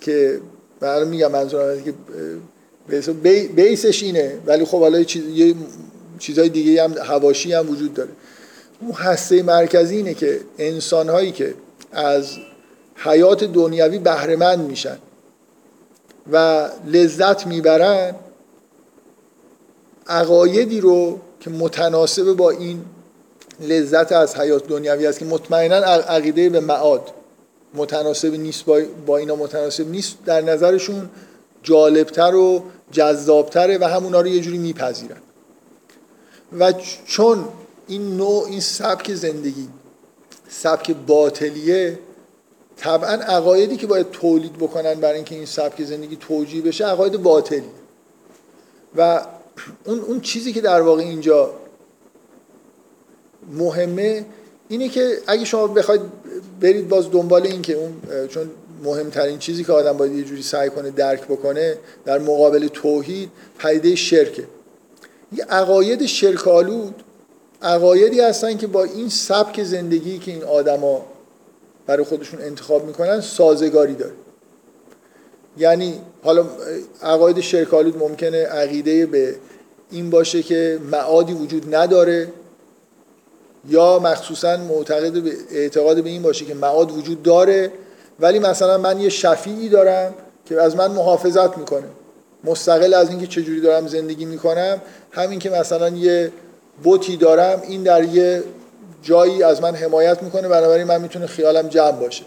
که 0.00 0.40
من 0.80 1.08
میگم 1.08 1.30
منظورم 1.30 1.82
که 1.82 1.94
بیسش 3.56 4.02
اینه 4.02 4.38
ولی 4.46 4.64
خب 4.64 4.80
حالا 4.80 4.98
یه 4.98 5.54
چیزهای 6.18 6.48
دیگه 6.48 6.84
هم 6.84 6.94
هواشی 6.98 7.52
هم 7.52 7.70
وجود 7.70 7.94
داره. 7.94 8.10
اون 8.80 8.92
هسته 8.92 9.42
مرکزی 9.42 9.96
اینه 9.96 10.14
که 10.14 10.40
انسان 10.58 11.08
هایی 11.08 11.32
که 11.32 11.54
از 11.92 12.36
حیات 12.96 13.44
دنیوی 13.44 13.98
بهرهمند 13.98 14.70
میشن 14.70 14.98
و 16.32 16.68
لذت 16.86 17.46
می‌برن 17.46 18.14
عقایدی 20.06 20.80
رو 20.80 21.20
که 21.44 21.50
متناسب 21.50 22.32
با 22.32 22.50
این 22.50 22.84
لذت 23.60 24.12
از 24.12 24.36
حیات 24.36 24.68
دنیوی 24.68 25.06
است 25.06 25.18
که 25.18 25.24
مطمئنا 25.24 25.76
عقیده 25.76 26.48
به 26.48 26.60
معاد 26.60 27.10
متناسب 27.74 28.34
نیست 28.34 28.64
با 29.06 29.16
اینا 29.16 29.36
متناسب 29.36 29.88
نیست. 29.88 30.16
در 30.24 30.40
نظرشون 30.40 31.10
جالبتر 31.62 32.34
و 32.34 32.62
جذابتره 32.90 33.78
و 33.78 33.84
همونا 33.84 34.20
رو 34.20 34.26
یه 34.26 34.40
جوری 34.40 34.58
میپذیرن. 34.58 35.20
و 36.58 36.72
چون 37.06 37.44
این 37.86 38.16
نوع 38.16 38.46
این 38.46 38.60
سبک 38.60 39.14
زندگی 39.14 39.68
سبک 40.48 40.96
باطلیه 41.06 41.98
طبعا 42.76 43.12
عقایدی 43.12 43.76
که 43.76 43.86
باید 43.86 44.10
تولید 44.10 44.52
بکنن 44.52 44.94
برای 44.94 45.14
اینکه 45.14 45.34
این 45.34 45.46
سبک 45.46 45.82
زندگی 45.82 46.16
توجیه 46.16 46.62
بشه 46.62 46.86
عقاید 46.86 47.22
باطلی 47.22 47.70
و 48.96 49.20
اون 49.84 50.00
اون 50.00 50.20
چیزی 50.20 50.52
که 50.52 50.60
در 50.60 50.80
واقع 50.80 51.02
اینجا 51.02 51.50
مهمه 53.52 54.24
اینه 54.68 54.88
که 54.88 55.18
اگه 55.26 55.44
شما 55.44 55.66
بخواید 55.66 56.00
برید 56.60 56.88
باز 56.88 57.10
دنبال 57.10 57.46
این 57.46 57.62
که 57.62 57.74
اون 57.74 57.92
چون 58.28 58.50
مهمترین 58.84 59.38
چیزی 59.38 59.64
که 59.64 59.72
آدم 59.72 59.96
باید 59.96 60.12
یه 60.12 60.24
جوری 60.24 60.42
سعی 60.42 60.70
کنه 60.70 60.90
درک 60.90 61.24
بکنه 61.24 61.78
در 62.04 62.18
مقابل 62.18 62.68
توحید 62.68 63.30
پدیده 63.58 63.94
شرکه. 63.94 64.44
یه 65.32 65.44
عقاید 65.44 66.06
شرکالود 66.06 66.94
عقایدی 67.62 68.20
هستن 68.20 68.56
که 68.56 68.66
با 68.66 68.84
این 68.84 69.08
سبک 69.08 69.62
زندگی 69.62 70.18
که 70.18 70.30
این 70.30 70.44
آدما 70.44 71.06
برای 71.86 72.04
خودشون 72.04 72.40
انتخاب 72.42 72.86
می‌کنن 72.86 73.20
سازگاری 73.20 73.94
داره. 73.94 74.12
یعنی 75.58 76.00
حالا 76.22 76.44
عقاید 77.02 77.40
شرکالود 77.40 77.98
ممکنه 77.98 78.46
عقیده 78.46 79.06
به 79.06 79.34
این 79.90 80.10
باشه 80.10 80.42
که 80.42 80.78
معادی 80.90 81.32
وجود 81.32 81.74
نداره 81.74 82.28
یا 83.68 83.98
مخصوصا 83.98 84.56
معتقد 84.56 85.12
به 85.12 85.32
اعتقاد 85.50 86.02
به 86.04 86.10
این 86.10 86.22
باشه 86.22 86.44
که 86.44 86.54
معاد 86.54 86.92
وجود 86.92 87.22
داره 87.22 87.72
ولی 88.20 88.38
مثلا 88.38 88.78
من 88.78 89.00
یه 89.00 89.08
شفیعی 89.08 89.68
دارم 89.68 90.14
که 90.46 90.62
از 90.62 90.76
من 90.76 90.90
محافظت 90.90 91.58
می‌کنه. 91.58 91.84
مستقل 92.44 92.94
از 92.94 93.10
اینکه 93.10 93.26
چجوری 93.26 93.60
دارم 93.60 93.86
زندگی 93.86 94.24
می‌کنم 94.24 94.80
همین 95.10 95.38
که 95.38 95.50
مثلا 95.50 95.88
یه 95.88 96.32
بوتی 96.82 97.16
دارم 97.16 97.62
این 97.68 97.82
در 97.82 98.04
یه 98.04 98.42
جایی 99.02 99.42
از 99.42 99.62
من 99.62 99.74
حمایت 99.74 100.22
می‌کنه 100.22 100.48
بنابراین 100.48 100.86
من 100.86 101.00
می‌تونه 101.00 101.26
خیالم 101.26 101.68
جمع 101.68 101.92
باشه. 102.00 102.24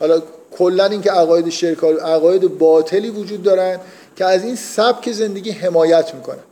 حالا 0.00 0.22
کلا 0.58 0.84
اینکه 0.84 1.10
عقاید 1.10 1.48
شرک 1.48 1.84
عقاید 1.84 2.58
باطلی 2.58 3.10
وجود 3.10 3.42
دارن 3.42 3.80
که 4.16 4.24
از 4.24 4.44
این 4.44 4.56
سبک 4.56 5.12
زندگی 5.12 5.50
حمایت 5.50 6.14
می‌کنن. 6.14 6.42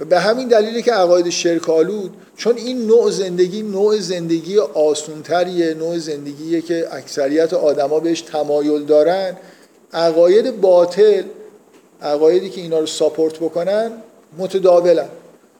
و 0.00 0.04
به 0.04 0.18
همین 0.18 0.48
دلیلی 0.48 0.82
که 0.82 0.92
عقاید 0.92 1.30
شرک 1.30 1.70
آلود 1.70 2.14
چون 2.36 2.56
این 2.56 2.86
نوع 2.86 3.10
زندگی 3.10 3.62
نوع 3.62 3.98
زندگی 3.98 4.58
آسونتریه 4.58 5.74
نوع 5.74 5.98
زندگیه 5.98 6.60
که 6.60 6.88
اکثریت 6.92 7.54
آدما 7.54 8.00
بهش 8.00 8.20
تمایل 8.20 8.84
دارن 8.84 9.36
عقاید 9.92 10.60
باطل 10.60 11.22
عقایدی 12.02 12.50
که 12.50 12.60
اینا 12.60 12.78
رو 12.78 12.86
ساپورت 12.86 13.36
بکنن 13.38 13.90
متداولن. 14.38 15.08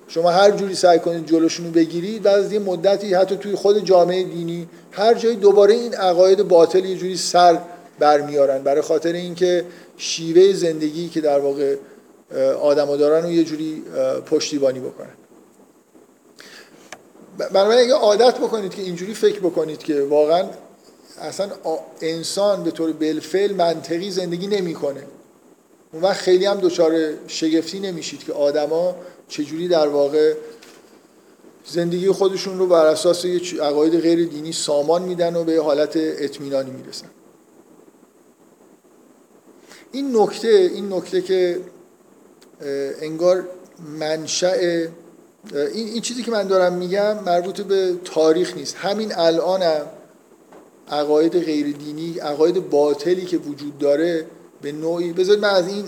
شما 0.08 0.30
هر 0.30 0.50
جوری 0.50 0.74
سعی 0.74 0.98
کنید 0.98 1.26
جلوشون 1.26 1.66
رو 1.66 1.72
بگیرید 1.72 2.22
بعد 2.22 2.38
از 2.38 2.52
یه 2.52 2.58
مدتی 2.58 3.14
حتی 3.14 3.36
توی 3.36 3.54
خود 3.54 3.84
جامعه 3.84 4.22
دینی 4.22 4.68
هر 4.96 5.14
جایی 5.14 5.36
دوباره 5.36 5.74
این 5.74 5.94
عقاید 5.94 6.42
باطل 6.42 6.84
یه 6.84 6.96
جوری 6.96 7.16
سر 7.16 7.58
برمیارن. 7.98 8.62
برای 8.62 8.80
خاطر 8.80 9.12
اینکه 9.12 9.64
شیوه 9.96 10.52
زندگی 10.52 11.08
که 11.08 11.20
در 11.20 11.38
واقع 11.38 11.76
آدما 12.60 12.96
دارن 12.96 13.22
رو 13.24 13.30
یه 13.30 13.44
جوری 13.44 13.82
پشتیبانی 14.26 14.80
بکنن. 14.80 15.14
بنابراین 17.38 17.80
اگه 17.80 17.94
عادت 17.94 18.38
بکنید 18.38 18.74
که 18.74 18.82
اینجوری 18.82 19.14
فکر 19.14 19.40
بکنید 19.40 19.78
که 19.78 20.02
واقعا 20.02 20.44
اصلا 21.20 21.50
انسان 22.00 22.64
به 22.64 22.70
طور 22.70 22.92
بالفعل 22.92 23.54
منطقی 23.54 24.10
زندگی 24.10 24.46
نمی‌کنه 24.46 25.02
اون 25.92 26.02
وقت 26.02 26.20
خیلی 26.20 26.46
هم 26.46 26.60
دچار 26.60 26.92
شگفتی 27.26 27.80
نمیشید 27.80 28.24
که 28.24 28.32
آدما 28.32 28.96
چجوری 29.28 29.68
در 29.68 29.88
واقع 29.88 30.34
زندگی 31.68 32.10
خودشون 32.10 32.58
رو 32.58 32.66
بر 32.66 32.86
اساس 32.86 33.24
یه 33.24 33.62
عقاید 33.62 34.00
غیر 34.00 34.28
دینی 34.28 34.52
سامان 34.52 35.02
میدن 35.02 35.36
و 35.36 35.44
به 35.44 35.62
حالت 35.62 35.92
اطمینانی 35.96 36.70
می‌رسن. 36.70 37.06
این 39.92 40.16
نکته 40.16 40.48
این 40.48 40.92
نکته 40.92 41.22
که 41.22 41.60
انگار 43.00 43.48
منشأ 43.98 44.52
این, 44.52 44.88
این 45.74 46.00
چیزی 46.00 46.22
که 46.22 46.30
من 46.30 46.46
دارم 46.46 46.72
میگم 46.72 47.24
مربوط 47.24 47.60
به 47.60 47.94
تاریخ 48.04 48.56
نیست. 48.56 48.76
همین 48.76 49.14
الانم 49.14 49.86
عقاید 50.88 51.44
غیر 51.44 51.76
دینی 51.76 52.18
عقاید 52.18 52.70
باطلی 52.70 53.24
که 53.24 53.36
وجود 53.36 53.78
داره 53.78 54.26
به 54.62 54.72
نوعی 54.72 55.12
بذارید 55.12 55.42
من 55.42 55.50
از 55.50 55.68
این 55.68 55.84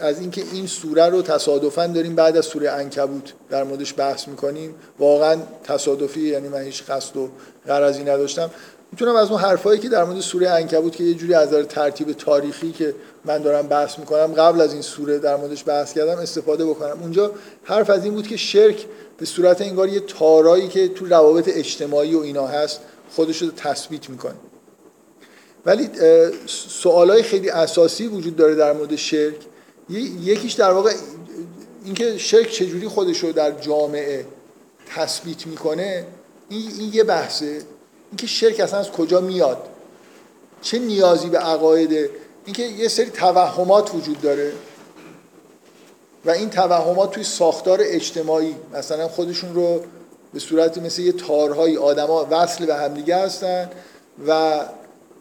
از 0.00 0.20
اینکه 0.20 0.42
این 0.52 0.66
سوره 0.66 1.06
رو 1.06 1.22
تصادفا 1.22 1.86
داریم 1.86 2.14
بعد 2.14 2.36
از 2.36 2.44
سوره 2.44 2.70
انکبوت 2.70 3.32
در 3.50 3.64
موردش 3.64 3.94
بحث 3.96 4.28
می‌کنیم. 4.28 4.74
واقعا 4.98 5.36
تصادفی 5.64 6.20
یعنی 6.20 6.48
من 6.48 6.62
هیچ 6.62 6.82
قصد 6.82 7.16
و 7.16 7.28
غرضی 7.66 8.02
نداشتم. 8.02 8.50
می‌تونم 8.92 9.16
از 9.16 9.30
اون 9.30 9.40
حرفایی 9.40 9.80
که 9.80 9.88
در 9.88 10.04
مورد 10.04 10.20
سوره 10.20 10.50
انکبوت 10.50 10.96
که 10.96 11.04
یه 11.04 11.14
جوری 11.14 11.34
از 11.34 11.48
ترتیب 11.68 12.12
تاریخی 12.12 12.72
که 12.72 12.94
من 13.24 13.38
دارم 13.38 13.66
بحث 13.66 13.98
می‌کنم 13.98 14.26
قبل 14.26 14.60
از 14.60 14.72
این 14.72 14.82
سوره 14.82 15.18
در 15.18 15.36
موردش 15.36 15.64
بحث 15.66 15.92
کردم 15.92 16.18
استفاده 16.18 16.64
بکنم. 16.64 16.98
اونجا 17.02 17.30
حرف 17.64 17.90
از 17.90 18.04
این 18.04 18.14
بود 18.14 18.26
که 18.26 18.36
شرک 18.36 18.86
به 19.18 19.26
صورت 19.26 19.60
انگار 19.60 19.88
یه 19.88 20.00
تارایی 20.00 20.68
که 20.68 20.88
تو 20.88 21.06
روابط 21.06 21.48
اجتماعی 21.48 22.14
و 22.14 22.20
اینا 22.20 22.46
هست 22.46 22.80
خودش 23.10 23.42
رو 23.42 23.48
تثبیت 23.56 24.10
می‌کنه. 24.10 24.34
ولی 25.66 25.90
سوالای 26.46 27.22
خیلی 27.22 27.50
اساسی 27.50 28.06
وجود 28.06 28.36
داره 28.36 28.54
در 28.54 28.72
مورد 28.72 28.96
شرک. 28.96 29.36
یکیش 29.88 30.52
در 30.52 30.70
واقع 30.70 30.94
اینکه 31.84 32.18
شرک 32.18 32.50
چجوری 32.50 32.88
خودش 32.88 33.18
رو 33.18 33.32
در 33.32 33.50
جامعه 33.50 34.26
تثبیت 34.86 35.46
می‌کنه 35.46 36.06
این, 36.48 36.70
این 36.78 36.94
یه 36.94 37.04
بحثه. 37.04 37.62
اینکه 38.10 38.26
شرک 38.26 38.60
اصلا 38.60 38.78
از 38.78 38.90
کجا 38.90 39.20
میاد؟ 39.20 39.68
چه 40.62 40.78
نیازی 40.78 41.28
به 41.28 41.38
عقاید؟ 41.38 42.10
اینکه 42.44 42.62
یه 42.62 42.88
سری 42.88 43.10
توهمات 43.10 43.94
وجود 43.94 44.20
داره. 44.20 44.52
و 46.24 46.30
این 46.30 46.50
توهمات 46.50 47.10
توی 47.10 47.24
ساختار 47.24 47.78
اجتماعی 47.82 48.56
مثلا 48.72 49.08
خودشون 49.08 49.54
رو 49.54 49.80
به 50.32 50.40
صورت 50.40 50.78
مثل 50.78 51.02
یه 51.02 51.12
تارهای 51.12 51.76
آدما 51.76 52.26
وصل 52.30 52.66
به 52.66 52.74
همدیگه 52.74 53.16
هستن 53.16 53.70
و 54.26 54.60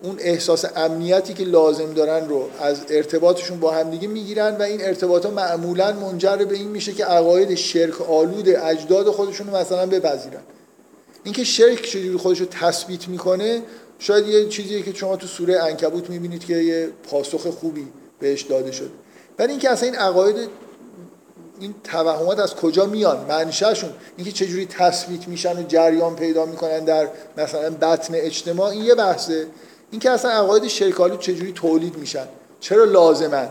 اون 0.03 0.15
احساس 0.19 0.65
امنیتی 0.75 1.33
که 1.33 1.43
لازم 1.43 1.93
دارن 1.93 2.29
رو 2.29 2.49
از 2.61 2.81
ارتباطشون 2.89 3.59
با 3.59 3.71
همدیگه 3.71 4.07
می‌گیرن 4.07 4.55
و 4.55 4.61
این 4.61 4.85
ارتباط 4.85 5.25
ها 5.25 5.31
معمولا 5.31 5.93
منجر 5.93 6.35
به 6.35 6.55
این 6.55 6.67
میشه 6.67 6.93
که 6.93 7.05
عقاید 7.05 7.55
شرک 7.55 8.01
آلود 8.01 8.49
اجداد 8.49 9.09
خودشون 9.09 9.47
رو 9.47 9.55
مثلا 9.55 9.85
بپذیرن. 9.85 10.41
اینکه 11.23 11.43
شرک 11.43 11.81
چجوری 11.81 12.17
خودش 12.17 12.39
رو 12.39 12.45
تثبیت 12.45 13.07
می‌کنه 13.07 13.61
شاید 13.99 14.27
یه 14.27 14.47
چیزیه 14.47 14.81
که 14.81 14.93
شما 14.93 15.15
تو 15.15 15.27
سوره 15.27 15.63
انکبوت 15.63 16.09
می‌بینید 16.09 16.45
که 16.45 16.55
یه 16.55 16.89
پاسخ 17.09 17.47
خوبی 17.47 17.87
بهش 18.19 18.41
داده 18.41 18.71
شده. 18.71 18.89
ولی 19.39 19.51
اینکه 19.51 19.69
اصلا 19.69 19.89
این 19.89 19.97
عقاید 19.97 20.35
این 21.59 21.75
توهمات 21.83 22.39
از 22.39 22.55
کجا 22.55 22.85
میان؟ 22.85 23.25
منشأشون. 23.29 23.89
اینکه 24.17 24.31
چجوری 24.31 24.65
تثبیت 24.65 25.27
میشن 25.27 25.59
و 25.59 25.63
جریان 25.63 26.15
پیدا 26.15 26.45
می‌کنن 26.45 26.79
در 26.79 27.07
مثلا 27.37 27.69
بطن 27.69 28.15
اجتماع 28.15 28.69
این 28.69 28.85
یه 28.85 28.95
بحثه. 28.95 29.47
اینکه 29.93 30.09
اصلا 30.09 30.31
عقاید 30.31 30.67
شرکالود 30.67 31.19
چجوری 31.19 31.51
تولید 31.51 31.97
میشن؟ 31.97 32.27
چرا 32.59 32.83
لازمن؟ 32.83 33.49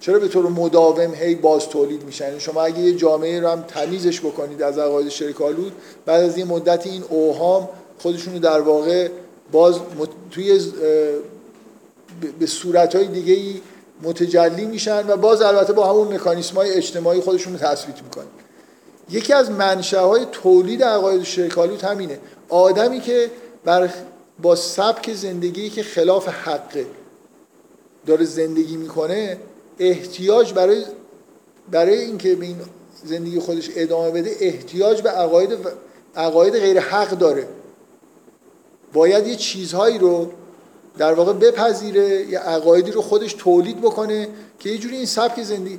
چرا 0.00 0.18
به 0.18 0.28
طور 0.28 0.46
مداوم 0.46 1.14
هی 1.14 1.34
باز 1.34 1.68
تولید 1.68 2.04
میشن؟ 2.04 2.24
یعنی 2.24 2.40
شما 2.40 2.62
اگه 2.62 2.78
یه 2.78 2.94
جامعه 2.96 3.40
رو 3.40 3.48
هم 3.48 3.62
تمیزش 3.62 4.20
بکنید 4.20 4.62
از 4.62 4.78
عقاید 4.78 5.08
شرکالود 5.08 5.72
بعد 6.06 6.22
از 6.22 6.38
یه 6.38 6.44
مدتی 6.44 6.90
این 6.90 7.04
اوهام 7.08 7.68
خودشونو 7.98 8.38
در 8.38 8.60
واقع 8.60 9.08
باز 9.52 9.76
توی 10.30 10.60
به 12.38 12.46
صورتهای 12.46 13.06
دیگه 13.06 13.34
ای 13.34 13.60
متجلی 14.02 14.66
میشن 14.66 15.10
و 15.10 15.16
باز 15.16 15.42
البته 15.42 15.72
با 15.72 15.88
همون 15.88 16.14
مکانیسم 16.14 16.54
های 16.54 16.70
اجتماعی 16.70 17.20
خودشون 17.20 17.52
رو 17.52 17.58
تثبیت 17.58 18.02
می‌کنن. 18.02 18.26
یکی 19.10 19.32
از 19.32 19.50
منشه 19.50 20.00
های 20.00 20.26
تولید 20.32 20.84
عقاید 20.84 21.22
شرکالوت 21.22 21.84
همینه. 21.84 22.18
آدمی 22.48 23.00
که 23.00 23.30
بر 23.64 23.88
با 24.42 24.56
سبک 24.56 25.12
زندگی 25.14 25.70
که 25.70 25.82
خلاف 25.82 26.28
حقه 26.28 26.86
داره 28.06 28.24
زندگی 28.24 28.76
می‌کنه 28.76 29.38
احتیاج 29.78 30.52
برای 30.52 30.84
برای 31.70 31.98
اینکه 31.98 32.34
به 32.34 32.46
این 32.46 32.56
زندگی 33.04 33.38
خودش 33.38 33.70
ادامه 33.76 34.10
بده 34.10 34.36
احتیاج 34.40 35.02
به 35.02 35.10
عقاید 35.10 35.58
عقاید 36.16 36.54
غیر 36.54 36.80
حق 36.80 37.10
داره. 37.10 37.48
باید 38.92 39.26
یه 39.26 39.36
چیزهایی 39.36 39.98
رو 39.98 40.30
در 40.98 41.12
واقع 41.12 41.32
بپذیره 41.32 42.26
یه 42.30 42.38
عقایدی 42.38 42.90
رو 42.90 43.02
خودش 43.02 43.32
تولید 43.32 43.80
بکنه 43.80 44.28
که 44.58 44.70
یه 44.70 44.78
جوری 44.78 44.96
این 44.96 45.06
سبک 45.06 45.42
زندگی 45.42 45.78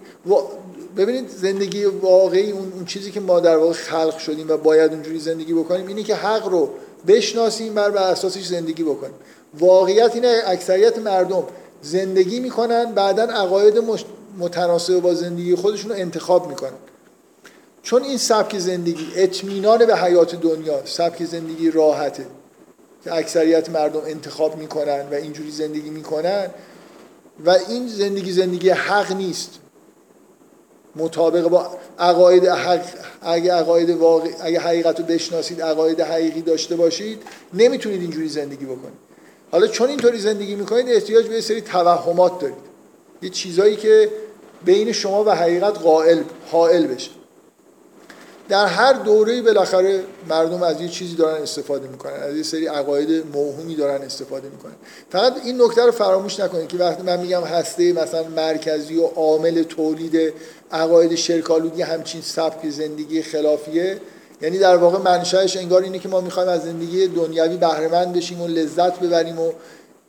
ببینید 0.97 1.29
زندگی 1.29 1.85
واقعی 1.85 2.51
اون 2.51 2.85
چیزی 2.85 3.11
که 3.11 3.19
ما 3.19 3.39
در 3.39 3.57
واقع 3.57 3.73
خلق 3.73 4.17
شدیم 4.17 4.49
و 4.49 4.57
باید 4.57 4.93
اونجوری 4.93 5.19
زندگی 5.19 5.53
بکنیم 5.53 5.87
اینه 5.87 6.03
که 6.03 6.15
حق 6.15 6.47
رو 6.47 6.69
بشناسیم 7.07 7.73
بر 7.73 7.89
بر 7.89 8.03
اساسش 8.03 8.45
زندگی 8.45 8.83
بکنیم. 8.83 9.15
واقعیت 9.59 10.15
اینه 10.15 10.41
اکثریت 10.45 10.97
مردم 10.97 11.43
زندگی 11.81 12.39
می‌کنن 12.39 12.85
بعدا 12.91 13.23
عقاید 13.23 13.73
متناسب 14.37 14.99
با 14.99 15.13
زندگی 15.13 15.55
خودشون 15.55 15.91
رو 15.91 15.97
انتخاب 15.97 16.49
می‌کنن. 16.49 16.77
چون 17.83 18.03
این 18.03 18.17
سبک 18.17 18.59
زندگی 18.59 19.07
اطمینان 19.15 19.85
به 19.85 19.97
حیات 19.97 20.35
دنیا 20.35 20.85
سبک 20.85 21.25
زندگی 21.25 21.71
راحته 21.71 22.25
که 23.03 23.13
اکثریت 23.13 23.69
مردم 23.69 24.01
انتخاب 24.05 24.57
می‌کنن 24.57 25.09
و 25.11 25.13
اینجوری 25.13 25.51
زندگی 25.51 25.89
می‌کنن 25.89 26.47
و 27.45 27.49
این 27.69 27.87
زندگی 27.87 28.31
زندگی 28.31 28.69
حق 28.69 29.11
نیست. 29.11 29.59
مطابق 30.95 31.47
با 31.47 31.67
عقاید 31.99 32.45
حق 32.45 32.85
اگه 33.21 33.53
عقاید 33.53 33.89
واقع 33.89 34.29
اگه 34.41 34.59
حقیقت 34.59 34.99
رو 34.99 35.05
بشناسید 35.05 35.61
عقاید 35.61 36.01
حقیقی 36.01 36.41
داشته 36.41 36.75
باشید 36.75 37.21
نمی‌تونید 37.53 38.01
اینجوری 38.01 38.29
زندگی 38.29 38.65
بکنید. 38.65 39.03
حالا 39.51 39.67
چون 39.67 39.89
اینطوری 39.89 40.19
زندگی 40.19 40.55
می‌کنید 40.55 40.89
احتیاج 40.89 41.27
به 41.27 41.35
یه 41.35 41.41
سری 41.41 41.61
توهمات 41.61 42.39
دارید. 42.39 42.73
یه 43.21 43.29
چیزایی 43.29 43.75
که 43.75 44.09
بین 44.65 44.91
شما 44.91 45.23
و 45.23 45.29
حقیقت 45.29 45.79
قائل 45.79 46.21
حائل 46.51 46.87
بشه. 46.87 47.11
در 48.49 48.65
هر 48.65 48.93
دوره‌ای 48.93 49.41
بالاخره 49.41 50.03
مردم 50.29 50.63
از 50.63 50.81
یه 50.81 50.87
چیزی 50.87 51.15
دارن 51.15 51.41
استفاده 51.41 51.87
می‌کنن 51.87 52.13
از 52.13 52.35
یه 52.35 52.43
سری 52.43 52.67
عقاید 52.67 53.23
موهومی 53.33 53.75
دارن 53.75 54.01
استفاده 54.01 54.49
می‌کنن. 54.49 54.73
فقط 55.09 55.33
این 55.45 55.61
نکته 55.61 55.85
رو 55.85 55.91
فراموش 55.91 56.39
نکنید 56.39 56.67
که 56.67 56.77
وقتی 56.77 57.03
من 57.03 57.19
میگم 57.19 57.43
هسته 57.43 57.93
مثلا 57.93 58.23
مرکزی 58.23 58.97
و 58.97 59.05
عامل 59.05 59.63
تولید 59.63 60.33
عقاید 60.73 61.15
شرکالودی 61.15 61.81
همچین 61.81 62.21
سبک 62.21 62.69
زندگی 62.69 63.21
خلافیه. 63.21 63.97
یعنی 64.41 64.57
در 64.57 64.77
واقع 64.77 64.97
منشأش 64.97 65.57
انگار 65.57 65.81
اینه 65.81 65.99
که 65.99 66.09
ما 66.09 66.21
می‌خوایم 66.21 66.49
از 66.49 66.63
زندگی 66.63 67.07
دنیوی 67.07 67.57
بهره 67.57 67.87
مند 67.87 68.13
بشیم 68.13 68.41
و 68.41 68.47
لذت 68.47 68.99
ببریم 68.99 69.39
و 69.39 69.51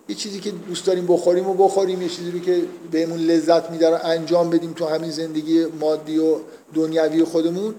یه 0.09 0.17
چیزی 0.17 0.41
که 0.41 0.51
دوست 0.51 0.87
داریم 0.87 1.07
بخوریم 1.07 1.49
و 1.49 1.55
بخوریم 1.55 2.03
یه 2.03 2.09
چیزی 2.09 2.41
که 2.41 2.63
بهمون 2.91 3.19
لذت 3.19 3.71
میده 3.71 4.07
انجام 4.07 4.51
بدیم 4.51 4.73
تو 4.73 4.87
همین 4.87 5.11
زندگی 5.11 5.65
مادی 5.65 6.19
و 6.19 6.37
دنیوی 6.75 7.25
خودمون. 7.25 7.75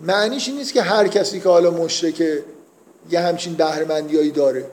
معنیش 0.00 0.48
این 0.48 0.56
نیست 0.56 0.72
که 0.72 0.82
هر 0.82 1.08
کسی 1.08 1.40
که 1.40 1.48
حالا 1.48 1.70
مشرکه 1.70 2.44
یه 3.10 3.20
همچین 3.20 3.54
بهرهمندیایی 3.54 4.30
داره. 4.30 4.66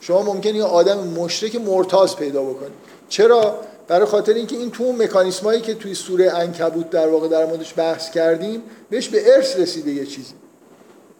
شما 0.00 0.22
ممکنه 0.22 0.56
یه 0.56 0.64
آدم 0.64 0.98
مشرک 0.98 1.56
مرتاز 1.56 2.16
پیدا 2.16 2.42
بکنید 2.42 2.72
چرا؟ 3.08 3.58
برای 3.90 4.06
خاطر 4.06 4.34
اینکه 4.34 4.56
این 4.56 4.70
تو 4.70 4.84
اون 4.84 5.02
مکانیسمایی 5.02 5.60
که 5.60 5.74
توی 5.74 5.94
سوره 5.94 6.34
انکبوت 6.34 6.90
در 6.90 7.08
واقع 7.08 7.28
در 7.28 7.46
موردش 7.46 7.74
بحث 7.76 8.10
کردیم 8.10 8.62
بهش 8.90 9.08
به 9.08 9.36
ارث 9.36 9.56
رسیده 9.56 9.90
یه 9.90 10.06
چیزی. 10.06 10.34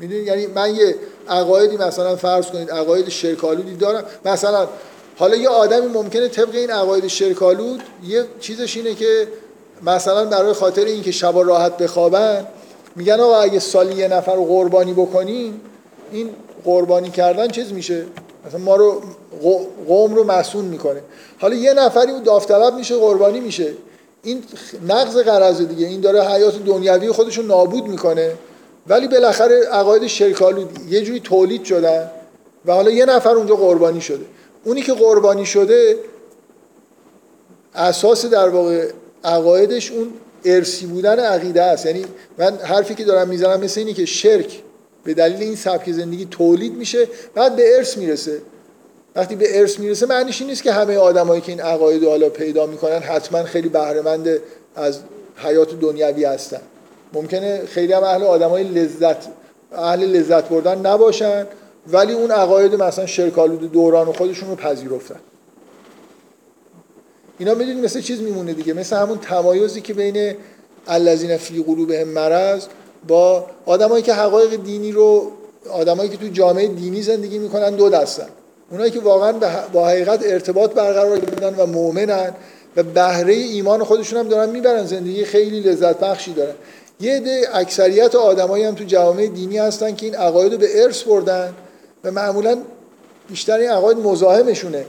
می‌دونید 0.01 0.27
یعنی 0.27 0.47
من 0.47 0.75
یه 0.75 0.95
عقایدی 1.29 1.77
مثلا 1.77 2.17
فرض 2.17 2.47
کنید 2.47 2.71
عقاید 2.71 3.09
شرکالودی 3.09 3.77
دارم. 3.77 4.05
مثلا 4.25 4.69
حالا 5.17 5.37
یه 5.37 5.49
آدمی 5.49 5.87
ممکنه 5.87 6.29
طبق 6.29 6.55
این 6.55 6.71
عقاید 6.71 7.07
شرکالود 7.07 7.83
یه 8.05 8.25
چیزش 8.41 8.77
اینه 8.77 8.95
که 8.95 9.29
مثلا 9.83 10.25
برای 10.25 10.53
خاطر 10.53 10.85
اینکه 10.85 11.13
شبا 11.13 11.43
راحت 11.43 11.77
بخوابن 11.77 12.47
میگن 12.97 13.21
آقا 13.21 13.41
اگه 13.41 13.59
سالی 13.59 13.95
یه 13.95 14.09
نفر 14.09 14.35
رو 14.35 14.45
قربانی 14.45 14.93
بکنیم 14.93 15.61
این 16.13 16.31
قربانی 16.65 17.11
کردن 17.11 17.49
چیز 17.49 17.73
میشه؟ 17.73 18.05
مثلا 18.47 18.61
ما 18.61 18.77
رو 18.77 19.03
قو- 19.43 19.87
قوم 19.89 20.15
رو 20.15 20.25
مسئول 20.25 20.65
می‌کنه. 20.65 21.01
حالا 21.39 21.55
یه 21.55 21.73
نفری 21.73 22.13
اون 22.13 22.23
داوطلب 22.23 22.75
میشه 22.75 22.97
قربانی 22.97 23.41
میشه. 23.41 23.73
این 24.23 24.43
نقض 24.89 25.17
قرض 25.17 25.63
دیگه. 25.63 25.87
این 25.87 26.01
داره 26.01 26.23
حیات 26.23 26.65
دنیوی 26.65 27.13
خودش 27.13 27.39
رو 27.39 27.45
نابود 27.45 27.87
می‌کنه. 27.87 28.33
ولی 28.87 29.09
بالاخره 29.09 29.67
عقاید 29.67 30.07
شرکالود 30.07 30.79
یه 30.89 31.03
جوری 31.03 31.21
تولید 31.21 31.65
شدن 31.65 32.11
و 32.67 32.73
حالا 32.73 32.91
یه 32.91 33.05
نفر 33.05 33.31
اونجا 33.31 33.57
قربانی 33.57 34.01
شده. 34.01 34.25
اونی 34.65 34.83
که 34.83 34.93
قربانی 34.93 35.47
شده 35.47 35.97
اساس 37.75 38.27
در 38.27 38.49
واقع 38.49 38.91
عقایدش 39.25 39.91
اون 39.93 40.13
ارسی 40.45 40.87
بودن 40.87 41.19
عقیده 41.19 41.63
است. 41.63 41.87
یعنی 41.87 42.05
من 42.39 42.57
حرفی 42.57 42.95
که 42.95 43.05
دارم 43.05 43.29
می‌زنم 43.29 43.61
مثل 43.61 43.81
اینی 43.81 43.95
که 43.95 44.07
شرک 44.07 44.63
به 45.05 45.15
دلیل 45.15 45.43
این 45.43 45.57
سبک 45.57 45.93
زندگی 45.93 46.29
تولید 46.31 46.75
میشه 46.75 47.09
بعد 47.35 47.57
به 47.57 47.77
ارث 47.77 47.97
می‌رسه. 47.97 48.43
وقتی 49.17 49.37
به 49.37 49.61
ارث 49.61 49.79
می‌رسه 49.79 50.07
معنیش 50.07 50.41
این 50.41 50.51
نیست 50.51 50.63
که 50.63 50.73
همه 50.73 50.97
آدمایی 50.97 51.41
که 51.41 51.53
این 51.53 51.61
عقاید 51.61 52.05
حالا 52.05 52.29
پیدا 52.29 52.67
می‌کنن 52.67 52.99
حتما 52.99 53.43
خیلی 53.43 53.69
بهرهمند 53.69 54.29
از 54.77 54.99
حیات 55.37 55.81
دنیوی 55.81 56.25
هستن. 56.25 56.61
ممکنه 57.13 57.63
خیلی 57.67 57.93
هم 57.93 58.03
اهل 58.03 58.23
آدمای 58.23 58.65
لذت 58.65 59.17
اهل 59.73 60.05
لذت 60.05 60.49
بردن 60.49 60.87
نباشن 60.87 61.47
ولی 61.87 62.13
اون 62.13 62.31
عقاید 62.31 62.75
مثلا 62.75 63.07
شرکالود 63.07 63.73
دوران 63.73 64.09
و 64.09 64.13
خودشون 64.13 64.49
رو 64.49 64.57
پذیرفتن. 64.57 65.21
اینا 67.39 67.55
می‌دونید 67.55 67.85
مثل 67.85 68.01
چیز 68.01 68.21
میمونه 68.21 68.53
دیگه؟ 68.53 68.73
مثل 68.73 68.97
همون 68.97 69.19
تمایزی 69.19 69.81
که 69.81 69.95
بین 69.95 70.35
الذین 70.87 71.37
فی 71.37 71.63
قلوبهم 71.63 72.09
مرض 72.09 72.67
با 73.09 73.47
آدمایی 73.67 74.03
که 74.03 74.15
حقایق 74.15 74.63
دینی 74.63 74.93
رو 74.93 75.31
آدمایی 75.71 76.11
که 76.11 76.17
تو 76.17 76.29
جامعه 76.29 76.69
دینی 76.69 77.03
زندگی 77.03 77.39
می‌کنن 77.39 77.71
دو 77.71 77.89
دستن. 77.89 78.29
اونایی 78.71 78.91
که 78.91 79.01
واقعا 79.01 79.33
با 79.73 79.89
حقیقت 79.89 80.21
ارتباط 80.25 80.71
برقرار 80.71 81.19
کردن 81.19 81.55
و 81.55 81.67
مؤمنن 81.67 82.35
و 82.77 82.83
بهره 82.83 83.33
ایمان 83.33 83.85
خودشون 83.85 84.19
هم 84.19 84.29
دارن 84.29 84.51
می‌برن 84.51 84.87
زندگی 84.87 85.25
خیلی 85.25 85.61
لذت 85.61 86.01
بخشی 86.01 86.33
دارن. 86.33 86.55
یه 87.01 87.17
عده 87.17 87.49
اکثریت 87.53 88.15
آدمایی 88.15 88.65
هم 88.65 88.75
تو 88.75 88.85
جوامع 88.85 89.27
دینی 89.27 89.59
هستن 89.59 89.95
که 89.95 90.07
این 90.07 90.15
عقاید 90.15 90.53
رو 90.53 90.59
به 90.59 90.83
ارث 90.83 91.03
بردن 91.03 91.55
و 92.05 92.11
معمولا 92.11 92.59
بیشتر 93.29 93.59
این 93.59 93.71
عقاید 93.71 93.99
مزاحمشونه 93.99 94.85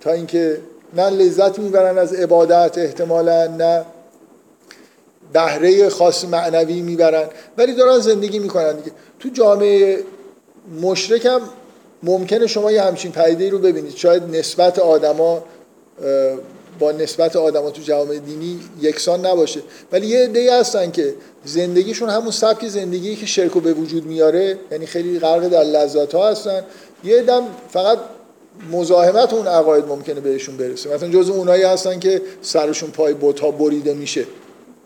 تا 0.00 0.12
اینکه 0.12 0.58
نه 0.96 1.10
لذت 1.10 1.58
می‌برن 1.58 1.98
از 1.98 2.14
عبادت 2.14 2.78
احتمالا 2.78 3.46
نه 3.46 3.84
بهره 5.34 5.88
خاص 5.88 6.24
معنوی 6.24 6.80
می‌برن. 6.80 7.28
ولی 7.58 7.74
دارن 7.74 7.98
زندگی 7.98 8.38
می‌کنن 8.38 8.76
دیگه. 8.76 8.92
تو 9.20 9.28
جامعه 9.28 9.98
مشرک 10.82 11.26
هم 11.26 11.40
ممکنه 12.02 12.46
شما 12.46 12.72
یه 12.72 12.82
همچین 12.82 13.12
پدیده 13.12 13.50
رو 13.50 13.58
ببینید. 13.58 13.96
شاید 13.96 14.22
نسبت 14.36 14.78
آدما 14.78 15.44
با 16.78 16.92
نسبت 16.92 17.36
آدما 17.36 17.70
تو 17.70 17.82
جوامع 17.82 18.18
دینی 18.18 18.60
یکسان 18.80 19.26
نباشه. 19.26 19.60
ولی 19.92 20.06
یه 20.06 20.24
عده‌ای 20.24 20.48
هستن 20.48 20.90
که 20.90 21.14
زندگیشون 21.44 22.08
همون 22.08 22.30
سبک 22.30 22.68
زندگی 22.68 23.16
که 23.16 23.26
شرک 23.26 23.50
رو 23.50 23.60
به 23.60 23.72
وجود 23.72 24.06
میاره. 24.06 24.58
یعنی 24.70 24.86
خیلی 24.86 25.18
غرق 25.18 25.48
در 25.48 25.64
لذات 25.64 26.14
ها 26.14 26.30
هستن. 26.30 26.62
یه 27.04 27.22
دم 27.22 27.42
فقط 27.70 27.98
مزاحمت 28.72 29.32
اون 29.32 29.46
عقاید 29.46 29.84
ممکنه 29.84 30.20
بهشون 30.20 30.56
برسه. 30.56 30.94
مثلا 30.94 31.08
جز 31.08 31.30
اونایی 31.30 31.62
هستن 31.62 31.98
که 31.98 32.22
سرشون 32.42 32.90
پای 32.90 33.14
بوتا 33.14 33.50
بریده 33.50 33.94
میشه. 33.94 34.26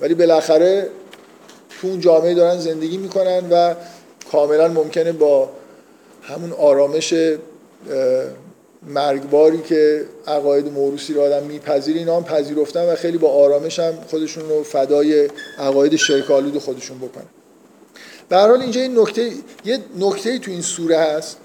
ولی 0.01 0.15
بالاخره 0.15 0.89
تو 1.81 1.87
اون 1.87 2.01
جامعه 2.01 2.35
دارن 2.35 2.59
زندگی 2.59 2.97
می‌کنن 2.97 3.51
و 3.51 3.75
کاملا 4.33 4.69
ممکنه 4.69 5.12
با 5.12 5.49
همون 6.23 6.53
آرامش 6.53 7.15
مرگباری 8.87 9.62
که 9.62 10.05
عقاید 10.27 10.73
موروسی 10.73 11.15
رو 11.15 11.23
آدم 11.23 11.43
میپذیره 11.43 11.99
اینا 11.99 12.16
هم 12.16 12.25
پذیرفتن 12.25 12.93
و 12.93 12.97
خیلی 12.97 13.19
با 13.19 13.29
آرامش 13.29 13.79
هم 13.79 13.95
خودشون 14.11 14.49
رو 14.49 14.62
فدای 14.62 15.29
عقاید 15.59 15.97
شرکالود 15.97 16.59
خودشون 16.59 16.99
بکنن. 16.99 17.25
به 18.29 18.37
حال 18.37 18.61
اینجا 18.61 18.81
این 18.81 18.99
نکته 18.99 19.31
یه 19.65 19.79
نکته 19.99 20.39
تو 20.39 20.51
این 20.51 20.61
سوره 20.61 20.99
هست 20.99 21.37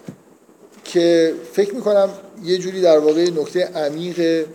که 0.86 1.34
فکر 1.54 1.76
می‌کنم 1.76 2.10
یه 2.44 2.58
جوری 2.58 2.82
در 2.82 2.98
واقع 2.98 3.30
نکته 3.30 3.66
عمیقه 3.66 4.46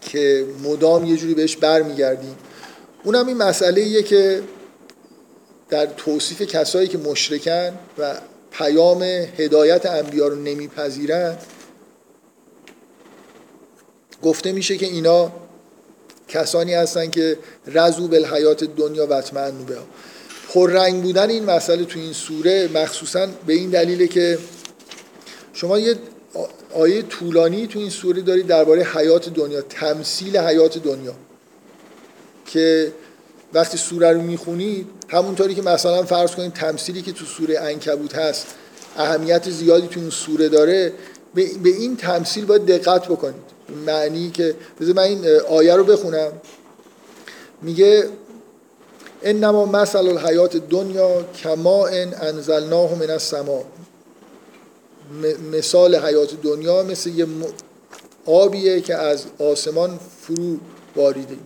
که 0.00 0.44
مدام 0.64 1.06
یه 1.06 1.16
جوری 1.16 1.34
بهش 1.34 1.56
برمیگردیم. 1.56 2.36
اونم 3.04 3.26
این 3.26 3.36
مسئله 3.36 3.80
ایه 3.80 4.02
که 4.02 4.42
در 5.68 5.86
توصیف 5.86 6.42
کسایی 6.42 6.88
که 6.88 6.98
مشرکن 6.98 7.78
و 7.98 8.14
پیام 8.50 9.02
هدایت 9.38 9.86
انبیا 9.86 10.28
رو 10.28 10.34
نمیپذیرن 10.34 11.36
گفته 14.22 14.52
میشه 14.52 14.76
که 14.76 14.86
اینا 14.86 15.32
کسانی 16.28 16.74
هستن 16.74 17.10
که 17.10 17.38
رزو 17.66 18.08
بالحیات 18.08 18.64
دنیا 18.64 19.06
و 19.06 19.12
اطمئنوا 19.12 19.64
بها 19.64 19.82
پررنگ 20.48 21.02
بودن 21.02 21.30
این 21.30 21.44
مسئله 21.44 21.84
تو 21.84 21.98
این 21.98 22.12
سوره 22.12 22.68
مخصوصا 22.74 23.26
به 23.46 23.52
این 23.52 23.70
دلیله 23.70 24.06
که 24.06 24.38
شما 25.52 25.78
یه 25.78 25.94
آیه 26.74 27.02
طولانی 27.02 27.66
تو 27.66 27.78
این 27.78 27.90
سوره 27.90 28.22
دارید 28.22 28.46
درباره 28.46 28.82
حیات 28.82 29.28
دنیا 29.28 29.60
تمثیل 29.62 30.36
حیات 30.36 30.78
دنیا. 30.78 31.14
که 32.52 32.92
وقتی 33.54 33.78
سوره 33.78 34.12
رو 34.12 34.20
می‌خونید 34.20 34.86
همونطوری 35.08 35.54
که 35.54 35.62
مثلا 35.62 36.02
فرض 36.02 36.30
کنید 36.30 36.52
تمثیلی 36.52 37.02
که 37.02 37.12
تو 37.12 37.24
سوره 37.24 37.60
انکبوت 37.60 38.14
هست 38.14 38.46
اهمیت 38.96 39.50
زیادی 39.50 39.88
تو 39.88 40.00
این 40.00 40.10
سوره 40.10 40.48
داره 40.48 40.92
به 41.34 41.42
این 41.64 41.96
تمثیل 41.96 42.44
باید 42.44 42.66
دقت 42.66 43.08
بکنید. 43.08 43.52
معنی 43.86 44.30
که 44.30 44.54
بذار 44.80 44.94
من 44.94 45.02
این 45.02 45.26
آیه 45.48 45.74
رو 45.76 45.84
بخونم. 45.84 46.32
میگه 47.62 48.08
انما 49.22 49.66
مثل 49.66 49.98
الحیات 49.98 50.56
دنیا 50.56 51.22
کما 51.22 51.86
ان 51.86 52.14
انزلناه 52.20 52.94
من 52.94 53.10
السماء 53.10 53.62
م- 55.22 55.56
مثال 55.56 55.96
حیات 55.96 56.42
دنیا 56.42 56.82
مثل 56.82 57.10
یه 57.10 57.26
آبیه 58.26 58.80
که 58.80 58.94
از 58.94 59.24
آسمان 59.38 59.98
فرو 60.20 60.56
باریده. 60.94 61.36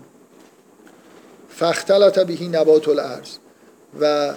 فختلط 1.59 2.19
بهی 2.19 2.49
نبات 2.49 2.89
الارض. 2.89 3.29
و 4.01 4.35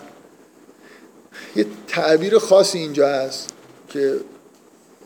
یه 1.56 1.66
تعبیر 1.88 2.40
خاصی 2.40 2.80
اینجا 2.80 3.08
هست 3.08 3.50
که 3.90 4.16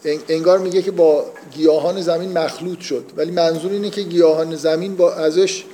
ان- 0.06 0.22
انگار 0.30 0.60
میگه 0.60 0.81
که 0.81 0.91
با 0.91 1.26
گیاهان 1.52 2.02
زمین 2.02 2.38
مخلوط 2.38 2.80
شد. 2.80 3.06
ولی 3.18 3.31
منظور 3.31 3.72
اینه 3.72 3.90
که 3.90 4.02
گیاهان 4.02 4.56
زمین 4.56 4.95
با 4.95 5.14
ازش 5.14 5.65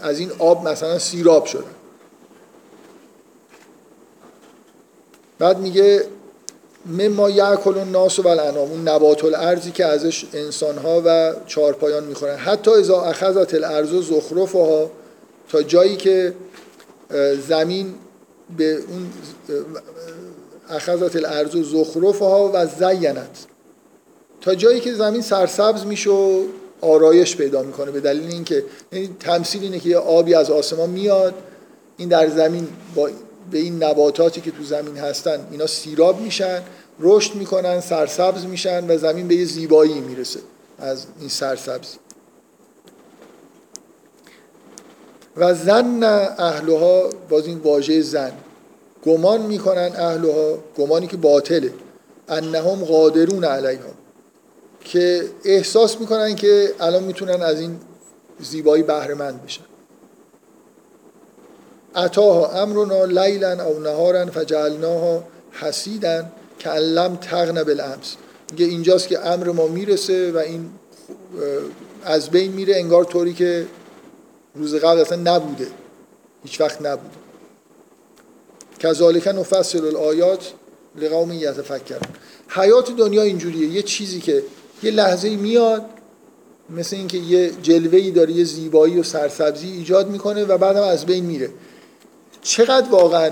از 0.00 0.18
این 0.18 0.30
آب 0.38 0.68
مثلا 0.68 0.98
سیراب 0.98 1.44
شدن. 1.44 1.64
بعد 5.38 5.58
میگه 5.58 6.04
مما 6.86 7.30
یاکل 7.30 7.78
الناس 7.78 8.18
و 8.18 8.28
الانام 8.28 8.70
اون 8.70 8.88
نبات 8.88 9.24
الارضی 9.24 9.70
که 9.70 9.84
ازش 9.84 10.24
انسانها 10.32 11.02
و 11.04 11.34
چارپایان 11.46 12.04
می‌خورن. 12.04 12.36
حتی 12.36 12.70
اذا 12.70 13.00
اخذت 13.02 13.54
الارض 13.54 13.90
زخرفها 13.90 14.90
تا 15.48 15.62
جایی 15.62 15.96
که 15.96 16.34
زمین 17.48 17.94
به 18.56 18.72
اون 18.72 19.10
اخذت 20.70 21.16
الارض 21.16 21.56
زخرفها 21.56 22.50
و 22.54 22.66
زینت. 22.66 23.46
تا 24.40 24.54
جایی 24.54 24.80
که 24.80 24.94
زمین 24.94 25.22
سرسبز 25.22 25.86
میشه 25.86 26.10
و 26.10 26.42
آرایش 26.80 27.36
پیدا 27.36 27.62
می‌کنه 27.62 27.90
به 27.90 28.00
دلیل 28.00 28.30
اینکه 28.30 28.64
یعنی 28.92 29.16
تمثیل 29.20 29.62
اینه 29.62 29.80
که 29.80 29.88
یه 29.88 29.98
آبی 29.98 30.34
از 30.34 30.50
آسمان 30.50 30.90
میاد 30.90 31.34
این 31.96 32.08
در 32.08 32.28
زمین 32.28 32.68
با 32.94 33.10
به 33.50 33.58
این 33.58 33.82
نباتاتی 33.82 34.40
که 34.40 34.50
تو 34.50 34.64
زمین 34.64 34.96
هستن 34.96 35.46
اینا 35.50 35.66
سیراب 35.66 36.20
میشن 36.20 36.62
رشد 37.00 37.34
می‌کنن 37.34 37.80
سرسبز 37.80 38.44
میشن 38.44 38.90
و 38.90 38.98
زمین 38.98 39.28
به 39.28 39.34
یه 39.34 39.44
زیبایی 39.44 40.00
می‌رسه 40.00 40.40
از 40.78 41.06
این 41.20 41.28
سرسبزی. 41.28 41.98
و 45.36 45.54
زن 45.54 46.02
اهلها 46.38 47.10
باز 47.28 47.46
این 47.46 47.58
واژه 47.58 48.00
زن 48.00 48.32
گمان 49.06 49.42
می‌کنن 49.42 49.92
اهلها 49.96 50.58
گمانی 50.78 51.06
که 51.06 51.16
باطله 51.16 51.72
انهم 52.28 52.84
قادرون 52.84 53.44
علیها 53.44 53.90
که 54.80 55.22
احساس 55.44 56.00
می‌کنن 56.00 56.34
که 56.34 56.72
الان 56.80 57.04
می‌تونن 57.04 57.42
از 57.42 57.60
این 57.60 57.80
زیبایی 58.40 58.82
بهره 58.82 59.14
مند 59.14 59.44
بشن. 59.44 59.64
اتاها 61.96 62.62
امرنا 62.62 63.04
لیلا 63.04 63.64
او 63.64 63.78
نهارا 63.80 64.26
فجعلناها 64.26 65.24
حسیدا 65.52 66.24
که 66.58 66.70
لم 66.70 67.16
تغن 67.16 67.62
بالامس. 67.62 68.16
میگه 68.50 68.66
اینجاست 68.66 69.08
که 69.08 69.26
امر 69.26 69.50
ما 69.50 69.66
می‌رسه 69.66 70.32
و 70.32 70.38
این 70.38 70.70
از 72.04 72.30
بین 72.30 72.52
میره 72.52 72.76
انگار 72.76 73.04
طوری 73.04 73.34
که 73.34 73.66
روز 74.56 74.74
قبل 74.74 75.00
اصلا 75.00 75.36
نبوده. 75.36 75.66
هیچ 76.44 76.60
وقت 76.60 76.82
نبوده. 76.82 77.16
کذالک 78.78 79.28
نفصل 79.28 79.86
الآیات 79.86 80.52
لقوم 80.96 81.32
یتفکرون. 81.32 82.00
حیات 82.48 82.96
دنیا 82.96 83.22
اینجوریه. 83.22 83.68
یه 83.68 83.82
چیزی 83.82 84.20
که 84.20 84.42
یه 84.82 84.90
لحظه 84.90 85.36
میاد 85.36 85.84
مثل 86.70 86.96
اینکه 86.96 87.18
یه 87.18 87.50
جلوه‌ای 87.62 88.10
داره 88.10 88.32
یه 88.32 88.44
زیبایی 88.44 89.00
و 89.00 89.02
سرسبزی 89.02 89.68
ایجاد 89.68 90.10
می‌کنه 90.10 90.44
و 90.44 90.58
بعدم 90.58 90.82
از 90.82 91.06
بین 91.06 91.24
میره. 91.24 91.50
چقدر 92.42 92.90
واقعا 92.90 93.30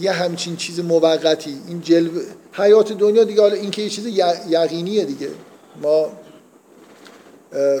یه 0.00 0.12
همچین 0.12 0.56
چیز 0.56 0.80
موقتی؟ 0.80 1.56
این 1.68 1.80
جلوه 1.80 2.22
حیات 2.52 2.92
دنیا 2.92 3.24
دیگه 3.24 3.40
حالا 3.40 3.54
این 3.54 3.70
که 3.70 3.82
یه 3.82 3.88
چیز 3.88 4.06
یقینیه 4.48 5.04
دیگه. 5.04 5.28
ما 5.82 6.12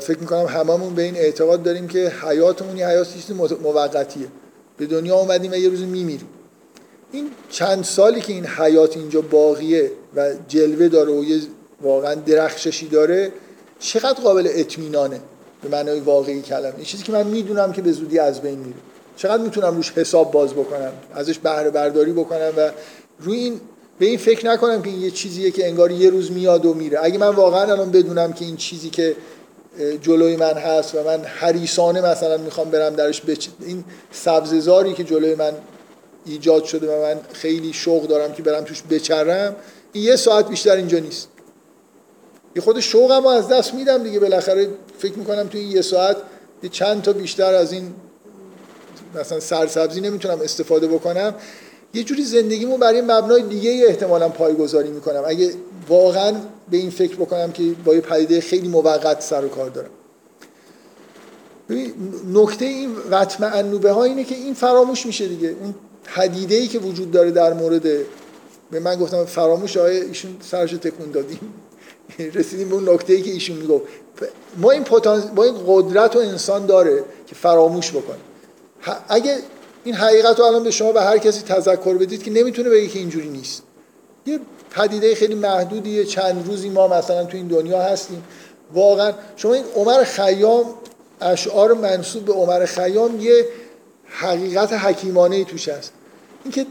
فکر 0.02 0.18
می‌کنم 0.18 0.46
هممون 0.46 0.94
به 0.94 1.02
این 1.02 1.16
اعتقاد 1.16 1.62
داریم 1.62 1.88
که 1.88 2.12
حیاتمون 2.22 2.76
یه 2.76 2.88
حیات 2.88 3.12
چیز 3.12 3.36
موقتیه. 3.62 4.26
به 4.76 4.86
دنیا 4.86 5.16
اومدیم 5.16 5.52
و 5.52 5.54
یه 5.54 5.68
روز 5.68 5.80
میمیریم. 5.80 6.28
این 7.12 7.30
چند 7.50 7.84
سالی 7.84 8.20
که 8.20 8.32
این 8.32 8.46
حیات 8.46 8.96
اینجا 8.96 9.20
باقیه 9.20 9.90
و 10.16 10.30
جلوه 10.48 10.88
داره 10.88 11.12
و 11.12 11.24
یه 11.24 11.40
واقعا 11.82 12.14
درخششی 12.14 12.88
داره 12.88 13.32
چقدر 13.78 14.20
قابل 14.20 14.48
اطمینانه 14.54 15.20
به 15.62 15.68
معنای 15.68 16.00
واقعی 16.00 16.42
کلمه؟ 16.42 16.74
این 16.76 16.84
چیزی 16.84 17.02
که 17.02 17.12
من 17.12 17.26
می‌دونم 17.26 17.72
که 17.72 17.82
به 17.82 17.92
زودی 17.92 18.18
از 18.18 18.42
بین 18.42 18.58
میره. 18.58 18.78
چقدر 19.16 19.42
می‌تونم 19.42 19.76
روش 19.76 19.92
حساب 19.92 20.30
باز 20.30 20.52
بکنم 20.52 20.92
ازش 21.14 21.38
بهره 21.38 21.70
برداری 21.70 22.12
بکنم 22.12 22.52
و 22.56 22.70
روی 23.20 23.38
این 23.38 23.60
به 23.98 24.06
این 24.06 24.18
فکر 24.18 24.46
نکنم 24.46 24.82
که 24.82 24.90
این 24.90 25.00
یه 25.00 25.10
چیزیه 25.10 25.50
که 25.50 25.66
انگار 25.66 25.90
یه 25.90 26.10
روز 26.10 26.30
میاد 26.30 26.66
و 26.66 26.74
میره. 26.74 26.98
اگه 27.02 27.18
من 27.18 27.28
واقعا 27.28 27.72
الان 27.72 27.90
بدونم 27.90 28.32
که 28.32 28.44
این 28.44 28.56
چیزی 28.56 28.90
که 28.90 29.16
جلوی 30.02 30.36
من 30.36 30.52
هست 30.52 30.94
و 30.94 31.02
من 31.02 31.24
حریسانه 31.24 32.00
مثلا 32.00 32.36
می‌خوام 32.36 32.70
برم 32.70 32.94
درش 32.94 33.22
بچ... 33.22 33.48
این 33.60 33.84
سبززاری 34.10 34.92
که 34.94 35.04
جلوی 35.04 35.34
من 35.34 35.52
ایجاد 36.26 36.64
شده 36.64 36.96
و 36.96 37.02
من 37.02 37.20
خیلی 37.32 37.72
شوق 37.72 38.06
دارم 38.06 38.32
که 38.32 38.42
برم 38.42 38.64
توش 38.64 38.82
بچرم 38.90 39.56
این 39.92 40.04
یه 40.04 40.16
ساعت 40.16 40.48
بیشتر 40.48 40.76
اینجا 40.76 40.98
نیست. 40.98 41.28
یه 42.56 42.62
خود 42.62 42.80
شوقم 42.80 43.26
از 43.26 43.48
دست 43.48 43.74
میدم 43.74 44.02
دیگه. 44.02 44.20
بالاخره 44.20 44.68
فکر 44.98 45.18
می‌کنم 45.18 45.48
تو 45.48 45.58
این 45.58 45.70
یه 45.70 45.82
ساعت 45.82 46.16
یه 46.62 46.70
چند 46.70 47.02
تا 47.02 47.12
بیشتر 47.12 47.54
از 47.54 47.72
این 47.72 47.94
مثلا 49.14 49.40
سرسبزی 49.40 50.00
نمی‌تونم 50.00 50.40
استفاده 50.40 50.86
بکنم. 50.86 51.34
یه 51.94 52.02
جوری 52.02 52.24
زندگیمو 52.24 52.76
برای 52.76 53.00
مبنای 53.00 53.42
دیگه 53.42 53.84
احتمالا 53.88 54.28
پایگذاری 54.28 54.90
می‌کنم. 54.90 55.22
اگه 55.26 55.54
واقعا 55.88 56.32
به 56.70 56.76
این 56.76 56.90
فکر 56.90 57.16
بکنم 57.16 57.52
که 57.52 57.62
با 57.84 57.94
یه 57.94 58.00
پدیده 58.00 58.40
خیلی 58.40 58.68
موقت 58.68 59.20
سر 59.20 59.44
و 59.44 59.48
کار 59.48 59.70
دارم. 59.70 59.90
نکته 62.32 62.64
این 62.64 62.90
وطمه 63.10 63.46
انوبه 63.46 63.90
ها 63.90 64.04
اینه 64.04 64.24
که 64.24 64.34
این 64.34 64.54
فراموش 64.54 65.06
میشه 65.06 65.28
دیگه. 65.28 65.48
اون 65.48 65.74
پدیده 66.04 66.54
ای 66.54 66.68
که 66.68 66.78
وجود 66.78 67.10
داره 67.10 67.30
در 67.30 67.52
مورد 67.52 67.82
به 68.70 68.80
من 68.80 68.96
گفتم 68.96 69.24
فراموش 69.24 69.76
آیه 69.76 70.04
ایشون 70.04 70.36
سرش 70.40 70.70
تکون 70.70 71.10
دادیم 71.10 71.54
رسیدیم 72.34 72.68
به 72.68 72.74
اون 72.74 72.88
نکته 72.88 73.12
ای 73.12 73.22
که 73.22 73.30
ایشون 73.30 73.56
می‌گفت. 73.56 73.84
ما 74.56 74.70
این 74.70 74.84
پتانس... 74.84 75.24
با 75.24 75.44
این 75.44 75.54
قدرت 75.66 76.16
و 76.16 76.18
انسان 76.18 76.66
داره 76.66 77.04
که 77.26 77.34
فراموش 77.34 77.90
بکنه. 77.90 78.18
اگه 79.08 79.38
این 79.84 79.94
حقیقت 79.94 80.38
رو 80.38 80.44
الان 80.44 80.62
به 80.64 80.70
شما 80.70 80.92
به 80.92 81.02
هر 81.02 81.18
کسی 81.18 81.42
تذکر 81.42 81.94
بدید 81.94 82.22
که 82.22 82.30
نمی‌تونه 82.30 82.70
بگه 82.70 82.86
که 82.88 82.98
اینجوری 82.98 83.28
نیست. 83.28 83.62
یه 84.26 84.40
پدیده 84.70 85.14
خیلی 85.14 85.34
محدودیه. 85.34 86.04
چند 86.04 86.46
روزی 86.46 86.68
ما 86.68 86.88
مثلا 86.88 87.24
تو 87.24 87.36
این 87.36 87.46
دنیا 87.46 87.82
هستیم. 87.82 88.24
واقعا 88.74 89.12
شما 89.36 89.54
این 89.54 89.64
عمر 89.76 90.04
خیام 90.04 90.64
اشعار 91.20 91.72
منصوب 91.72 92.24
به 92.24 92.32
عمر 92.32 92.66
خیام 92.66 93.20
یه 93.20 93.46
حقیقت 94.06 94.72
حکیمانه 94.72 95.36
ای 95.36 95.44
توش 95.44 95.68
هست. 95.68 95.92
اینکه 96.44 96.66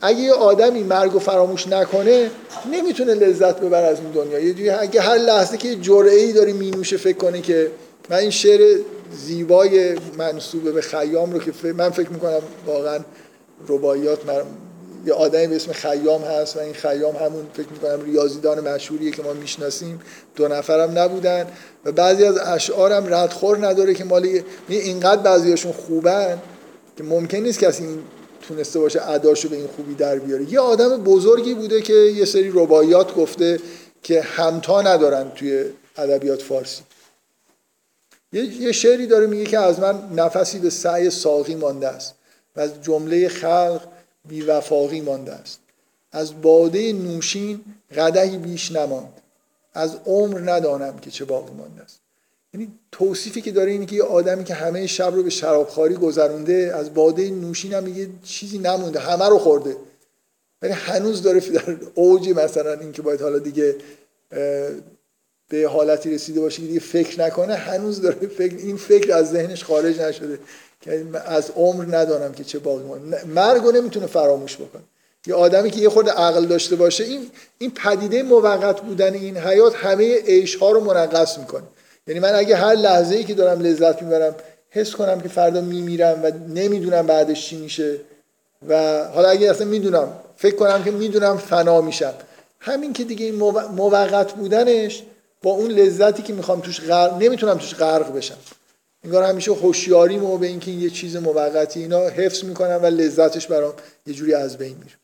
اگه 0.00 0.20
یه 0.20 0.32
آدمی 0.32 0.82
مرگ 0.82 1.16
و 1.16 1.18
فراموش 1.18 1.68
نکنه 1.68 2.30
نمی‌تونه 2.72 3.14
لذت 3.14 3.60
ببره 3.60 3.86
از 3.86 3.98
این 4.00 4.10
دنیا. 4.10 4.38
یه 4.38 4.78
اگه 4.80 5.00
هر 5.00 5.16
لحظه 5.16 5.56
که 5.56 5.76
جرعه 5.76 6.16
ای 6.16 6.32
داره 6.32 6.52
مینوشه 6.52 6.96
فکر 6.96 7.16
کنه 7.16 7.40
که 7.40 7.70
من 8.10 8.16
این 8.16 8.30
شعر 8.30 8.78
زیبای 9.12 9.96
منصوب 10.18 10.74
به 10.74 10.80
خیام 10.80 11.32
رو 11.32 11.38
که 11.38 11.72
من 11.72 11.90
فکر 11.90 12.10
می‌کنم 12.10 12.40
واقعا 12.66 12.98
رباعیات 13.68 14.18
یه 15.06 15.12
آدمی 15.12 15.46
به 15.46 15.56
اسم 15.56 15.72
خیام 15.72 16.22
هست 16.22 16.56
و 16.56 16.60
این 16.60 16.72
خیام 16.72 17.16
همون 17.16 17.46
فکر 17.54 17.68
می‌کنم 17.68 18.04
ریاضیدان 18.04 18.68
مشهوریه 18.68 19.10
که 19.10 19.22
ما 19.22 19.32
می‌شناسیم. 19.32 20.00
دو 20.36 20.48
نفرم 20.48 20.98
نبودن 20.98 21.46
و 21.84 21.92
بعضی 21.92 22.24
از 22.24 22.38
اشعارم 22.38 23.14
ردخور 23.14 23.66
نداره 23.66 23.94
که 23.94 24.04
مالی 24.04 24.44
اینقدر 24.68 25.22
بعضیاشون 25.22 25.72
خوبن 25.72 26.38
که 26.96 27.04
ممکن 27.04 27.38
نیست 27.38 27.58
کسی 27.58 27.84
این 27.84 27.98
تونسته 28.48 28.78
باشه 28.78 29.10
اداشو 29.10 29.48
به 29.48 29.56
این 29.56 29.66
خوبی 29.76 29.94
در 29.94 30.18
بیاره. 30.18 30.52
یه 30.52 30.60
آدم 30.60 30.96
بزرگی 30.96 31.54
بوده 31.54 31.82
که 31.82 31.92
یه 31.92 32.24
سری 32.24 32.50
رباعیات 32.54 33.14
گفته 33.14 33.60
که 34.02 34.22
همتا 34.22 34.82
ندارن 34.82 35.30
توی 35.34 35.64
ادبیات 35.96 36.42
فارسی. 36.42 36.82
یه 38.32 38.72
شعری 38.72 39.06
داره 39.06 39.26
میگه 39.26 39.44
که 39.44 39.58
از 39.58 39.80
من 39.80 40.08
نفسی 40.14 40.58
به 40.58 40.70
سعی 40.70 41.10
ساقی 41.10 41.54
مانده 41.54 41.88
است 41.88 42.14
و 42.56 42.60
از 42.60 42.82
جمله 42.82 43.28
خلق 43.28 43.80
بیوفاقی 44.28 45.00
مانده 45.00 45.32
است. 45.32 45.60
از 46.12 46.42
باده 46.42 46.92
نوشین 46.92 47.60
قدهی 47.96 48.38
بیش 48.38 48.72
نماند. 48.72 49.12
از 49.74 49.96
عمر 50.06 50.50
ندانم 50.52 50.98
که 50.98 51.10
چه 51.10 51.24
باقی 51.24 51.54
مانده 51.54 51.82
است. 51.82 52.00
یعنی 52.54 52.72
توصیفی 52.92 53.40
که 53.40 53.52
داره 53.52 53.70
اینه 53.70 53.86
که 53.86 53.96
یه 53.96 54.02
آدمی 54.02 54.44
که 54.44 54.54
همه 54.54 54.86
شب 54.86 55.14
رو 55.14 55.22
به 55.22 55.30
شرابخواری 55.30 55.94
گذرونده 55.94 56.72
از 56.74 56.94
باده 56.94 57.30
نوشین 57.30 57.74
هم 57.74 57.84
میگه 57.84 58.08
چیزی 58.22 58.58
نمونده 58.58 59.00
همه 59.00 59.28
رو 59.28 59.38
خورده. 59.38 59.76
ولی 60.62 60.72
هنوز 60.72 61.22
داره 61.22 61.40
در 61.40 61.76
اوج 61.94 62.28
مثلا 62.28 62.72
اینکه 62.72 63.02
باید 63.02 63.20
حالا 63.20 63.38
دیگه 63.38 63.76
به 65.48 65.68
حالتی 65.68 66.14
رسیده 66.14 66.40
باشه 66.40 66.62
که 66.62 66.68
دیگه 66.68 66.80
فکر 66.80 67.20
نکنه 67.20 67.54
هنوز 67.54 68.02
داره 68.02 68.14
فکر 68.14 68.56
این 68.56 68.76
فکر 68.76 69.12
از 69.12 69.30
ذهنش 69.30 69.64
خارج 69.64 70.00
نشده 70.00 70.38
که 70.80 71.04
از 71.26 71.50
عمر 71.56 71.96
ندانم 71.96 72.32
که 72.32 72.44
چه 72.44 72.58
باقی 72.58 72.84
مانده. 72.84 73.24
مرگ 73.24 73.62
رو 73.62 73.72
نمی‌تونه 73.72 74.06
فراموش 74.06 74.56
بکنه. 74.56 74.82
یه 75.26 75.34
آدمی 75.34 75.70
که 75.70 75.80
یه 75.80 75.88
خورده 75.88 76.10
عقل 76.10 76.46
داشته 76.46 76.76
باشه 76.76 77.04
این 77.04 77.30
این 77.58 77.70
پدیده 77.70 78.22
موقت 78.22 78.80
بودن 78.80 79.14
این 79.14 79.36
حیات 79.36 79.74
همه 79.74 80.18
عیش 80.20 80.56
ها 80.56 80.70
رو 80.70 80.80
منقص 80.80 81.38
می‌کنه. 81.38 81.62
یعنی 82.06 82.20
من 82.20 82.34
اگه 82.34 82.56
هر 82.56 82.74
لحظه 82.74 83.14
ای 83.16 83.24
که 83.24 83.34
دارم 83.34 83.60
لذت 83.60 84.02
می‌برم 84.02 84.34
حس 84.70 84.92
کنم 84.92 85.20
که 85.20 85.28
فردا 85.28 85.60
میمیرم 85.60 86.20
و 86.22 86.30
نمی‌دونم 86.54 87.06
بعدش 87.06 87.48
چی 87.48 87.56
میشه 87.56 87.96
و 88.68 89.04
حالا 89.04 89.28
اگه 89.28 89.50
اصلا 89.50 89.66
می‌دونم 89.66 90.12
فکر 90.36 90.56
کنم 90.56 90.84
که 90.84 90.90
می‌دونم 90.90 91.36
فنا 91.36 91.80
میشم. 91.80 92.14
همین 92.60 92.92
که 92.92 93.04
دیگه 93.04 93.26
این 93.26 93.34
موقت 93.76 94.32
بودنش 94.32 95.02
با 95.46 95.52
اون 95.52 95.70
لذتی 95.70 96.22
که 96.22 96.32
می‌خوام 96.32 96.60
توش 96.60 96.80
غرق 96.80 97.22
نمی‌تونم 97.22 97.58
توش 97.58 97.74
غرق 97.74 98.12
بشم. 98.12 98.36
انگار 99.04 99.22
همیشه 99.22 99.52
هوشیاریمو 99.52 100.38
به 100.38 100.46
اینکه 100.46 100.70
این 100.70 100.80
یه 100.80 100.90
چیز 100.90 101.16
موقتی 101.16 101.80
اینا 101.80 102.08
حفظ 102.08 102.44
می‌کنم 102.44 102.80
و 102.82 102.86
لذتش 102.86 103.46
برام 103.46 103.74
یه 104.06 104.14
جوری 104.14 104.34
از 104.34 104.58
بین 104.58 104.76
میره. 104.76 104.96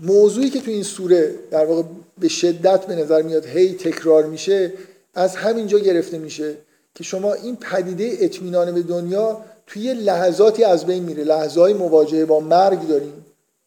موضوعی 0.00 0.50
که 0.50 0.60
تو 0.60 0.70
این 0.70 0.82
سوره 0.82 1.34
در 1.50 1.64
واقع 1.64 1.82
به 2.18 2.28
شدت 2.28 2.86
به 2.86 2.96
نظر 2.96 3.22
میاد 3.22 3.46
هی 3.46 3.74
تکرار 3.74 4.26
میشه 4.26 4.72
از 5.14 5.36
همینجا 5.36 5.78
گرفته 5.78 6.18
میشه 6.18 6.54
که 6.94 7.04
شما 7.04 7.32
این 7.32 7.56
پدیده 7.56 8.16
اطمینان 8.20 8.74
به 8.74 8.82
دنیا 8.82 9.40
توی 9.66 9.94
لحظاتی 9.94 10.64
از 10.64 10.86
بین 10.86 11.02
میره. 11.02 11.24
لحظه 11.24 11.60
های 11.60 11.72
مواجهه 11.72 12.24
با 12.24 12.40
مرگ 12.40 12.88
داریم. 12.88 13.24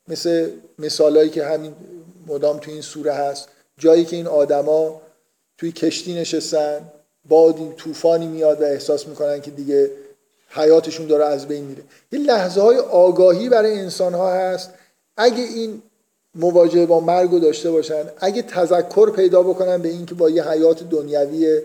مثل 0.07 0.49
مثالهایی 0.79 1.29
که 1.29 1.45
همین 1.45 1.73
مدام 2.27 2.59
تو 2.59 2.71
این 2.71 2.81
سوره 2.81 3.13
هست. 3.13 3.47
جایی 3.77 4.05
که 4.05 4.15
این 4.15 4.27
آدما 4.27 5.01
توی 5.57 5.71
کشتی 5.71 6.13
نشستن 6.13 6.81
بادی 7.29 7.73
طوفانی 7.77 8.27
میاد 8.27 8.61
و 8.61 8.63
احساس 8.63 9.07
می‌کنن 9.07 9.41
که 9.41 9.51
دیگه 9.51 9.91
حیاتشون 10.49 11.07
داره 11.07 11.25
از 11.25 11.47
بین 11.47 11.63
میره. 11.63 11.83
این 12.09 12.21
لحظه 12.21 12.61
های 12.61 12.77
آگاهی 12.77 13.49
برای 13.49 13.79
انسان 13.79 14.13
ها 14.13 14.33
هست. 14.33 14.69
اگه 15.17 15.43
این 15.43 15.81
مواجهه 16.35 16.85
با 16.85 16.99
مرگ 16.99 17.31
رو 17.31 17.39
داشته 17.39 17.71
باشن 17.71 18.03
اگه 18.17 18.41
تذکر 18.41 19.11
پیدا 19.11 19.43
بکنن 19.43 19.81
به 19.81 19.89
اینکه 19.89 20.15
با 20.15 20.29
یه 20.29 20.49
حیات 20.49 20.83
دنیوی 20.83 21.61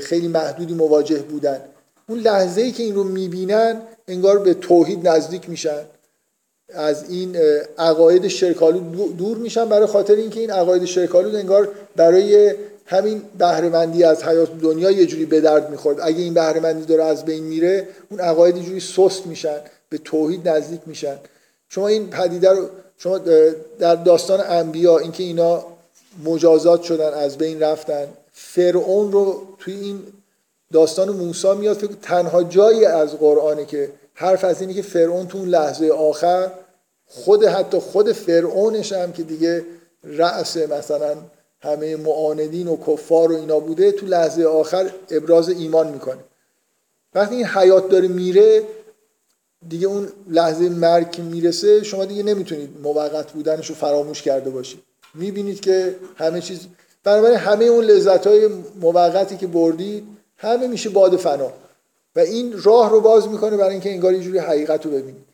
خیلی 0.00 0.28
محدودی 0.28 0.74
مواجه 0.74 1.18
بودن. 1.18 1.60
اون 2.08 2.18
لحظه 2.18 2.60
ای 2.60 2.72
که 2.72 2.82
این 2.82 2.94
رو 2.94 3.04
می‌بینن 3.04 3.82
انگار 4.08 4.38
به 4.38 4.54
توحید 4.54 5.08
نزدیک 5.08 5.48
میشن. 5.48 5.84
از 6.74 7.10
این 7.10 7.36
عقاید 7.78 8.28
شرکالو 8.28 9.12
دور 9.12 9.36
میشن 9.36 9.68
برای 9.68 9.86
خاطر 9.86 10.14
اینکه 10.14 10.40
این 10.40 10.50
عقاید 10.50 10.84
شرکالو 10.84 11.36
انگار 11.36 11.68
برای 11.96 12.54
همین 12.86 13.22
بهرهمندی 13.38 14.04
از 14.04 14.24
حیات 14.24 14.60
دنیا 14.62 14.90
یه 14.90 15.06
جوری 15.06 15.24
به 15.24 15.40
درد 15.40 15.70
می‌خورد. 15.70 16.00
اگه 16.00 16.22
این 16.22 16.34
بهرهمندی 16.34 16.84
داره 16.84 17.04
از 17.04 17.24
بین 17.24 17.44
میره 17.44 17.88
اون 18.10 18.20
عقاید 18.20 18.56
یه 18.56 18.62
جوری 18.62 18.80
سست 18.80 19.26
میشن 19.26 19.56
به 19.88 19.98
توحید 19.98 20.48
نزدیک 20.48 20.80
میشن. 20.86 21.16
شما 21.68 21.88
این 21.88 22.10
پدیده 22.10 22.50
رو 22.50 22.68
شما 22.98 23.18
در 23.78 23.94
داستان 23.94 24.40
انبیا 24.40 24.98
اینکه 24.98 25.22
اینا 25.22 25.64
مجازات 26.24 26.82
شدن 26.82 27.14
از 27.14 27.38
بین 27.38 27.60
رفتن 27.60 28.06
فرعون 28.32 29.12
رو 29.12 29.42
توی 29.58 29.74
این 29.74 30.02
داستان 30.72 31.08
موسی 31.08 31.54
میاد 31.54 31.76
فکر 31.76 31.92
تنها 32.02 32.42
جایی 32.42 32.84
از 32.84 33.16
قرآنه 33.16 33.64
که 33.64 33.90
حرف 34.14 34.44
از 34.44 34.60
اینه 34.60 34.74
که 34.74 34.82
فرعون 34.82 35.26
تو 35.26 35.38
اون 35.38 35.48
لحظه 35.48 35.88
آخر 35.88 36.50
خود 37.12 37.44
حتی 37.44 37.78
خود 37.78 38.12
فرعونش 38.12 38.92
هم 38.92 39.12
که 39.12 39.22
دیگه 39.22 39.64
رأس 40.04 40.56
مثلا 40.56 41.16
همه 41.60 41.96
معاندین 41.96 42.68
و 42.68 42.76
کفار 42.86 43.32
و 43.32 43.36
اینا 43.36 43.60
بوده 43.60 43.92
تو 43.92 44.06
لحظه 44.06 44.44
آخر 44.44 44.90
ابراز 45.10 45.48
ایمان 45.48 45.88
می‌کنه. 45.88 46.18
وقتی 47.14 47.34
این 47.34 47.46
حیات 47.46 47.88
داره 47.88 48.08
میره 48.08 48.62
دیگه 49.68 49.86
اون 49.86 50.08
لحظه 50.28 50.68
مرگ 50.68 51.20
می‌رسه 51.20 51.82
شما 51.82 52.04
دیگه 52.04 52.22
نمی‌تونید 52.22 52.70
موقت 52.82 53.32
بودنش 53.32 53.68
رو 53.68 53.74
فراموش 53.74 54.22
کرده 54.22 54.50
باشید. 54.50 54.80
می‌بینید 55.14 55.60
که 55.60 55.96
همه 56.16 56.40
چیز 56.40 56.60
بنابراین 57.04 57.38
همه 57.38 57.64
اون 57.64 57.84
لذت 57.84 58.26
های 58.26 58.48
موقتی 58.80 59.36
که 59.36 59.46
بردید 59.46 60.04
همه 60.36 60.66
میشه 60.66 60.90
باد 60.90 61.16
فنا. 61.16 61.52
و 62.16 62.20
این 62.20 62.62
راه 62.62 62.90
رو 62.90 63.00
باز 63.00 63.28
می‌کنه 63.28 63.56
برای 63.56 63.70
اینکه 63.70 63.90
انگار 63.90 64.14
یه 64.14 64.20
جوری 64.20 64.38
حقیقت 64.38 64.84
رو 64.86 64.90
ببینید. 64.90 65.29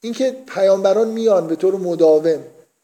اینکه 0.00 0.36
پیامبران 0.46 1.08
میان 1.08 1.46
به 1.46 1.56
طور 1.56 1.74
مداوم 1.74 2.38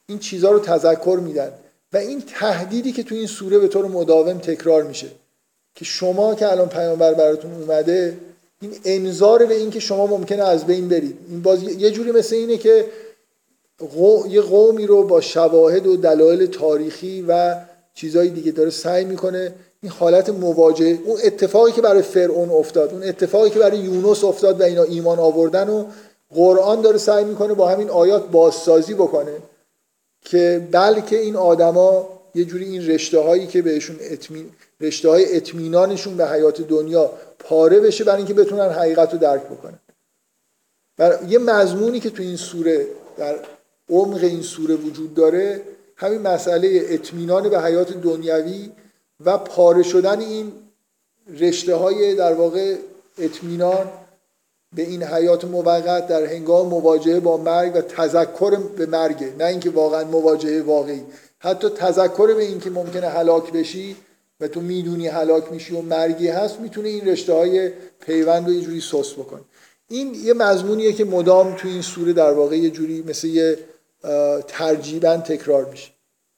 این 0.07 0.19
چیزها 0.19 0.51
رو 0.51 0.59
تذکر 0.59 1.19
میدن 1.23 1.53
و 1.93 1.97
این 1.97 2.23
تهدیدی 2.39 2.93
که 2.93 3.03
تو 3.03 3.15
این 3.15 3.27
سوره 3.27 3.59
به 3.59 3.69
طور 3.69 3.87
مداوم 3.87 4.39
تکرار 4.39 4.83
میشه 4.83 5.07
که 5.75 5.85
شما 5.85 6.35
که 6.35 6.53
الان 6.53 6.69
پیامبر 6.69 7.15
براتون 7.15 7.53
اومده 7.53 8.17
این 8.61 8.73
انذار 8.85 9.47
به 9.47 9.55
این 9.55 9.71
که 9.71 9.81
شما 9.81 10.07
ممکنه 10.07 10.43
از 10.43 10.67
بین 10.67 10.89
برید. 10.89 11.19
این 11.29 11.43
باز 11.43 11.63
یه 11.63 11.91
جوری 11.91 12.13
مثل 12.13 12.37
اینه 12.37 12.57
که 12.57 12.87
یه 14.29 14.41
قومی 14.41 14.87
رو 14.87 15.03
با 15.03 15.21
شواهد 15.21 15.87
و 15.87 15.97
دلایل 15.97 16.47
تاریخی 16.47 17.25
و 17.29 17.57
چیزهای 17.95 18.29
دیگه 18.29 18.53
داره 18.53 18.71
سعی 18.71 19.05
می‌کنه 19.05 19.55
این 19.83 19.93
حالت 19.93 20.29
مواجهه 20.29 20.99
اون 21.05 21.19
اتفاقی 21.25 21.73
که 21.73 21.83
برای 21.83 22.03
فرعون 22.03 22.51
افتاد 22.51 22.93
اون 22.93 23.03
اتفاقی 23.03 23.51
که 23.51 23.59
برای 23.59 23.79
یونس 23.79 24.25
افتاد 24.25 24.61
و 24.61 24.65
اینا 24.65 24.83
ایمان 24.83 25.19
آوردن 25.19 25.69
و 25.69 25.85
قرآن 26.35 26.81
داره 26.81 26.99
سعی 26.99 27.25
می‌کنه 27.25 27.55
با 27.55 27.69
همین 27.69 27.91
آیات 27.91 28.29
بازسازی 28.29 28.95
بکنه 28.95 29.37
که 30.21 30.69
بلکه 30.71 31.19
این 31.19 31.37
آدما 31.37 32.09
یه 32.35 32.45
جوری 32.45 32.65
این 32.65 32.87
رشته 32.87 33.19
هایی 33.19 33.47
که 33.47 33.63
بهشون 33.63 33.97
اتمین 34.11 34.51
رشته 34.81 35.09
های 35.09 35.37
اطمینانشون 35.37 36.17
به 36.17 36.27
حیات 36.27 36.61
دنیا 36.61 37.11
پاره 37.39 37.81
بشه 37.81 38.05
برای 38.05 38.19
اینکه 38.19 38.35
بتونن 38.35 38.69
حقیقت 38.69 39.13
رو 39.13 39.19
درک 39.19 39.43
بکنن. 39.43 39.79
بر 40.97 41.19
یه 41.29 41.39
مضمونی 41.39 42.01
که 42.01 42.11
تو 42.11 42.23
این 42.23 42.37
سوره 42.37 42.87
در 43.17 43.39
عمق 43.91 44.25
این 44.25 44.43
سوره 44.43 44.75
وجود 44.75 45.15
داره 45.15 45.63
همین 45.97 46.21
مسئله 46.21 46.83
اطمینان 46.89 47.49
به 47.49 47.61
حیات 47.61 47.93
دنیوی 47.93 48.71
و 49.25 49.39
پاره 49.39 49.83
شدن 49.83 50.21
این 50.21 50.53
رشته 51.39 51.75
های 51.75 52.15
در 52.15 52.33
واقع 52.33 52.77
اطمینان 53.19 53.91
به 54.77 54.83
این 54.83 55.03
حیات 55.03 55.45
موقت 55.45 56.07
در 56.07 56.25
هنگام 56.25 56.67
مواجهه 56.67 57.21
با 57.21 57.37
مرگ 57.37 57.77
و 57.77 57.81
تذکر 57.81 58.57
به 58.77 58.87
مرگ 58.87 59.25
نه 59.39 59.45
اینکه 59.45 59.71
واقعا 59.71 60.05
مواجهه 60.05 60.63
واقعی. 60.63 61.03
حتی 61.39 61.69
تذکر 61.69 62.35
به 62.35 62.43
اینکه 62.43 62.71
ممکنه 62.71 63.09
هلاک 63.09 63.53
بشی 63.53 63.97
و 64.41 64.49
تو 64.49 64.61
می‌دونی 64.61 65.09
هلاک 65.09 65.53
میشی 65.53 65.75
و 65.75 65.81
مرگی 65.81 66.29
هست 66.29 66.61
می‌تونه 66.61 66.89
این 66.89 67.09
رشته 67.09 67.33
های 67.33 67.71
پیوند 68.01 68.47
رو 68.47 68.53
یه 68.53 68.61
جوری 68.61 68.81
سوس 68.81 69.13
بکنه 69.13 69.41
این 69.89 70.15
یه 70.15 70.35
مضمونیه 70.35 70.93
که 70.93 71.05
مدام 71.05 71.55
تو 71.55 71.69
این 71.69 71.83
سوره 71.83 72.13
در 72.13 72.33
واقع 72.33 72.57
یه 72.57 72.71
جوری 72.71 73.05
مثل 73.09 73.29
یه 73.29 73.59
ترجیبا 74.49 75.17
تکرار 75.17 75.65
میشه. 75.65 75.91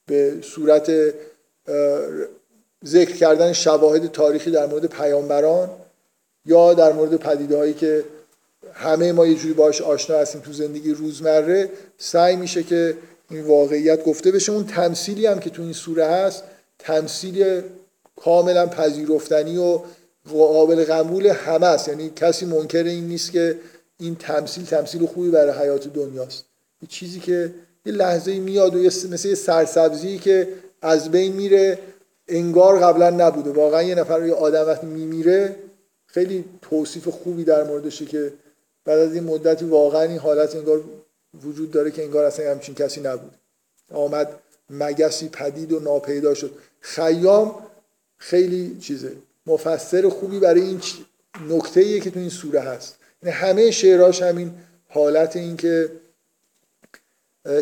به 0.07 0.35
صورت 0.43 0.93
ذکر 2.87 3.17
کردن 3.17 3.53
شواهد 3.53 4.13
تاریخی 4.13 4.51
در 4.51 4.67
مورد 4.67 4.87
پیامبران 4.87 5.71
یا 6.47 6.75
در 6.75 6.93
مورد 6.93 7.17
پدیده 7.17 7.57
هایی 7.57 7.75
که 7.75 8.05
همه 8.77 9.13
ما 9.13 9.27
یه 9.27 9.35
جوری 9.35 9.55
باش 9.55 9.83
آشنا 9.83 10.19
هستیم 10.19 10.41
تو 10.41 10.53
زندگی 10.53 10.93
روزمره 10.93 11.71
سعی 11.99 12.37
میشه 12.37 12.63
که 12.63 12.97
این 13.31 13.45
واقعیت 13.45 14.05
گفته 14.05 14.33
بشه. 14.33 14.53
اون 14.53 14.67
تمثیلی 14.67 15.27
هم 15.27 15.39
که 15.39 15.51
تو 15.51 15.63
این 15.63 15.73
سوره 15.73 16.07
هست 16.07 16.43
تمثیل 16.79 17.63
کاملا 18.17 18.67
پذیرفتنی 18.67 19.57
و 19.57 19.79
قابل 20.27 20.85
قبول 20.85 21.27
همه 21.27 21.67
است. 21.67 21.89
یعنی 21.89 22.13
کسی 22.17 22.47
منکر 22.47 22.85
این 22.85 23.05
نیست 23.05 23.33
که 23.33 23.59
این 23.99 24.15
تمثیل 24.15 24.65
تمثیل 24.65 25.07
خوبی 25.07 25.31
برای 25.31 25.63
حیات 25.63 25.89
دنیاست. 25.89 26.45
یه 26.83 26.89
چیزی 26.89 27.21
که 27.21 27.55
یه 27.87 27.93
لحظه 27.93 28.41
میاد 28.41 28.77
و 28.77 28.79
مثل 28.79 29.29
یه 29.29 29.35
سرسبزی 29.35 30.19
که 30.19 30.49
از 30.83 31.11
بین 31.11 31.33
میره 31.33 31.79
انگار 32.29 32.81
قبلا 32.81 33.11
نبوده. 33.11 33.51
واقعا 33.51 33.83
یه 33.83 33.95
نفر 33.95 34.27
یه 34.27 34.35
آدم 34.35 34.79
میمیره 34.87 35.57
خیلی 36.07 36.45
توصیف 36.63 37.09
خوبی 37.09 37.45
در 37.45 37.65
موردشه 37.65 38.05
که 38.05 38.33
بعد 38.87 38.99
از 38.99 39.15
این 39.15 39.25
مدتی 39.25 39.65
واقعا 39.65 40.03
این 40.03 40.19
حالت 40.19 40.57
انگار 40.57 40.85
وجود 41.45 41.71
داره 41.71 41.91
که 41.91 42.03
انگار 42.03 42.25
اصلا 42.25 42.51
همچین 42.51 42.75
کسی 42.75 43.01
نبود. 43.01 43.33
آمد 43.93 44.29
مگسی 44.71 45.29
پدید 45.29 45.73
و 45.73 45.81
ناپیدا 45.81 46.35
شد. 46.35 46.51
خیام 46.81 47.55
خیلی 48.19 48.79
چیزه. 48.81 49.13
مفسر 49.47 50.09
خوبی 50.09 50.39
برای 50.39 50.61
این 50.61 50.81
نکته 51.49 52.01
که 52.01 52.11
تو 52.11 52.19
این 52.19 52.29
سوره 52.29 52.61
هست. 52.61 52.97
یعنی 53.23 53.37
همه 53.37 53.71
شعراش 53.71 54.23
همین 54.23 54.55
حالت 54.89 55.37
این 55.37 55.57
که 55.57 55.91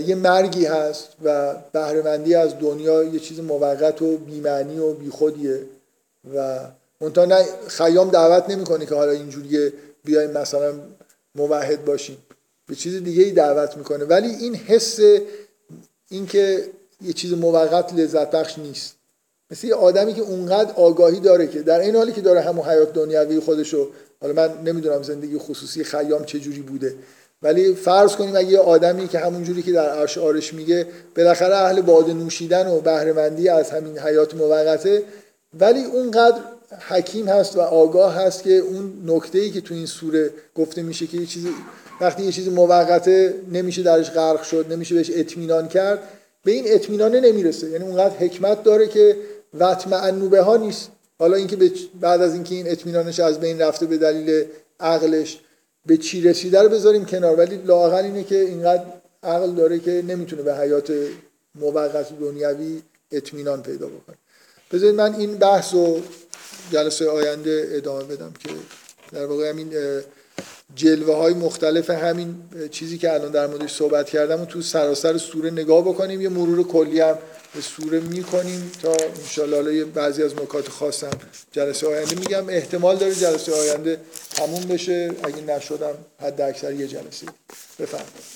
یه 0.06 0.14
مرگی 0.14 0.66
هست 0.66 1.08
و 1.24 1.54
بهرهمندی 1.72 2.34
از 2.34 2.58
دنیا 2.58 3.04
یه 3.04 3.20
چیز 3.20 3.40
موقت 3.40 4.02
و 4.02 4.16
بیمعنی 4.16 4.78
و 4.78 4.92
بیخودیه 4.92 5.60
و 6.34 6.58
منتها 7.00 7.24
نه 7.24 7.44
خیام 7.66 8.10
دعوت 8.10 8.50
نمی‌کنه 8.50 8.86
که 8.86 8.94
حالا 8.94 9.10
اینجوری 9.10 9.72
بیایم 10.04 10.30
مثلا 10.30 10.72
موحد 11.34 11.84
باشیم. 11.84 12.16
به 12.68 12.74
چیز 12.74 13.02
دیگه 13.02 13.22
ای 13.22 13.30
دعوت 13.30 13.76
می‌کنه. 13.76 14.04
ولی 14.04 14.28
این 14.28 14.54
حس 14.54 15.00
اینکه 16.08 16.64
یه 17.02 17.12
چیز 17.12 17.32
موقت 17.32 17.94
لذت 17.94 18.30
بخش 18.30 18.58
نیست. 18.58 18.94
مثل 19.50 19.66
یه 19.66 19.74
آدمی 19.74 20.14
که 20.14 20.22
اونقدر 20.22 20.72
آگاهی 20.72 21.20
داره 21.20 21.46
که 21.46 21.62
در 21.62 21.80
این 21.80 21.96
حالی 21.96 22.12
که 22.12 22.20
داره 22.20 22.40
همون 22.40 22.66
حیات 22.66 22.92
دنیوی 22.92 23.40
خودشو 23.40 23.90
حالا 24.20 24.32
من 24.32 24.62
نمی‌دونم 24.64 25.02
زندگی 25.02 25.38
خصوصی 25.38 25.84
خیام 25.84 26.24
چه 26.24 26.40
جوری 26.40 26.60
بوده. 26.60 26.94
ولی 27.42 27.74
فرض 27.74 28.16
کنیم 28.16 28.36
اگه 28.36 28.48
یه 28.48 28.58
آدمی 28.58 29.08
که 29.08 29.18
همون 29.18 29.44
جوری 29.44 29.62
که 29.62 29.72
در 29.72 30.02
اشعارش 30.02 30.54
میگه 30.54 30.86
بالاخره 31.16 31.56
اهل 31.56 31.80
باده 31.80 32.12
نوشیدن 32.12 32.68
و 32.68 32.80
بهرهمندی 32.80 33.48
از 33.48 33.70
همین 33.70 33.98
حیات 33.98 34.34
موقته 34.34 35.02
ولی 35.60 35.84
اونقدر 35.84 36.40
حکیم 36.88 37.28
هست 37.28 37.56
و 37.56 37.60
آگاه 37.60 38.14
هست 38.14 38.42
که 38.42 38.50
اون 38.50 38.92
نکته 39.06 39.38
ای 39.38 39.50
که 39.50 39.60
تو 39.60 39.74
این 39.74 39.86
سوره 39.86 40.30
گفته 40.54 40.82
میشه 40.82 41.06
که 41.06 41.16
یه 41.16 41.26
چیزی 41.26 41.48
وقتی 42.00 42.22
یه 42.22 42.32
چیزی 42.32 42.50
موقته 42.50 43.34
نمیشه 43.52 43.82
درش 43.82 44.10
غرق 44.10 44.42
شد 44.42 44.66
نمیشه 44.70 44.94
بهش 44.94 45.10
اطمینان 45.14 45.68
کرد 45.68 45.98
به 46.44 46.52
این 46.52 46.64
اطمینانه 46.66 47.20
نمی‌رسه. 47.20 47.70
یعنی 47.70 47.84
اونقدر 47.84 48.16
حکمت 48.16 48.62
داره 48.62 48.88
که 48.88 49.16
وطمعنوبه 49.58 50.40
ها 50.40 50.56
نیست. 50.56 50.90
حالا 51.18 51.36
اینکه 51.36 51.72
بعد 52.00 52.22
از 52.22 52.34
اینکه 52.34 52.54
این 52.54 52.70
اطمینانش 52.70 53.20
از 53.20 53.40
بین 53.40 53.60
رفته 53.60 53.86
به 53.86 53.98
دلیل 53.98 54.44
عقلش 54.80 55.40
به 55.86 55.96
چی 55.96 56.22
رسیده 56.22 56.62
رو 56.62 56.68
بذاریم 56.68 57.04
کنار. 57.04 57.36
ولی 57.36 57.56
لاقل 57.56 58.04
اینه 58.04 58.24
که 58.24 58.40
اینقدر 58.40 58.84
عقل 59.22 59.50
داره 59.50 59.78
که 59.78 60.04
نمی‌تونه 60.08 60.42
به 60.42 60.56
حیات 60.56 60.92
موقت 61.54 62.18
دنیوی 62.20 62.82
اطمینان 63.12 63.62
پیدا 63.62 63.86
بکنه. 63.86 64.16
بذارید 64.72 64.94
من 64.94 65.14
این 65.14 65.34
بحث 65.34 65.74
رو 65.74 66.00
جلسه 66.72 67.08
آینده 67.08 67.68
ادامه 67.72 68.04
بدم 68.04 68.32
که 68.38 68.48
در 69.12 69.26
واقع 69.26 69.48
همین 69.48 69.72
جلوه 70.74 71.16
های 71.16 71.34
مختلف 71.34 71.90
همین 71.90 72.34
چیزی 72.70 72.98
که 72.98 73.12
الان 73.12 73.30
در 73.30 73.46
موردش 73.46 73.72
صحبت 73.72 74.10
کردم 74.10 74.40
و 74.40 74.44
تو 74.44 74.62
سراسر 74.62 75.18
سوره 75.18 75.50
نگاه 75.50 75.82
بکنیم. 75.84 76.20
یه 76.20 76.28
مرور 76.28 76.66
کلی 76.68 77.00
هم 77.00 77.18
به 77.54 77.60
سوره 77.60 78.00
می‌کنیم 78.00 78.72
تا 78.82 78.96
انشالله 79.22 79.84
بعضی 79.84 80.22
از 80.22 80.34
نکات 80.34 80.68
خاصم 80.68 81.10
جلسه 81.52 81.86
آینده 81.86 82.14
میگم. 82.14 82.48
احتمال 82.48 82.96
داره 82.96 83.14
جلسه 83.14 83.52
آینده 83.52 84.00
تموم 84.30 84.62
بشه. 84.62 85.10
اگه 85.22 85.40
نشدم 85.40 85.94
حد 86.20 86.40
اکثر 86.40 86.72
یه 86.72 86.86
جلسه. 86.86 87.26
بفرمایید. 87.78 88.33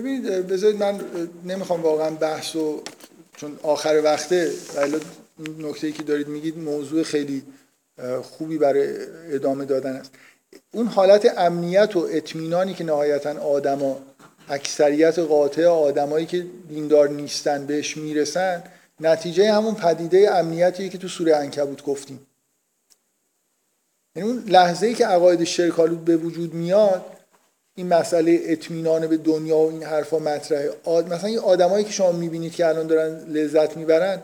ببینید 0.00 0.26
بذارید 0.26 0.82
من 0.82 1.00
نمی‌خوام 1.44 1.82
واقعا 1.82 2.10
بحث 2.10 2.56
و 2.56 2.82
چون 3.36 3.58
آخر 3.62 4.00
وقته 4.04 4.52
ولی 4.76 4.96
نکته 5.58 5.92
که 5.92 6.02
دارید 6.02 6.28
میگید 6.28 6.58
موضوع 6.58 7.02
خیلی 7.02 7.42
خوبی 8.22 8.58
برای 8.58 8.96
ادامه 9.30 9.64
دادن 9.64 9.96
است. 9.96 10.10
اون 10.72 10.86
حالت 10.86 11.38
امنیت 11.38 11.96
و 11.96 12.08
اطمینانی 12.10 12.74
که 12.74 12.84
نهایتا 12.84 13.40
آدما 13.40 13.98
اکثریت 14.48 15.18
قاطع 15.18 15.66
آدمایی 15.66 16.26
که 16.26 16.46
دیندار 16.68 17.08
نیستن 17.08 17.66
بهش 17.66 17.96
می‌رسن 17.96 18.62
نتیجه 19.00 19.52
همون 19.52 19.74
پدیده 19.74 20.34
امنیتیه 20.34 20.88
که 20.88 20.98
تو 20.98 21.08
سوره 21.08 21.34
عنکبوت 21.34 21.84
گفتیم. 21.84 22.26
یعنی 24.16 24.28
اون 24.28 24.44
لحظه 24.46 24.86
ای 24.86 24.94
که 24.94 25.06
عقاید 25.06 25.44
شرکالود 25.44 26.04
به 26.04 26.16
وجود 26.16 26.54
میاد 26.54 27.04
این 27.80 27.88
مسئله 27.88 28.40
اطمینان 28.44 29.06
به 29.06 29.16
دنیا 29.16 29.56
و 29.56 29.70
این 29.70 29.82
حرفا 29.82 30.18
مطرحه. 30.18 30.70
آد... 30.84 31.12
مثلا 31.12 31.28
این 31.28 31.38
آدمایی 31.38 31.84
که 31.84 31.92
شما 31.92 32.12
می‌بینید 32.12 32.52
که 32.52 32.66
الان 32.66 32.86
دارن 32.86 33.18
لذت 33.28 33.76
می‌برن 33.76 34.18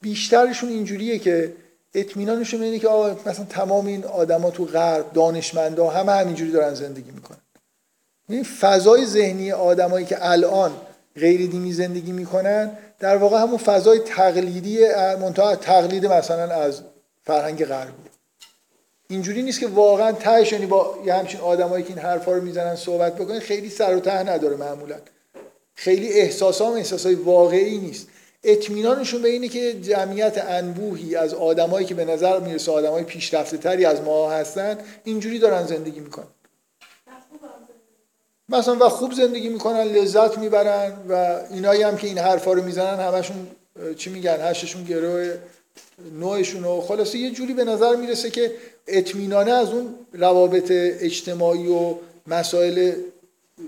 بیشترشون 0.00 0.68
اینجوریه 0.68 1.18
که 1.18 1.52
اطمینانشون 1.94 2.62
اینه 2.62 2.78
که 2.78 2.88
آقا 2.88 3.16
مثلا 3.26 3.44
تمام 3.44 3.86
این 3.86 4.04
آدما 4.04 4.50
تو 4.50 4.64
غرب 4.64 5.12
دانشمندا 5.12 5.90
همه 5.90 6.12
همینجوری 6.12 6.50
دارن 6.50 6.74
زندگی 6.74 7.10
می‌کنن. 7.10 7.38
این 8.28 8.44
فضای 8.44 9.06
ذهنی 9.06 9.52
آدمایی 9.52 10.06
که 10.06 10.16
الان 10.20 10.72
غیر 11.16 11.50
دینی 11.50 11.72
زندگی 11.72 12.12
می‌کنن 12.12 12.70
در 12.98 13.16
واقع 13.16 13.38
همون 13.42 13.58
فضای 13.58 13.98
تقلیدی 13.98 14.78
منتها 15.20 15.56
تقلید 15.56 16.06
مثلا 16.06 16.54
از 16.54 16.80
فرهنگ 17.24 17.64
غربی 17.64 18.13
اینجوری 19.08 19.42
نیست 19.42 19.60
که 19.60 19.66
واقعا 19.66 20.12
تهش 20.12 20.52
یعنی 20.52 20.66
با 20.66 20.98
یه 21.04 21.14
همچین 21.14 21.40
آدمایی 21.40 21.84
که 21.84 21.90
این 21.90 21.98
حرفا 21.98 22.32
رو 22.32 22.42
می‌زنن 22.42 22.76
صحبت 22.76 23.14
بکنن 23.16 23.40
خیلی 23.40 23.70
سر 23.70 23.96
و 23.96 24.00
ته 24.00 24.22
نداره 24.22 24.56
معمولا. 24.56 24.96
خیلی 25.74 26.12
احساس 26.12 26.62
هم 26.62 26.72
احساسای 26.72 27.14
واقعی 27.14 27.78
نیست. 27.78 28.08
اطمینانشون 28.44 29.22
به 29.22 29.28
اینه 29.28 29.48
که 29.48 29.80
جمعیت 29.80 30.44
انبوهی 30.48 31.16
از 31.16 31.34
آدمایی 31.34 31.86
که 31.86 31.94
به 31.94 32.04
نظر 32.04 32.40
می‌رسه 32.40 32.72
آدمای 32.72 33.04
پیشرفته 33.04 33.56
تری 33.56 33.84
از 33.84 34.00
ما 34.00 34.30
هستن 34.30 34.78
اینجوری 35.04 35.38
دارن 35.38 35.66
زندگی 35.66 36.00
می‌کنن. 36.00 36.26
مثلا 38.48 38.86
و 38.86 38.88
خوب 38.88 39.12
زندگی 39.12 39.48
می‌کنن 39.48 39.82
لذت 39.82 40.38
می‌برن 40.38 40.92
و 41.08 41.40
اینایی 41.50 41.82
هم 41.82 41.96
که 41.96 42.06
این 42.06 42.18
حرفا 42.18 42.52
رو 42.52 42.62
می‌زنن 42.62 43.00
همشون 43.00 43.46
چی 43.96 44.10
میگن؟ 44.10 44.38
هشتشون 44.40 44.84
گروه 44.84 45.34
نوعشون 46.20 46.64
و 46.64 46.80
خلاصه 46.80 47.18
یه 47.18 47.30
جوری 47.30 47.54
به 47.54 47.64
نظر 47.64 47.96
می‌رسه 47.96 48.30
که 48.30 48.52
اطمینانه 48.86 49.52
از 49.52 49.70
اون 49.70 49.94
روابط 50.12 50.66
اجتماعی 50.70 51.68
و 51.68 51.94
مسائل 52.26 52.92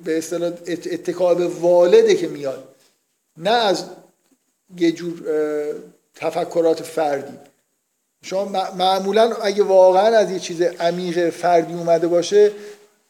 به 0.04 0.18
اصطلاح 0.18 0.52
اتکا 0.66 1.34
به 1.34 1.46
والده 1.46 2.14
که 2.14 2.28
میاد 2.28 2.68
نه 3.36 3.50
از 3.50 3.84
یه 4.78 4.92
جور 4.92 5.22
تفکرات 6.14 6.82
فردی. 6.82 7.38
شما 8.22 8.44
معمولا 8.78 9.34
اگه 9.42 9.62
واقعا 9.62 10.16
از 10.16 10.30
یه 10.30 10.38
چیز 10.38 10.62
عمیق 10.62 11.30
فردی 11.30 11.74
اومده 11.74 12.08
باشه 12.08 12.50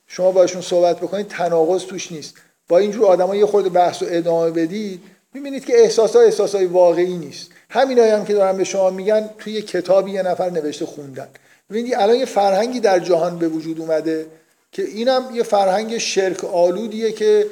شما 0.06 0.32
باشون 0.32 0.62
صحبت 0.62 0.96
بکنید 0.96 1.28
تناقض 1.28 1.84
توش 1.84 2.12
نیست. 2.12 2.34
با 2.68 2.78
اینجور 2.78 3.06
آدما 3.06 3.36
یه 3.36 3.46
خورده 3.46 3.68
بحث 3.68 4.02
و 4.02 4.06
ادامه 4.08 4.50
بدید 4.50 5.02
می‌بینید 5.34 5.64
که 5.64 5.80
احساس 5.80 6.16
ها 6.16 6.22
احساس 6.22 6.54
های 6.54 6.66
واقعی 6.66 7.16
نیست. 7.16 7.50
همین 7.70 7.98
هم 7.98 8.24
که 8.24 8.34
دارن 8.34 8.56
به 8.56 8.64
شما 8.64 8.90
میگن 8.90 9.30
توی 9.38 9.52
یه 9.52 9.62
کتابی 9.62 10.10
یه 10.10 10.22
نفر 10.22 10.50
نوشته 10.50 10.86
خوندن. 10.86 11.28
ببینید 11.70 11.94
الان 11.94 12.16
یه 12.16 12.24
فرهنگی 12.24 12.80
در 12.80 12.98
جهان 12.98 13.38
به 13.38 13.48
وجود 13.48 13.80
اومده 13.80 14.26
که 14.72 14.82
اینم 14.82 15.24
یه 15.34 15.42
فرهنگ 15.42 15.98
شرک 15.98 16.44
آلودیه 16.44 17.12
که 17.12 17.46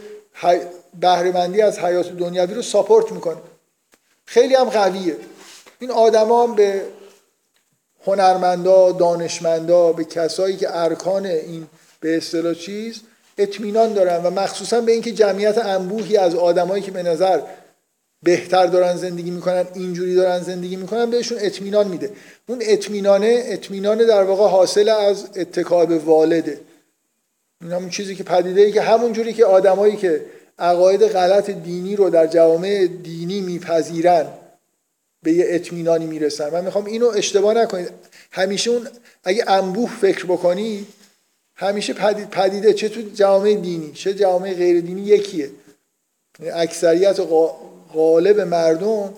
بهرهمندی 1.01 1.63
از 1.63 1.79
حیات 1.79 2.13
دنیوی 2.13 2.55
رو 2.55 2.63
ساپورت 2.63 3.13
می‌کنه. 3.13 3.37
خیلی 4.27 4.55
هم 4.55 4.65
قویه. 4.65 5.17
این 5.79 5.91
آدما 5.91 6.47
هم 6.47 6.55
به 6.55 6.83
هنرمندا 8.07 8.93
دانشمندا 8.93 9.93
به 9.93 10.05
کسایی 10.05 10.57
که 10.57 10.77
ارکان 10.77 11.27
این 11.27 11.67
به 12.01 12.17
اصطلاح 12.17 12.55
چیز 12.55 13.01
اطمینان 13.39 13.93
دارن 13.93 14.23
و 14.23 14.31
مخصوصا 14.31 14.81
به 14.81 14.93
اینکه 14.93 15.13
جمعیت 15.13 15.59
انبوهی 15.59 16.17
از 16.17 16.35
آدمایی 16.35 16.83
که 16.83 16.91
به 16.91 17.03
نظر 17.03 17.41
بهتر 18.25 18.67
دارن 18.67 18.97
زندگی 18.97 19.31
می‌کنن 19.31 19.67
اینجوری 19.75 20.15
دارن 20.15 20.41
زندگی 20.41 20.77
می‌کنن 20.77 21.11
بهشون 21.11 21.39
اطمینان 21.41 21.89
میده. 21.89 22.11
اون 22.47 22.59
اطمینانه 22.63 23.43
اطمینان 23.47 23.99
در 23.99 24.23
واقع 24.23 24.49
حاصل 24.49 24.89
از 24.89 25.29
اتکا 25.37 25.87
به 25.87 25.99
والده. 25.99 26.61
این 27.63 27.73
همون 27.73 27.91
چیزی 27.91 28.15
که 28.15 28.25
پدیده 28.25 28.61
ای 28.61 28.73
که 28.73 28.81
همون 28.81 29.13
جوری 29.13 29.33
که 29.33 29.45
آدمایی 29.45 29.97
که 29.97 30.21
عقاید 30.59 31.03
غلط 31.03 31.51
دینی 31.51 31.97
رو 31.97 32.11
در 32.11 32.27
جوامع 32.27 32.87
دینی 33.03 33.41
میپذیرن 33.41 34.27
به 35.23 35.33
یه 35.33 35.45
اطمینانی 35.49 36.07
می‌رسن. 36.07 36.51
من 36.51 36.65
می‌خوام 36.65 36.85
اینو 36.85 37.07
اشتباه 37.07 37.55
نکنید. 37.55 37.91
همیشه 38.31 38.71
اون 38.71 38.89
اگه 39.25 39.45
انبوه 39.51 39.91
فکر 40.01 40.25
بکنی 40.25 40.87
همیشه 41.57 41.93
پدیده 42.31 42.73
چه 42.73 42.89
تو 42.89 43.01
جوامع 43.15 43.55
دینی 43.55 43.93
چه 43.93 44.15
جوامع 44.15 44.55
غیر 44.55 44.81
دینی 44.81 45.03
یکیه. 45.03 45.51
یعنی 46.41 46.53
اکثریت 46.53 47.21
غالب 47.95 48.41
مردم 48.41 49.15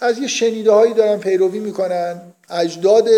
از 0.00 0.18
یه 0.18 0.26
شنیده 0.26 0.72
هایی 0.72 0.94
دارن 0.94 1.18
پیروی 1.18 1.58
می‌کنن 1.58 2.20
اجداد 2.50 3.08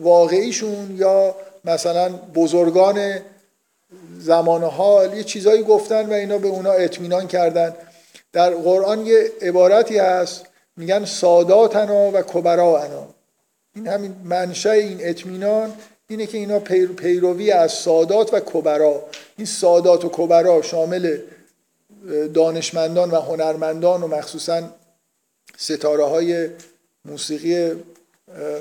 واقعیشون 0.00 0.96
یا 0.96 1.34
مثلا 1.64 2.08
بزرگان 2.34 3.20
زمان 4.18 4.64
حال 4.64 5.16
یه 5.16 5.24
چیزایی 5.24 5.62
گفتن 5.62 6.06
و 6.06 6.12
اینا 6.12 6.38
به 6.38 6.48
اونا 6.48 6.72
اطمینان 6.72 7.26
کردن. 7.26 7.74
در 8.32 8.50
قرآن 8.50 9.06
یه 9.06 9.32
عبارتی 9.42 9.98
هست 9.98 10.46
میگن 10.76 11.04
ساداتنا 11.04 12.10
و 12.10 12.22
کبرانا 12.22 13.08
این 13.76 13.86
همین 13.86 14.14
منشأ 14.24 14.70
این 14.70 14.98
اطمینان 15.00 15.72
اینه 16.08 16.26
که 16.26 16.38
اینا 16.38 16.58
پیروی 16.96 17.50
از 17.50 17.72
سادات 17.72 18.34
و 18.34 18.40
کبرا 18.40 19.02
این 19.36 19.46
سادات 19.46 20.04
و 20.04 20.10
کبرا 20.12 20.62
شامل 20.62 21.18
دانشمندان 22.34 23.10
و 23.10 23.20
هنرمندان 23.20 24.02
و 24.02 24.06
مخصوصا 24.06 24.62
ستاره 25.56 26.04
های 26.04 26.48
موسیقی 27.04 27.72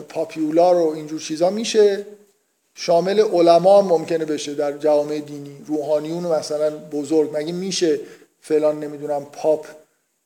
پاپیولار 0.10 0.76
و 0.76 0.90
اینجور 0.90 1.20
چیزا 1.20 1.50
میشه. 1.50 2.06
شامل 2.76 3.20
علما 3.20 3.82
هم 3.82 3.88
ممکنه 3.88 4.26
بشه 4.26 4.54
در 4.54 4.78
جوامع 4.78 5.20
دینی 5.20 5.58
روحانیون 5.68 6.24
مثلا 6.24 6.70
بزرگ. 6.70 7.30
مگه 7.34 7.54
میشه 7.54 8.00
فلان 8.42 8.80
نمی‌دونم 8.80 9.26
پاپ 9.26 9.66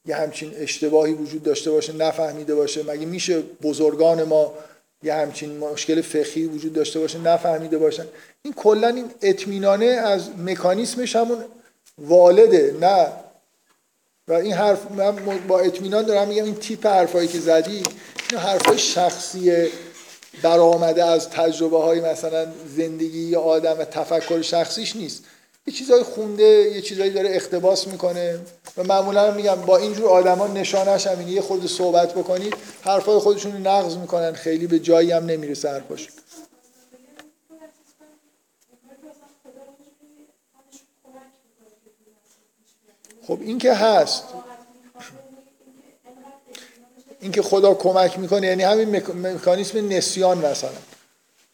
یه 0.06 0.16
همچین 0.16 0.52
اشتباهی 0.58 1.14
وجود 1.14 1.44
داشته 1.44 1.72
باشه 1.72 1.94
نفهمیده 1.94 2.56
باشه؟ 2.56 2.84
مگه 2.84 3.06
میشه 3.06 3.44
بزرگان 3.62 4.24
ما 4.24 4.54
یه 5.04 5.14
همچین 5.14 5.58
مشکل 5.58 6.02
فقهی 6.02 6.46
وجود 6.46 6.74
داشته 6.74 7.00
باشه 7.00 7.20
نفهمیده 7.20 7.78
باشن؟ 7.78 8.06
این 8.42 8.54
کلا 8.54 8.88
این 8.88 9.12
اطمینانه 9.22 9.86
از 9.86 10.30
مکانیسمش 10.46 11.16
همون 11.16 11.38
والده 11.98 12.76
نه. 12.82 13.08
و 14.28 14.34
این 14.34 14.54
حرف 14.54 14.92
من 14.92 15.16
با 15.48 15.60
اطمینان 15.60 16.06
دارم 16.06 16.28
میگم 16.28 16.44
این 16.44 16.56
تیپ 16.56 16.86
حرفایی 16.86 17.28
که 17.28 17.40
زدی 17.40 17.84
این 18.32 18.40
حرفای 18.40 18.78
شخصی 18.78 19.68
برآمده 20.44 21.06
از 21.06 21.30
تجربه 21.30 21.78
های 21.78 22.00
مثلا 22.02 22.48
زندگی 22.78 23.36
آدم 23.36 23.80
و 23.80 23.86
تفکر 23.86 24.42
شخصیش 24.42 24.96
نیست. 24.96 25.24
یه 25.68 25.74
چیزای 25.74 26.04
خونده 26.04 26.44
یه 26.44 26.82
چیزایی 26.82 27.12
داره 27.12 27.30
اقتباس 27.30 27.88
می‌کنه. 27.88 28.40
و 28.78 28.84
معمولا 28.84 29.32
میگم 29.32 29.56
با 29.56 29.78
اینجور 29.78 30.10
آدما 30.10 30.48
نشانش 30.48 31.08
همینه. 31.08 31.32
یه 31.32 31.42
خورده 31.42 31.68
صحبت 31.68 32.14
بکنید 32.14 32.54
حرفای 32.82 33.20
خودشون 33.20 33.68
نقض 33.68 33.98
می‌کنن. 33.98 34.34
خیلی 34.34 34.68
به 34.68 34.80
جایی 34.80 35.12
هم 35.12 35.26
نمی‌رسه 35.26 35.70
حرفاشون 35.70 36.14
خب 43.28 43.40
این 43.42 43.58
که 43.58 43.74
هست. 43.74 44.24
این 47.22 47.32
که 47.32 47.42
خدا 47.42 47.74
کمک 47.74 48.20
می‌کنه 48.20 48.48
یعنی 48.48 48.64
همین 48.64 48.96
مکانیسم 49.24 49.90
نسیان 49.90 50.38
مثلا. 50.38 50.70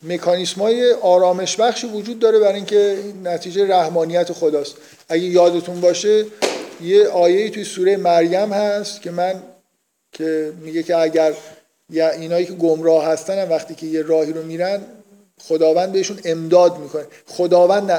مکانیسم 0.01 0.61
های 0.61 0.93
آرامش 0.93 1.57
بخشی 1.57 1.87
وجود 1.87 2.19
داره 2.19 2.39
برای 2.39 2.55
اینکه 2.55 2.97
نتیجه 3.23 3.67
رحمانیت 3.67 4.33
خداست. 4.33 4.75
اگه 5.09 5.23
یادتون 5.23 5.81
باشه 5.81 6.25
یه 6.81 7.07
آیه 7.07 7.49
توی 7.49 7.63
سوره 7.63 7.97
مریم 7.97 8.53
هست 8.53 9.01
که 9.01 9.11
من 9.11 9.43
که 10.11 10.53
میگه 10.61 10.83
که 10.83 10.97
اگر 10.97 11.33
یا 11.89 12.09
اینایی 12.09 12.45
که 12.45 12.53
گمراه 12.53 13.05
هستن 13.05 13.49
وقتی 13.49 13.75
که 13.75 13.85
یه 13.85 14.01
راهی 14.01 14.33
رو 14.33 14.43
میرن 14.43 14.81
خداوند 15.47 15.91
بهشون 15.91 16.19
امداد 16.25 16.77
می‌کنه. 16.77 17.03
خداوند 17.27 17.91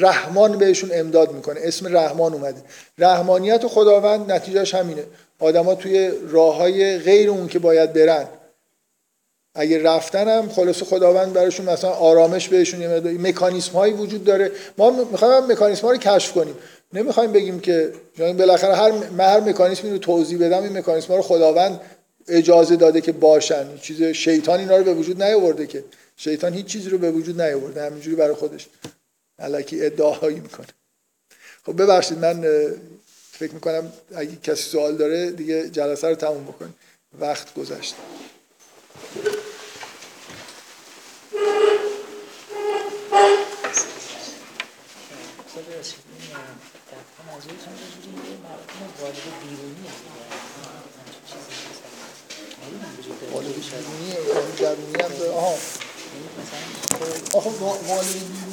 رحمان 0.00 0.58
بهشون 0.58 0.90
امداد 0.92 1.32
می‌کنه. 1.32 1.60
اسم 1.62 1.96
رحمان 1.96 2.34
اومده. 2.34 2.62
رحمانیت 2.98 3.64
و 3.64 3.68
خداوند 3.68 4.32
نتیجهش 4.32 4.74
همینه. 4.74 5.02
آدما 5.38 5.74
توی 5.74 6.12
راه 6.30 6.56
های 6.56 6.98
غیر 6.98 7.30
اون 7.30 7.48
که 7.48 7.58
باید 7.58 7.92
برن. 7.92 8.26
اگه 9.54 9.82
رفتن 9.82 10.28
هم 10.28 10.48
خلاص 10.48 10.82
خداوند 10.82 11.32
براشون 11.32 11.66
مثلا 11.66 11.90
آرامش 11.90 12.48
بهشون 12.48 12.82
یه 12.82 12.88
مکانیسم 13.18 13.72
هایی 13.72 13.92
وجود 13.92 14.24
داره. 14.24 14.50
ما 14.78 14.90
می‌خوایم 14.90 15.52
مکانیسم 15.52 15.86
ها 15.86 15.92
رو 15.92 15.98
کشف 15.98 16.32
کنیم. 16.32 16.54
نمی‌خوایم 16.92 17.32
بگیم 17.32 17.60
که 17.60 17.92
یعنی 18.18 18.32
بالاخره 18.32 18.74
هر 18.74 18.90
من 18.90 19.24
هر 19.24 19.40
مکانیسمی 19.40 19.90
رو 19.90 19.98
توضیح 19.98 20.46
بدم 20.46 20.62
این 20.62 20.78
مکانیسم 20.78 21.08
ها 21.08 21.16
رو 21.16 21.22
خداوند 21.22 21.80
اجازه 22.28 22.76
داده 22.76 23.00
که 23.00 23.12
باشن. 23.12 23.66
چیز 23.82 24.02
شیطان 24.02 24.60
اینا 24.60 24.76
رو 24.76 24.84
به 24.84 24.94
وجود 24.94 25.22
نیاورده 25.22 25.66
که. 25.66 25.84
شیطان 26.20 26.54
هیچ 26.54 26.66
چیزی 26.66 26.90
رو 26.90 26.98
به 26.98 27.10
وجود 27.10 27.40
نیاورده 27.40 27.86
همینجوری 27.86 28.16
برای 28.16 28.34
خودش 28.34 28.68
الکی 29.38 29.86
ادعاهایی 29.86 30.40
می‌کنه. 30.40 30.66
خب 31.66 31.82
ببخشید 31.82 32.18
من 32.18 32.46
فکر 33.32 33.54
می‌کنم 33.54 33.92
اگه 34.14 34.36
کسی 34.36 34.62
سوال 34.62 34.96
داره 34.96 35.30
دیگه 35.30 35.70
جلسه 35.70 36.08
رو 36.08 36.14
تموم 36.14 36.44
بکنیم. 36.44 36.74
وقت 37.20 37.54
گذشت. 37.54 37.94
یعنی 54.28 54.52
درونی 54.60 55.02
هم. 55.02 55.32
آها 55.34 55.58
یعنی 56.38 57.12
مثلا 57.12 57.38
آخه 57.38 57.50
وا- 57.50 57.88
والد 57.88 58.12
بیرونی 58.12 58.47